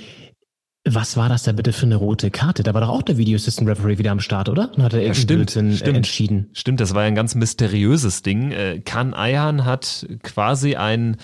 was 0.95 1.17
war 1.17 1.29
das 1.29 1.43
da 1.43 1.51
bitte 1.51 1.73
für 1.73 1.85
eine 1.85 1.95
rote 1.95 2.31
Karte? 2.31 2.63
Da 2.63 2.73
war 2.73 2.81
doch 2.81 2.89
auch 2.89 3.01
der 3.01 3.17
Video 3.17 3.35
Assistant 3.35 3.67
Referee 3.69 3.97
wieder 3.97 4.11
am 4.11 4.19
Start, 4.19 4.49
oder? 4.49 4.71
Und 4.75 4.83
hat 4.83 4.93
er 4.93 5.01
Ja, 5.01 5.13
stimmt, 5.13 5.55
äh, 5.55 5.73
stimmt. 5.75 5.97
entschieden. 5.97 6.49
Stimmt, 6.53 6.79
das 6.79 6.93
war 6.93 7.03
ja 7.03 7.07
ein 7.07 7.15
ganz 7.15 7.35
mysteriöses 7.35 8.21
Ding. 8.23 8.51
Äh, 8.51 8.79
Kan 8.83 9.13
Ayhan 9.13 9.65
hat 9.65 10.05
quasi 10.23 10.75
ein, 10.75 11.17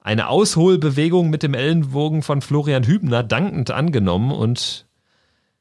eine 0.00 0.28
Ausholbewegung 0.28 1.30
mit 1.30 1.42
dem 1.42 1.54
Ellenbogen 1.54 2.22
von 2.22 2.40
Florian 2.42 2.84
Hübner 2.84 3.22
dankend 3.22 3.70
angenommen 3.70 4.30
und 4.32 4.84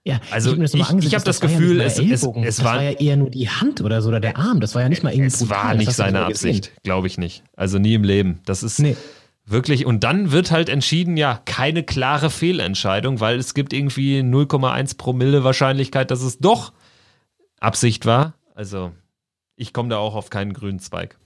Ja, 0.07 0.19
Also 0.29 0.55
das 0.55 0.75
ich- 0.75 0.85
angesehen, 0.85 1.07
ich 1.07 1.15
hab 1.15 1.23
das 1.25 1.39
ja 1.41 1.47
Gefühl, 1.47 1.77
mal 1.77 1.85
es- 1.85 1.97
es- 1.97 2.21
es 2.21 2.29
das 2.45 2.63
war- 2.63 2.75
war 2.75 2.83
ja 2.83 2.91
eher 2.91 3.17
nur 3.17 3.31
die 3.31 3.49
Hand 3.49 3.81
oder 3.81 4.03
so 4.03 4.09
oder 4.09 4.19
der 4.19 4.37
Arm. 4.37 4.59
Das 4.59 4.75
war 4.75 4.83
ja 4.83 4.89
nicht 4.89 5.01
mal 5.01 5.09
irgendwie 5.11 5.29
es 5.29 5.39
brutal. 5.39 5.57
war 5.63 5.69
Das 5.73 5.77
nicht 5.79 5.93
seine. 5.93 6.25
Absicht, 6.25 6.71
glaube 6.83 7.07
ich 7.07 7.17
nicht. 7.17 7.41
Also 7.55 7.79
nie 7.79 7.95
im 7.95 8.03
Leben. 8.03 8.39
Das 8.45 8.61
ist 8.61 8.77
Nee. 8.79 8.95
Wirklich, 9.45 9.85
und 9.85 10.03
dann 10.03 10.31
wird 10.31 10.51
halt 10.51 10.69
entschieden, 10.69 11.17
ja, 11.17 11.41
keine 11.45 11.83
klare 11.83 12.29
Fehlentscheidung, 12.29 13.19
weil 13.19 13.37
es 13.37 13.53
gibt 13.53 13.73
irgendwie 13.73 14.19
0,1 14.19 14.97
Promille 14.97 15.43
Wahrscheinlichkeit, 15.43 16.11
dass 16.11 16.21
es 16.21 16.39
doch 16.39 16.73
Absicht 17.59 18.05
war. 18.05 18.33
Also 18.53 18.91
ich 19.55 19.73
komme 19.73 19.89
da 19.89 19.97
auch 19.97 20.15
auf 20.15 20.29
keinen 20.29 20.53
grünen 20.53 20.79
Zweig. 20.79 21.17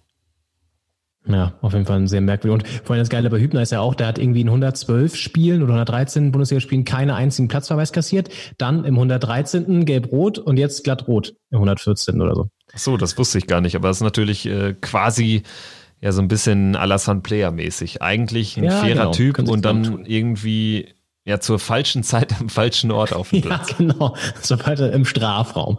Ja, 1.27 1.53
auf 1.61 1.73
jeden 1.73 1.85
Fall 1.85 2.07
sehr 2.07 2.21
merkwürdig. 2.21 2.65
Und 2.65 2.85
vor 2.85 2.93
allem 2.93 3.01
das 3.01 3.09
Geile 3.09 3.29
bei 3.29 3.39
Hübner 3.39 3.61
ist 3.61 3.71
ja 3.71 3.81
auch, 3.81 3.93
der 3.93 4.07
hat 4.07 4.17
irgendwie 4.17 4.41
in 4.41 4.47
112 4.47 5.15
Spielen 5.15 5.61
oder 5.61 5.73
113 5.73 6.31
Bundesligaspielen 6.31 6.85
keinen 6.85 7.11
einzigen 7.11 7.47
Platzverweis 7.49 7.91
kassiert. 7.91 8.29
Dann 8.57 8.85
im 8.85 8.95
113. 8.95 9.85
gelb-rot 9.85 10.39
und 10.39 10.57
jetzt 10.57 10.83
glatt-rot 10.83 11.35
im 11.51 11.57
114. 11.57 12.21
oder 12.21 12.35
so. 12.35 12.49
Ach 12.73 12.79
so, 12.79 12.97
das 12.97 13.17
wusste 13.17 13.37
ich 13.37 13.47
gar 13.47 13.61
nicht, 13.61 13.75
aber 13.75 13.89
das 13.89 13.97
ist 13.97 14.03
natürlich 14.03 14.45
äh, 14.45 14.73
quasi 14.79 15.43
ja 16.01 16.11
so 16.11 16.21
ein 16.21 16.27
bisschen 16.27 16.75
Alassane 16.75 17.21
Player 17.21 17.51
mäßig. 17.51 18.01
Eigentlich 18.01 18.57
ein 18.57 18.63
Ja, 18.65 18.71
fairer 18.71 18.99
genau. 19.01 19.11
Typ 19.11 19.39
und 19.39 19.63
dann 19.65 20.05
irgendwie 20.05 20.89
ja 21.25 21.39
zur 21.39 21.59
falschen 21.59 22.03
Zeit 22.03 22.39
am 22.39 22.49
falschen 22.49 22.91
Ort 22.91 23.13
auf 23.13 23.29
dem 23.29 23.39
Ja, 23.39 23.45
Platz. 23.47 23.77
genau. 23.77 24.15
Sobald 24.41 24.79
im 24.79 25.05
Strafraum. 25.05 25.77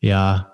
Ja. 0.00 0.52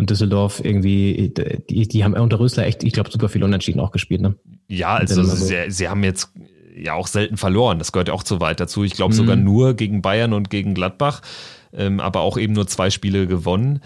Und 0.00 0.10
Düsseldorf 0.10 0.60
irgendwie, 0.64 1.34
die, 1.68 1.88
die 1.88 2.04
haben 2.04 2.14
unter 2.14 2.38
Rösler 2.38 2.64
echt, 2.66 2.84
ich 2.84 2.92
glaube, 2.92 3.10
super 3.10 3.28
viel 3.28 3.42
unentschieden 3.42 3.80
auch 3.80 3.90
gespielt, 3.90 4.20
ne? 4.20 4.36
Ja, 4.68 4.94
also 4.94 5.16
Wenn 5.16 5.24
immer 5.24 5.34
so- 5.34 5.44
sie, 5.44 5.56
sie 5.70 5.88
haben 5.88 6.04
jetzt 6.04 6.30
ja 6.76 6.94
auch 6.94 7.08
selten 7.08 7.36
verloren. 7.36 7.80
Das 7.80 7.90
gehört 7.90 8.06
ja 8.06 8.14
auch 8.14 8.22
zu 8.22 8.40
weit 8.40 8.60
dazu. 8.60 8.84
Ich 8.84 8.92
glaube 8.94 9.12
Mhm. 9.12 9.16
sogar 9.16 9.34
nur 9.36 9.74
gegen 9.74 10.00
Bayern 10.00 10.32
und 10.34 10.50
gegen 10.50 10.74
Gladbach, 10.74 11.20
ähm, 11.72 11.98
aber 11.98 12.20
auch 12.20 12.38
eben 12.38 12.52
nur 12.52 12.68
zwei 12.68 12.90
Spiele 12.90 13.26
gewonnen. 13.26 13.80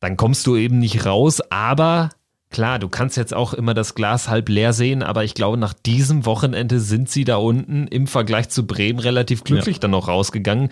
Dann 0.00 0.18
kommst 0.18 0.46
du 0.46 0.54
eben 0.54 0.78
nicht 0.78 1.06
raus, 1.06 1.40
aber 1.50 2.10
klar, 2.54 2.78
du 2.78 2.88
kannst 2.88 3.16
jetzt 3.16 3.34
auch 3.34 3.52
immer 3.52 3.74
das 3.74 3.96
Glas 3.96 4.28
halb 4.28 4.48
leer 4.48 4.72
sehen, 4.72 5.02
aber 5.02 5.24
ich 5.24 5.34
glaube, 5.34 5.58
nach 5.58 5.74
diesem 5.74 6.24
Wochenende 6.24 6.78
sind 6.78 7.10
sie 7.10 7.24
da 7.24 7.36
unten 7.36 7.88
im 7.88 8.06
Vergleich 8.06 8.48
zu 8.48 8.64
Bremen 8.64 9.00
relativ 9.00 9.42
glücklich 9.42 9.80
dann 9.80 9.90
noch 9.90 10.06
rausgegangen. 10.06 10.68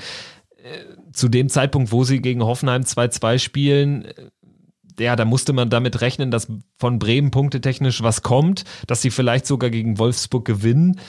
Äh, 0.62 1.12
Zu 1.12 1.28
dem 1.28 1.48
Zeitpunkt, 1.48 1.90
wo 1.90 2.04
sie 2.04 2.22
gegen 2.22 2.44
Hoffenheim 2.44 2.82
2-2 2.82 3.40
spielen, 3.40 4.04
äh, 4.04 4.14
ja, 5.00 5.16
da 5.16 5.24
musste 5.24 5.52
man 5.52 5.70
damit 5.70 6.00
rechnen, 6.00 6.30
dass 6.30 6.46
von 6.78 7.00
Bremen 7.00 7.32
punktetechnisch 7.32 8.00
was 8.00 8.22
kommt, 8.22 8.62
dass 8.86 9.02
sie 9.02 9.10
vielleicht 9.10 9.46
sogar 9.46 9.70
gegen 9.70 9.98
Wolfsburg 9.98 10.44
gewinnen. 10.44 11.00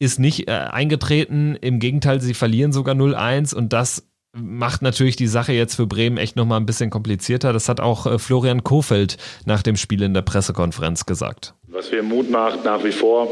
Ist 0.00 0.18
nicht 0.18 0.48
äh, 0.48 0.52
eingetreten. 0.52 1.54
Im 1.54 1.78
Gegenteil, 1.78 2.20
sie 2.20 2.34
verlieren 2.34 2.72
sogar 2.72 2.96
0-1 2.96 3.54
und 3.54 3.72
das 3.72 4.08
macht 4.36 4.82
natürlich 4.82 5.16
die 5.16 5.26
Sache 5.26 5.52
jetzt 5.52 5.74
für 5.74 5.86
Bremen 5.86 6.16
echt 6.16 6.36
nochmal 6.36 6.60
ein 6.60 6.66
bisschen 6.66 6.90
komplizierter. 6.90 7.52
Das 7.52 7.68
hat 7.68 7.80
auch 7.80 8.06
äh, 8.06 8.18
Florian 8.18 8.62
Kofeld 8.62 9.16
nach 9.44 9.62
dem 9.62 9.76
Spiel 9.76 10.02
in 10.02 10.14
der 10.14 10.22
Pressekonferenz 10.22 11.06
gesagt. 11.06 11.54
Was 11.68 11.90
mir 11.90 12.02
Mut 12.02 12.30
macht 12.30 12.64
nach 12.64 12.84
wie 12.84 12.92
vor 12.92 13.30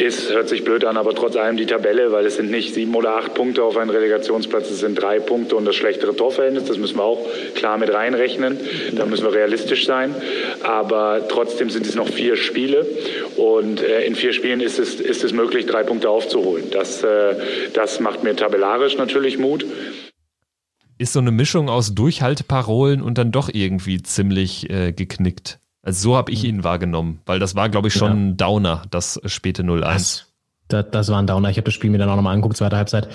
ist, 0.00 0.32
hört 0.32 0.48
sich 0.48 0.64
blöd 0.64 0.84
an, 0.84 0.96
aber 0.96 1.14
trotz 1.14 1.36
allem 1.36 1.56
die 1.56 1.66
Tabelle, 1.66 2.10
weil 2.10 2.24
es 2.24 2.36
sind 2.36 2.50
nicht 2.50 2.74
sieben 2.74 2.94
oder 2.94 3.16
acht 3.16 3.34
Punkte 3.34 3.62
auf 3.62 3.76
einen 3.76 3.90
Relegationsplatz, 3.90 4.70
es 4.70 4.80
sind 4.80 5.00
drei 5.00 5.20
Punkte 5.20 5.56
und 5.56 5.66
das 5.66 5.76
schlechtere 5.76 6.16
Torverhältnis. 6.16 6.64
Das 6.64 6.78
müssen 6.78 6.96
wir 6.96 7.04
auch 7.04 7.26
klar 7.54 7.76
mit 7.76 7.92
reinrechnen. 7.92 8.58
Da 8.92 9.04
müssen 9.04 9.24
wir 9.24 9.34
realistisch 9.34 9.86
sein. 9.86 10.14
Aber 10.62 11.28
trotzdem 11.28 11.70
sind 11.70 11.86
es 11.86 11.94
noch 11.94 12.08
vier 12.08 12.36
Spiele 12.36 12.86
und 13.36 13.82
äh, 13.82 14.04
in 14.04 14.14
vier 14.14 14.32
Spielen 14.32 14.60
ist 14.60 14.78
es, 14.78 15.00
ist 15.00 15.22
es 15.22 15.32
möglich, 15.32 15.66
drei 15.66 15.82
Punkte 15.82 16.08
aufzuholen. 16.08 16.70
Das, 16.70 17.04
äh, 17.04 17.34
das 17.74 18.00
macht 18.00 18.24
mir 18.24 18.34
tabellarisch 18.34 18.96
natürlich 18.96 19.38
Mut. 19.38 19.66
Ist 21.00 21.12
so 21.14 21.18
eine 21.18 21.30
Mischung 21.30 21.68
aus 21.68 21.94
Durchhalteparolen 21.94 23.02
und 23.02 23.18
dann 23.18 23.32
doch 23.32 23.48
irgendwie 23.52 24.02
ziemlich 24.02 24.68
äh, 24.70 24.92
geknickt. 24.92 25.58
Also 25.82 26.10
so 26.10 26.16
habe 26.16 26.30
ich 26.30 26.44
ihn 26.44 26.62
wahrgenommen, 26.62 27.20
weil 27.26 27.38
das 27.38 27.54
war, 27.54 27.68
glaube 27.70 27.88
ich, 27.88 27.94
schon 27.94 28.08
Ja. 28.10 28.14
ein 28.16 28.36
Downer, 28.36 28.82
das 28.90 29.18
späte 29.24 29.62
0-1. 29.62 30.24
Das, 30.68 30.86
das 30.92 31.08
war 31.08 31.18
ein 31.18 31.26
Downer. 31.26 31.50
Ich 31.50 31.56
habe 31.56 31.64
das 31.64 31.74
Spiel 31.74 31.90
mir 31.90 31.98
dann 31.98 32.08
auch 32.10 32.14
nochmal 32.16 32.34
angeguckt, 32.34 32.56
zweite 32.56 32.76
Halbzeit. 32.76 33.08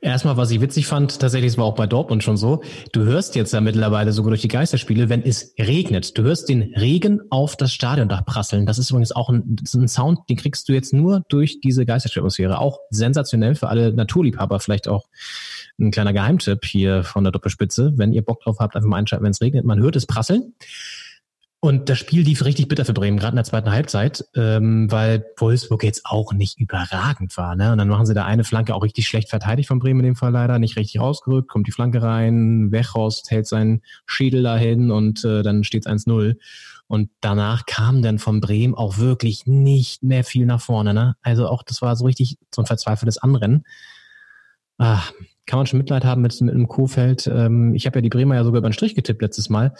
Erstmal, 0.00 0.36
was 0.36 0.50
ich 0.52 0.60
witzig 0.60 0.86
fand, 0.86 1.18
tatsächlich, 1.18 1.52
es 1.52 1.58
war 1.58 1.64
auch 1.64 1.74
bei 1.74 1.86
Dortmund 1.88 2.22
schon 2.22 2.36
so, 2.36 2.62
du 2.92 3.02
hörst 3.02 3.34
jetzt 3.34 3.52
ja 3.52 3.60
mittlerweile 3.60 4.12
sogar 4.12 4.30
durch 4.30 4.42
die 4.42 4.48
Geisterspiele, 4.48 5.08
wenn 5.08 5.22
es 5.22 5.54
regnet. 5.58 6.16
Du 6.16 6.22
hörst 6.22 6.48
den 6.48 6.74
Regen 6.76 7.20
auf 7.30 7.56
das 7.56 7.72
Stadiondach 7.72 8.24
prasseln. 8.24 8.64
Das 8.66 8.78
ist 8.78 8.90
übrigens 8.90 9.10
auch 9.10 9.28
ein, 9.30 9.56
ein 9.74 9.88
Sound, 9.88 10.20
den 10.28 10.36
kriegst 10.36 10.68
du 10.68 10.72
jetzt 10.72 10.92
nur 10.92 11.24
durch 11.28 11.60
diese 11.60 11.84
Geisterspielatmosphäre. 11.84 12.58
Auch 12.58 12.78
sensationell 12.90 13.54
für 13.56 13.68
alle 13.68 13.92
Naturliebhaber, 13.92 14.60
vielleicht 14.60 14.86
auch 14.86 15.06
ein 15.78 15.90
kleiner 15.90 16.12
Geheimtipp 16.12 16.64
hier 16.64 17.04
von 17.04 17.24
der 17.24 17.32
Doppelspitze. 17.32 17.92
Wenn 17.96 18.12
ihr 18.12 18.22
Bock 18.22 18.40
drauf 18.42 18.58
habt, 18.60 18.76
einfach 18.76 18.88
mal 18.88 18.98
einschalten, 18.98 19.24
wenn 19.24 19.32
es 19.32 19.40
regnet. 19.40 19.64
Man 19.64 19.80
hört 19.80 19.96
es 19.96 20.06
prasseln. 20.06 20.54
Und 21.64 21.88
das 21.88 21.98
Spiel 21.98 22.20
lief 22.20 22.44
richtig 22.44 22.68
bitter 22.68 22.84
für 22.84 22.92
Bremen, 22.92 23.16
gerade 23.16 23.30
in 23.30 23.36
der 23.36 23.44
zweiten 23.46 23.70
Halbzeit, 23.70 24.22
ähm, 24.36 24.92
weil 24.92 25.24
Wolfsburg 25.38 25.82
jetzt 25.82 26.04
auch 26.04 26.34
nicht 26.34 26.60
überragend 26.60 27.34
war. 27.38 27.56
Ne? 27.56 27.72
Und 27.72 27.78
dann 27.78 27.88
machen 27.88 28.04
sie 28.04 28.12
da 28.12 28.26
eine 28.26 28.44
Flanke 28.44 28.74
auch 28.74 28.82
richtig 28.82 29.08
schlecht 29.08 29.30
verteidigt 29.30 29.68
von 29.68 29.78
Bremen 29.78 30.00
in 30.00 30.04
dem 30.04 30.14
Fall 30.14 30.32
leider, 30.32 30.58
nicht 30.58 30.76
richtig 30.76 31.00
rausgerückt, 31.00 31.48
kommt 31.48 31.66
die 31.66 31.72
Flanke 31.72 32.02
rein, 32.02 32.70
Wechhorst 32.70 33.30
hält 33.30 33.46
seinen 33.46 33.80
Schädel 34.04 34.42
dahin 34.42 34.90
und 34.90 35.24
äh, 35.24 35.42
dann 35.42 35.64
steht 35.64 35.86
es 35.86 35.90
1-0. 35.90 36.36
Und 36.86 37.08
danach 37.22 37.64
kam 37.64 38.02
dann 38.02 38.18
von 38.18 38.42
Bremen 38.42 38.74
auch 38.74 38.98
wirklich 38.98 39.46
nicht 39.46 40.02
mehr 40.02 40.22
viel 40.22 40.44
nach 40.44 40.60
vorne. 40.60 40.92
Ne? 40.92 41.16
Also 41.22 41.48
auch, 41.48 41.62
das 41.62 41.80
war 41.80 41.96
so 41.96 42.04
richtig 42.04 42.36
so 42.54 42.60
ein 42.60 42.66
verzweifeltes 42.66 43.16
Anrennen. 43.16 43.64
Ah, 44.76 45.00
kann 45.46 45.58
man 45.58 45.66
schon 45.66 45.78
Mitleid 45.78 46.04
haben 46.04 46.22
mit, 46.22 46.40
mit 46.40 46.54
einem 46.54 46.68
Kofeld. 46.68 47.26
Ähm, 47.26 47.74
ich 47.74 47.86
habe 47.86 47.98
ja 47.98 48.02
die 48.02 48.08
Bremer 48.08 48.36
ja 48.36 48.44
sogar 48.44 48.58
über 48.58 48.68
den 48.68 48.72
Strich 48.72 48.94
getippt 48.94 49.22
letztes 49.22 49.50
Mal. 49.50 49.74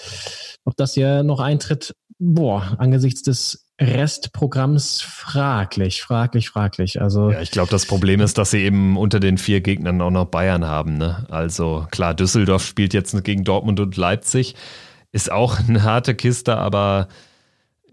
Ob 0.64 0.76
das 0.76 0.96
ja 0.96 1.22
noch 1.22 1.40
eintritt, 1.40 1.94
boah, 2.18 2.76
angesichts 2.78 3.22
des 3.22 3.64
Restprogramms 3.80 5.02
fraglich, 5.02 6.02
fraglich, 6.02 6.48
fraglich. 6.48 7.00
Also 7.02 7.30
Ja, 7.30 7.40
ich 7.40 7.50
glaube, 7.50 7.70
das 7.70 7.86
Problem 7.86 8.20
ist, 8.20 8.38
dass 8.38 8.52
sie 8.52 8.60
eben 8.60 8.96
unter 8.96 9.18
den 9.18 9.36
vier 9.36 9.60
Gegnern 9.60 10.00
auch 10.00 10.10
noch 10.10 10.26
Bayern 10.26 10.64
haben. 10.64 10.96
Ne? 10.96 11.26
Also 11.28 11.86
klar, 11.90 12.14
Düsseldorf 12.14 12.64
spielt 12.64 12.94
jetzt 12.94 13.24
gegen 13.24 13.42
Dortmund 13.42 13.80
und 13.80 13.96
Leipzig. 13.96 14.54
Ist 15.10 15.30
auch 15.30 15.58
eine 15.58 15.82
harte 15.82 16.14
Kiste, 16.14 16.56
aber 16.56 17.08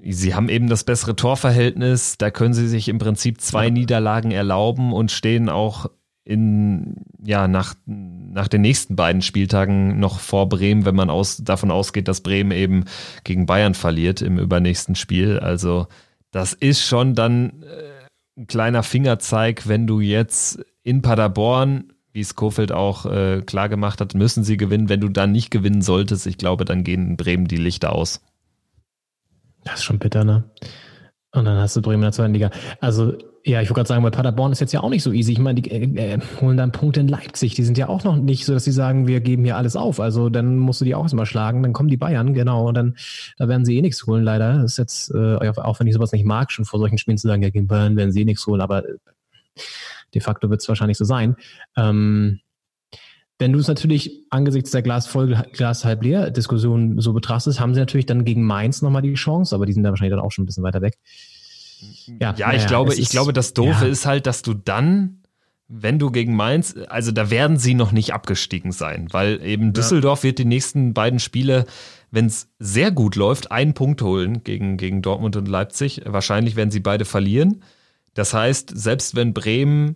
sie 0.03 0.35
haben 0.35 0.49
eben 0.49 0.69
das 0.69 0.83
bessere 0.83 1.15
Torverhältnis. 1.15 2.17
Da 2.17 2.29
können 2.29 2.53
sie 2.53 2.67
sich 2.67 2.87
im 2.87 2.99
Prinzip 2.99 3.41
zwei 3.41 3.69
Niederlagen 3.71 4.31
erlauben 4.31 4.93
und 4.93 5.11
stehen 5.11 5.49
auch 5.49 5.87
in, 6.23 6.97
ja, 7.23 7.47
nach, 7.47 7.75
nach 7.85 8.47
den 8.47 8.61
nächsten 8.61 8.95
beiden 8.95 9.21
Spieltagen 9.21 9.99
noch 9.99 10.19
vor 10.19 10.47
Bremen, 10.49 10.85
wenn 10.85 10.95
man 10.95 11.09
aus, 11.09 11.37
davon 11.37 11.71
ausgeht, 11.71 12.07
dass 12.07 12.21
Bremen 12.21 12.51
eben 12.51 12.85
gegen 13.23 13.45
Bayern 13.45 13.73
verliert 13.73 14.21
im 14.21 14.37
übernächsten 14.37 14.95
Spiel. 14.95 15.39
Also 15.39 15.87
das 16.31 16.53
ist 16.53 16.85
schon 16.85 17.15
dann 17.15 17.63
äh, 17.63 18.39
ein 18.39 18.47
kleiner 18.47 18.83
Fingerzeig, 18.83 19.67
wenn 19.67 19.87
du 19.87 19.99
jetzt 19.99 20.63
in 20.83 21.01
Paderborn, 21.01 21.91
wie 22.13 22.21
es 22.21 22.35
Kofeld 22.35 22.71
auch 22.71 23.05
äh, 23.05 23.41
klar 23.41 23.69
gemacht 23.69 24.01
hat, 24.01 24.15
müssen 24.15 24.43
sie 24.43 24.57
gewinnen. 24.57 24.89
Wenn 24.89 25.01
du 25.01 25.09
dann 25.09 25.31
nicht 25.31 25.49
gewinnen 25.49 25.81
solltest, 25.81 26.27
ich 26.27 26.37
glaube, 26.37 26.65
dann 26.65 26.83
gehen 26.83 27.07
in 27.07 27.17
Bremen 27.17 27.47
die 27.47 27.57
Lichter 27.57 27.93
aus. 27.93 28.21
Das 29.63 29.75
ist 29.75 29.83
schon 29.83 29.99
bitter, 29.99 30.23
ne? 30.23 30.43
Und 31.31 31.45
dann 31.45 31.57
hast 31.57 31.75
du 31.75 31.81
Bremen 31.81 31.97
in 31.97 32.01
der 32.01 32.11
zweiten 32.11 32.33
Liga. 32.33 32.51
Also, 32.79 33.17
ja, 33.43 33.61
ich 33.61 33.69
wollte 33.69 33.79
gerade 33.79 33.87
sagen, 33.87 34.03
bei 34.03 34.11
Paderborn 34.11 34.51
ist 34.51 34.59
jetzt 34.59 34.71
ja 34.71 34.81
auch 34.81 34.89
nicht 34.89 35.01
so 35.01 35.11
easy. 35.11 35.31
Ich 35.31 35.39
meine, 35.39 35.61
die 35.61 35.71
äh, 35.71 36.13
äh, 36.13 36.19
holen 36.39 36.57
dann 36.57 36.71
Punkte 36.71 36.99
in 36.99 37.07
Leipzig. 37.07 37.55
Die 37.55 37.63
sind 37.63 37.77
ja 37.77 37.89
auch 37.89 38.03
noch 38.03 38.15
nicht 38.15 38.45
so, 38.45 38.53
dass 38.53 38.65
sie 38.65 38.71
sagen, 38.71 39.07
wir 39.07 39.19
geben 39.19 39.43
hier 39.43 39.57
alles 39.57 39.75
auf. 39.75 39.99
Also 39.99 40.29
dann 40.29 40.57
musst 40.57 40.81
du 40.81 40.85
die 40.85 40.93
auch 40.93 41.03
erstmal 41.03 41.25
schlagen. 41.25 41.63
Dann 41.63 41.73
kommen 41.73 41.89
die 41.89 41.97
Bayern, 41.97 42.33
genau. 42.33 42.67
Und 42.67 42.75
dann, 42.75 42.95
da 43.37 43.47
werden 43.47 43.65
sie 43.65 43.77
eh 43.77 43.81
nichts 43.81 44.05
holen, 44.05 44.23
leider. 44.23 44.61
Das 44.61 44.73
ist 44.73 44.77
jetzt, 44.77 45.11
äh, 45.15 45.49
auch 45.49 45.79
wenn 45.79 45.87
ich 45.87 45.93
sowas 45.95 46.11
nicht 46.11 46.25
mag, 46.25 46.51
schon 46.51 46.65
vor 46.65 46.79
solchen 46.79 46.99
Spielen 46.99 47.17
zu 47.17 47.27
sagen, 47.27 47.41
ja, 47.41 47.49
gegen 47.49 47.67
Bayern 47.67 47.95
werden 47.97 48.11
sie 48.11 48.21
eh 48.21 48.25
nichts 48.25 48.45
holen. 48.45 48.61
Aber 48.61 48.85
äh, 48.87 48.97
de 50.13 50.21
facto 50.21 50.49
wird 50.51 50.61
es 50.61 50.67
wahrscheinlich 50.67 50.97
so 50.97 51.05
sein. 51.05 51.35
Ähm, 51.75 52.41
wenn 53.39 53.53
du 53.53 53.59
es 53.59 53.67
natürlich 53.67 54.21
angesichts 54.29 54.69
der 54.69 54.83
Glas 54.83 55.07
voll, 55.07 55.35
Glas 55.53 55.83
halb 55.83 56.03
leer 56.03 56.29
Diskussion 56.29 57.01
so 57.01 57.11
betrachtest, 57.11 57.59
haben 57.59 57.73
sie 57.73 57.79
natürlich 57.79 58.05
dann 58.05 58.23
gegen 58.23 58.43
Mainz 58.43 58.83
nochmal 58.83 59.01
die 59.01 59.15
Chance, 59.15 59.55
aber 59.55 59.65
die 59.65 59.73
sind 59.73 59.81
da 59.81 59.89
wahrscheinlich 59.89 60.15
dann 60.15 60.23
auch 60.23 60.31
schon 60.31 60.43
ein 60.43 60.45
bisschen 60.45 60.63
weiter 60.63 60.83
weg. 60.83 60.99
Ja, 62.19 62.31
naja, 62.33 62.53
ich 62.53 62.67
glaube, 62.67 62.91
es 62.91 62.97
ich 62.97 63.03
ist- 63.05 63.11
glaube, 63.11 63.33
das 63.33 63.53
Doofe 63.53 63.85
ja. 63.85 63.91
ist 63.91 64.05
halt, 64.05 64.27
dass 64.27 64.41
du 64.41 64.53
dann, 64.53 65.21
wenn 65.67 65.99
du 65.99 66.11
gegen 66.11 66.35
Mainz, 66.35 66.75
also 66.89 67.11
da 67.11 67.29
werden 67.29 67.57
sie 67.57 67.73
noch 67.73 67.91
nicht 67.91 68.13
abgestiegen 68.13 68.71
sein, 68.71 69.07
weil 69.11 69.41
eben 69.43 69.73
Düsseldorf 69.73 70.23
wird 70.23 70.39
die 70.39 70.45
nächsten 70.45 70.93
beiden 70.93 71.19
Spiele, 71.19 71.65
wenn 72.11 72.25
es 72.25 72.49
sehr 72.59 72.91
gut 72.91 73.15
läuft, 73.15 73.51
einen 73.51 73.73
Punkt 73.73 74.01
holen 74.01 74.43
gegen, 74.43 74.75
gegen 74.77 75.01
Dortmund 75.01 75.35
und 75.37 75.47
Leipzig. 75.47 76.01
Wahrscheinlich 76.05 76.55
werden 76.57 76.71
sie 76.71 76.81
beide 76.81 77.05
verlieren. 77.05 77.63
Das 78.13 78.33
heißt, 78.33 78.71
selbst 78.75 79.15
wenn 79.15 79.33
Bremen 79.33 79.95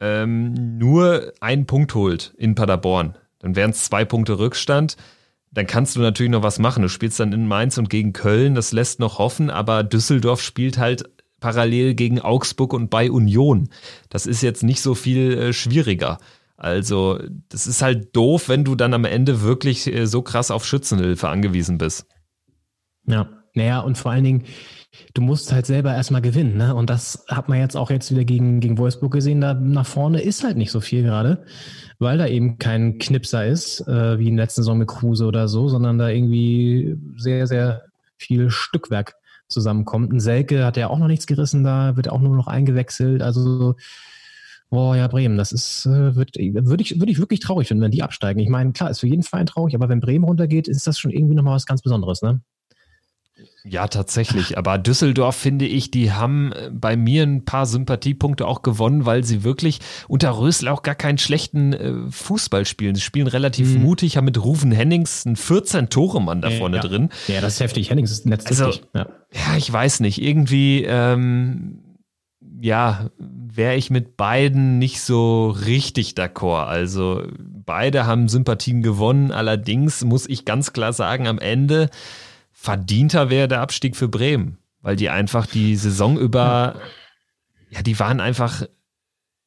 ähm, 0.00 0.78
nur 0.78 1.32
einen 1.40 1.66
Punkt 1.66 1.94
holt 1.94 2.34
in 2.36 2.54
Paderborn, 2.56 3.16
dann 3.38 3.54
wären 3.56 3.70
es 3.70 3.84
zwei 3.84 4.04
Punkte 4.04 4.38
Rückstand. 4.38 4.96
Dann 5.52 5.66
kannst 5.66 5.96
du 5.96 6.00
natürlich 6.00 6.32
noch 6.32 6.42
was 6.42 6.58
machen. 6.58 6.82
Du 6.82 6.88
spielst 6.88 7.20
dann 7.20 7.32
in 7.32 7.46
Mainz 7.46 7.76
und 7.78 7.90
gegen 7.90 8.12
Köln, 8.12 8.54
das 8.54 8.72
lässt 8.72 9.00
noch 9.00 9.18
hoffen, 9.18 9.50
aber 9.50 9.84
Düsseldorf 9.84 10.40
spielt 10.40 10.78
halt 10.78 11.04
parallel 11.40 11.94
gegen 11.94 12.20
Augsburg 12.20 12.72
und 12.72 12.88
bei 12.88 13.10
Union. 13.10 13.68
Das 14.08 14.26
ist 14.26 14.42
jetzt 14.42 14.62
nicht 14.62 14.80
so 14.80 14.94
viel 14.94 15.36
äh, 15.36 15.52
schwieriger. 15.52 16.18
Also, 16.56 17.18
das 17.48 17.66
ist 17.66 17.82
halt 17.82 18.14
doof, 18.16 18.48
wenn 18.48 18.64
du 18.64 18.76
dann 18.76 18.94
am 18.94 19.04
Ende 19.04 19.42
wirklich 19.42 19.92
äh, 19.92 20.06
so 20.06 20.22
krass 20.22 20.50
auf 20.50 20.64
Schützenhilfe 20.64 21.28
angewiesen 21.28 21.76
bist. 21.76 22.06
Ja, 23.06 23.28
naja, 23.54 23.80
und 23.80 23.98
vor 23.98 24.12
allen 24.12 24.24
Dingen, 24.24 24.44
du 25.14 25.22
musst 25.22 25.52
halt 25.52 25.66
selber 25.66 25.94
erstmal 25.94 26.22
gewinnen, 26.22 26.56
ne? 26.56 26.74
Und 26.74 26.90
das 26.90 27.24
hat 27.28 27.48
man 27.48 27.58
jetzt 27.58 27.76
auch 27.76 27.90
jetzt 27.90 28.10
wieder 28.10 28.24
gegen, 28.24 28.60
gegen 28.60 28.78
Wolfsburg 28.78 29.12
gesehen. 29.12 29.40
Da 29.40 29.54
nach 29.54 29.86
vorne 29.86 30.20
ist 30.20 30.44
halt 30.44 30.56
nicht 30.56 30.70
so 30.70 30.80
viel 30.80 31.02
gerade, 31.02 31.44
weil 31.98 32.18
da 32.18 32.26
eben 32.26 32.58
kein 32.58 32.98
Knipser 32.98 33.46
ist, 33.46 33.86
äh, 33.88 34.18
wie 34.18 34.28
in 34.28 34.36
letzten 34.36 34.62
Saison 34.62 34.78
mit 34.78 34.88
Kruse 34.88 35.26
oder 35.26 35.48
so, 35.48 35.68
sondern 35.68 35.98
da 35.98 36.08
irgendwie 36.08 36.96
sehr, 37.16 37.46
sehr 37.46 37.82
viel 38.18 38.50
Stückwerk 38.50 39.14
zusammenkommt. 39.48 40.12
Ein 40.12 40.20
Selke 40.20 40.64
hat 40.64 40.76
ja 40.76 40.88
auch 40.88 40.98
noch 40.98 41.08
nichts 41.08 41.26
gerissen 41.26 41.64
da, 41.64 41.96
wird 41.96 42.10
auch 42.10 42.20
nur 42.20 42.36
noch 42.36 42.46
eingewechselt. 42.46 43.22
Also, 43.22 43.74
boah, 44.70 44.96
ja, 44.96 45.08
Bremen, 45.08 45.36
das 45.36 45.52
ist, 45.52 45.86
äh, 45.86 46.16
würde 46.16 46.32
würd 46.66 46.80
ich, 46.80 46.98
würde 46.98 47.12
ich 47.12 47.18
wirklich 47.18 47.40
traurig 47.40 47.68
finden, 47.68 47.82
wenn 47.82 47.90
die 47.90 48.02
absteigen. 48.02 48.40
Ich 48.40 48.48
meine, 48.48 48.72
klar, 48.72 48.90
ist 48.90 49.00
für 49.00 49.06
jeden 49.06 49.22
Verein 49.22 49.46
traurig, 49.46 49.74
aber 49.74 49.88
wenn 49.88 50.00
Bremen 50.00 50.24
runtergeht, 50.24 50.68
ist 50.68 50.86
das 50.86 50.98
schon 50.98 51.10
irgendwie 51.10 51.34
nochmal 51.34 51.56
was 51.56 51.66
ganz 51.66 51.82
Besonderes, 51.82 52.22
ne? 52.22 52.40
Ja, 53.64 53.86
tatsächlich. 53.86 54.58
Aber 54.58 54.78
Düsseldorf 54.78 55.36
finde 55.36 55.66
ich, 55.66 55.90
die 55.90 56.12
haben 56.12 56.52
äh, 56.52 56.70
bei 56.72 56.96
mir 56.96 57.22
ein 57.22 57.44
paar 57.44 57.66
Sympathiepunkte 57.66 58.46
auch 58.46 58.62
gewonnen, 58.62 59.06
weil 59.06 59.24
sie 59.24 59.44
wirklich 59.44 59.80
unter 60.08 60.38
Rösel 60.38 60.68
auch 60.68 60.82
gar 60.82 60.94
keinen 60.94 61.18
schlechten 61.18 61.72
äh, 61.72 62.10
Fußball 62.10 62.64
spielen. 62.64 62.94
Sie 62.94 63.00
spielen 63.00 63.26
relativ 63.26 63.76
mutig, 63.76 64.16
haben 64.16 64.24
mit 64.24 64.42
Rufen 64.42 64.72
Hennings 64.72 65.26
einen 65.26 65.36
14-Tore-Mann 65.36 66.40
da 66.40 66.50
vorne 66.50 66.76
ja. 66.76 66.82
drin. 66.82 67.10
Ja, 67.28 67.40
das 67.40 67.54
ist 67.54 67.60
heftig. 67.60 67.90
Hennings 67.90 68.10
ist 68.10 68.26
netz 68.26 68.46
Also. 68.46 68.70
Ja. 68.94 69.06
Ja, 69.32 69.56
ich 69.56 69.72
weiß 69.72 70.00
nicht. 70.00 70.20
Irgendwie, 70.20 70.84
ähm, 70.84 71.78
ja, 72.60 73.10
wäre 73.18 73.76
ich 73.76 73.90
mit 73.90 74.16
beiden 74.16 74.78
nicht 74.78 75.00
so 75.00 75.50
richtig 75.50 76.12
d'accord. 76.12 76.66
Also 76.66 77.24
beide 77.64 78.06
haben 78.06 78.28
Sympathien 78.28 78.82
gewonnen. 78.82 79.32
Allerdings 79.32 80.04
muss 80.04 80.28
ich 80.28 80.44
ganz 80.44 80.72
klar 80.72 80.92
sagen, 80.92 81.26
am 81.26 81.38
Ende 81.38 81.90
verdienter 82.62 83.28
wäre 83.28 83.48
der 83.48 83.60
Abstieg 83.60 83.96
für 83.96 84.06
Bremen, 84.06 84.56
weil 84.82 84.94
die 84.94 85.10
einfach 85.10 85.46
die 85.46 85.74
Saison 85.74 86.16
über, 86.16 86.76
ja, 87.70 87.82
die 87.82 87.98
waren 87.98 88.20
einfach 88.20 88.62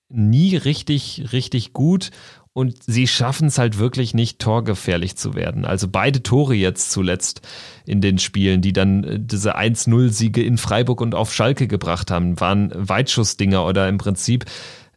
nie 0.10 0.58
richtig, 0.58 1.30
richtig 1.32 1.72
gut 1.72 2.12
und 2.52 2.84
sie 2.84 3.08
schaffen 3.08 3.48
es 3.48 3.58
halt 3.58 3.78
wirklich 3.78 4.14
nicht, 4.14 4.40
torgefährlich 4.40 5.16
zu 5.16 5.34
werden. 5.34 5.64
Also 5.64 5.88
beide 5.88 6.24
Tore 6.24 6.56
jetzt 6.56 6.92
zuletzt 6.92 7.42
in 7.86 8.02
den 8.02 8.20
Spielen, 8.20 8.60
die 8.62 8.74
dann 8.74 9.06
äh, 9.06 9.18
diese 9.18 9.58
1-0-Siege 9.58 10.44
in 10.44 10.58
Freiburg 10.58 11.00
und 11.00 11.16
auf 11.16 11.34
Schalke 11.34 11.68
gebracht 11.68 12.12
haben, 12.12 12.38
waren 12.42 12.74
Weitschussdinger 12.76 13.66
oder 13.66 13.88
im 13.88 13.98
Prinzip 13.98 14.44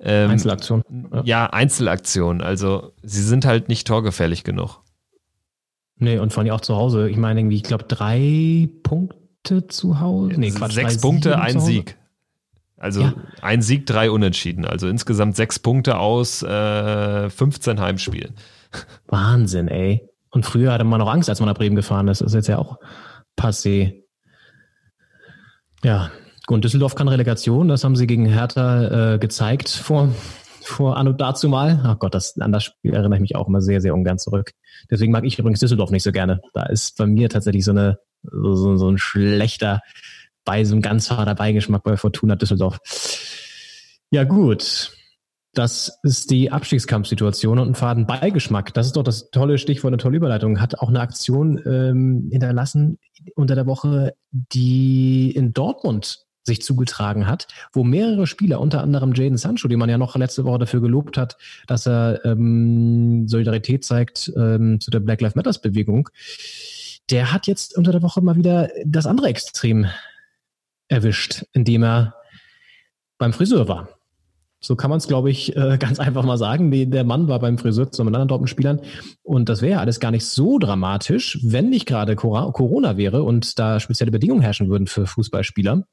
ähm, 0.01 0.33
Einzelaktion. 0.33 0.83
Ja, 1.23 1.47
Einzelaktion. 1.47 2.41
Also 2.41 2.93
sie 3.05 3.23
sind 3.23 3.45
halt 3.45 3.69
nicht 3.69 3.87
torgefährlich 3.87 4.43
genug. 4.43 4.81
Nee, 5.99 6.19
und 6.19 6.33
vor 6.33 6.43
allem 6.43 6.53
auch 6.53 6.61
zu 6.61 6.77
Hause. 6.77 7.09
Ich 7.11 7.17
meine, 7.17 7.41
irgendwie, 7.41 7.57
ich 7.57 7.63
glaube, 7.65 7.85
drei 7.85 8.69
Punkte 8.83 9.67
zu 9.67 10.01
Hause. 10.01 10.35
Nee, 10.39 10.51
Quatsch, 10.51 10.73
sechs 10.73 10.97
drei 10.97 11.01
Punkte, 11.01 11.41
ein. 11.41 11.59
Sieg. 11.61 11.97
Also 12.77 13.01
Ja. 13.03 13.15
ein 13.43 13.61
Sieg, 13.63 13.87
drei 13.87 14.11
Unentschieden. 14.11 14.65
Also 14.65 14.87
insgesamt 14.89 15.35
sechs 15.35 15.59
Punkte 15.59 15.99
aus 15.99 16.43
äh, 16.45 17.29
15 17.29 17.81
Heimspielen. 17.81 18.35
Wahnsinn, 19.09 19.67
ey. 19.69 20.09
Und 20.31 20.47
früher 20.47 20.73
hatte 20.73 20.85
man 20.85 21.01
noch 21.01 21.11
Angst, 21.13 21.29
als 21.29 21.41
man 21.41 21.49
nach 21.49 21.57
Bremen 21.57 21.75
gefahren 21.75 22.07
ist. 22.07 22.21
Das 22.21 22.29
ist 22.29 22.35
jetzt 22.35 22.49
ja 22.49 22.59
auch 22.59 22.79
passé. 23.37 24.05
Ja, 25.83 26.11
und 26.49 26.65
Düsseldorf 26.65 26.95
kann 26.95 27.09
Relegation. 27.09 27.69
Das 27.69 27.83
haben 27.85 27.97
sie 27.97 28.07
gegen 28.07 28.27
Hertha 28.27 29.15
äh, 29.15 29.19
gezeigt 29.19 29.69
vor, 29.71 30.11
vor 30.69 30.97
Anno 30.97 31.13
dazu 31.13 31.49
mal. 31.49 31.81
Ach 31.85 31.99
Gott, 31.99 32.15
das, 32.15 32.39
an 32.39 32.53
das 32.53 32.65
Spiel 32.65 32.95
erinnere 32.95 33.17
ich 33.17 33.21
mich 33.21 33.37
auch 33.37 33.49
immer 33.49 33.61
sehr, 33.61 33.81
sehr 33.81 33.95
ungern 33.95 34.19
zurück. 34.19 34.53
Deswegen 34.91 35.13
mag 35.13 35.25
ich 35.25 35.39
übrigens 35.39 35.61
Düsseldorf 35.61 35.91
nicht 35.91 36.03
so 36.03 36.13
gerne. 36.13 36.41
Da 36.53 36.65
ist 36.67 36.97
bei 36.97 37.07
mir 37.07 37.29
tatsächlich 37.29 37.65
so 37.65 37.73
eine, 37.73 37.99
so, 38.23 38.55
so, 38.55 38.77
so 38.77 38.91
ein 38.91 38.99
schlechter, 38.99 39.81
bei 40.45 40.65
so 40.65 40.75
einem 40.75 40.83
ganz 40.83 41.09
fader 41.09 41.35
Beigeschmack 41.35 41.83
bei 41.83 41.97
Fortuna 41.97 42.37
Düsseldorf. 42.37 42.79
Ja, 44.11 44.25
gut. 44.25 44.93
Das 45.55 45.99
ist 46.03 46.31
die 46.31 46.53
Abstiegskampfsituation 46.53 47.59
und 47.59 47.69
ein 47.69 47.75
faden 47.75 48.07
Beigeschmack. 48.07 48.73
Das 48.75 48.87
ist 48.87 48.97
doch 48.97 49.03
das 49.03 49.31
tolle 49.31 49.59
Stichwort, 49.59 49.93
eine 49.93 49.97
tolle 49.97 50.17
Überleitung. 50.17 50.61
Hat 50.61 50.79
auch 50.79 50.89
eine 50.89 51.01
Aktion 51.01 51.61
ähm, 51.67 52.29
hinterlassen 52.31 52.99
unter 53.35 53.55
der 53.55 53.67
Woche, 53.67 54.15
die 54.31 55.31
in 55.31 55.53
Dortmund 55.53 56.28
sich 56.49 56.63
zugetragen 56.63 57.29
hat, 57.29 57.47
wo 57.73 57.85
mehrere 57.85 58.27
Spieler, 58.27 58.61
unter 58.61 58.83
anderem 58.83 59.15
Jaden 59.15 59.37
Sancho, 59.37 59.69
den 59.69 59.79
man 59.79 59.89
ja 59.89 59.99
noch 59.99 60.17
letzte 60.17 60.45
Woche 60.45 60.59
dafür 60.59 60.81
gelobt 60.81 61.17
hat, 61.17 61.37
dass 61.69 61.87
er 61.87 62.25
ähm, 62.25 63.29
Solidarität 63.29 63.85
zeigt 63.85 64.33
ähm, 64.37 64.81
zu 64.81 64.91
der 64.91 65.01
Black 65.01 65.21
Lives 65.21 65.37
Matters 65.37 65.61
Bewegung, 65.61 66.09
der 67.11 67.33
hat 67.33 67.47
jetzt 67.47 67.77
unter 67.77 67.93
der 67.93 68.03
Woche 68.03 68.21
mal 68.21 68.37
wieder 68.37 68.69
das 68.85 69.07
andere 69.07 69.29
Extrem 69.29 69.87
erwischt, 70.89 71.45
indem 71.53 71.85
er 71.85 72.15
beim 73.19 73.33
Friseur 73.33 73.69
war. 73.69 73.89
So 74.61 74.75
kann 74.75 74.91
man 74.91 74.99
es, 74.99 75.07
glaube 75.07 75.31
ich, 75.31 75.57
äh, 75.57 75.77
ganz 75.81 76.01
einfach 76.01 76.25
mal 76.25 76.39
sagen. 76.39 76.71
Der 76.91 77.05
Mann 77.05 77.29
war 77.29 77.39
beim 77.39 77.59
Friseur 77.59 77.91
zusammen 77.91 78.09
mit 78.11 78.17
anderen 78.17 78.29
Dortmund-Spielern. 78.29 78.81
Und 79.23 79.49
das 79.49 79.63
wäre 79.63 79.73
ja 79.73 79.81
alles 79.81 80.01
gar 80.01 80.11
nicht 80.11 80.27
so 80.27 80.59
dramatisch, 80.59 81.39
wenn 81.43 81.71
nicht 81.71 81.87
gerade 81.87 82.17
Corona 82.17 82.97
wäre 82.97 83.23
und 83.23 83.59
da 83.59 83.81
spezielle 83.81 84.11
Bedingungen 84.11 84.43
herrschen 84.43 84.69
würden 84.69 84.87
für 84.87 85.07
Fußballspieler, 85.07 85.85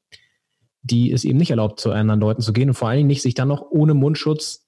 die 0.86 1.12
es 1.12 1.24
eben 1.26 1.38
nicht 1.38 1.50
erlaubt, 1.50 1.80
zu 1.80 1.92
anderen 1.92 2.20
Leuten 2.20 2.42
zu 2.42 2.54
gehen 2.54 2.70
und 2.70 2.76
vor 2.76 2.90
allen 2.90 2.98
Dingen 2.98 3.08
nicht 3.08 3.22
sich 3.24 3.34
dann 3.34 3.48
noch 3.48 3.66
ohne 3.70 3.94
Mundschutz 3.94 4.66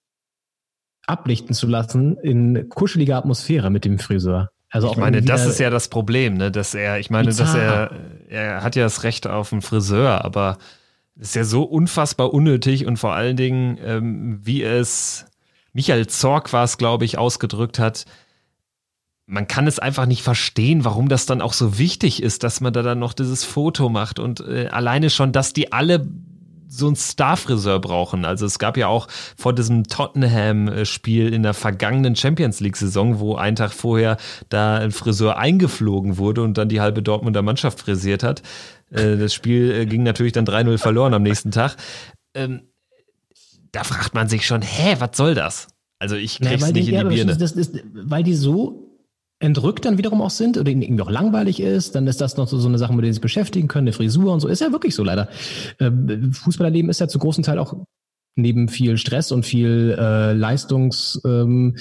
ablichten 1.05 1.53
zu 1.53 1.67
lassen 1.67 2.17
in 2.17 2.69
kuscheliger 2.69 3.17
Atmosphäre 3.17 3.69
mit 3.69 3.85
dem 3.85 3.99
Friseur. 3.99 4.49
Also 4.69 4.91
ich 4.91 4.97
meine, 4.97 5.21
das 5.21 5.45
ist 5.45 5.59
ja 5.59 5.69
das 5.69 5.87
Problem, 5.87 6.33
ne? 6.33 6.51
Dass 6.51 6.73
er, 6.73 6.99
ich 6.99 7.09
meine, 7.09 7.33
dass 7.33 7.55
er, 7.55 7.91
er 8.27 8.63
hat 8.63 8.75
ja 8.75 8.83
das 8.83 9.03
Recht 9.03 9.25
auf 9.25 9.53
einen 9.53 9.61
Friseur, 9.61 10.25
aber 10.25 10.57
ist 11.15 11.35
ja 11.35 11.45
so 11.45 11.63
unfassbar 11.63 12.33
unnötig 12.33 12.85
und 12.85 12.97
vor 12.97 13.13
allen 13.13 13.37
Dingen, 13.37 13.77
ähm, 13.81 14.39
wie 14.43 14.63
es 14.63 15.25
Michael 15.71 16.07
Zorg 16.07 16.51
war 16.51 16.63
es, 16.63 16.77
glaube 16.77 17.05
ich, 17.05 17.17
ausgedrückt 17.17 17.79
hat, 17.79 18.05
man 19.27 19.45
kann 19.45 19.67
es 19.67 19.77
einfach 19.77 20.05
nicht 20.05 20.23
verstehen, 20.23 20.85
warum 20.85 21.09
das 21.09 21.25
dann 21.25 21.41
auch 21.41 21.51
so 21.51 21.77
wichtig 21.77 22.23
ist, 22.23 22.43
dass 22.43 22.61
man 22.61 22.71
da 22.71 22.81
dann 22.81 22.99
noch 22.99 23.13
dieses 23.13 23.43
Foto 23.43 23.89
macht 23.89 24.19
und 24.19 24.39
äh, 24.39 24.67
alleine 24.71 25.09
schon, 25.09 25.33
dass 25.33 25.51
die 25.51 25.73
alle 25.73 26.07
so 26.69 26.87
ein 26.89 26.95
Starfriseur 26.95 27.79
brauchen. 27.79 28.25
Also 28.25 28.45
es 28.45 28.59
gab 28.59 28.77
ja 28.77 28.87
auch 28.87 29.07
vor 29.37 29.53
diesem 29.53 29.85
Tottenham-Spiel 29.85 31.33
in 31.33 31.43
der 31.43 31.53
vergangenen 31.53 32.15
Champions 32.15 32.59
League-Saison, 32.59 33.19
wo 33.19 33.35
ein 33.35 33.55
Tag 33.55 33.71
vorher 33.73 34.17
da 34.49 34.77
ein 34.77 34.91
Friseur 34.91 35.37
eingeflogen 35.37 36.17
wurde 36.17 36.41
und 36.41 36.57
dann 36.57 36.69
die 36.69 36.81
halbe 36.81 37.01
Dortmunder 37.01 37.41
Mannschaft 37.41 37.79
frisiert 37.79 38.23
hat. 38.23 38.43
Äh, 38.91 39.17
das 39.17 39.33
Spiel 39.33 39.71
äh, 39.71 39.85
ging 39.85 40.03
natürlich 40.03 40.33
dann 40.33 40.45
3-0 40.45 40.77
verloren 40.77 41.13
am 41.13 41.23
nächsten 41.23 41.51
Tag. 41.51 41.75
Ähm, 42.33 42.61
da 43.73 43.83
fragt 43.83 44.13
man 44.13 44.29
sich 44.29 44.45
schon, 44.45 44.61
hä, 44.61 44.95
was 44.99 45.15
soll 45.15 45.35
das? 45.35 45.67
Also 45.99 46.15
ich 46.15 46.39
krieg's 46.39 46.71
nicht 46.71 46.75
die, 46.87 46.93
in 46.93 47.09
die 47.09 47.15
Birne. 47.15 47.37
Das 47.37 47.51
ist, 47.53 47.81
weil 47.93 48.23
die 48.23 48.35
so 48.35 48.86
entrückt 49.39 49.85
dann 49.85 49.97
wiederum 49.97 50.21
auch 50.21 50.31
sind 50.31 50.57
oder 50.57 50.71
ihnen 50.71 50.81
irgendwie 50.81 51.03
auch 51.03 51.11
langweilig 51.11 51.59
ist, 51.59 51.95
dann 51.95 52.07
ist 52.07 52.21
das 52.21 52.37
noch 52.37 52.47
so, 52.47 52.57
so 52.57 52.67
eine 52.67 52.77
Sache, 52.77 52.93
mit 52.93 53.03
der 53.03 53.11
sie 53.11 53.15
sich 53.15 53.21
beschäftigen 53.21 53.67
können, 53.67 53.87
eine 53.87 53.93
Frisur 53.93 54.33
und 54.33 54.39
so. 54.39 54.47
Ist 54.47 54.61
ja 54.61 54.71
wirklich 54.71 54.95
so 54.95 55.03
leider. 55.03 55.29
Ähm, 55.79 56.33
Fußballerleben 56.33 56.89
ist 56.89 56.99
ja 56.99 57.07
zu 57.07 57.19
großen 57.19 57.43
Teil 57.43 57.59
auch 57.59 57.75
neben 58.37 58.67
viel 58.69 58.97
Stress 58.97 59.31
und 59.31 59.45
viel 59.45 59.95
äh, 59.97 60.33
Leistungsdruck 60.33 61.23
ähm, 61.25 61.75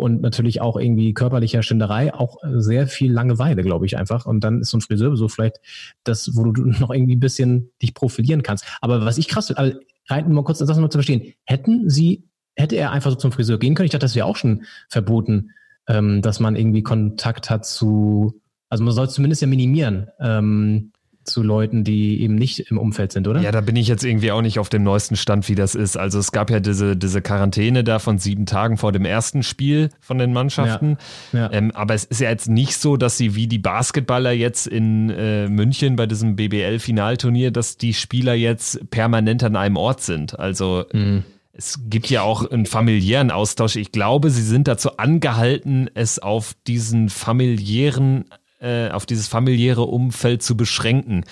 und 0.00 0.20
natürlich 0.20 0.60
auch 0.60 0.76
irgendwie 0.76 1.14
körperlicher 1.14 1.62
Schinderei 1.62 2.12
auch 2.14 2.36
sehr 2.42 2.86
viel 2.86 3.10
Langeweile, 3.10 3.62
glaube 3.62 3.86
ich 3.86 3.96
einfach. 3.96 4.26
Und 4.26 4.40
dann 4.44 4.60
ist 4.60 4.70
so 4.70 4.78
ein 4.78 4.82
Friseurbesuch 4.82 5.30
vielleicht 5.30 5.60
das, 6.04 6.36
wo 6.36 6.44
du 6.44 6.62
noch 6.80 6.90
irgendwie 6.90 7.16
ein 7.16 7.20
bisschen 7.20 7.70
dich 7.82 7.94
profilieren 7.94 8.42
kannst. 8.42 8.64
Aber 8.80 9.04
was 9.04 9.18
ich 9.18 9.28
krass 9.28 9.48
finde, 9.48 9.60
also, 9.60 9.78
rein 10.08 10.30
mal 10.32 10.44
kurz 10.44 10.58
das 10.58 10.76
noch 10.76 10.88
zu 10.88 10.98
verstehen, 10.98 11.34
hätten 11.44 11.88
sie, 11.88 12.24
hätte 12.54 12.76
er 12.76 12.92
einfach 12.92 13.10
so 13.10 13.16
zum 13.16 13.32
Friseur 13.32 13.58
gehen 13.58 13.74
können? 13.74 13.86
Ich 13.86 13.92
dachte, 13.92 14.04
das 14.04 14.14
wäre 14.14 14.26
auch 14.26 14.36
schon 14.36 14.64
verboten, 14.88 15.50
ähm, 15.88 16.22
dass 16.22 16.40
man 16.40 16.56
irgendwie 16.56 16.82
Kontakt 16.82 17.50
hat 17.50 17.66
zu, 17.66 18.40
also 18.68 18.84
man 18.84 18.92
soll 18.92 19.06
es 19.06 19.14
zumindest 19.14 19.42
ja 19.42 19.48
minimieren. 19.48 20.08
Ähm, 20.20 20.92
zu 21.28 21.42
Leuten, 21.42 21.84
die 21.84 22.20
eben 22.22 22.34
nicht 22.34 22.58
im 22.70 22.78
Umfeld 22.78 23.12
sind, 23.12 23.28
oder? 23.28 23.40
Ja, 23.40 23.52
da 23.52 23.60
bin 23.60 23.76
ich 23.76 23.86
jetzt 23.86 24.04
irgendwie 24.04 24.32
auch 24.32 24.42
nicht 24.42 24.58
auf 24.58 24.68
dem 24.68 24.82
neuesten 24.82 25.16
Stand, 25.16 25.48
wie 25.48 25.54
das 25.54 25.74
ist. 25.74 25.96
Also 25.96 26.18
es 26.18 26.32
gab 26.32 26.50
ja 26.50 26.58
diese, 26.58 26.96
diese 26.96 27.22
Quarantäne 27.22 27.84
da 27.84 27.98
von 27.98 28.18
sieben 28.18 28.46
Tagen 28.46 28.76
vor 28.76 28.92
dem 28.92 29.04
ersten 29.04 29.42
Spiel 29.42 29.90
von 30.00 30.18
den 30.18 30.32
Mannschaften. 30.32 30.96
Ja, 31.32 31.40
ja. 31.40 31.52
Ähm, 31.52 31.70
aber 31.72 31.94
es 31.94 32.04
ist 32.04 32.20
ja 32.20 32.30
jetzt 32.30 32.48
nicht 32.48 32.76
so, 32.76 32.96
dass 32.96 33.16
sie 33.16 33.34
wie 33.34 33.46
die 33.46 33.58
Basketballer 33.58 34.32
jetzt 34.32 34.66
in 34.66 35.10
äh, 35.10 35.48
München 35.48 35.96
bei 35.96 36.06
diesem 36.06 36.36
BBL-Finalturnier, 36.36 37.50
dass 37.50 37.76
die 37.76 37.94
Spieler 37.94 38.34
jetzt 38.34 38.90
permanent 38.90 39.44
an 39.44 39.56
einem 39.56 39.76
Ort 39.76 40.00
sind. 40.00 40.38
Also 40.38 40.86
mhm. 40.92 41.24
Es 41.58 41.80
gibt 41.86 42.08
ja 42.08 42.22
auch 42.22 42.48
einen 42.48 42.66
familiären 42.66 43.32
Austausch. 43.32 43.76
Ich 43.76 43.92
glaube, 43.92 44.30
sie 44.30 44.42
sind 44.42 44.68
dazu 44.68 44.96
angehalten, 44.96 45.90
es 45.92 46.20
auf 46.20 46.54
diesen 46.66 47.10
familiären 47.10 48.24
äh, 48.60 48.90
auf 48.90 49.06
dieses 49.06 49.28
familiäre 49.28 49.82
Umfeld 49.82 50.42
zu 50.42 50.56
beschränken. 50.56 51.24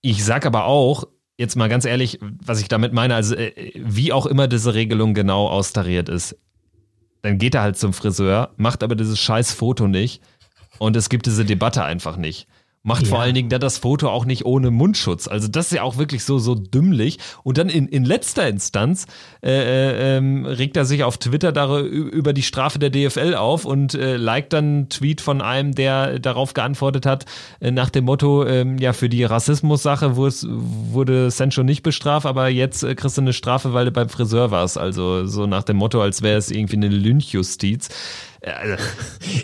Ich 0.00 0.24
sag 0.24 0.46
aber 0.46 0.64
auch, 0.64 1.04
jetzt 1.36 1.56
mal 1.56 1.68
ganz 1.68 1.84
ehrlich, 1.84 2.18
was 2.20 2.60
ich 2.60 2.68
damit 2.68 2.92
meine, 2.92 3.14
also 3.14 3.34
äh, 3.34 3.72
wie 3.76 4.12
auch 4.12 4.26
immer 4.26 4.48
diese 4.48 4.74
Regelung 4.74 5.14
genau 5.14 5.48
austariert 5.48 6.08
ist, 6.08 6.36
dann 7.22 7.38
geht 7.38 7.54
er 7.54 7.62
halt 7.62 7.78
zum 7.78 7.92
Friseur, 7.92 8.52
macht 8.56 8.82
aber 8.82 8.96
dieses 8.96 9.18
scheiß 9.18 9.52
Foto 9.52 9.88
nicht 9.88 10.22
und 10.78 10.96
es 10.96 11.08
gibt 11.08 11.26
diese 11.26 11.44
Debatte 11.44 11.84
einfach 11.84 12.16
nicht. 12.16 12.46
Macht 12.86 13.04
ja. 13.04 13.08
vor 13.08 13.20
allen 13.20 13.34
Dingen 13.34 13.48
da 13.48 13.58
das 13.58 13.78
Foto 13.78 14.10
auch 14.10 14.26
nicht 14.26 14.44
ohne 14.44 14.70
Mundschutz. 14.70 15.26
Also 15.26 15.48
das 15.48 15.66
ist 15.66 15.72
ja 15.72 15.82
auch 15.82 15.96
wirklich 15.96 16.22
so 16.24 16.38
so 16.38 16.54
dümmlich. 16.54 17.18
Und 17.42 17.56
dann 17.56 17.70
in, 17.70 17.88
in 17.88 18.04
letzter 18.04 18.46
Instanz 18.46 19.06
äh, 19.42 19.50
äh, 19.50 20.16
ähm, 20.18 20.44
regt 20.44 20.76
er 20.76 20.84
sich 20.84 21.02
auf 21.02 21.16
Twitter 21.16 21.50
darüber, 21.50 21.88
über 21.88 22.32
die 22.34 22.42
Strafe 22.42 22.78
der 22.78 22.90
DFL 22.90 23.36
auf 23.36 23.64
und 23.64 23.94
äh, 23.94 24.16
liked 24.16 24.52
dann 24.52 24.64
einen 24.64 24.88
Tweet 24.90 25.22
von 25.22 25.40
einem, 25.40 25.74
der 25.74 26.18
darauf 26.18 26.52
geantwortet 26.52 27.06
hat, 27.06 27.24
äh, 27.60 27.70
nach 27.70 27.88
dem 27.88 28.04
Motto, 28.04 28.44
äh, 28.44 28.66
ja, 28.78 28.92
für 28.92 29.08
die 29.08 29.24
Rassismus-Sache 29.24 30.16
wurde 30.16 31.30
Sancho 31.30 31.62
nicht 31.62 31.82
bestraft, 31.82 32.26
aber 32.26 32.48
jetzt 32.48 32.82
äh, 32.82 32.94
kriegst 32.94 33.16
du 33.16 33.22
eine 33.22 33.32
Strafe, 33.32 33.72
weil 33.72 33.86
du 33.86 33.92
beim 33.92 34.10
Friseur 34.10 34.50
warst. 34.50 34.76
Also 34.76 35.26
so 35.26 35.46
nach 35.46 35.62
dem 35.62 35.78
Motto, 35.78 36.02
als 36.02 36.20
wäre 36.20 36.36
es 36.36 36.50
irgendwie 36.50 36.76
eine 36.76 36.88
Lynchjustiz. 36.88 37.88
Also, 38.44 38.82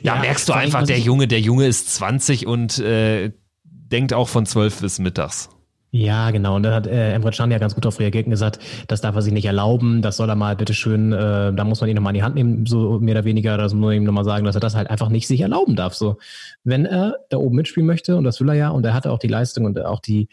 da 0.03 0.15
ja, 0.15 0.21
merkst 0.21 0.49
du 0.49 0.53
einfach, 0.53 0.85
der 0.85 0.99
Junge, 0.99 1.29
der 1.29 1.41
Junge 1.41 1.67
ist 1.67 1.95
20 1.95 2.47
und 2.47 2.79
äh, 2.79 3.33
denkt 3.65 4.13
auch 4.13 4.29
von 4.29 4.47
12 4.47 4.81
bis 4.81 4.99
mittags. 4.99 5.49
Ja, 5.93 6.31
genau. 6.31 6.55
Und 6.55 6.63
da 6.63 6.73
hat 6.73 6.87
äh, 6.87 7.13
Emre 7.13 7.33
Can 7.33 7.51
ja 7.51 7.59
ganz 7.59 7.75
gut 7.75 7.85
auf 7.85 7.99
reagiert 7.99 8.27
und 8.27 8.31
gesagt, 8.31 8.61
das 8.87 9.01
darf 9.01 9.17
er 9.17 9.23
sich 9.23 9.33
nicht 9.33 9.47
erlauben, 9.47 10.03
das 10.03 10.19
soll 10.19 10.29
er 10.29 10.37
mal 10.37 10.55
bitteschön, 10.55 11.13
äh, 11.13 11.53
da 11.53 11.65
muss 11.65 11.81
man 11.81 11.91
ihn 11.91 11.97
nochmal 11.97 12.13
in 12.13 12.19
die 12.19 12.23
Hand 12.23 12.37
nehmen, 12.37 12.65
so 12.65 13.01
mehr 13.01 13.17
oder 13.17 13.25
weniger, 13.25 13.57
das 13.57 13.75
muss 13.75 13.87
man 13.87 13.97
ihm 13.97 14.05
nochmal 14.05 14.25
sagen, 14.25 14.45
dass 14.45 14.55
er 14.55 14.61
das 14.61 14.77
halt 14.77 14.89
einfach 14.89 15.09
nicht 15.09 15.27
sich 15.27 15.41
erlauben 15.41 15.75
darf. 15.75 15.95
So, 15.95 16.19
wenn 16.63 16.87
er 16.87 17.17
da 17.29 17.39
oben 17.39 17.57
mitspielen 17.57 17.89
möchte, 17.89 18.17
und 18.17 18.23
das 18.23 18.41
will 18.41 18.49
er 18.51 18.55
ja, 18.55 18.69
und 18.69 18.85
er 18.87 18.95
hatte 18.95 19.11
auch 19.11 19.19
die 19.19 19.27
Leistung 19.27 19.65
und 19.65 19.85
auch 19.85 19.99
die, 19.99 20.29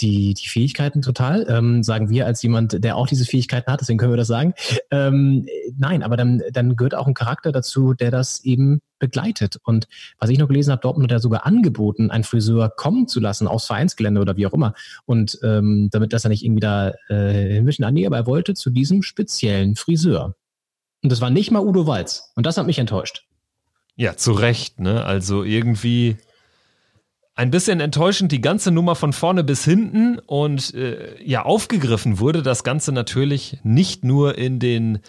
die, 0.00 0.34
die 0.34 0.48
Fähigkeiten 0.48 1.02
total, 1.02 1.46
ähm, 1.48 1.82
sagen 1.82 2.10
wir 2.10 2.26
als 2.26 2.42
jemand, 2.42 2.84
der 2.84 2.96
auch 2.96 3.06
diese 3.06 3.24
Fähigkeiten 3.24 3.70
hat, 3.70 3.80
deswegen 3.80 3.98
können 3.98 4.12
wir 4.12 4.16
das 4.16 4.28
sagen. 4.28 4.54
Ähm, 4.90 5.46
nein, 5.76 6.02
aber 6.02 6.16
dann, 6.16 6.42
dann 6.52 6.76
gehört 6.76 6.94
auch 6.94 7.06
ein 7.06 7.14
Charakter 7.14 7.52
dazu, 7.52 7.94
der 7.94 8.10
das 8.10 8.44
eben 8.44 8.80
begleitet. 8.98 9.58
Und 9.64 9.88
was 10.18 10.30
ich 10.30 10.38
noch 10.38 10.48
gelesen 10.48 10.72
habe, 10.72 10.82
Dortmund 10.82 11.10
hat 11.10 11.16
ja 11.16 11.18
sogar 11.18 11.46
angeboten, 11.46 12.10
einen 12.10 12.24
Friseur 12.24 12.70
kommen 12.70 13.08
zu 13.08 13.20
lassen 13.20 13.46
aus 13.46 13.66
Vereinsgelände 13.66 14.20
oder 14.20 14.36
wie 14.36 14.46
auch 14.46 14.54
immer. 14.54 14.74
Und 15.04 15.38
ähm, 15.42 15.88
damit 15.90 16.12
das 16.12 16.24
er 16.24 16.30
nicht 16.30 16.44
irgendwie 16.44 16.60
da 16.60 16.92
äh, 17.08 17.54
hinwischen 17.54 17.84
an, 17.84 17.94
nee, 17.94 18.06
aber 18.06 18.16
er 18.16 18.26
wollte 18.26 18.54
zu 18.54 18.70
diesem 18.70 19.02
speziellen 19.02 19.76
Friseur. 19.76 20.34
Und 21.02 21.12
das 21.12 21.20
war 21.20 21.30
nicht 21.30 21.50
mal 21.50 21.64
Udo 21.64 21.86
Walz. 21.86 22.32
Und 22.36 22.46
das 22.46 22.56
hat 22.56 22.66
mich 22.66 22.78
enttäuscht. 22.78 23.26
Ja, 23.96 24.16
zu 24.16 24.32
Recht, 24.32 24.78
ne? 24.80 25.04
Also 25.04 25.42
irgendwie 25.42 26.16
ein 27.36 27.50
bisschen 27.50 27.80
enttäuschend 27.80 28.32
die 28.32 28.40
ganze 28.40 28.72
Nummer 28.72 28.94
von 28.94 29.12
vorne 29.12 29.44
bis 29.44 29.62
hinten 29.62 30.18
und 30.18 30.74
äh, 30.74 31.22
ja, 31.22 31.42
aufgegriffen 31.44 32.18
wurde 32.18 32.42
das 32.42 32.64
Ganze 32.64 32.92
natürlich 32.92 33.58
nicht 33.62 34.04
nur 34.04 34.38
in 34.38 34.58
den 34.58 35.00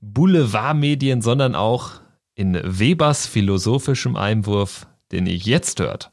Boulevardmedien, 0.00 1.22
sondern 1.22 1.54
auch 1.54 1.92
in 2.34 2.60
Webers 2.62 3.26
philosophischem 3.26 4.16
Einwurf, 4.16 4.88
den 5.12 5.26
ihr 5.26 5.36
jetzt 5.36 5.78
hört. 5.78 6.10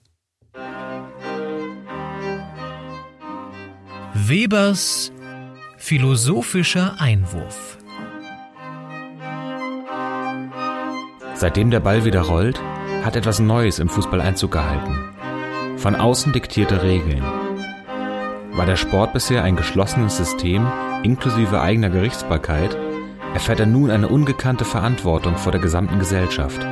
Webers 4.13 5.11
philosophischer 5.77 7.01
Einwurf. 7.01 7.79
Seitdem 11.33 11.71
der 11.71 11.79
Ball 11.79 12.05
wieder 12.05 12.21
rollt, 12.21 12.61
hat 13.03 13.15
etwas 13.15 13.39
Neues 13.39 13.79
im 13.79 13.89
Fußball 13.89 14.21
Einzug 14.21 14.51
gehalten 14.51 15.12
von 15.83 15.95
außen 15.97 16.31
diktierte 16.31 16.81
Regeln. 16.81 17.21
War 18.53 18.65
der 18.65 18.77
Sport 18.77 19.11
bisher 19.11 19.43
ein 19.43 19.57
geschlossenes 19.57 20.15
System 20.15 20.65
inklusive 21.03 21.59
eigener 21.59 21.89
Gerichtsbarkeit, 21.89 22.77
erfährt 23.33 23.59
er 23.59 23.65
nun 23.65 23.91
eine 23.91 24.07
ungekannte 24.07 24.63
Verantwortung 24.63 25.35
vor 25.35 25.51
der 25.51 25.59
gesamten 25.59 25.99
Gesellschaft. 25.99 26.65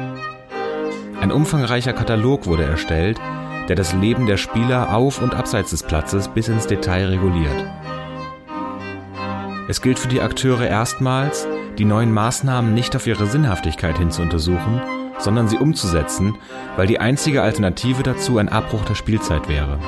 Ein 1.19 1.33
umfangreicher 1.33 1.91
Katalog 1.91 2.45
wurde 2.45 2.63
erstellt, 2.63 3.19
der 3.67 3.75
das 3.75 3.91
Leben 3.91 4.27
der 4.27 4.37
Spieler 4.37 4.95
auf 4.95 5.21
und 5.21 5.35
abseits 5.35 5.71
des 5.71 5.83
Platzes 5.83 6.29
bis 6.29 6.47
ins 6.47 6.67
Detail 6.67 7.07
reguliert. 7.07 7.65
Es 9.67 9.81
gilt 9.81 9.99
für 9.99 10.07
die 10.07 10.21
Akteure 10.21 10.65
erstmals, 10.65 11.45
die 11.77 11.85
neuen 11.85 12.13
Maßnahmen 12.13 12.73
nicht 12.73 12.95
auf 12.95 13.07
ihre 13.07 13.25
Sinnhaftigkeit 13.25 13.97
hin 13.97 14.09
zu 14.09 14.21
untersuchen, 14.21 14.81
sondern 15.21 15.47
sie 15.47 15.57
umzusetzen, 15.57 16.35
weil 16.75 16.87
die 16.87 16.99
einzige 16.99 17.41
Alternative 17.41 18.03
dazu 18.03 18.37
ein 18.37 18.49
Abbruch 18.49 18.83
der 18.85 18.95
Spielzeit 18.95 19.47
wäre. 19.47 19.79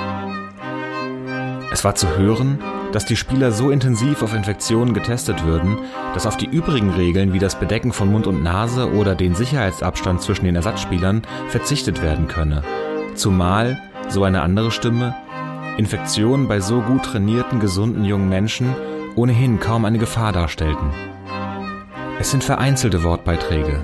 Es 1.71 1.83
war 1.83 1.95
zu 1.95 2.17
hören, 2.17 2.59
dass 2.91 3.05
die 3.05 3.15
Spieler 3.15 3.51
so 3.51 3.71
intensiv 3.71 4.21
auf 4.21 4.35
Infektionen 4.35 4.93
getestet 4.93 5.43
würden, 5.43 5.77
dass 6.13 6.27
auf 6.27 6.37
die 6.37 6.45
übrigen 6.45 6.91
Regeln 6.91 7.33
wie 7.33 7.39
das 7.39 7.59
Bedecken 7.59 7.91
von 7.91 8.11
Mund 8.11 8.27
und 8.27 8.43
Nase 8.43 8.93
oder 8.93 9.15
den 9.15 9.33
Sicherheitsabstand 9.33 10.21
zwischen 10.21 10.45
den 10.45 10.55
Ersatzspielern 10.55 11.23
verzichtet 11.47 12.03
werden 12.03 12.27
könne. 12.27 12.63
Zumal, 13.15 13.81
so 14.09 14.23
eine 14.23 14.43
andere 14.43 14.69
Stimme, 14.69 15.15
Infektionen 15.77 16.47
bei 16.47 16.59
so 16.59 16.81
gut 16.81 17.03
trainierten, 17.03 17.59
gesunden 17.59 18.05
jungen 18.05 18.29
Menschen 18.29 18.75
ohnehin 19.15 19.59
kaum 19.59 19.85
eine 19.85 19.97
Gefahr 19.97 20.31
darstellten. 20.31 20.91
Es 22.19 22.29
sind 22.29 22.43
vereinzelte 22.43 23.03
Wortbeiträge. 23.03 23.81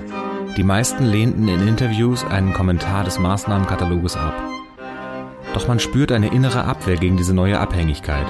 Die 0.56 0.64
meisten 0.64 1.06
lehnten 1.06 1.46
in 1.46 1.68
Interviews 1.68 2.24
einen 2.24 2.52
Kommentar 2.52 3.04
des 3.04 3.18
Maßnahmenkataloges 3.20 4.16
ab. 4.16 4.34
Doch 5.54 5.68
man 5.68 5.78
spürt 5.78 6.10
eine 6.10 6.32
innere 6.32 6.64
Abwehr 6.64 6.96
gegen 6.96 7.16
diese 7.16 7.34
neue 7.34 7.60
Abhängigkeit. 7.60 8.26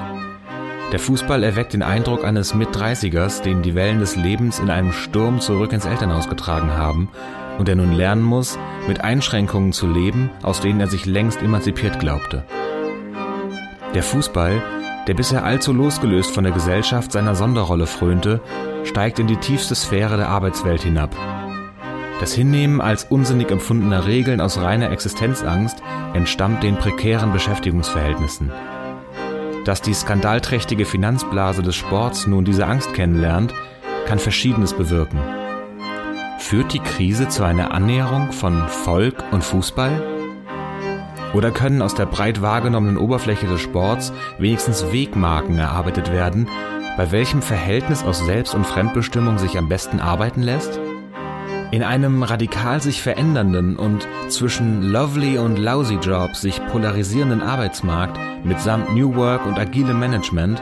Der 0.92 0.98
Fußball 0.98 1.42
erweckt 1.42 1.72
den 1.72 1.82
Eindruck 1.82 2.24
eines 2.24 2.55
Mit-30ers, 2.55 3.42
den 3.42 3.62
die 3.62 3.74
Wellen 3.74 4.01
des 4.01 4.16
Lebens 4.16 4.59
in 4.59 4.68
einem 4.68 4.92
Sturm 4.92 5.40
zurück 5.40 5.72
ins 5.72 5.86
Elternhaus 5.86 6.28
getragen 6.28 6.72
haben 6.72 7.09
und 7.59 7.68
der 7.68 7.76
nun 7.76 7.92
lernen 7.92 8.22
muss, 8.22 8.59
mit 8.86 9.02
Einschränkungen 9.02 9.72
zu 9.72 9.86
leben, 9.86 10.30
aus 10.42 10.60
denen 10.60 10.80
er 10.80 10.88
sich 10.88 11.06
längst 11.06 11.42
emanzipiert 11.42 12.01
glaubte. 12.01 12.44
Der 13.94 14.02
Fußball, 14.02 14.62
der 15.06 15.14
bisher 15.14 15.44
allzu 15.44 15.72
losgelöst 15.72 16.32
von 16.32 16.44
der 16.44 16.52
Gesellschaft 16.52 17.12
seiner 17.12 17.34
Sonderrolle 17.34 17.86
frönte, 17.86 18.40
steigt 18.84 19.18
in 19.18 19.26
die 19.26 19.36
tiefste 19.36 19.74
Sphäre 19.74 20.16
der 20.16 20.28
Arbeitswelt 20.28 20.82
hinab. 20.82 21.16
Das 22.20 22.34
Hinnehmen 22.34 22.82
als 22.82 23.05
unsinnig 23.05 23.51
empfundener 23.51 24.06
Regeln 24.06 24.42
aus 24.42 24.59
reiner 24.59 24.90
Existenzangst 24.90 25.78
entstammt 26.12 26.62
den 26.62 26.76
prekären 26.76 27.32
Beschäftigungsverhältnissen. 27.32 28.52
Dass 29.64 29.80
die 29.80 29.94
skandalträchtige 29.94 30.84
Finanzblase 30.84 31.62
des 31.62 31.76
Sports 31.76 32.26
nun 32.26 32.44
diese 32.44 32.66
Angst 32.66 32.92
kennenlernt, 32.92 33.55
kann 34.06 34.18
Verschiedenes 34.18 34.74
bewirken. 34.74 35.18
Führt 36.38 36.74
die 36.74 36.80
Krise 36.80 37.28
zu 37.28 37.42
einer 37.42 37.72
Annäherung 37.72 38.32
von 38.32 38.68
Volk 38.68 39.24
und 39.30 39.42
Fußball? 39.42 40.02
Oder 41.32 41.52
können 41.52 41.80
aus 41.80 41.94
der 41.94 42.06
breit 42.06 42.42
wahrgenommenen 42.42 42.98
Oberfläche 42.98 43.47
des 43.47 43.62
Sports 43.62 44.12
wenigstens 44.38 44.92
Wegmarken 44.92 45.59
erarbeitet 45.59 46.12
werden, 46.12 46.48
bei 46.98 47.12
welchem 47.12 47.40
Verhältnis 47.40 48.05
aus 48.05 48.18
Selbst- 48.26 48.55
und 48.55 48.66
Fremdbestimmung 48.66 49.38
sich 49.38 49.56
am 49.56 49.70
besten 49.70 50.01
arbeiten 50.01 50.42
lässt? 50.42 50.80
In 51.72 51.84
einem 51.84 52.24
radikal 52.24 52.82
sich 52.82 53.01
verändernden 53.01 53.76
und 53.76 54.09
zwischen 54.28 54.82
lovely 54.90 55.38
und 55.38 55.56
lousy 55.56 55.94
Jobs 56.02 56.40
sich 56.40 56.60
polarisierenden 56.66 57.42
Arbeitsmarkt 57.42 58.18
mitsamt 58.44 58.92
New 58.92 59.14
Work 59.14 59.47
und 59.47 59.56
agilem 59.56 60.01
Management 60.01 60.60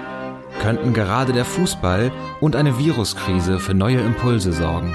könnten 0.60 0.92
gerade 0.92 1.32
der 1.32 1.46
Fußball 1.46 2.12
und 2.42 2.56
eine 2.56 2.78
Viruskrise 2.78 3.58
für 3.58 3.72
neue 3.72 4.00
Impulse 4.00 4.52
sorgen. 4.52 4.94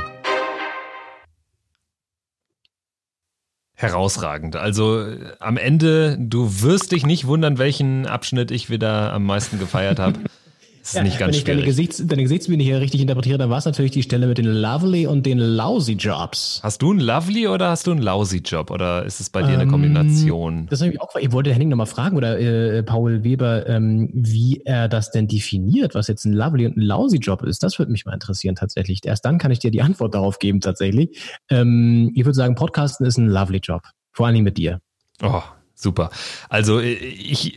Herausragend. 3.74 4.56
Also 4.56 5.02
äh, 5.02 5.18
am 5.40 5.58
Ende, 5.58 6.16
du 6.20 6.62
wirst 6.62 6.92
dich 6.92 7.08
nicht 7.08 7.26
wundern, 7.26 7.58
welchen 7.58 8.06
Abschnitt 8.06 8.52
ich 8.52 8.70
wieder 8.70 9.14
am 9.14 9.26
meisten 9.26 9.58
gefeiert 9.58 9.98
habe. 9.98 10.20
Das 10.84 10.90
ist 10.92 10.96
Ja, 10.98 11.04
nicht 11.04 11.18
ganz 11.18 11.32
wenn 11.32 11.38
ich 11.38 11.44
deine. 11.46 11.62
Gesichts-, 11.64 12.06
deine 12.06 12.24
Gesichtsmiene 12.24 12.62
hier 12.62 12.82
richtig 12.82 13.00
interpretiere, 13.00 13.38
dann 13.38 13.50
war 13.50 13.58
es 13.58 13.64
natürlich 13.64 13.92
die 13.92 14.04
Stelle 14.04 14.28
mit 14.28 14.38
den 14.38 14.46
Lovely 14.48 15.08
und 15.08 15.26
den 15.26 15.38
Lousy 15.40 15.94
Jobs. 15.94 16.60
Hast 16.62 16.82
du 16.82 16.92
einen 16.92 17.00
Lovely 17.00 17.48
oder 17.48 17.70
hast 17.70 17.88
du 17.88 17.92
einen 17.92 18.02
Lousy 18.02 18.40
Job 18.40 18.70
oder 18.70 19.06
ist 19.06 19.22
es 19.22 19.30
bei 19.30 19.44
dir 19.44 19.54
eine 19.54 19.64
Ähm, 19.64 19.70
Kombination? 19.70 20.68
Das 20.70 20.82
habe 20.82 20.92
ich 20.92 21.00
auch. 21.00 21.16
Ich 21.16 21.32
wollte 21.32 21.54
Henning 21.54 21.70
nochmal 21.70 21.86
fragen 21.86 22.18
oder 22.18 22.38
äh, 22.38 22.84
Paul 22.84 23.24
Weber, 23.24 23.66
ähm, 23.70 24.10
wie 24.14 24.62
er 24.66 24.90
das 24.90 25.10
denn 25.12 25.30
definiert, 25.30 25.96
was 25.96 26.10
jetzt 26.10 26.26
ein 26.26 26.34
Lovely 26.34 26.66
und 26.66 26.76
ein 26.76 26.82
Lousy 26.82 27.18
Job 27.18 27.44
ist. 27.44 27.64
Das 27.64 27.80
würde 27.80 27.94
mich 27.94 28.06
mal 28.06 28.12
interessieren 28.14 28.56
tatsächlich. 28.56 29.00
Erst 29.06 29.24
dann 29.24 29.38
kann 29.38 29.52
ich 29.52 29.60
dir 29.60 29.72
die 29.72 29.82
Antwort 29.82 30.14
darauf 30.14 30.38
geben 30.38 30.60
tatsächlich. 30.60 31.18
Ähm, 31.50 32.12
ich 32.14 32.26
würde 32.26 32.36
sagen, 32.36 32.56
Podcasten 32.56 33.06
ist 33.06 33.18
ein 33.18 33.30
Lovely 33.30 33.60
Job. 33.64 33.84
Vor 34.12 34.26
allen 34.26 34.34
Dingen 34.36 34.44
mit 34.44 34.58
dir. 34.58 34.82
Oh, 35.22 35.42
super. 35.76 36.10
Also 36.50 36.82
äh, 36.82 36.92
ich 36.92 37.56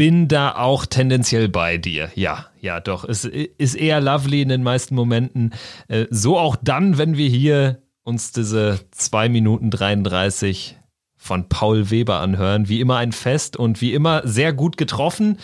bin 0.00 0.28
da 0.28 0.54
auch 0.54 0.86
tendenziell 0.86 1.50
bei 1.50 1.76
dir. 1.76 2.10
Ja, 2.14 2.46
ja, 2.58 2.80
doch. 2.80 3.04
Es 3.04 3.26
ist 3.26 3.74
eher 3.74 4.00
lovely 4.00 4.40
in 4.40 4.48
den 4.48 4.62
meisten 4.62 4.94
Momenten. 4.94 5.52
Äh, 5.88 6.06
So 6.08 6.38
auch 6.38 6.56
dann, 6.56 6.96
wenn 6.96 7.18
wir 7.18 7.28
hier 7.28 7.82
uns 8.02 8.32
diese 8.32 8.80
2 8.92 9.28
Minuten 9.28 9.70
33 9.70 10.78
von 11.18 11.50
Paul 11.50 11.90
Weber 11.90 12.20
anhören. 12.20 12.70
Wie 12.70 12.80
immer 12.80 12.96
ein 12.96 13.12
Fest 13.12 13.58
und 13.58 13.82
wie 13.82 13.92
immer 13.92 14.26
sehr 14.26 14.54
gut 14.54 14.78
getroffen. 14.78 15.36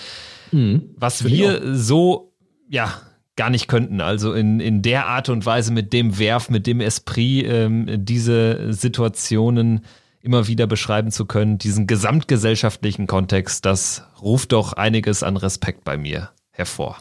Was 0.96 1.18
Finde 1.18 1.34
ich 1.34 1.40
wir 1.42 1.74
so, 1.74 2.32
ja, 2.70 2.94
gar 3.36 3.50
nicht 3.50 3.68
könnten. 3.68 4.00
Also 4.00 4.32
in, 4.32 4.60
in 4.60 4.80
der 4.80 5.04
Art 5.04 5.28
und 5.28 5.44
Weise 5.44 5.70
mit 5.70 5.92
dem 5.92 6.18
Werf, 6.18 6.48
mit 6.48 6.66
dem 6.66 6.80
Esprit, 6.80 7.44
ähm, 7.46 7.86
diese 8.06 8.72
Situationen 8.72 9.82
immer 10.20 10.46
wieder 10.48 10.66
beschreiben 10.66 11.10
zu 11.10 11.26
können, 11.26 11.58
diesen 11.58 11.86
gesamtgesellschaftlichen 11.86 13.06
Kontext, 13.06 13.64
das 13.64 14.04
ruft 14.20 14.52
doch 14.52 14.72
einiges 14.72 15.22
an 15.22 15.36
Respekt 15.36 15.84
bei 15.84 15.96
mir 15.96 16.30
hervor. 16.50 16.98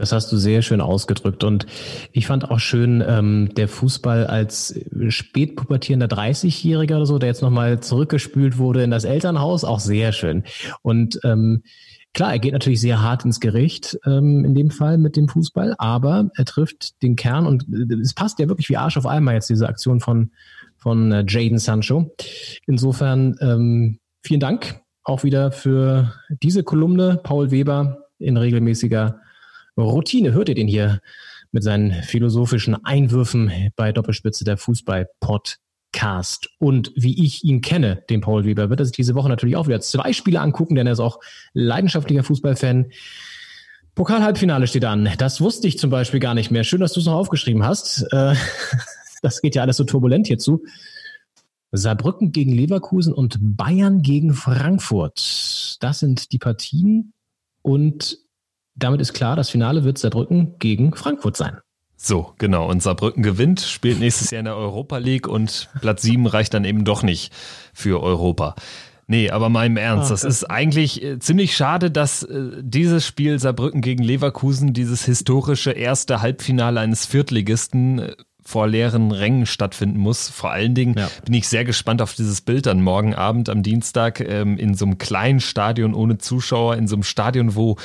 Das 0.00 0.12
hast 0.12 0.32
du 0.32 0.38
sehr 0.38 0.62
schön 0.62 0.80
ausgedrückt. 0.80 1.44
Und 1.44 1.66
ich 2.12 2.26
fand 2.26 2.50
auch 2.50 2.58
schön, 2.58 3.04
ähm, 3.06 3.50
der 3.54 3.68
Fußball 3.68 4.26
als 4.26 4.80
spätpubertierender 5.08 6.06
30-Jähriger 6.06 6.96
oder 6.96 7.06
so, 7.06 7.18
der 7.18 7.28
jetzt 7.28 7.42
nochmal 7.42 7.80
zurückgespült 7.80 8.56
wurde 8.56 8.82
in 8.82 8.90
das 8.90 9.04
Elternhaus, 9.04 9.62
auch 9.62 9.78
sehr 9.78 10.12
schön. 10.12 10.44
Und 10.80 11.20
ähm, 11.22 11.64
klar, 12.14 12.32
er 12.32 12.38
geht 12.38 12.54
natürlich 12.54 12.80
sehr 12.80 13.02
hart 13.02 13.26
ins 13.26 13.40
Gericht 13.40 13.98
ähm, 14.06 14.46
in 14.46 14.54
dem 14.54 14.70
Fall 14.70 14.96
mit 14.96 15.16
dem 15.16 15.28
Fußball, 15.28 15.74
aber 15.76 16.30
er 16.34 16.46
trifft 16.46 17.02
den 17.02 17.14
Kern 17.14 17.46
und 17.46 17.66
äh, 17.70 17.94
es 17.96 18.14
passt 18.14 18.38
ja 18.38 18.48
wirklich 18.48 18.70
wie 18.70 18.78
Arsch 18.78 18.96
auf 18.96 19.06
einmal 19.06 19.34
jetzt 19.34 19.50
diese 19.50 19.68
Aktion 19.68 20.00
von, 20.00 20.30
von 20.80 21.12
äh, 21.12 21.24
Jaden 21.26 21.58
Sancho. 21.58 22.14
Insofern 22.66 23.36
ähm, 23.40 23.98
vielen 24.22 24.40
Dank 24.40 24.80
auch 25.04 25.24
wieder 25.24 25.52
für 25.52 26.12
diese 26.42 26.62
Kolumne, 26.62 27.20
Paul 27.22 27.50
Weber 27.50 28.08
in 28.18 28.36
regelmäßiger 28.36 29.20
Routine. 29.76 30.32
Hört 30.32 30.48
ihr 30.48 30.54
den 30.54 30.68
hier 30.68 31.00
mit 31.52 31.62
seinen 31.62 31.92
philosophischen 32.02 32.84
Einwürfen 32.84 33.72
bei 33.76 33.92
Doppelspitze 33.92 34.44
der 34.44 34.56
Fußball-Podcast? 34.56 36.48
Und 36.58 36.92
wie 36.94 37.24
ich 37.24 37.44
ihn 37.44 37.60
kenne, 37.60 38.04
den 38.08 38.20
Paul 38.20 38.44
Weber, 38.44 38.70
wird 38.70 38.80
er 38.80 38.86
sich 38.86 38.94
diese 38.94 39.14
Woche 39.14 39.28
natürlich 39.28 39.56
auch 39.56 39.66
wieder 39.66 39.80
zwei 39.80 40.12
Spiele 40.12 40.40
angucken, 40.40 40.74
denn 40.74 40.86
er 40.86 40.92
ist 40.92 41.00
auch 41.00 41.18
leidenschaftlicher 41.54 42.22
Fußballfan. 42.22 42.92
Pokal-Halbfinale 43.96 44.66
steht 44.66 44.84
an. 44.84 45.10
Das 45.18 45.40
wusste 45.40 45.66
ich 45.66 45.78
zum 45.78 45.90
Beispiel 45.90 46.20
gar 46.20 46.34
nicht 46.34 46.50
mehr. 46.50 46.62
Schön, 46.62 46.80
dass 46.80 46.92
du 46.92 47.00
es 47.00 47.06
noch 47.06 47.14
aufgeschrieben 47.14 47.64
hast. 47.64 48.06
Äh, 48.12 48.34
Das 49.22 49.40
geht 49.42 49.54
ja 49.54 49.62
alles 49.62 49.76
so 49.76 49.84
turbulent 49.84 50.26
hierzu. 50.26 50.62
Saarbrücken 51.72 52.32
gegen 52.32 52.52
Leverkusen 52.52 53.12
und 53.12 53.38
Bayern 53.40 54.02
gegen 54.02 54.34
Frankfurt. 54.34 55.76
Das 55.80 56.00
sind 56.00 56.32
die 56.32 56.38
Partien. 56.38 57.12
Und 57.62 58.18
damit 58.74 59.00
ist 59.00 59.12
klar, 59.12 59.36
das 59.36 59.50
Finale 59.50 59.84
wird 59.84 59.98
Saarbrücken 59.98 60.58
gegen 60.58 60.94
Frankfurt 60.94 61.36
sein. 61.36 61.58
So, 61.96 62.32
genau. 62.38 62.68
Und 62.68 62.82
Saarbrücken 62.82 63.22
gewinnt, 63.22 63.60
spielt 63.60 64.00
nächstes 64.00 64.30
Jahr 64.30 64.40
in 64.40 64.46
der 64.46 64.56
Europa 64.56 64.96
League 64.98 65.28
und 65.28 65.68
Platz 65.80 66.02
7 66.02 66.26
reicht 66.26 66.54
dann 66.54 66.64
eben 66.64 66.84
doch 66.84 67.02
nicht 67.02 67.32
für 67.74 68.02
Europa. 68.02 68.54
Nee, 69.06 69.30
aber 69.30 69.48
mal 69.48 69.66
im 69.66 69.76
Ernst, 69.76 70.06
Ah, 70.06 70.14
das 70.14 70.22
das- 70.22 70.36
ist 70.36 70.44
eigentlich 70.50 71.02
äh, 71.02 71.18
ziemlich 71.18 71.54
schade, 71.56 71.90
dass 71.90 72.22
äh, 72.22 72.52
dieses 72.62 73.04
Spiel 73.06 73.38
Saarbrücken 73.38 73.80
gegen 73.82 74.02
Leverkusen, 74.02 74.72
dieses 74.72 75.04
historische 75.04 75.72
erste 75.72 76.22
Halbfinale 76.22 76.80
eines 76.80 77.06
Viertligisten 77.06 77.98
äh, 77.98 78.14
vor 78.50 78.66
leeren 78.66 79.12
Rängen 79.12 79.46
stattfinden 79.46 79.98
muss. 79.98 80.28
Vor 80.28 80.50
allen 80.50 80.74
Dingen 80.74 80.96
bin 81.24 81.34
ich 81.34 81.48
sehr 81.48 81.64
gespannt 81.64 82.02
auf 82.02 82.14
dieses 82.14 82.40
Bild 82.40 82.66
dann 82.66 82.82
morgen 82.82 83.14
Abend 83.14 83.48
am 83.48 83.62
Dienstag 83.62 84.20
ähm, 84.20 84.58
in 84.58 84.74
so 84.74 84.84
einem 84.84 84.98
kleinen 84.98 85.38
Stadion 85.38 85.94
ohne 85.94 86.18
Zuschauer, 86.18 86.76
in 86.76 86.88
so 86.88 86.96
einem 86.96 87.04
Stadion, 87.04 87.54
wo, 87.54 87.76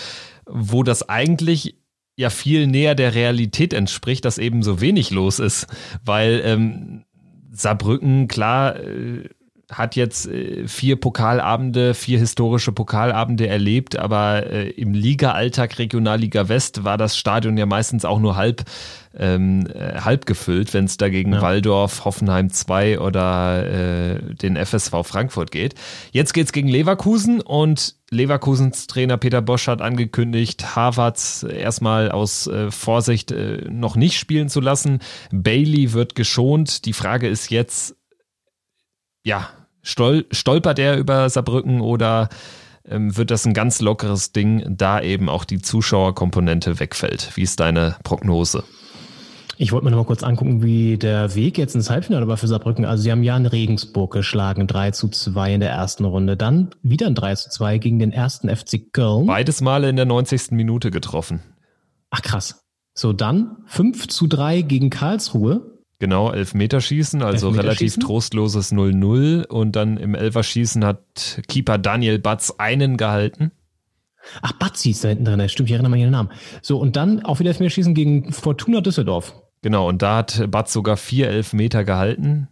wo 0.48 0.82
das 0.82 1.08
eigentlich 1.08 1.78
ja 2.16 2.32
viel 2.32 2.66
näher 2.66 2.96
der 2.96 3.14
Realität 3.14 3.74
entspricht, 3.74 4.26
dass 4.26 4.40
eben 4.40 4.64
so 4.64 4.82
wenig 4.82 5.12
los 5.12 5.38
ist, 5.40 5.68
weil 6.04 6.42
ähm, 6.44 7.06
Saarbrücken, 7.52 8.28
klar, 8.28 8.78
äh, 8.80 9.30
hat 9.72 9.96
jetzt 9.96 10.28
äh, 10.28 10.68
vier 10.68 10.96
Pokalabende, 10.96 11.94
vier 11.94 12.20
historische 12.20 12.72
Pokalabende 12.72 13.48
erlebt, 13.48 13.98
aber 13.98 14.46
äh, 14.46 14.70
im 14.70 14.94
Liga-Alltag 14.94 15.80
Regionalliga 15.80 16.48
West 16.50 16.84
war 16.84 16.98
das 16.98 17.18
Stadion 17.18 17.58
ja 17.58 17.66
meistens 17.66 18.06
auch 18.06 18.20
nur 18.20 18.36
halb, 18.36 18.64
ähm, 19.18 19.68
äh, 19.74 20.02
halb 20.02 20.26
gefüllt, 20.28 20.74
wenn 20.74 20.86
es 20.86 20.98
dagegen 20.98 21.34
ja. 21.34 21.42
Waldorf, 21.42 22.06
Hoffenheim 22.06 22.52
2 22.52 23.00
oder 23.00 23.66
äh, 23.66 24.36
den 24.36 24.56
FSV 24.56 25.04
Frankfurt 25.04 25.52
geht. 25.52 25.74
Jetzt 26.12 26.34
geht's 26.34 26.52
gegen 26.52 26.68
Leverkusen 26.68 27.42
und 27.42 27.96
Leverkusens 28.12 28.86
Trainer 28.86 29.18
Peter 29.18 29.42
Bosch 29.42 29.68
hat 29.68 29.82
angekündigt, 29.82 30.76
Harvards 30.76 31.42
erstmal 31.42 32.12
aus 32.12 32.46
äh, 32.46 32.70
Vorsicht 32.70 33.32
äh, 33.32 33.66
noch 33.68 33.96
nicht 33.96 34.20
spielen 34.20 34.48
zu 34.48 34.62
lassen. 34.62 35.00
Bailey 35.32 35.94
wird 35.94 36.14
geschont. 36.14 36.86
Die 36.86 36.94
Frage 36.94 37.28
ist 37.28 37.50
jetzt, 37.50 37.96
ja, 39.26 39.50
stol 39.82 40.26
stolpert 40.32 40.80
er 40.80 40.98
über 40.98 41.30
Saarbrücken 41.30 41.82
oder 41.82 42.30
ähm, 42.88 43.18
wird 43.18 43.32
das 43.32 43.46
ein 43.46 43.54
ganz 43.54 43.82
lockeres 43.82 44.32
Ding, 44.32 44.64
da 44.78 45.02
eben 45.02 45.28
auch 45.28 45.44
die 45.44 45.62
Zuschauerkomponente 45.62 46.80
wegfällt? 46.80 47.32
Wie 47.36 47.42
ist 47.42 47.60
deine 47.60 47.98
Prognose? 48.04 48.64
Ich 49.58 49.72
wollte 49.72 49.86
mir 49.86 49.92
noch 49.92 50.00
mal 50.00 50.06
kurz 50.06 50.22
angucken, 50.22 50.62
wie 50.64 50.98
der 50.98 51.34
Weg 51.34 51.58
jetzt 51.58 51.76
ins 51.76 51.90
Halbfinale 51.90 52.28
war 52.28 52.36
für 52.36 52.48
Saarbrücken. 52.48 52.86
Also 52.86 53.04
sie 53.04 53.12
haben 53.12 53.24
ja 53.24 53.38
in 53.38 53.46
Regensburg 53.46 54.12
geschlagen, 54.12 54.68
3 54.68 54.92
zu 54.92 55.08
2 55.08 55.56
in 55.56 55.60
der 55.62 55.72
ersten 55.72 56.04
Runde. 56.04 56.36
Dann 56.36 56.72
wieder 56.84 57.08
ein 57.08 57.16
3 57.16 57.36
zu 57.36 57.50
2 57.50 57.78
gegen 57.78 57.98
den 57.98 58.12
ersten 58.12 58.54
FC 58.54 58.92
Köln. 58.92 59.28
Beides 59.28 59.62
Male 59.62 59.90
in 59.90 59.96
der 59.96 60.06
90. 60.06 60.52
Minute 60.52 60.92
getroffen. 60.92 61.40
Ach 62.10 62.22
krass. 62.22 62.66
So, 62.94 63.14
dann 63.14 63.58
5 63.68 64.08
zu 64.08 64.28
3 64.28 64.62
gegen 64.62 64.90
Karlsruhe. 64.90 65.75
Genau, 66.06 66.32
Elfmeterschießen, 66.32 67.24
also 67.24 67.50
relativ 67.50 67.98
trostloses 67.98 68.72
0-0. 68.72 69.48
Und 69.48 69.76
dann 69.76 69.98
im 69.98 70.14
Elferschießen 70.14 70.86
hat 70.86 71.42
Keeper 71.48 71.80
Daniel 71.80 72.20
Batz 72.20 72.54
einen 72.60 72.96
gehalten. 72.96 73.52
Ach, 74.44 74.52
Batzi 74.52 74.92
ist 74.92 75.04
da 75.04 75.08
hinten 75.08 75.26
drin, 75.26 75.50
stimmt, 75.50 75.70
ich 75.70 75.74
erinnere 75.74 75.90
mich 75.90 76.02
an 76.02 76.10
den 76.10 76.12
Namen. 76.12 76.30
So, 76.62 76.78
und 76.78 76.96
dann 76.96 77.26
auch 77.26 77.40
wieder 77.40 77.50
Elfmeterschießen 77.50 77.96
gegen 77.96 78.32
Fortuna 78.32 78.82
Düsseldorf. 78.82 79.34
Genau, 79.64 79.90
und 79.90 80.04
da 80.04 80.18
hat 80.18 80.52
Batz 80.52 80.74
sogar 80.74 80.96
vier 80.96 81.28
Elfmeter 81.28 81.84
gehalten 81.84 82.50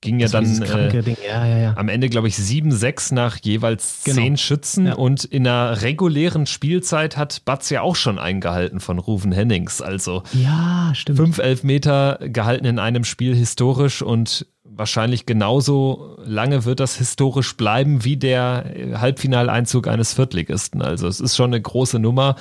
ging 0.00 0.18
ja 0.18 0.28
dann 0.28 0.62
äh, 0.62 1.14
ja, 1.26 1.46
ja, 1.46 1.58
ja. 1.58 1.76
am 1.76 1.88
Ende, 1.88 2.08
glaube 2.08 2.28
ich, 2.28 2.34
7-6 2.34 3.14
nach 3.14 3.36
jeweils 3.42 4.02
genau. 4.04 4.16
zehn 4.16 4.36
Schützen. 4.36 4.92
Und 4.92 5.24
in 5.24 5.46
einer 5.46 5.82
regulären 5.82 6.46
Spielzeit 6.46 7.16
hat 7.16 7.44
Batz 7.44 7.68
ja 7.70 7.82
auch 7.82 7.96
schon 7.96 8.18
eingehalten 8.18 8.80
von 8.80 8.98
Ruven 8.98 9.32
Hennings. 9.32 9.82
Also 9.82 10.22
ja, 10.32 10.92
stimmt. 10.94 11.18
fünf 11.18 11.38
Elfmeter 11.38 12.18
gehalten 12.22 12.64
in 12.64 12.78
einem 12.78 13.04
Spiel 13.04 13.34
historisch 13.34 14.00
und 14.00 14.46
wahrscheinlich 14.64 15.26
genauso 15.26 16.16
lange 16.24 16.64
wird 16.64 16.80
das 16.80 16.96
historisch 16.96 17.56
bleiben 17.56 18.04
wie 18.04 18.16
der 18.16 18.72
Halbfinaleinzug 18.94 19.86
eines 19.86 20.14
Viertligisten. 20.14 20.80
Also 20.80 21.08
es 21.08 21.20
ist 21.20 21.36
schon 21.36 21.50
eine 21.50 21.60
große 21.60 21.98
Nummer. 21.98 22.36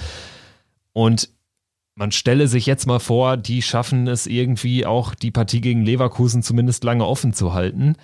Und 0.93 1.29
man 1.99 2.13
stelle 2.13 2.47
sich 2.47 2.65
jetzt 2.65 2.87
mal 2.87 2.99
vor, 2.99 3.35
die 3.35 3.61
schaffen 3.61 4.07
es 4.07 4.25
irgendwie 4.25 4.85
auch, 4.85 5.13
die 5.13 5.31
Partie 5.31 5.59
gegen 5.59 5.83
Leverkusen 5.83 6.41
zumindest 6.41 6.85
lange 6.85 7.05
offen 7.05 7.33
zu 7.33 7.53
halten. 7.53 7.97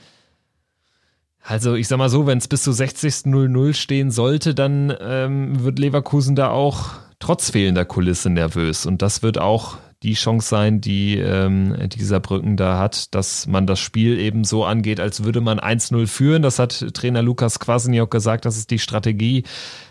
Also 1.41 1.75
ich 1.75 1.87
sag 1.87 1.97
mal 1.97 2.09
so, 2.09 2.27
wenn 2.27 2.39
es 2.39 2.49
bis 2.49 2.63
zu 2.63 2.73
60. 2.73 3.23
0-0 3.23 3.73
stehen 3.73 4.11
sollte, 4.11 4.53
dann 4.53 4.93
ähm, 4.99 5.63
wird 5.63 5.79
Leverkusen 5.79 6.35
da 6.35 6.49
auch 6.49 6.89
trotz 7.19 7.51
fehlender 7.51 7.85
Kulisse 7.85 8.29
nervös. 8.29 8.85
Und 8.85 9.01
das 9.01 9.23
wird 9.23 9.37
auch 9.37 9.77
die 10.03 10.15
Chance 10.15 10.49
sein, 10.49 10.81
die 10.81 11.17
ähm, 11.17 11.73
dieser 11.87 12.19
Brücken 12.19 12.57
da 12.57 12.77
hat, 12.77 13.15
dass 13.15 13.47
man 13.47 13.65
das 13.65 13.79
Spiel 13.79 14.19
eben 14.19 14.43
so 14.43 14.65
angeht, 14.65 14.99
als 14.99 15.23
würde 15.23 15.39
man 15.39 15.57
1-0 15.57 16.07
führen. 16.07 16.41
Das 16.41 16.59
hat 16.59 16.85
Trainer 16.93 17.21
Lukas 17.21 17.59
Kwasniok 17.59 18.11
gesagt, 18.11 18.43
das 18.43 18.57
ist 18.57 18.71
die 18.71 18.79
Strategie, 18.79 19.43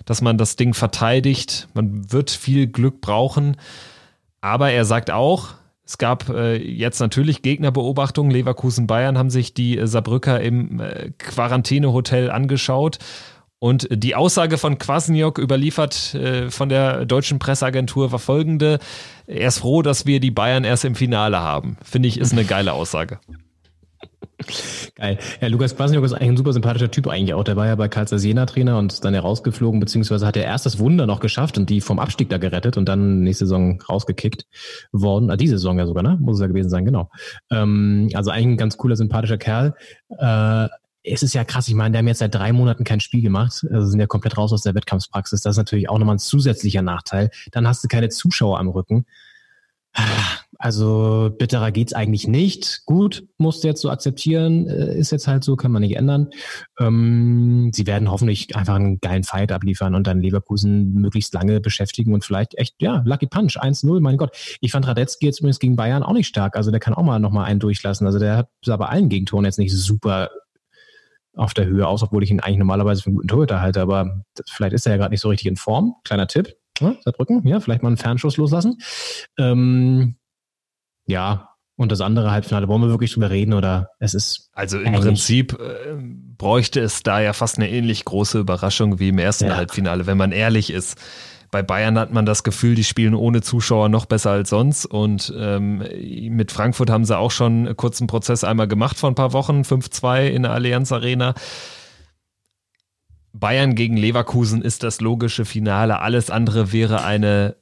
dass 0.05 0.21
man 0.21 0.37
das 0.37 0.57
Ding 0.57 0.75
verteidigt. 0.75 1.69
Man 1.73 2.13
wird 2.13 2.31
viel 2.31 2.67
Glück 2.67 3.01
brauchen. 3.01 3.57
Aber 4.45 4.73
er 4.73 4.85
sagt 4.85 5.11
auch, 5.11 5.55
es 5.87 5.97
gab 5.97 6.29
äh, 6.29 6.57
jetzt 6.57 7.01
natürlich 7.01 7.41
Gegnerbeobachtungen. 7.41 8.31
Leverkusen 8.31 8.87
Bayern 8.87 9.17
haben 9.17 9.31
sich 9.31 9.55
die 9.55 9.79
äh, 9.79 9.87
Saarbrücker 9.87 10.39
im 10.43 10.81
äh, 10.81 11.13
Quarantänehotel 11.17 12.31
angeschaut. 12.31 12.99
Und 13.59 13.89
die 13.91 14.15
Aussage 14.15 14.59
von 14.59 14.77
Kwasniok 14.77 15.39
überliefert 15.39 16.13
äh, 16.13 16.51
von 16.51 16.69
der 16.69 17.07
deutschen 17.07 17.39
Presseagentur 17.39 18.13
war 18.13 18.19
folgende. 18.19 18.81
Er 19.27 19.49
ist 19.49 19.61
froh, 19.61 19.81
dass 19.81 20.05
wir 20.05 20.21
die 20.21 20.31
Bayern 20.31 20.65
erst 20.65 20.85
im 20.85 20.95
Finale 20.95 21.41
haben. 21.41 21.79
Finde 21.83 22.09
ich, 22.09 22.21
ist 22.21 22.33
eine 22.33 22.45
geile 22.45 22.75
Aussage. 22.75 23.21
Geil. 24.95 25.19
Ja, 25.41 25.49
Lukas 25.49 25.77
Kwasniok 25.77 26.05
ist 26.05 26.13
eigentlich 26.13 26.31
ein 26.31 26.37
super 26.37 26.53
sympathischer 26.53 26.91
Typ 26.91 27.09
eigentlich 27.09 27.35
auch. 27.35 27.45
Der 27.45 27.57
war 27.57 27.67
ja 27.67 27.75
bei 27.75 27.89
Karlsruhe 27.89 28.19
Jena 28.19 28.47
Trainer 28.47 28.79
und 28.79 28.93
ist 28.93 29.05
dann 29.05 29.15
herausgeflogen, 29.15 29.81
beziehungsweise 29.81 30.27
hat 30.27 30.37
er 30.37 30.45
erst 30.45 30.67
das 30.67 30.79
Wunder 30.79 31.07
noch 31.07 31.21
geschafft 31.21 31.59
und 31.59 31.71
die 31.71 31.81
vom 31.81 31.99
Abstieg 31.99 32.29
da 32.29 32.39
gerettet 32.39 32.77
und 32.77 32.89
dann 32.89 33.21
nächste 33.21 33.47
Saison 33.47 33.81
rausgekickt 33.81 34.47
worden. 34.93 35.31
Ah, 35.31 35.37
diese 35.37 35.59
Saison 35.59 35.79
ja 35.79 35.87
sogar, 35.87 36.03
ne? 36.03 36.19
Muss 36.21 36.37
es 36.37 36.43
ja 36.43 36.47
gewesen 36.47 36.71
sein, 36.71 36.85
genau. 36.85 37.11
Ähm, 37.51 38.09
also 38.15 38.31
eigentlich 38.31 38.47
ein 38.47 38.57
ganz 38.57 38.77
cooler, 38.77 38.97
sympathischer 38.97 39.39
Kerl. 39.39 39.75
Äh, 40.19 40.69
es 41.05 41.23
ist 41.23 41.35
ja 41.35 41.45
krass, 41.45 41.69
ich 41.69 41.75
meine, 41.75 41.93
der 41.93 41.99
haben 41.99 42.09
jetzt 42.09 42.21
seit 42.21 42.35
drei 42.35 42.53
Monaten 42.53 42.83
kein 42.85 43.01
Spiel 43.01 43.21
gemacht, 43.21 43.67
also 43.71 43.87
sind 43.87 44.01
ja 44.01 44.07
komplett 44.07 44.39
raus 44.39 44.53
aus 44.55 44.63
der 44.63 44.75
Wettkampfpraxis. 44.75 45.43
Das 45.43 45.53
ist 45.53 45.59
natürlich 45.59 45.91
auch 45.91 45.99
nochmal 45.99 46.17
ein 46.17 46.21
zusätzlicher 46.21 46.81
Nachteil. 46.81 47.31
Dann 47.53 47.69
hast 47.69 47.85
du 47.85 47.89
keine 47.89 48.09
Zuschauer 48.09 48.59
am 48.59 48.69
Rücken. 48.69 49.05
Also 50.65 51.31
bitterer 51.39 51.73
geht's 51.73 51.93
eigentlich 51.93 52.27
nicht. 52.27 52.87
Gut, 52.87 53.29
musst 53.37 53.63
du 53.63 53.69
jetzt 53.69 53.83
so 53.83 53.91
akzeptieren, 53.91 54.67
äh, 54.67 54.97
ist 54.97 55.11
jetzt 55.13 55.29
halt 55.29 55.45
so, 55.45 55.57
kann 55.57 55.71
man 55.71 55.83
nicht 55.83 55.95
ändern. 55.95 56.31
Ähm, 56.81 57.71
sie 57.75 57.87
werden 57.87 58.11
hoffentlich 58.11 58.57
einfach 58.57 58.77
einen 58.77 58.99
geilen 58.99 59.25
Fight 59.25 59.53
abliefern 59.53 59.95
und 59.95 60.07
dann 60.07 60.23
Leverkusen 60.23 60.95
möglichst 60.95 61.35
lange 61.35 61.61
beschäftigen 61.61 62.15
und 62.15 62.25
vielleicht 62.25 62.55
echt, 62.55 62.77
ja, 62.81 63.03
Lucky 63.05 63.27
Punch, 63.27 63.59
1-0, 63.59 64.01
mein 64.01 64.17
Gott. 64.17 64.35
Ich 64.63 64.73
fand 64.73 64.87
Radetzky 64.87 65.27
jetzt 65.27 65.41
übrigens 65.41 65.59
gegen 65.59 65.77
Bayern 65.77 66.03
auch 66.03 66.15
nicht 66.15 66.29
stark, 66.29 66.57
also 66.57 66.71
der 66.71 66.81
kann 66.81 66.95
auch 66.95 67.03
mal 67.03 67.19
nochmal 67.19 67.45
einen 67.45 67.61
durchlassen. 67.61 68.07
Also 68.07 68.19
der 68.19 68.39
hat 68.39 68.49
bei 68.65 68.87
allen 68.87 69.11
Gegentoren 69.11 69.45
jetzt 69.45 69.59
nicht 69.59 69.77
super 69.77 70.31
auf 71.35 71.53
der 71.53 71.67
Höhe 71.67 71.87
aus, 71.87 72.03
obwohl 72.03 72.23
ich 72.23 72.31
ihn 72.31 72.41
eigentlich 72.41 72.57
normalerweise 72.57 73.03
für 73.03 73.09
einen 73.09 73.17
guten 73.17 73.29
Torhüter 73.29 73.61
halte, 73.61 73.83
aber 73.83 74.23
das, 74.35 74.47
vielleicht 74.49 74.73
ist 74.73 74.87
er 74.87 74.93
ja 74.93 74.97
gerade 74.97 75.11
nicht 75.11 75.21
so 75.21 75.29
richtig 75.29 75.47
in 75.47 75.57
Form. 75.57 75.97
Kleiner 76.05 76.27
Tipp. 76.27 76.57
Ja, 76.81 76.97
Saarbrücken, 77.05 77.47
ja, 77.47 77.61
vielleicht 77.61 77.83
mal 77.83 77.89
einen 77.89 77.99
Fernschuss 77.99 78.39
loslassen. 78.39 78.79
Ähm, 79.39 80.17
ja, 81.07 81.55
und 81.77 81.91
das 81.91 82.01
andere 82.01 82.31
Halbfinale, 82.31 82.69
wollen 82.69 82.83
wir 82.83 82.89
wirklich 82.89 83.13
drüber 83.13 83.31
reden 83.31 83.53
oder 83.53 83.91
es 83.99 84.15
ist. 84.15 84.51
Also 84.53 84.79
im 84.79 84.93
Prinzip 84.93 85.55
äh, 85.55 85.97
bräuchte 85.99 86.81
es 86.81 87.03
da 87.03 87.21
ja 87.21 87.33
fast 87.33 87.57
eine 87.57 87.69
ähnlich 87.69 88.05
große 88.05 88.39
Überraschung 88.39 89.01
wie 89.01 89.09
im 89.09 89.19
ersten 89.19 89.47
ja. 89.47 89.57
Halbfinale, 89.57 90.07
wenn 90.07 90.17
man 90.17 90.31
ehrlich 90.31 90.71
ist. 90.71 90.97
Bei 91.51 91.63
Bayern 91.63 91.99
hat 91.99 92.13
man 92.13 92.27
das 92.27 92.43
Gefühl, 92.43 92.75
die 92.75 92.85
spielen 92.85 93.15
ohne 93.15 93.41
Zuschauer 93.41 93.89
noch 93.89 94.07
besser 94.07 94.31
als 94.31 94.51
sonst. 94.51 94.87
Und 94.87 95.33
ähm, 95.37 95.85
mit 96.31 96.53
Frankfurt 96.53 96.91
haben 96.91 97.05
sie 97.05 97.17
auch 97.17 97.31
schon 97.31 97.67
einen 97.67 97.77
kurzen 97.77 98.07
Prozess 98.07 98.45
einmal 98.45 98.69
gemacht 98.69 98.99
vor 98.99 99.11
ein 99.11 99.15
paar 99.15 99.33
Wochen, 99.33 99.63
5-2 99.63 100.27
in 100.27 100.43
der 100.43 100.53
Allianz 100.53 100.91
Arena. 100.93 101.35
Bayern 103.33 103.75
gegen 103.75 103.97
Leverkusen 103.97 104.63
ist 104.63 104.85
das 104.85 105.01
logische 105.01 105.45
Finale. 105.45 106.01
Alles 106.01 106.31
andere 106.31 106.73
wäre 106.73 107.05
eine 107.05 107.57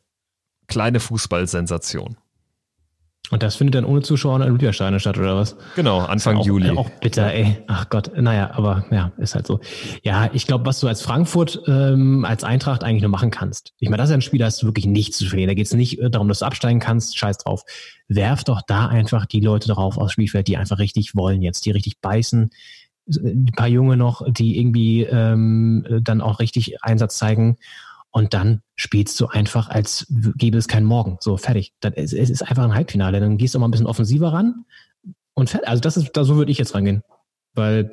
kleine 0.69 1.01
Fußballsensation. 1.01 2.17
Und 3.33 3.43
das 3.43 3.57
findet 3.57 3.77
dann 3.77 3.87
ohne 3.87 4.03
Zuschauer 4.03 4.37
in 4.37 4.43
Olympiastadion 4.43 5.01
statt, 5.01 5.17
oder 5.17 5.35
was? 5.35 5.57
Genau, 5.75 6.01
Anfang 6.01 6.37
auch, 6.37 6.45
Juli. 6.45 6.69
Auch 6.69 6.91
bitter, 7.01 7.33
ey. 7.33 7.57
Ach 7.67 7.89
Gott, 7.89 8.13
naja, 8.15 8.51
aber 8.53 8.85
ja, 8.91 9.11
ist 9.17 9.35
halt 9.35 9.47
so. 9.47 9.59
Ja, 10.03 10.29
ich 10.35 10.47
glaube, 10.47 10.67
was 10.67 10.81
du 10.81 10.87
als 10.87 11.01
Frankfurt, 11.01 11.63
ähm, 11.67 12.27
als 12.27 12.45
Eintracht 12.45 12.85
eigentlich 12.85 13.01
nur 13.01 13.11
machen 13.11 13.31
kannst. 13.31 13.73
Ich 13.79 13.89
meine, 13.89 14.03
das 14.03 14.11
ist 14.11 14.15
ein 14.15 14.21
Spiel, 14.21 14.39
da 14.39 14.45
hast 14.45 14.61
du 14.61 14.67
wirklich 14.67 14.85
nichts 14.85 15.17
zu 15.17 15.25
verlieren. 15.25 15.49
Da 15.49 15.55
geht 15.55 15.65
es 15.65 15.73
nicht 15.73 15.99
äh, 15.99 16.11
darum, 16.11 16.29
dass 16.29 16.41
du 16.41 16.45
absteigen 16.45 16.79
kannst, 16.79 17.17
scheiß 17.17 17.39
drauf. 17.39 17.63
Werf 18.07 18.45
doch 18.45 18.61
da 18.67 18.89
einfach 18.89 19.25
die 19.25 19.41
Leute 19.41 19.69
drauf 19.69 19.97
aus 19.97 20.13
Spielfeld, 20.13 20.47
die 20.47 20.59
einfach 20.59 20.79
richtig 20.79 21.17
wollen 21.17 21.41
jetzt, 21.41 21.65
die 21.65 21.71
richtig 21.71 22.03
beißen. 22.03 22.51
Ein 23.09 23.47
paar 23.57 23.69
Junge 23.69 23.97
noch, 23.97 24.31
die 24.31 24.59
irgendwie 24.59 25.05
ähm, 25.05 25.87
dann 26.03 26.21
auch 26.21 26.39
richtig 26.39 26.83
Einsatz 26.85 27.17
zeigen 27.17 27.57
und 28.13 28.35
dann 28.35 28.61
spielst 28.77 29.19
du 29.21 29.27
einfach, 29.27 29.69
als 29.71 30.07
gäbe 30.37 30.59
es 30.59 30.69
keinen 30.69 30.85
Morgen. 30.85 31.17
So, 31.21 31.39
fertig. 31.39 31.73
Das 31.81 31.95
ist, 31.95 32.13
es 32.13 32.31
ist 32.31 32.43
einfach 32.43 32.63
ein 32.63 32.75
Halbfinale. 32.75 33.21
Dann 33.21 33.39
gehst 33.39 33.55
du 33.55 33.59
mal 33.59 33.67
ein 33.67 33.71
bisschen 33.71 33.87
offensiver 33.87 34.33
ran 34.33 34.67
und 35.35 35.51
fertig. 35.51 35.69
Also 35.69 35.81
das 35.81 35.97
ist, 35.97 36.11
da 36.13 36.25
so 36.25 36.37
würde 36.37 36.53
ich 36.53 36.59
jetzt 36.59 36.75
rangehen. 36.75 37.03
Weil 37.55 37.91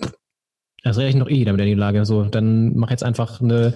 das 0.83 0.97
rechnet 0.97 1.23
noch 1.23 1.29
eh 1.29 1.35
jeder 1.35 1.53
mit 1.53 1.59
der 1.59 1.67
Niederlage. 1.67 2.05
So, 2.05 2.23
dann 2.23 2.75
mach 2.75 2.91
jetzt 2.91 3.03
einfach 3.03 3.39
eine 3.39 3.73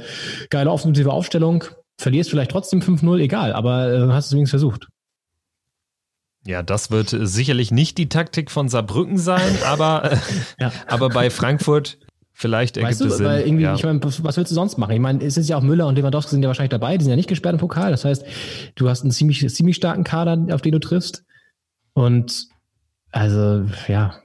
geile 0.50 0.70
offensive 0.70 1.12
Aufstellung. 1.12 1.64
Verlierst 1.98 2.30
vielleicht 2.30 2.52
trotzdem 2.52 2.82
5-0, 2.82 3.20
egal, 3.20 3.54
aber 3.54 3.94
äh, 3.94 4.08
hast 4.12 4.28
es 4.28 4.34
wenigstens 4.34 4.62
versucht. 4.62 4.88
Ja, 6.46 6.62
das 6.62 6.92
wird 6.92 7.16
sicherlich 7.18 7.72
nicht 7.72 7.98
die 7.98 8.10
Taktik 8.10 8.52
von 8.52 8.68
Saarbrücken 8.68 9.18
sein, 9.18 9.58
aber, 9.66 10.12
äh, 10.12 10.18
ja. 10.60 10.74
aber 10.88 11.08
bei 11.08 11.30
Frankfurt 11.30 12.00
Vielleicht 12.34 12.78
ergibt 12.78 12.92
weißt 12.92 13.02
du, 13.02 13.06
es 13.06 13.18
Sinn. 13.18 13.26
Weil 13.26 13.42
irgendwie, 13.42 13.64
ja. 13.64 13.76
ich 13.76 13.84
meine, 13.84 14.04
was 14.04 14.38
willst 14.38 14.52
du 14.52 14.56
sonst 14.56 14.78
machen? 14.78 14.92
Ich 14.92 15.00
meine, 15.00 15.24
es 15.24 15.38
ist 15.38 15.50
ja 15.50 15.58
auch 15.58 15.62
Müller 15.62 15.88
und 15.88 15.96
Lewandowski 15.96 16.32
sind 16.32 16.42
ja 16.42 16.48
wahrscheinlich 16.48 16.72
dabei, 16.72 16.98
die 16.98 17.04
sind 17.04 17.12
ja 17.12 17.16
nicht 17.16 17.30
gesperrt 17.30 17.54
im 17.54 17.60
Pokal. 17.60 17.92
Das 17.92 18.06
heißt, 18.06 18.26
du 18.76 18.90
hast 18.90 19.04
einen 19.04 19.12
ziemlich, 19.12 19.48
ziemlich 19.54 19.76
starken 19.76 20.04
Kader, 20.04 20.54
auf 20.54 20.62
den 20.62 20.72
du 20.72 20.80
triffst. 20.80 21.24
Und 21.94 22.48
also, 23.12 23.66
ja. 23.88 24.16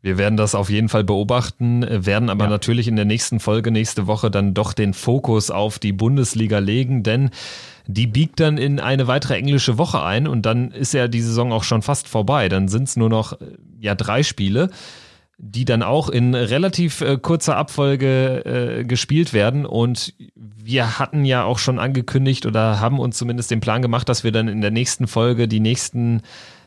Wir 0.00 0.18
werden 0.18 0.36
das 0.36 0.54
auf 0.54 0.70
jeden 0.70 0.88
Fall 0.88 1.04
beobachten, 1.04 1.84
werden 1.88 2.28
aber 2.30 2.44
ja. 2.44 2.50
natürlich 2.50 2.88
in 2.88 2.96
der 2.96 3.04
nächsten 3.04 3.38
Folge 3.40 3.70
nächste 3.70 4.06
Woche 4.06 4.30
dann 4.30 4.54
doch 4.54 4.72
den 4.72 4.94
Fokus 4.94 5.50
auf 5.50 5.78
die 5.78 5.92
Bundesliga 5.92 6.58
legen, 6.58 7.02
denn 7.02 7.30
die 7.86 8.06
biegt 8.06 8.40
dann 8.40 8.58
in 8.58 8.80
eine 8.80 9.06
weitere 9.06 9.36
englische 9.36 9.78
Woche 9.78 10.02
ein 10.02 10.26
und 10.26 10.46
dann 10.46 10.70
ist 10.70 10.94
ja 10.94 11.08
die 11.08 11.20
Saison 11.20 11.52
auch 11.52 11.64
schon 11.64 11.82
fast 11.82 12.08
vorbei. 12.08 12.48
Dann 12.48 12.68
sind 12.68 12.84
es 12.84 12.96
nur 12.96 13.08
noch 13.08 13.38
ja 13.80 13.94
drei 13.94 14.22
Spiele, 14.22 14.70
die 15.44 15.64
dann 15.64 15.82
auch 15.82 16.08
in 16.08 16.36
relativ 16.36 17.00
äh, 17.00 17.18
kurzer 17.18 17.56
Abfolge 17.56 18.44
äh, 18.44 18.84
gespielt 18.84 19.32
werden 19.32 19.66
und 19.66 20.14
wir 20.36 21.00
hatten 21.00 21.24
ja 21.24 21.42
auch 21.42 21.58
schon 21.58 21.80
angekündigt 21.80 22.46
oder 22.46 22.78
haben 22.78 23.00
uns 23.00 23.18
zumindest 23.18 23.50
den 23.50 23.58
Plan 23.58 23.82
gemacht, 23.82 24.08
dass 24.08 24.22
wir 24.22 24.30
dann 24.30 24.46
in 24.46 24.60
der 24.60 24.70
nächsten 24.70 25.08
Folge 25.08 25.48
die 25.48 25.58
nächsten 25.58 26.22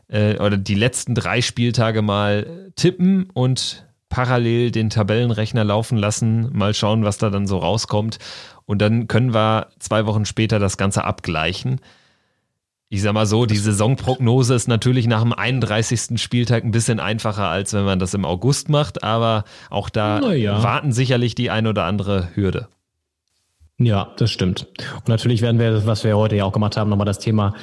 äh, 0.10 0.38
oder 0.40 0.58
die 0.58 0.76
letzten 0.76 1.16
drei 1.16 1.42
Spieltage 1.42 2.02
mal 2.02 2.72
tippen 2.76 3.30
und 3.34 3.86
parallel 4.10 4.72
den 4.72 4.90
Tabellenrechner 4.90 5.64
laufen 5.64 5.98
lassen, 5.98 6.50
mal 6.52 6.74
schauen, 6.74 7.06
was 7.06 7.18
da 7.18 7.30
dann 7.30 7.48
so 7.48 7.58
rauskommt. 7.58 8.20
Und 8.66 8.82
dann 8.82 9.08
können 9.08 9.34
wir 9.34 9.68
zwei 9.80 10.06
Wochen 10.06 10.26
später 10.26 10.60
das 10.60 10.76
Ganze 10.76 11.06
abgleichen. 11.06 11.80
Ich 12.90 13.02
sag 13.02 13.14
mal 13.14 13.26
so, 13.26 13.48
die 13.48 13.58
Saisonprognose 13.58 14.54
ist 14.54 14.68
natürlich 14.68 15.08
nach 15.08 15.24
dem 15.24 15.34
31. 15.34 16.22
Spieltag 16.22 16.64
ein 16.64 16.72
bisschen 16.72 17.00
einfacher, 17.00 17.48
als 17.48 17.74
wenn 17.74 17.84
man 17.84 17.98
das 17.98 18.14
im 18.14 18.26
August 18.26 18.70
macht, 18.70 19.04
aber 19.04 19.44
auch 19.72 19.90
da 19.90 20.32
ja. 20.34 20.62
warten 20.62 20.92
sicherlich 20.92 21.34
die 21.34 21.50
ein 21.50 21.66
oder 21.66 21.86
andere 21.86 22.30
Hürde. 22.36 22.68
Ja, 23.78 24.14
das 24.16 24.32
stimmt. 24.32 24.68
Und 24.96 25.10
natürlich 25.10 25.42
werden 25.42 25.60
wir, 25.60 25.86
was 25.86 26.06
wir 26.06 26.16
heute 26.16 26.38
ja 26.38 26.46
auch 26.46 26.54
gemacht 26.54 26.78
haben, 26.78 26.90
nochmal 26.90 27.06
das 27.06 27.20
Thema 27.20 27.54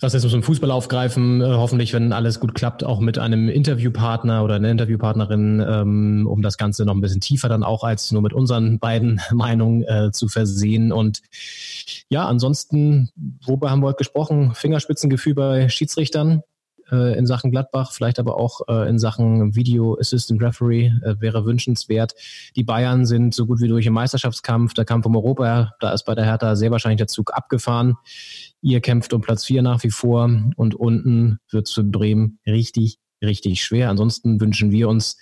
Rassismus 0.00 0.32
im 0.32 0.44
Fußball 0.44 0.70
aufgreifen. 0.70 1.40
Äh, 1.40 1.44
hoffentlich, 1.44 1.92
wenn 1.92 2.12
alles 2.12 2.38
gut 2.38 2.54
klappt, 2.54 2.84
auch 2.84 3.00
mit 3.00 3.18
einem 3.18 3.48
Interviewpartner 3.48 4.44
oder 4.44 4.54
einer 4.54 4.70
Interviewpartnerin, 4.70 5.60
ähm, 5.68 6.28
um 6.30 6.42
das 6.42 6.56
Ganze 6.56 6.84
noch 6.84 6.94
ein 6.94 7.00
bisschen 7.00 7.20
tiefer 7.20 7.48
dann 7.48 7.64
auch 7.64 7.82
als 7.82 8.12
nur 8.12 8.22
mit 8.22 8.32
unseren 8.32 8.78
beiden 8.78 9.20
Meinungen 9.32 9.82
äh, 9.82 10.12
zu 10.12 10.28
versehen. 10.28 10.92
Und 10.92 11.20
ja, 12.08 12.26
ansonsten, 12.26 13.10
worüber 13.44 13.72
haben 13.72 13.82
wir 13.82 13.88
heute 13.88 13.98
gesprochen? 13.98 14.54
Fingerspitzengefühl 14.54 15.34
bei 15.34 15.68
Schiedsrichtern 15.68 16.44
äh, 16.90 17.16
in 17.16 17.26
Sachen 17.26 17.50
Gladbach, 17.50 17.92
vielleicht 17.92 18.18
aber 18.18 18.36
auch 18.36 18.60
äh, 18.68 18.88
in 18.88 18.98
Sachen 18.98 19.54
Video 19.54 19.96
Assistant 19.98 20.42
Referee 20.42 20.92
äh, 21.02 21.20
wäre 21.20 21.44
wünschenswert. 21.44 22.14
Die 22.56 22.64
Bayern 22.64 23.06
sind 23.06 23.34
so 23.34 23.46
gut 23.46 23.60
wie 23.60 23.68
durch 23.68 23.86
im 23.86 23.94
Meisterschaftskampf, 23.94 24.74
der 24.74 24.84
Kampf 24.84 25.06
um 25.06 25.16
Europa, 25.16 25.72
da 25.80 25.92
ist 25.92 26.04
bei 26.04 26.14
der 26.14 26.24
Hertha 26.24 26.56
sehr 26.56 26.70
wahrscheinlich 26.70 26.98
der 26.98 27.08
Zug 27.08 27.32
abgefahren. 27.34 27.96
Ihr 28.62 28.80
kämpft 28.80 29.12
um 29.12 29.20
Platz 29.20 29.44
vier 29.44 29.62
nach 29.62 29.82
wie 29.82 29.90
vor 29.90 30.30
und 30.56 30.74
unten 30.74 31.38
wird 31.50 31.68
es 31.68 31.74
für 31.74 31.84
Bremen 31.84 32.38
richtig, 32.46 32.98
richtig 33.22 33.62
schwer. 33.62 33.90
Ansonsten 33.90 34.40
wünschen 34.40 34.70
wir 34.70 34.88
uns, 34.88 35.16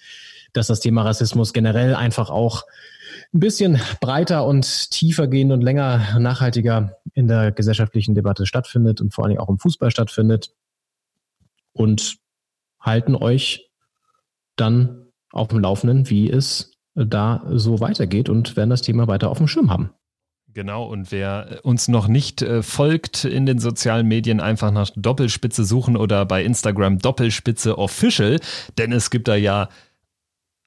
dass 0.52 0.66
das 0.66 0.80
Thema 0.80 1.02
Rassismus 1.02 1.52
generell 1.52 1.94
einfach 1.94 2.30
auch 2.30 2.64
ein 3.32 3.40
bisschen 3.40 3.80
breiter 4.00 4.46
und 4.46 4.90
tiefer 4.90 5.28
gehend 5.28 5.52
und 5.52 5.60
länger 5.60 6.18
nachhaltiger 6.18 6.96
in 7.14 7.28
der 7.28 7.52
gesellschaftlichen 7.52 8.14
Debatte 8.14 8.46
stattfindet 8.46 9.00
und 9.00 9.12
vor 9.12 9.24
allem 9.24 9.38
auch 9.38 9.48
im 9.48 9.58
Fußball 9.58 9.90
stattfindet 9.90 10.52
und 11.78 12.18
halten 12.80 13.14
euch 13.14 13.70
dann 14.56 15.06
auf 15.30 15.48
dem 15.48 15.60
Laufenden, 15.60 16.10
wie 16.10 16.30
es 16.30 16.72
da 16.94 17.44
so 17.50 17.80
weitergeht 17.80 18.28
und 18.28 18.56
werden 18.56 18.70
das 18.70 18.82
Thema 18.82 19.06
weiter 19.06 19.30
auf 19.30 19.38
dem 19.38 19.48
Schirm 19.48 19.70
haben. 19.70 19.90
Genau, 20.52 20.86
und 20.86 21.12
wer 21.12 21.60
uns 21.62 21.88
noch 21.88 22.08
nicht 22.08 22.42
äh, 22.42 22.62
folgt 22.62 23.24
in 23.24 23.46
den 23.46 23.58
sozialen 23.58 24.08
Medien, 24.08 24.40
einfach 24.40 24.72
nach 24.72 24.90
Doppelspitze 24.96 25.64
suchen 25.64 25.96
oder 25.96 26.24
bei 26.26 26.42
Instagram 26.42 26.98
Doppelspitze 26.98 27.78
Official, 27.78 28.40
denn 28.76 28.90
es 28.90 29.10
gibt 29.10 29.28
da 29.28 29.36
ja 29.36 29.68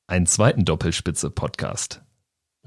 einen 0.07 0.27
zweiten 0.27 0.65
Doppelspitze-Podcast. 0.65 2.03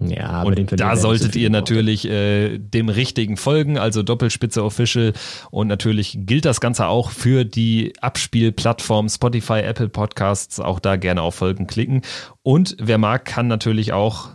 Ja, 0.01 0.43
und 0.43 0.59
den 0.59 0.67
da 0.67 0.97
solltet 0.97 1.37
ihr 1.37 1.51
natürlich 1.51 2.09
äh, 2.09 2.59
dem 2.59 2.89
richtigen 2.89 3.37
folgen, 3.37 3.79
also 3.79 4.03
Doppelspitze 4.03 4.65
Official. 4.65 5.13
Und 5.53 5.69
natürlich 5.69 6.19
gilt 6.21 6.45
das 6.45 6.61
Ganze 6.61 6.89
auch 6.89 7.11
für 7.11 7.45
die 7.45 7.93
Abspielplattform 8.01 9.09
Spotify, 9.09 9.61
Apple 9.61 9.89
Podcasts. 9.89 10.59
Auch 10.59 10.81
da 10.81 10.97
gerne 10.97 11.23
auf 11.23 11.37
Folgen 11.37 11.69
klicken. 11.69 12.03
Und 12.43 12.77
wer 12.81 12.99
mag, 12.99 13.25
kann 13.25 13.47
natürlich 13.47 13.93
auch 13.93 14.31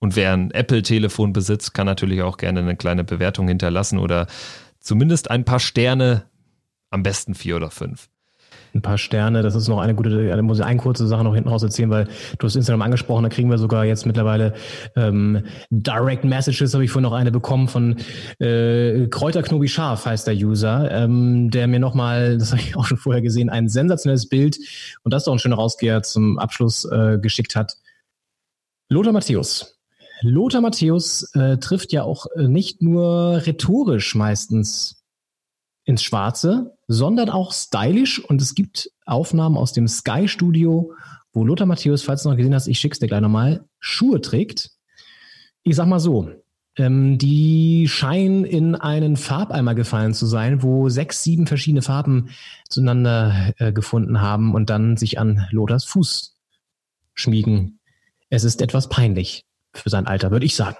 und 0.00 0.16
wer 0.16 0.32
ein 0.32 0.50
Apple-Telefon 0.50 1.32
besitzt, 1.32 1.74
kann 1.74 1.86
natürlich 1.86 2.22
auch 2.22 2.36
gerne 2.36 2.60
eine 2.60 2.76
kleine 2.76 3.04
Bewertung 3.04 3.48
hinterlassen 3.48 3.98
oder 3.98 4.26
zumindest 4.80 5.30
ein 5.30 5.44
paar 5.44 5.60
Sterne, 5.60 6.24
am 6.90 7.02
besten 7.02 7.34
vier 7.34 7.56
oder 7.56 7.70
fünf 7.70 8.08
ein 8.74 8.82
paar 8.82 8.98
Sterne. 8.98 9.42
Das 9.42 9.54
ist 9.54 9.68
noch 9.68 9.78
eine 9.78 9.94
gute, 9.94 10.28
da 10.28 10.42
muss 10.42 10.58
ich 10.58 10.64
eine 10.64 10.78
kurze 10.78 11.06
Sache 11.06 11.24
noch 11.24 11.34
hinten 11.34 11.48
raus 11.48 11.62
erzählen, 11.62 11.90
weil 11.90 12.08
du 12.38 12.46
hast 12.46 12.56
Instagram 12.56 12.82
angesprochen, 12.82 13.22
da 13.22 13.28
kriegen 13.28 13.50
wir 13.50 13.58
sogar 13.58 13.84
jetzt 13.84 14.06
mittlerweile 14.06 14.54
ähm, 14.96 15.44
Direct 15.70 16.24
Messages, 16.24 16.74
habe 16.74 16.84
ich 16.84 16.90
vorhin 16.90 17.08
noch 17.08 17.16
eine 17.16 17.30
bekommen 17.30 17.68
von 17.68 17.96
äh, 18.38 19.06
Kräuterknobi 19.08 19.68
Scharf 19.68 20.06
heißt 20.06 20.26
der 20.26 20.34
User, 20.34 20.90
ähm, 20.90 21.50
der 21.50 21.66
mir 21.66 21.80
nochmal, 21.80 22.38
das 22.38 22.52
habe 22.52 22.62
ich 22.62 22.76
auch 22.76 22.86
schon 22.86 22.98
vorher 22.98 23.22
gesehen, 23.22 23.50
ein 23.50 23.68
sensationelles 23.68 24.28
Bild 24.28 24.58
und 25.02 25.12
das 25.12 25.26
auch 25.28 25.32
ein 25.32 25.38
schöner 25.38 25.56
Rausgeher 25.56 26.02
zum 26.02 26.38
Abschluss 26.38 26.84
äh, 26.84 27.18
geschickt 27.20 27.56
hat. 27.56 27.76
Lothar 28.88 29.12
Matthäus. 29.12 29.78
Lothar 30.22 30.60
Matthäus 30.60 31.34
äh, 31.34 31.56
trifft 31.58 31.92
ja 31.92 32.02
auch 32.02 32.26
äh, 32.36 32.48
nicht 32.48 32.82
nur 32.82 33.42
rhetorisch 33.46 34.14
meistens 34.14 34.99
ins 35.90 36.02
Schwarze, 36.02 36.76
sondern 36.88 37.28
auch 37.28 37.52
stylisch. 37.52 38.24
Und 38.24 38.40
es 38.40 38.54
gibt 38.54 38.90
Aufnahmen 39.04 39.56
aus 39.56 39.72
dem 39.72 39.88
Sky 39.88 40.28
Studio, 40.28 40.94
wo 41.32 41.44
Lothar 41.44 41.66
Matthäus, 41.66 42.02
falls 42.02 42.22
du 42.22 42.30
noch 42.30 42.36
gesehen 42.36 42.54
hast, 42.54 42.66
ich 42.66 42.78
schick's 42.78 42.98
dir 42.98 43.08
gleich 43.08 43.20
nochmal, 43.20 43.64
Schuhe 43.78 44.20
trägt. 44.20 44.70
Ich 45.62 45.76
sag 45.76 45.86
mal 45.86 46.00
so, 46.00 46.30
ähm, 46.76 47.18
die 47.18 47.86
scheinen 47.88 48.44
in 48.44 48.74
einen 48.74 49.16
Farbeimer 49.16 49.74
gefallen 49.74 50.14
zu 50.14 50.26
sein, 50.26 50.62
wo 50.62 50.88
sechs, 50.88 51.22
sieben 51.22 51.46
verschiedene 51.46 51.82
Farben 51.82 52.30
zueinander 52.68 53.52
äh, 53.58 53.72
gefunden 53.72 54.20
haben 54.20 54.54
und 54.54 54.70
dann 54.70 54.96
sich 54.96 55.18
an 55.18 55.46
Lothars 55.50 55.84
Fuß 55.84 56.36
schmiegen. 57.14 57.80
Es 58.30 58.44
ist 58.44 58.62
etwas 58.62 58.88
peinlich 58.88 59.44
für 59.74 59.90
sein 59.90 60.06
Alter, 60.06 60.30
würde 60.30 60.46
ich 60.46 60.56
sagen. 60.56 60.76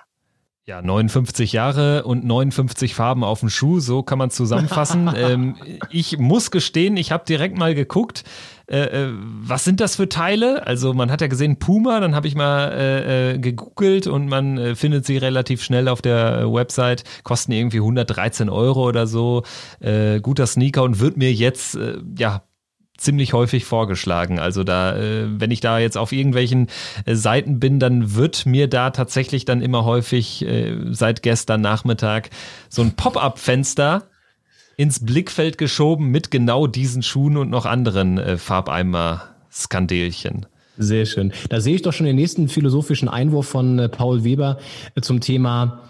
Ja, 0.67 0.83
59 0.83 1.53
Jahre 1.53 2.05
und 2.05 2.25
59 2.25 2.95
Farben 2.95 3.25
auf 3.25 3.41
dem 3.41 3.49
Schuh, 3.49 3.81
so 3.81 4.03
kann 4.03 4.19
man 4.19 4.31
zusammenfassen. 4.31 5.11
ähm, 5.17 5.57
ich 5.91 6.19
muss 6.19 6.51
gestehen, 6.51 6.97
ich 6.97 7.13
habe 7.13 7.25
direkt 7.27 7.59
mal 7.59 7.75
geguckt, 7.75 8.25
äh, 8.71 8.83
äh, 8.83 9.13
was 9.13 9.65
sind 9.65 9.81
das 9.81 9.97
für 9.97 10.09
Teile? 10.09 10.67
Also 10.67 10.95
man 10.95 11.11
hat 11.11 11.23
ja 11.23 11.27
gesehen 11.27 11.59
Puma, 11.59 11.99
dann 11.99 12.15
habe 12.15 12.29
ich 12.29 12.37
mal 12.37 12.71
äh, 12.71 13.33
äh, 13.33 13.39
gegoogelt 13.39 14.07
und 14.07 14.29
man 14.29 14.59
äh, 14.59 14.75
findet 14.77 15.07
sie 15.07 15.17
relativ 15.17 15.63
schnell 15.63 15.89
auf 15.89 16.03
der 16.03 16.53
Website, 16.53 17.03
kosten 17.25 17.51
irgendwie 17.51 17.79
113 17.79 18.49
Euro 18.49 18.87
oder 18.87 19.09
so. 19.09 19.43
Äh, 19.81 20.21
guter 20.21 20.47
Sneaker 20.47 20.85
und 20.85 21.01
wird 21.01 21.17
mir 21.17 21.33
jetzt 21.33 21.77
ja 22.17 22.43
ziemlich 23.01 23.33
häufig 23.33 23.65
vorgeschlagen. 23.65 24.39
Also 24.39 24.63
da, 24.63 24.97
äh, 24.97 25.27
wenn 25.29 25.51
ich 25.51 25.61
da 25.61 25.79
jetzt 25.79 25.97
auf 25.97 26.13
irgendwelchen 26.13 26.69
äh, 27.07 27.15
Seiten 27.15 27.59
bin, 27.59 27.81
dann 27.81 28.15
wird 28.15 28.47
mir 28.47 28.69
da 28.69 28.91
tatsächlich 28.91 29.45
dann 29.45 29.63
immer 29.63 29.85
häufig 29.85 30.45
äh, 30.45 30.77
seit 30.91 31.23
gestern 31.23 31.61
Nachmittag 31.61 32.31
so 32.69 32.83
ein 32.83 32.93
Pop-up-Fenster 32.93 34.05
ins 34.77 35.05
Blickfeld 35.05 35.59
geschoben 35.59 36.07
mit 36.07 36.31
genau 36.31 36.67
diesen 36.67 37.03
Schuhen 37.03 37.37
und 37.37 37.51
noch 37.51 37.67
anderen 37.67 38.19
äh, 38.19 38.37
Farbeimer-Skandelchen. 38.37 40.47
Sehr 40.79 41.05
schön. 41.05 41.33
Da 41.51 41.61
sehe 41.61 41.75
ich 41.75 41.83
doch 41.83 41.93
schon 41.93 42.07
den 42.07 42.17
nächsten 42.17 42.49
philosophischen 42.49 43.09
Einwurf 43.09 43.47
von 43.47 43.79
äh, 43.79 43.89
Paul 43.89 44.25
Weber 44.25 44.59
äh, 44.95 45.03
zum 45.03 45.21
Thema 45.21 45.90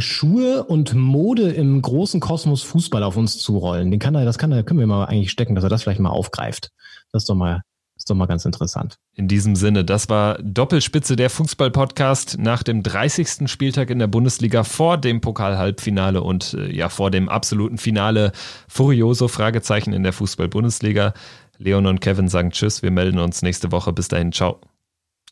Schuhe 0.00 0.64
und 0.64 0.94
Mode 0.94 1.50
im 1.50 1.80
großen 1.80 2.20
Kosmos 2.20 2.62
Fußball 2.64 3.02
auf 3.02 3.16
uns 3.16 3.38
zurollen. 3.38 3.90
Den 3.90 3.98
kann 3.98 4.14
er, 4.14 4.26
das 4.26 4.36
kann 4.36 4.52
er, 4.52 4.62
können 4.62 4.78
wir 4.78 4.86
mal 4.86 5.06
eigentlich 5.06 5.30
stecken, 5.30 5.54
dass 5.54 5.64
er 5.64 5.70
das 5.70 5.82
vielleicht 5.82 6.00
mal 6.00 6.10
aufgreift. 6.10 6.70
Das 7.12 7.22
ist 7.22 7.30
doch 7.30 7.34
mal, 7.34 7.62
ist 7.96 8.10
doch 8.10 8.14
mal 8.14 8.26
ganz 8.26 8.44
interessant. 8.44 8.96
In 9.14 9.26
diesem 9.26 9.56
Sinne, 9.56 9.86
das 9.86 10.10
war 10.10 10.36
Doppelspitze 10.42 11.16
der 11.16 11.30
Fußball-Podcast 11.30 12.36
nach 12.38 12.62
dem 12.62 12.82
30. 12.82 13.50
Spieltag 13.50 13.88
in 13.88 13.98
der 13.98 14.06
Bundesliga 14.06 14.64
vor 14.64 14.98
dem 14.98 15.22
Pokal-Halbfinale 15.22 16.22
und 16.22 16.52
äh, 16.52 16.70
ja 16.70 16.90
vor 16.90 17.10
dem 17.10 17.30
absoluten 17.30 17.78
Finale 17.78 18.32
Furioso 18.68 19.28
Fragezeichen 19.28 19.94
in 19.94 20.02
der 20.02 20.12
Fußball-Bundesliga. 20.12 21.14
Leon 21.56 21.86
und 21.86 22.02
Kevin 22.02 22.28
sagen 22.28 22.50
Tschüss, 22.50 22.82
wir 22.82 22.90
melden 22.90 23.18
uns 23.18 23.40
nächste 23.40 23.72
Woche. 23.72 23.94
Bis 23.94 24.08
dahin, 24.08 24.30
ciao. 24.30 24.60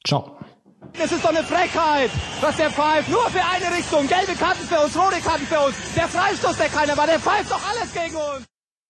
Ciao. 0.07 0.39
Es 0.95 1.13
ist 1.13 1.25
doch 1.25 1.31
eine 1.31 1.45
Frechheit, 1.45 2.11
was 2.41 2.57
der 2.57 2.71
pfeift. 2.71 3.09
Nur 3.09 3.29
für 3.31 3.45
eine 3.45 3.77
Richtung. 3.77 4.07
Gelbe 4.07 4.35
Karten 4.35 4.67
für 4.67 4.81
uns, 4.81 4.97
rote 4.97 5.21
Karten 5.21 5.47
für 5.47 5.61
uns. 5.61 5.75
Der 5.95 6.09
Freistoß, 6.09 6.57
der 6.57 6.69
keiner 6.69 6.97
war, 6.97 7.07
der 7.07 7.21
pfeift 7.21 7.51
doch 7.51 7.61
alles 7.69 7.93
gegen 7.93 8.17
uns. 8.17 8.56